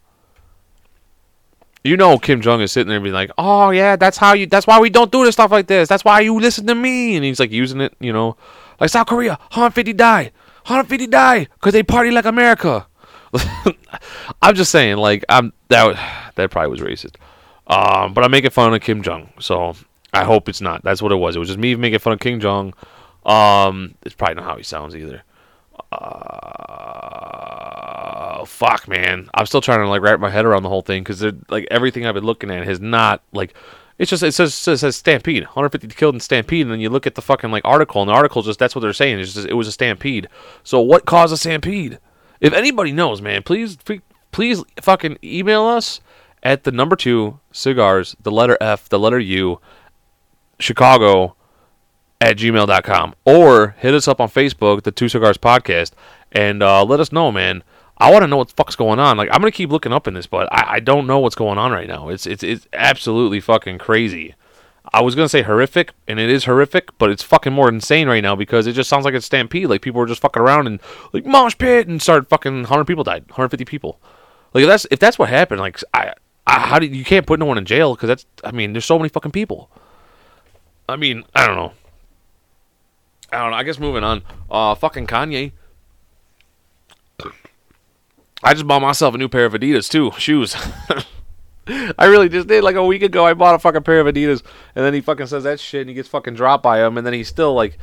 You 1.85 1.97
know 1.97 2.17
Kim 2.19 2.41
Jong 2.41 2.61
is 2.61 2.71
sitting 2.71 2.89
there 2.89 3.01
being 3.01 3.15
like, 3.15 3.33
"Oh 3.37 3.71
yeah, 3.71 3.97
that's 3.97 4.17
how 4.17 4.35
you. 4.35 4.47
That's 4.47 4.67
why 4.69 4.79
we 4.79 4.89
don't 4.89 5.11
do 5.11 5.25
this 5.25 5.35
stuff 5.35 5.51
like 5.51 5.67
this. 5.67 5.89
That's 5.89 6.05
why 6.05 6.21
you 6.21 6.39
listen 6.39 6.67
to 6.69 6.75
me." 6.77 7.17
And 7.17 7.25
he's 7.25 7.41
like 7.41 7.51
using 7.51 7.81
it, 7.81 7.95
you 7.99 8.13
know, 8.13 8.37
like 8.79 8.91
South 8.91 9.09
Korea, 9.09 9.33
150 9.51 9.93
die, 9.95 10.31
150 10.67 11.09
die 11.09 11.49
because 11.55 11.73
they 11.73 11.83
party 11.83 12.13
like 12.13 12.25
America. 12.25 12.87
I'm 14.43 14.55
just 14.55 14.71
saying, 14.71 14.97
like 14.97 15.25
I'm 15.29 15.53
that 15.69 16.33
that 16.35 16.51
probably 16.51 16.71
was 16.71 16.81
racist, 16.81 17.17
um, 17.67 18.15
but 18.15 18.25
I'm 18.25 18.31
making 18.31 18.51
fun 18.51 18.75
of 18.75 18.81
Kim 18.81 19.03
Jong, 19.03 19.33
so 19.39 19.75
I 20.13 20.25
hope 20.25 20.49
it's 20.49 20.61
not. 20.61 20.83
That's 20.85 21.01
what 21.01 21.13
it 21.13 21.17
was. 21.17 21.37
It 21.37 21.39
was 21.39 21.49
just 21.49 21.59
me 21.59 21.75
making 21.75 22.01
fun 22.01 22.13
of 22.13 22.21
Kim 22.21 22.41
Jong. 22.41 22.75
Um, 23.25 23.95
it's 24.03 24.15
probably 24.15 24.35
not 24.37 24.45
how 24.45 24.57
he 24.57 24.63
sounds 24.63 24.95
either. 24.95 25.23
Uh, 25.91 26.83
fuck, 28.45 28.87
man. 28.89 29.31
I'm 29.35 29.47
still 29.47 29.61
trying 29.63 29.81
to 29.81 29.89
like 29.89 30.03
wrap 30.03 30.21
my 30.21 30.31
head 30.31 30.45
around 30.45 30.63
the 30.63 30.69
whole 30.69 30.83
thing 30.83 31.03
because 31.03 31.23
like 31.49 31.67
everything 31.71 32.05
I've 32.07 32.15
been 32.15 32.25
looking 32.25 32.51
at 32.51 32.65
has 32.65 32.81
not 32.81 33.23
like. 33.33 33.55
It's 33.99 34.11
just 34.11 34.23
it 34.23 34.33
says 34.33 34.49
it 34.67 34.79
says 34.79 34.97
stampede, 34.97 35.45
150 35.45 35.87
killed 35.95 36.15
in 36.15 36.21
stampede, 36.21 36.63
and 36.63 36.73
then 36.73 36.81
you 36.81 36.89
look 36.91 37.07
at 37.07 37.15
the 37.15 37.23
fucking 37.23 37.51
like 37.51 37.65
article, 37.65 38.03
and 38.03 38.09
the 38.09 38.15
article 38.15 38.43
just 38.43 38.59
that's 38.59 38.75
what 38.75 38.81
they're 38.81 38.93
saying. 38.93 39.21
It's 39.21 39.35
just, 39.35 39.47
it 39.47 39.55
was 39.55 39.69
a 39.69 39.73
stampede. 39.73 40.29
So 40.65 40.81
what 40.81 41.05
caused 41.05 41.33
a 41.33 41.37
stampede? 41.37 41.99
If 42.43 42.53
anybody 42.53 42.91
knows, 42.91 43.23
man, 43.23 43.43
please 43.45 43.79
please 44.33 44.65
fucking 44.81 45.19
email 45.23 45.63
us 45.65 46.01
at 46.43 46.65
the 46.65 46.73
number 46.73 46.97
two 46.97 47.39
cigars, 47.53 48.17
the 48.21 48.33
letter 48.33 48.59
F, 48.61 48.89
the 48.89 48.99
letter 48.99 49.21
U, 49.21 49.61
Chicago 50.59 51.37
at 52.21 52.37
gmail.com 52.37 53.15
or 53.25 53.77
hit 53.79 53.95
us 53.95 54.09
up 54.09 54.21
on 54.21 54.29
Facebook, 54.29 54.83
the 54.83 54.91
Two 54.91 55.09
Cigars 55.09 55.39
Podcast, 55.39 55.93
and 56.33 56.63
uh, 56.63 56.85
let 56.85 57.01
us 57.01 57.13
know, 57.13 57.31
man. 57.31 57.63
I 57.99 58.11
want 58.11 58.23
to 58.23 58.27
know 58.27 58.39
what 58.39 58.49
the 58.49 58.55
fuck's 58.55 58.75
going 58.75 58.99
on. 58.99 59.17
Like, 59.17 59.29
I'm 59.31 59.41
gonna 59.41 59.53
keep 59.53 59.71
looking 59.71 59.93
up 59.93 60.09
in 60.09 60.15
this, 60.15 60.27
but 60.27 60.53
I, 60.53 60.75
I 60.75 60.81
don't 60.81 61.07
know 61.07 61.21
what's 61.21 61.37
going 61.37 61.59
on 61.59 61.71
right 61.71 61.87
now. 61.87 62.09
It's 62.09 62.27
it's 62.27 62.43
it's 62.43 62.67
absolutely 62.73 63.39
fucking 63.39 63.79
crazy. 63.79 64.35
I 64.95 65.01
was 65.01 65.15
gonna 65.15 65.29
say 65.29 65.43
horrific, 65.43 65.93
and 66.07 66.21
it 66.21 66.29
is 66.29 66.45
horrific, 66.45 66.97
but 66.99 67.11
it's 67.11 67.23
fucking 67.23 67.53
more 67.53 67.69
insane 67.69 68.09
right 68.09 68.23
now 68.23 68.37
because 68.37 68.67
it 68.67 68.73
just 68.73 68.91
sounds 68.91 69.05
like 69.05 69.15
a 69.15 69.21
stampede. 69.21 69.69
Like 69.69 69.81
people 69.81 70.01
were 70.01 70.07
just 70.07 70.21
fucking 70.21 70.43
around 70.43 70.67
and 70.67 70.81
like 71.13 71.25
mosh 71.25 71.57
pit 71.57 71.89
and 71.89 72.01
started 72.01 72.29
fucking 72.29 72.63
100 72.63 72.85
people 72.85 73.03
died, 73.03 73.23
150 73.29 73.65
people. 73.65 73.99
Like 74.53 74.63
if 74.63 74.69
that's 74.69 74.87
if 74.91 74.99
that's 74.99 75.19
what 75.19 75.31
happened, 75.31 75.61
like 75.61 75.81
I, 75.95 76.13
I 76.47 76.61
how 76.61 76.79
do 76.79 76.87
you 76.87 77.05
can't 77.05 77.27
put 77.27 77.41
no 77.41 77.47
one 77.47 77.57
in 77.57 77.65
jail 77.65 77.95
because 77.95 78.09
that's 78.09 78.27
I 78.45 78.53
mean 78.53 78.75
there's 78.75 78.85
so 78.85 78.99
many 78.99 79.09
fucking 79.09 79.33
people. 79.33 79.71
I 80.89 80.97
mean 80.97 81.25
I 81.35 81.47
don't 81.47 81.57
know. 81.57 81.73
I 83.33 83.39
don't 83.39 83.51
know. 83.53 83.57
I 83.57 83.63
guess 83.63 83.79
moving 83.79 84.05
on. 84.05 84.23
Uh, 84.51 84.75
fucking 84.75 85.07
Kanye. 85.07 85.53
I 88.45 88.53
just 88.53 88.67
bought 88.67 88.83
myself 88.83 89.15
a 89.15 89.19
new 89.19 89.29
pair 89.29 89.47
of 89.47 89.55
Adidas 89.55 89.89
too, 89.89 90.11
shoes. 90.19 90.55
I 91.67 92.07
really 92.07 92.29
just 92.29 92.49
did. 92.49 92.65
Like 92.65 92.77
a 92.77 92.85
week 92.85 93.03
ago, 93.03 93.25
I 93.25 93.35
bought 93.35 93.55
a 93.55 93.59
fucking 93.59 93.83
pair 93.83 94.01
of 94.01 94.07
Adidas, 94.07 94.43
and 94.75 94.85
then 94.85 94.95
he 94.95 95.01
fucking 95.01 95.27
says 95.27 95.45
that 95.45 95.61
shit, 95.61 95.83
and 95.83 95.91
he 95.91 95.95
gets 95.95 96.09
fucking 96.09 96.35
dropped 96.35 96.63
by 96.63 96.85
him, 96.85 96.99
and 96.99 97.07
then 97.07 97.15
he's 97.15 97.29
still 97.29 97.55
like, 97.55 97.79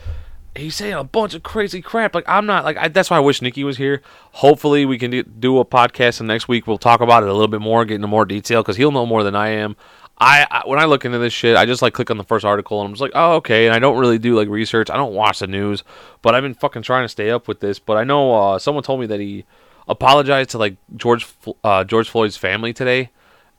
he's 0.55 0.75
saying 0.75 0.93
a 0.93 1.03
bunch 1.03 1.34
of 1.34 1.43
crazy 1.43 1.82
crap. 1.82 2.13
Like 2.13 2.25
I'm 2.27 2.45
not 2.45 2.65
like 2.65 2.77
I, 2.77 2.89
that's 2.89 3.09
why 3.09 3.17
I 3.17 3.21
wish 3.21 3.41
Nikki 3.41 3.63
was 3.63 3.77
here. 3.77 4.01
Hopefully, 4.34 4.86
we 4.86 4.97
can 4.97 5.11
do, 5.11 5.59
a 5.59 5.65
podcast, 5.65 6.19
and 6.19 6.27
next 6.27 6.47
week 6.47 6.67
we'll 6.67 6.77
talk 6.77 7.01
about 7.01 7.23
it 7.23 7.30
a 7.30 7.34
little 7.34 7.47
bit 7.47 7.61
more, 7.61 7.86
get 7.86 7.95
into 7.95 8.07
more 8.07 8.25
detail, 8.25 8.61
because 8.61 8.77
he'll 8.77 8.91
know 8.91 9.05
more 9.05 9.23
than 9.23 9.36
I 9.36 9.49
am. 9.49 9.75
I, 10.17 10.45
I 10.51 10.63
when 10.65 10.80
I 10.80 10.84
look 10.84 11.05
into 11.05 11.17
this 11.17 11.32
shit, 11.32 11.55
I 11.55 11.65
just 11.65 11.82
like 11.82 11.93
click 11.93 12.11
on 12.11 12.17
the 12.17 12.25
first 12.25 12.43
article 12.43 12.82
and 12.82 12.88
I'm 12.88 12.93
just 12.93 13.01
like, 13.01 13.13
oh 13.15 13.36
okay, 13.36 13.65
and 13.65 13.73
I 13.73 13.80
don't 13.80 13.97
really 13.97 14.19
do 14.19 14.36
like 14.36 14.49
research. 14.49 14.89
I 14.89 14.97
don't 14.97 15.13
watch 15.13 15.39
the 15.39 15.47
news, 15.47 15.86
but 16.21 16.36
I've 16.36 16.43
been 16.43 16.53
fucking 16.53 16.82
trying 16.82 17.05
to 17.05 17.09
stay 17.09 17.30
up 17.32 17.47
with 17.47 17.61
this. 17.61 17.80
But 17.80 17.95
I 17.95 18.03
know 18.03 18.36
uh, 18.36 18.59
someone 18.59 18.84
told 18.84 18.99
me 18.99 19.05
that 19.05 19.21
he, 19.21 19.45
apologized 19.89 20.51
to 20.51 20.57
like 20.57 20.77
George 20.95 21.27
uh, 21.63 21.84
George 21.84 22.09
Floyd's 22.09 22.38
family 22.38 22.71
today. 22.71 23.09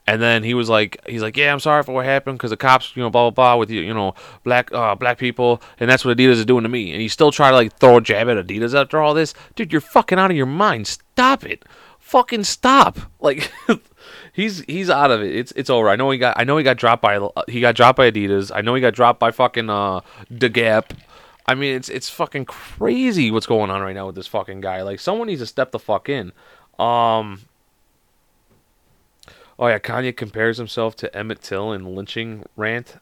And 0.06 0.20
then 0.20 0.42
he 0.42 0.54
was 0.54 0.68
like, 0.68 1.00
he's 1.06 1.22
like, 1.22 1.36
yeah, 1.36 1.52
I'm 1.52 1.60
sorry 1.60 1.82
for 1.82 1.92
what 1.92 2.04
happened 2.04 2.38
because 2.38 2.50
the 2.50 2.56
cops, 2.56 2.96
you 2.96 3.02
know, 3.02 3.10
blah 3.10 3.30
blah 3.30 3.54
blah, 3.54 3.56
with 3.56 3.70
you, 3.70 3.80
you 3.82 3.94
know, 3.94 4.14
black 4.42 4.72
uh, 4.72 4.94
black 4.94 5.18
people, 5.18 5.62
and 5.78 5.88
that's 5.88 6.04
what 6.04 6.16
Adidas 6.16 6.32
is 6.32 6.44
doing 6.44 6.64
to 6.64 6.68
me. 6.68 6.92
And 6.92 7.00
he 7.00 7.08
still 7.08 7.30
try 7.30 7.50
to 7.50 7.56
like 7.56 7.78
throw 7.78 7.98
a 7.98 8.00
jab 8.00 8.28
at 8.28 8.44
Adidas 8.44 8.74
after 8.74 9.00
all 9.00 9.14
this, 9.14 9.34
dude. 9.54 9.72
You're 9.72 9.80
fucking 9.80 10.18
out 10.18 10.30
of 10.30 10.36
your 10.36 10.46
mind. 10.46 10.86
Stop 10.88 11.44
it. 11.44 11.64
Fucking 11.98 12.44
stop. 12.44 12.98
Like, 13.22 13.52
he's 14.32 14.60
he's 14.60 14.88
out 14.88 15.10
of 15.10 15.20
it. 15.20 15.36
It's 15.36 15.52
it's 15.52 15.68
over. 15.68 15.90
I 15.90 15.96
know 15.96 16.10
he 16.10 16.16
got 16.16 16.40
I 16.40 16.44
know 16.44 16.56
he 16.56 16.64
got 16.64 16.78
dropped 16.78 17.02
by 17.02 17.20
he 17.48 17.60
got 17.60 17.74
dropped 17.74 17.98
by 17.98 18.10
Adidas. 18.10 18.50
I 18.52 18.62
know 18.62 18.74
he 18.74 18.80
got 18.80 18.94
dropped 18.94 19.20
by 19.20 19.30
fucking 19.30 19.68
uh 19.68 20.00
the 20.30 20.48
Gap. 20.48 20.94
I 21.46 21.54
mean, 21.54 21.74
it's 21.76 21.88
it's 21.88 22.08
fucking 22.08 22.46
crazy 22.46 23.30
what's 23.30 23.46
going 23.46 23.70
on 23.70 23.82
right 23.82 23.94
now 23.94 24.06
with 24.06 24.14
this 24.14 24.26
fucking 24.26 24.60
guy. 24.60 24.82
Like, 24.82 25.00
someone 25.00 25.26
needs 25.26 25.42
to 25.42 25.46
step 25.46 25.70
the 25.70 25.78
fuck 25.78 26.08
in. 26.08 26.32
Um, 26.78 27.40
Oh 29.60 29.66
yeah, 29.66 29.78
Kanye 29.78 30.16
compares 30.16 30.56
himself 30.56 30.96
to 30.96 31.14
Emmett 31.14 31.42
Till 31.42 31.72
in 31.72 31.94
lynching 31.94 32.44
rant. 32.56 32.96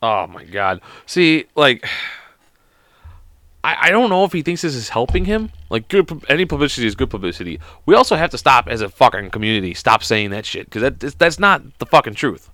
Oh 0.00 0.28
my 0.28 0.44
god. 0.44 0.80
See, 1.06 1.46
like 1.56 1.84
I, 3.64 3.88
I 3.88 3.90
don't 3.90 4.10
know 4.10 4.24
if 4.24 4.32
he 4.32 4.42
thinks 4.42 4.62
this 4.62 4.76
is 4.76 4.90
helping 4.90 5.24
him. 5.24 5.50
Like 5.70 5.88
good 5.88 6.08
any 6.28 6.44
publicity 6.44 6.86
is 6.86 6.94
good 6.94 7.10
publicity. 7.10 7.58
We 7.84 7.96
also 7.96 8.14
have 8.14 8.30
to 8.30 8.38
stop 8.38 8.68
as 8.68 8.80
a 8.80 8.88
fucking 8.88 9.30
community 9.30 9.74
stop 9.74 10.04
saying 10.04 10.30
that 10.30 10.46
shit 10.46 10.70
cuz 10.70 10.82
that 10.82 11.00
that's- 11.00 11.40
not 11.40 11.78
the 11.78 11.86
fucking 11.86 12.14
truth. 12.14 12.48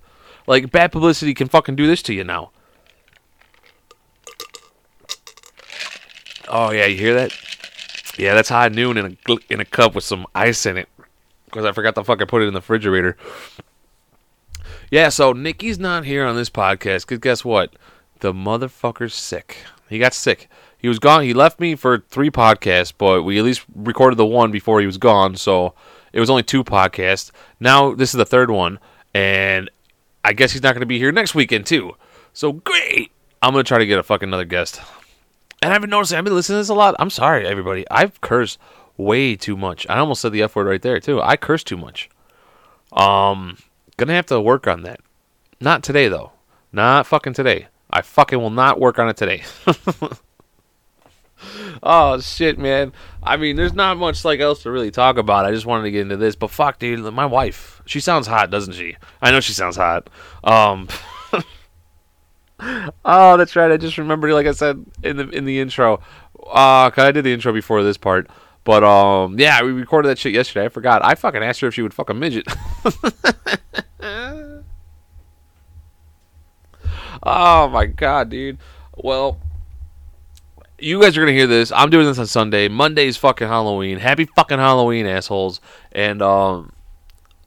Like 0.47 0.71
bad 0.71 0.91
publicity 0.91 1.35
can 1.35 1.47
fucking 1.47 1.75
do 1.75 1.85
this 1.85 2.01
to 2.03 2.15
you 2.15 2.23
now. 2.23 2.49
Oh 6.47 6.71
yeah, 6.71 6.87
you 6.87 6.97
hear 6.97 7.13
that? 7.13 7.31
Yeah, 8.17 8.33
that's 8.33 8.49
High 8.49 8.69
Noon 8.69 8.97
in 8.97 9.17
a 9.29 9.35
in 9.49 9.59
a 9.59 9.65
cup 9.65 9.93
with 9.93 10.03
some 10.03 10.25
ice 10.33 10.65
in 10.65 10.77
it 10.77 10.89
because 11.51 11.65
I 11.65 11.71
forgot 11.71 11.95
to 11.95 12.03
fucking 12.03 12.27
put 12.27 12.41
it 12.41 12.47
in 12.47 12.53
the 12.53 12.59
refrigerator. 12.59 13.17
Yeah, 14.89 15.09
so 15.09 15.33
Nikki's 15.33 15.79
not 15.79 16.05
here 16.05 16.25
on 16.25 16.35
this 16.35 16.49
podcast 16.49 17.01
because 17.07 17.19
guess 17.19 17.45
what? 17.45 17.73
The 18.19 18.33
motherfucker's 18.33 19.13
sick. 19.13 19.57
He 19.89 19.99
got 19.99 20.13
sick. 20.13 20.49
He 20.77 20.87
was 20.87 20.99
gone. 20.99 21.23
He 21.23 21.33
left 21.33 21.59
me 21.59 21.75
for 21.75 21.99
three 22.09 22.31
podcasts, 22.31 22.93
but 22.97 23.23
we 23.23 23.37
at 23.37 23.45
least 23.45 23.63
recorded 23.75 24.17
the 24.17 24.25
one 24.25 24.51
before 24.51 24.79
he 24.79 24.85
was 24.85 24.97
gone, 24.97 25.35
so 25.35 25.73
it 26.11 26.19
was 26.19 26.29
only 26.29 26.43
two 26.43 26.63
podcasts. 26.63 27.31
Now 27.59 27.93
this 27.93 28.09
is 28.09 28.17
the 28.17 28.25
third 28.25 28.49
one, 28.49 28.79
and 29.13 29.69
I 30.23 30.33
guess 30.33 30.51
he's 30.51 30.63
not 30.63 30.73
going 30.73 30.81
to 30.81 30.87
be 30.87 30.97
here 30.97 31.11
next 31.11 31.35
weekend 31.35 31.65
too. 31.65 31.95
So 32.33 32.53
great. 32.53 33.11
I'm 33.41 33.53
gonna 33.53 33.63
try 33.63 33.79
to 33.79 33.85
get 33.85 33.97
a 33.97 34.03
fucking 34.03 34.29
another 34.29 34.45
guest. 34.45 34.81
And 35.63 35.73
I've 35.73 35.81
been 35.81 35.89
noticing. 35.89 36.17
I've 36.17 36.23
been 36.23 36.35
listening 36.35 36.55
to 36.55 36.61
this 36.61 36.69
a 36.69 36.73
lot. 36.73 36.95
I'm 36.99 37.09
sorry, 37.09 37.45
everybody. 37.47 37.85
I've 37.89 38.19
cursed 38.21 38.59
way 38.97 39.35
too 39.35 39.57
much. 39.57 39.85
I 39.89 39.99
almost 39.99 40.21
said 40.21 40.31
the 40.31 40.43
f 40.43 40.55
word 40.55 40.67
right 40.67 40.81
there 40.81 40.99
too. 40.99 41.21
I 41.21 41.37
curse 41.37 41.63
too 41.63 41.77
much. 41.77 42.09
Um, 42.91 43.57
gonna 43.97 44.13
have 44.13 44.25
to 44.27 44.41
work 44.41 44.67
on 44.67 44.83
that. 44.83 44.99
Not 45.59 45.83
today 45.83 46.07
though. 46.07 46.31
Not 46.71 47.07
fucking 47.07 47.33
today. 47.33 47.67
I 47.89 48.01
fucking 48.01 48.39
will 48.39 48.49
not 48.49 48.79
work 48.79 48.99
on 48.99 49.09
it 49.09 49.17
today. 49.17 49.43
oh 51.83 52.19
shit, 52.19 52.57
man. 52.57 52.93
I 53.23 53.37
mean, 53.37 53.55
there's 53.55 53.73
not 53.73 53.97
much 53.97 54.23
like 54.23 54.39
else 54.39 54.63
to 54.63 54.71
really 54.71 54.91
talk 54.91 55.17
about. 55.17 55.45
I 55.45 55.51
just 55.51 55.65
wanted 55.65 55.83
to 55.83 55.91
get 55.91 56.01
into 56.01 56.17
this, 56.17 56.35
but 56.35 56.51
fuck, 56.51 56.79
dude, 56.79 56.99
my 57.13 57.25
wife. 57.25 57.81
She 57.85 57.99
sounds 57.99 58.27
hot, 58.27 58.49
doesn't 58.49 58.73
she? 58.73 58.95
I 59.21 59.31
know 59.31 59.39
she 59.39 59.53
sounds 59.53 59.75
hot. 59.75 60.09
Um. 60.43 60.87
oh, 63.05 63.37
that's 63.37 63.55
right. 63.55 63.71
I 63.71 63.77
just 63.77 63.97
remembered, 63.97 64.33
like 64.33 64.47
I 64.47 64.51
said 64.51 64.83
in 65.03 65.17
the 65.17 65.29
in 65.29 65.45
the 65.45 65.59
intro. 65.59 66.01
Uh, 66.51 66.89
'cause 66.89 67.05
I 67.05 67.11
did 67.11 67.23
the 67.23 67.33
intro 67.33 67.53
before 67.53 67.83
this 67.83 67.97
part. 67.97 68.27
But 68.63 68.83
um, 68.83 69.39
yeah, 69.39 69.63
we 69.63 69.71
recorded 69.71 70.09
that 70.09 70.19
shit 70.19 70.33
yesterday. 70.33 70.65
I 70.65 70.69
forgot. 70.69 71.03
I 71.03 71.15
fucking 71.15 71.41
asked 71.41 71.61
her 71.61 71.67
if 71.67 71.73
she 71.73 71.81
would 71.81 71.93
fuck 71.93 72.09
a 72.09 72.13
midget. 72.13 72.45
oh 77.23 77.67
my 77.69 77.87
god, 77.87 78.29
dude. 78.29 78.59
Well, 78.95 79.39
you 80.77 81.01
guys 81.01 81.17
are 81.17 81.21
gonna 81.21 81.31
hear 81.31 81.47
this. 81.47 81.71
I'm 81.71 81.89
doing 81.89 82.05
this 82.05 82.19
on 82.19 82.27
Sunday. 82.27 82.67
Monday's 82.67 83.17
fucking 83.17 83.47
Halloween. 83.47 83.97
Happy 83.97 84.25
fucking 84.25 84.59
Halloween, 84.59 85.07
assholes. 85.07 85.59
And 85.91 86.21
um, 86.21 86.71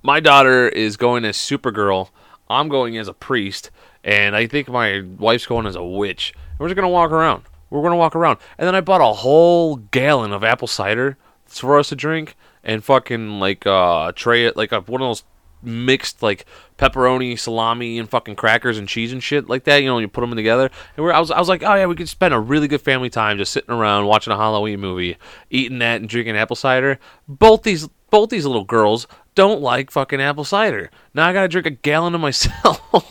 my 0.02 0.18
daughter 0.20 0.68
is 0.68 0.96
going 0.96 1.24
as 1.24 1.36
Supergirl. 1.36 2.10
I'm 2.48 2.68
going 2.68 2.98
as 2.98 3.08
a 3.08 3.14
priest, 3.14 3.70
and 4.02 4.34
I 4.34 4.46
think 4.46 4.68
my 4.68 5.02
wife's 5.18 5.46
going 5.46 5.66
as 5.66 5.76
a 5.76 5.84
witch. 5.84 6.34
We're 6.58 6.68
just 6.68 6.76
gonna 6.76 6.88
walk 6.88 7.12
around. 7.12 7.44
We're 7.74 7.82
gonna 7.82 7.96
walk 7.96 8.14
around, 8.14 8.38
and 8.56 8.66
then 8.66 8.74
I 8.74 8.80
bought 8.80 9.00
a 9.00 9.12
whole 9.12 9.76
gallon 9.76 10.32
of 10.32 10.44
apple 10.44 10.68
cider 10.68 11.16
for 11.46 11.78
us 11.78 11.88
to 11.88 11.96
drink, 11.96 12.36
and 12.62 12.84
fucking 12.84 13.40
like 13.40 13.66
uh, 13.66 14.12
tray 14.12 14.46
it 14.46 14.56
like 14.56 14.70
a, 14.70 14.80
one 14.80 15.02
of 15.02 15.08
those 15.08 15.24
mixed 15.64 16.22
like 16.22 16.46
pepperoni, 16.78 17.38
salami, 17.38 17.98
and 17.98 18.08
fucking 18.08 18.36
crackers 18.36 18.78
and 18.78 18.88
cheese 18.88 19.12
and 19.12 19.22
shit 19.22 19.48
like 19.48 19.64
that. 19.64 19.78
You 19.78 19.88
know, 19.88 19.98
you 19.98 20.08
put 20.08 20.20
them 20.20 20.34
together. 20.36 20.70
And 20.96 21.10
I 21.10 21.18
was, 21.18 21.30
I 21.30 21.38
was 21.38 21.48
like, 21.48 21.62
oh 21.62 21.74
yeah, 21.74 21.86
we 21.86 21.96
could 21.96 22.08
spend 22.08 22.34
a 22.34 22.40
really 22.40 22.68
good 22.68 22.80
family 22.80 23.10
time 23.10 23.38
just 23.38 23.52
sitting 23.52 23.74
around 23.74 24.06
watching 24.06 24.32
a 24.32 24.36
Halloween 24.36 24.80
movie, 24.80 25.16
eating 25.50 25.78
that 25.78 26.00
and 26.00 26.08
drinking 26.08 26.36
apple 26.36 26.56
cider. 26.56 26.98
Both 27.26 27.62
these, 27.62 27.88
both 28.10 28.30
these 28.30 28.46
little 28.46 28.64
girls 28.64 29.06
don't 29.34 29.60
like 29.60 29.90
fucking 29.90 30.20
apple 30.20 30.44
cider. 30.44 30.90
Now 31.12 31.28
I 31.28 31.32
gotta 31.32 31.48
drink 31.48 31.66
a 31.66 31.70
gallon 31.70 32.14
of 32.14 32.20
myself. 32.20 32.80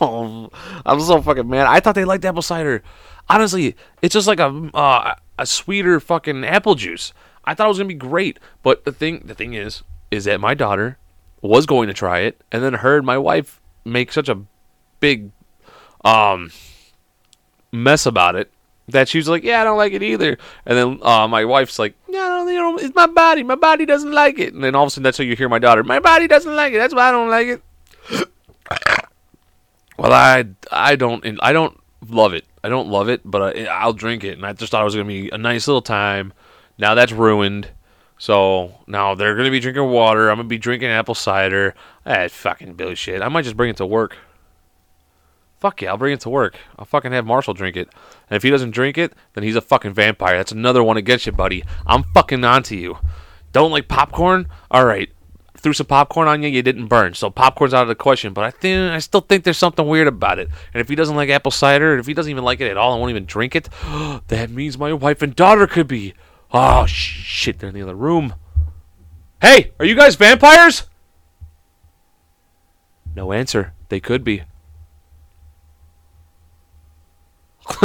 I'm 0.86 1.00
so 1.00 1.20
fucking 1.20 1.48
mad. 1.48 1.66
I 1.66 1.80
thought 1.80 1.94
they 1.94 2.04
liked 2.04 2.24
apple 2.24 2.42
cider. 2.42 2.82
Honestly, 3.28 3.76
it's 4.02 4.12
just 4.12 4.28
like 4.28 4.40
a 4.40 4.70
uh, 4.74 5.14
a 5.38 5.46
sweeter 5.46 6.00
fucking 6.00 6.44
apple 6.44 6.74
juice. 6.74 7.12
I 7.44 7.54
thought 7.54 7.66
it 7.66 7.68
was 7.68 7.78
gonna 7.78 7.88
be 7.88 7.94
great, 7.94 8.38
but 8.62 8.84
the 8.84 8.92
thing, 8.92 9.22
the 9.24 9.34
thing 9.34 9.54
is, 9.54 9.82
is 10.10 10.24
that 10.24 10.40
my 10.40 10.54
daughter 10.54 10.98
was 11.40 11.66
going 11.66 11.88
to 11.88 11.94
try 11.94 12.20
it, 12.20 12.40
and 12.52 12.62
then 12.62 12.74
heard 12.74 13.04
my 13.04 13.18
wife 13.18 13.60
make 13.84 14.12
such 14.12 14.28
a 14.28 14.40
big 15.00 15.30
um 16.04 16.50
mess 17.72 18.06
about 18.06 18.34
it 18.36 18.50
that 18.88 19.08
she 19.08 19.18
was 19.18 19.28
like, 19.28 19.42
"Yeah, 19.42 19.60
I 19.60 19.64
don't 19.64 19.78
like 19.78 19.92
it 19.92 20.02
either." 20.02 20.38
And 20.66 20.78
then 20.78 20.98
uh, 21.02 21.26
my 21.28 21.44
wife's 21.44 21.78
like, 21.78 21.94
"No, 22.08 22.76
it's 22.78 22.94
my 22.94 23.06
body. 23.06 23.42
My 23.42 23.54
body 23.54 23.86
doesn't 23.86 24.12
like 24.12 24.38
it." 24.38 24.54
And 24.54 24.62
then 24.62 24.74
all 24.74 24.84
of 24.84 24.88
a 24.88 24.90
sudden, 24.90 25.02
that's 25.04 25.18
how 25.18 25.24
you 25.24 25.36
hear 25.36 25.48
my 25.48 25.58
daughter, 25.58 25.82
"My 25.82 26.00
body 26.00 26.28
doesn't 26.28 26.54
like 26.54 26.72
it. 26.72 26.78
That's 26.78 26.94
why 26.94 27.08
I 27.08 27.12
don't 27.12 27.30
like 27.30 27.46
it." 27.46 27.62
well, 29.98 30.12
I 30.12 30.44
I 30.70 30.96
don't 30.96 31.24
I 31.40 31.52
don't 31.52 31.78
love 32.08 32.34
it. 32.34 32.44
I 32.64 32.70
don't 32.70 32.88
love 32.88 33.10
it, 33.10 33.20
but 33.26 33.58
I, 33.58 33.64
I'll 33.66 33.92
drink 33.92 34.24
it. 34.24 34.38
And 34.38 34.46
I 34.46 34.54
just 34.54 34.70
thought 34.72 34.80
it 34.80 34.86
was 34.86 34.94
gonna 34.94 35.06
be 35.06 35.28
a 35.28 35.36
nice 35.36 35.68
little 35.68 35.82
time. 35.82 36.32
Now 36.78 36.94
that's 36.94 37.12
ruined. 37.12 37.68
So 38.16 38.72
now 38.86 39.14
they're 39.14 39.36
gonna 39.36 39.50
be 39.50 39.60
drinking 39.60 39.90
water. 39.90 40.30
I'm 40.30 40.38
gonna 40.38 40.48
be 40.48 40.56
drinking 40.56 40.88
apple 40.88 41.14
cider. 41.14 41.74
Eh, 42.06 42.14
that 42.14 42.30
fucking 42.30 42.72
bullshit. 42.72 43.20
I 43.20 43.28
might 43.28 43.42
just 43.42 43.58
bring 43.58 43.68
it 43.68 43.76
to 43.76 43.86
work. 43.86 44.16
Fuck 45.60 45.82
yeah, 45.82 45.90
I'll 45.90 45.98
bring 45.98 46.14
it 46.14 46.20
to 46.20 46.30
work. 46.30 46.56
I'll 46.78 46.86
fucking 46.86 47.12
have 47.12 47.26
Marshall 47.26 47.52
drink 47.52 47.76
it. 47.76 47.88
And 48.30 48.36
if 48.36 48.42
he 48.42 48.48
doesn't 48.48 48.70
drink 48.70 48.96
it, 48.96 49.12
then 49.34 49.44
he's 49.44 49.56
a 49.56 49.60
fucking 49.60 49.92
vampire. 49.92 50.38
That's 50.38 50.52
another 50.52 50.82
one 50.82 50.96
against 50.96 51.26
you, 51.26 51.32
buddy. 51.32 51.64
I'm 51.86 52.04
fucking 52.14 52.44
onto 52.44 52.76
you. 52.76 52.96
Don't 53.52 53.72
like 53.72 53.88
popcorn? 53.88 54.48
Alright. 54.72 55.10
Threw 55.64 55.72
some 55.72 55.86
popcorn 55.86 56.28
on 56.28 56.42
you, 56.42 56.50
you 56.50 56.60
didn't 56.60 56.88
burn. 56.88 57.14
So 57.14 57.30
popcorn's 57.30 57.72
out 57.72 57.80
of 57.80 57.88
the 57.88 57.94
question. 57.94 58.34
But 58.34 58.44
I 58.44 58.50
think 58.50 58.92
I 58.92 58.98
still 58.98 59.22
think 59.22 59.44
there's 59.44 59.56
something 59.56 59.86
weird 59.86 60.06
about 60.06 60.38
it. 60.38 60.50
And 60.74 60.80
if 60.82 60.90
he 60.90 60.94
doesn't 60.94 61.16
like 61.16 61.30
apple 61.30 61.50
cider, 61.50 61.92
and 61.92 62.00
if 62.00 62.06
he 62.06 62.12
doesn't 62.12 62.30
even 62.30 62.44
like 62.44 62.60
it 62.60 62.70
at 62.70 62.76
all 62.76 62.92
and 62.92 63.00
won't 63.00 63.08
even 63.08 63.24
drink 63.24 63.56
it, 63.56 63.70
that 64.28 64.50
means 64.50 64.76
my 64.76 64.92
wife 64.92 65.22
and 65.22 65.34
daughter 65.34 65.66
could 65.66 65.88
be. 65.88 66.12
Oh 66.52 66.84
shit, 66.84 67.58
they're 67.58 67.70
in 67.70 67.74
the 67.74 67.80
other 67.80 67.94
room. 67.94 68.34
Hey, 69.40 69.72
are 69.80 69.86
you 69.86 69.96
guys 69.96 70.16
vampires? 70.16 70.82
No 73.16 73.32
answer. 73.32 73.72
They 73.88 74.00
could 74.00 74.22
be. 74.22 74.42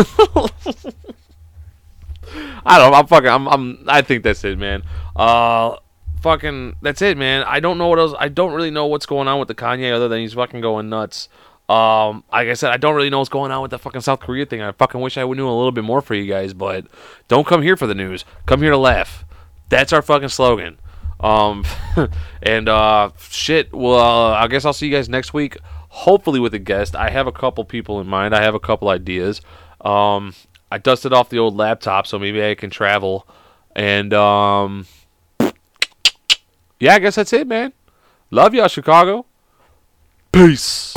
I 2.65 2.77
don't 2.77 2.91
know. 2.91 2.97
I'm 2.97 3.07
fucking. 3.07 3.30
I'm. 3.30 3.47
I'm. 3.47 3.86
I 3.88 4.01
think 4.01 4.25
that's 4.25 4.43
it, 4.43 4.59
man. 4.59 4.84
Uh, 5.15 5.77
fucking. 6.22 6.78
That's 6.82 7.01
it, 7.01 7.17
man. 7.17 7.43
I 7.43 7.59
don't 7.59 7.78
know 7.78 7.88
what 7.88 7.99
else. 7.99 8.13
I 8.20 8.30
don't 8.30 8.53
really 8.53 8.72
know 8.72 8.86
what's 8.86 9.05
going 9.05 9.28
on 9.28 9.39
with 9.39 9.47
the 9.47 9.55
Kanye 9.55 9.93
other 9.93 10.07
than 10.07 10.22
he's 10.22 10.34
fucking 10.34 10.61
going 10.61 10.89
nuts. 10.89 11.30
Um, 11.70 12.24
like 12.32 12.47
I 12.47 12.53
said, 12.53 12.72
I 12.72 12.78
don't 12.78 12.95
really 12.95 13.11
know 13.11 13.20
what's 13.20 13.30
going 13.30 13.51
on 13.51 13.61
with 13.61 13.70
the 13.70 13.78
fucking 13.78 14.01
South 14.01 14.20
Korea 14.20 14.45
thing. 14.45 14.61
I 14.61 14.72
fucking 14.72 14.99
wish 14.99 15.17
I 15.17 15.24
knew 15.24 15.47
a 15.47 15.51
little 15.51 15.72
bit 15.72 15.84
more 15.84 16.01
for 16.01 16.15
you 16.15 16.26
guys, 16.26 16.53
but 16.53 16.88
don't 17.28 17.45
come 17.45 17.61
here 17.61 17.78
for 17.78 17.86
the 17.86 17.93
news. 17.93 18.26
Come 18.47 18.61
here 18.61 18.72
to 18.72 18.78
laugh. 18.78 19.24
That's 19.70 19.93
our 19.93 20.01
fucking 20.01 20.30
slogan. 20.30 20.80
Um, 21.20 21.63
and 22.41 22.67
uh, 22.67 23.11
shit. 23.20 23.72
Well, 23.72 23.99
uh, 23.99 24.34
I 24.34 24.47
guess 24.47 24.65
I'll 24.65 24.74
see 24.74 24.88
you 24.88 24.95
guys 24.95 25.09
next 25.09 25.34
week. 25.34 25.57
Hopefully 25.89 26.39
with 26.39 26.55
a 26.55 26.59
guest. 26.59 26.95
I 26.95 27.11
have 27.11 27.28
a 27.28 27.32
couple 27.32 27.63
people 27.65 28.01
in 28.01 28.07
mind. 28.07 28.34
I 28.34 28.41
have 28.41 28.55
a 28.55 28.59
couple 28.59 28.89
ideas. 28.89 29.41
Um, 29.82 30.34
I 30.72 30.80
dusted 30.80 31.13
off 31.13 31.30
the 31.30 31.39
old 31.39 31.55
laptop, 31.55 32.07
so 32.07 32.17
maybe 32.17 32.43
I 32.43 32.55
can 32.55 32.72
travel. 32.72 33.28
And 33.76 34.11
um, 34.13 34.88
yeah, 36.80 36.95
I 36.95 36.99
guess 36.99 37.15
that's 37.15 37.34
it, 37.34 37.47
man. 37.47 37.73
Love 38.32 38.53
y'all, 38.53 38.67
Chicago. 38.67 39.25
Peace. 40.32 40.95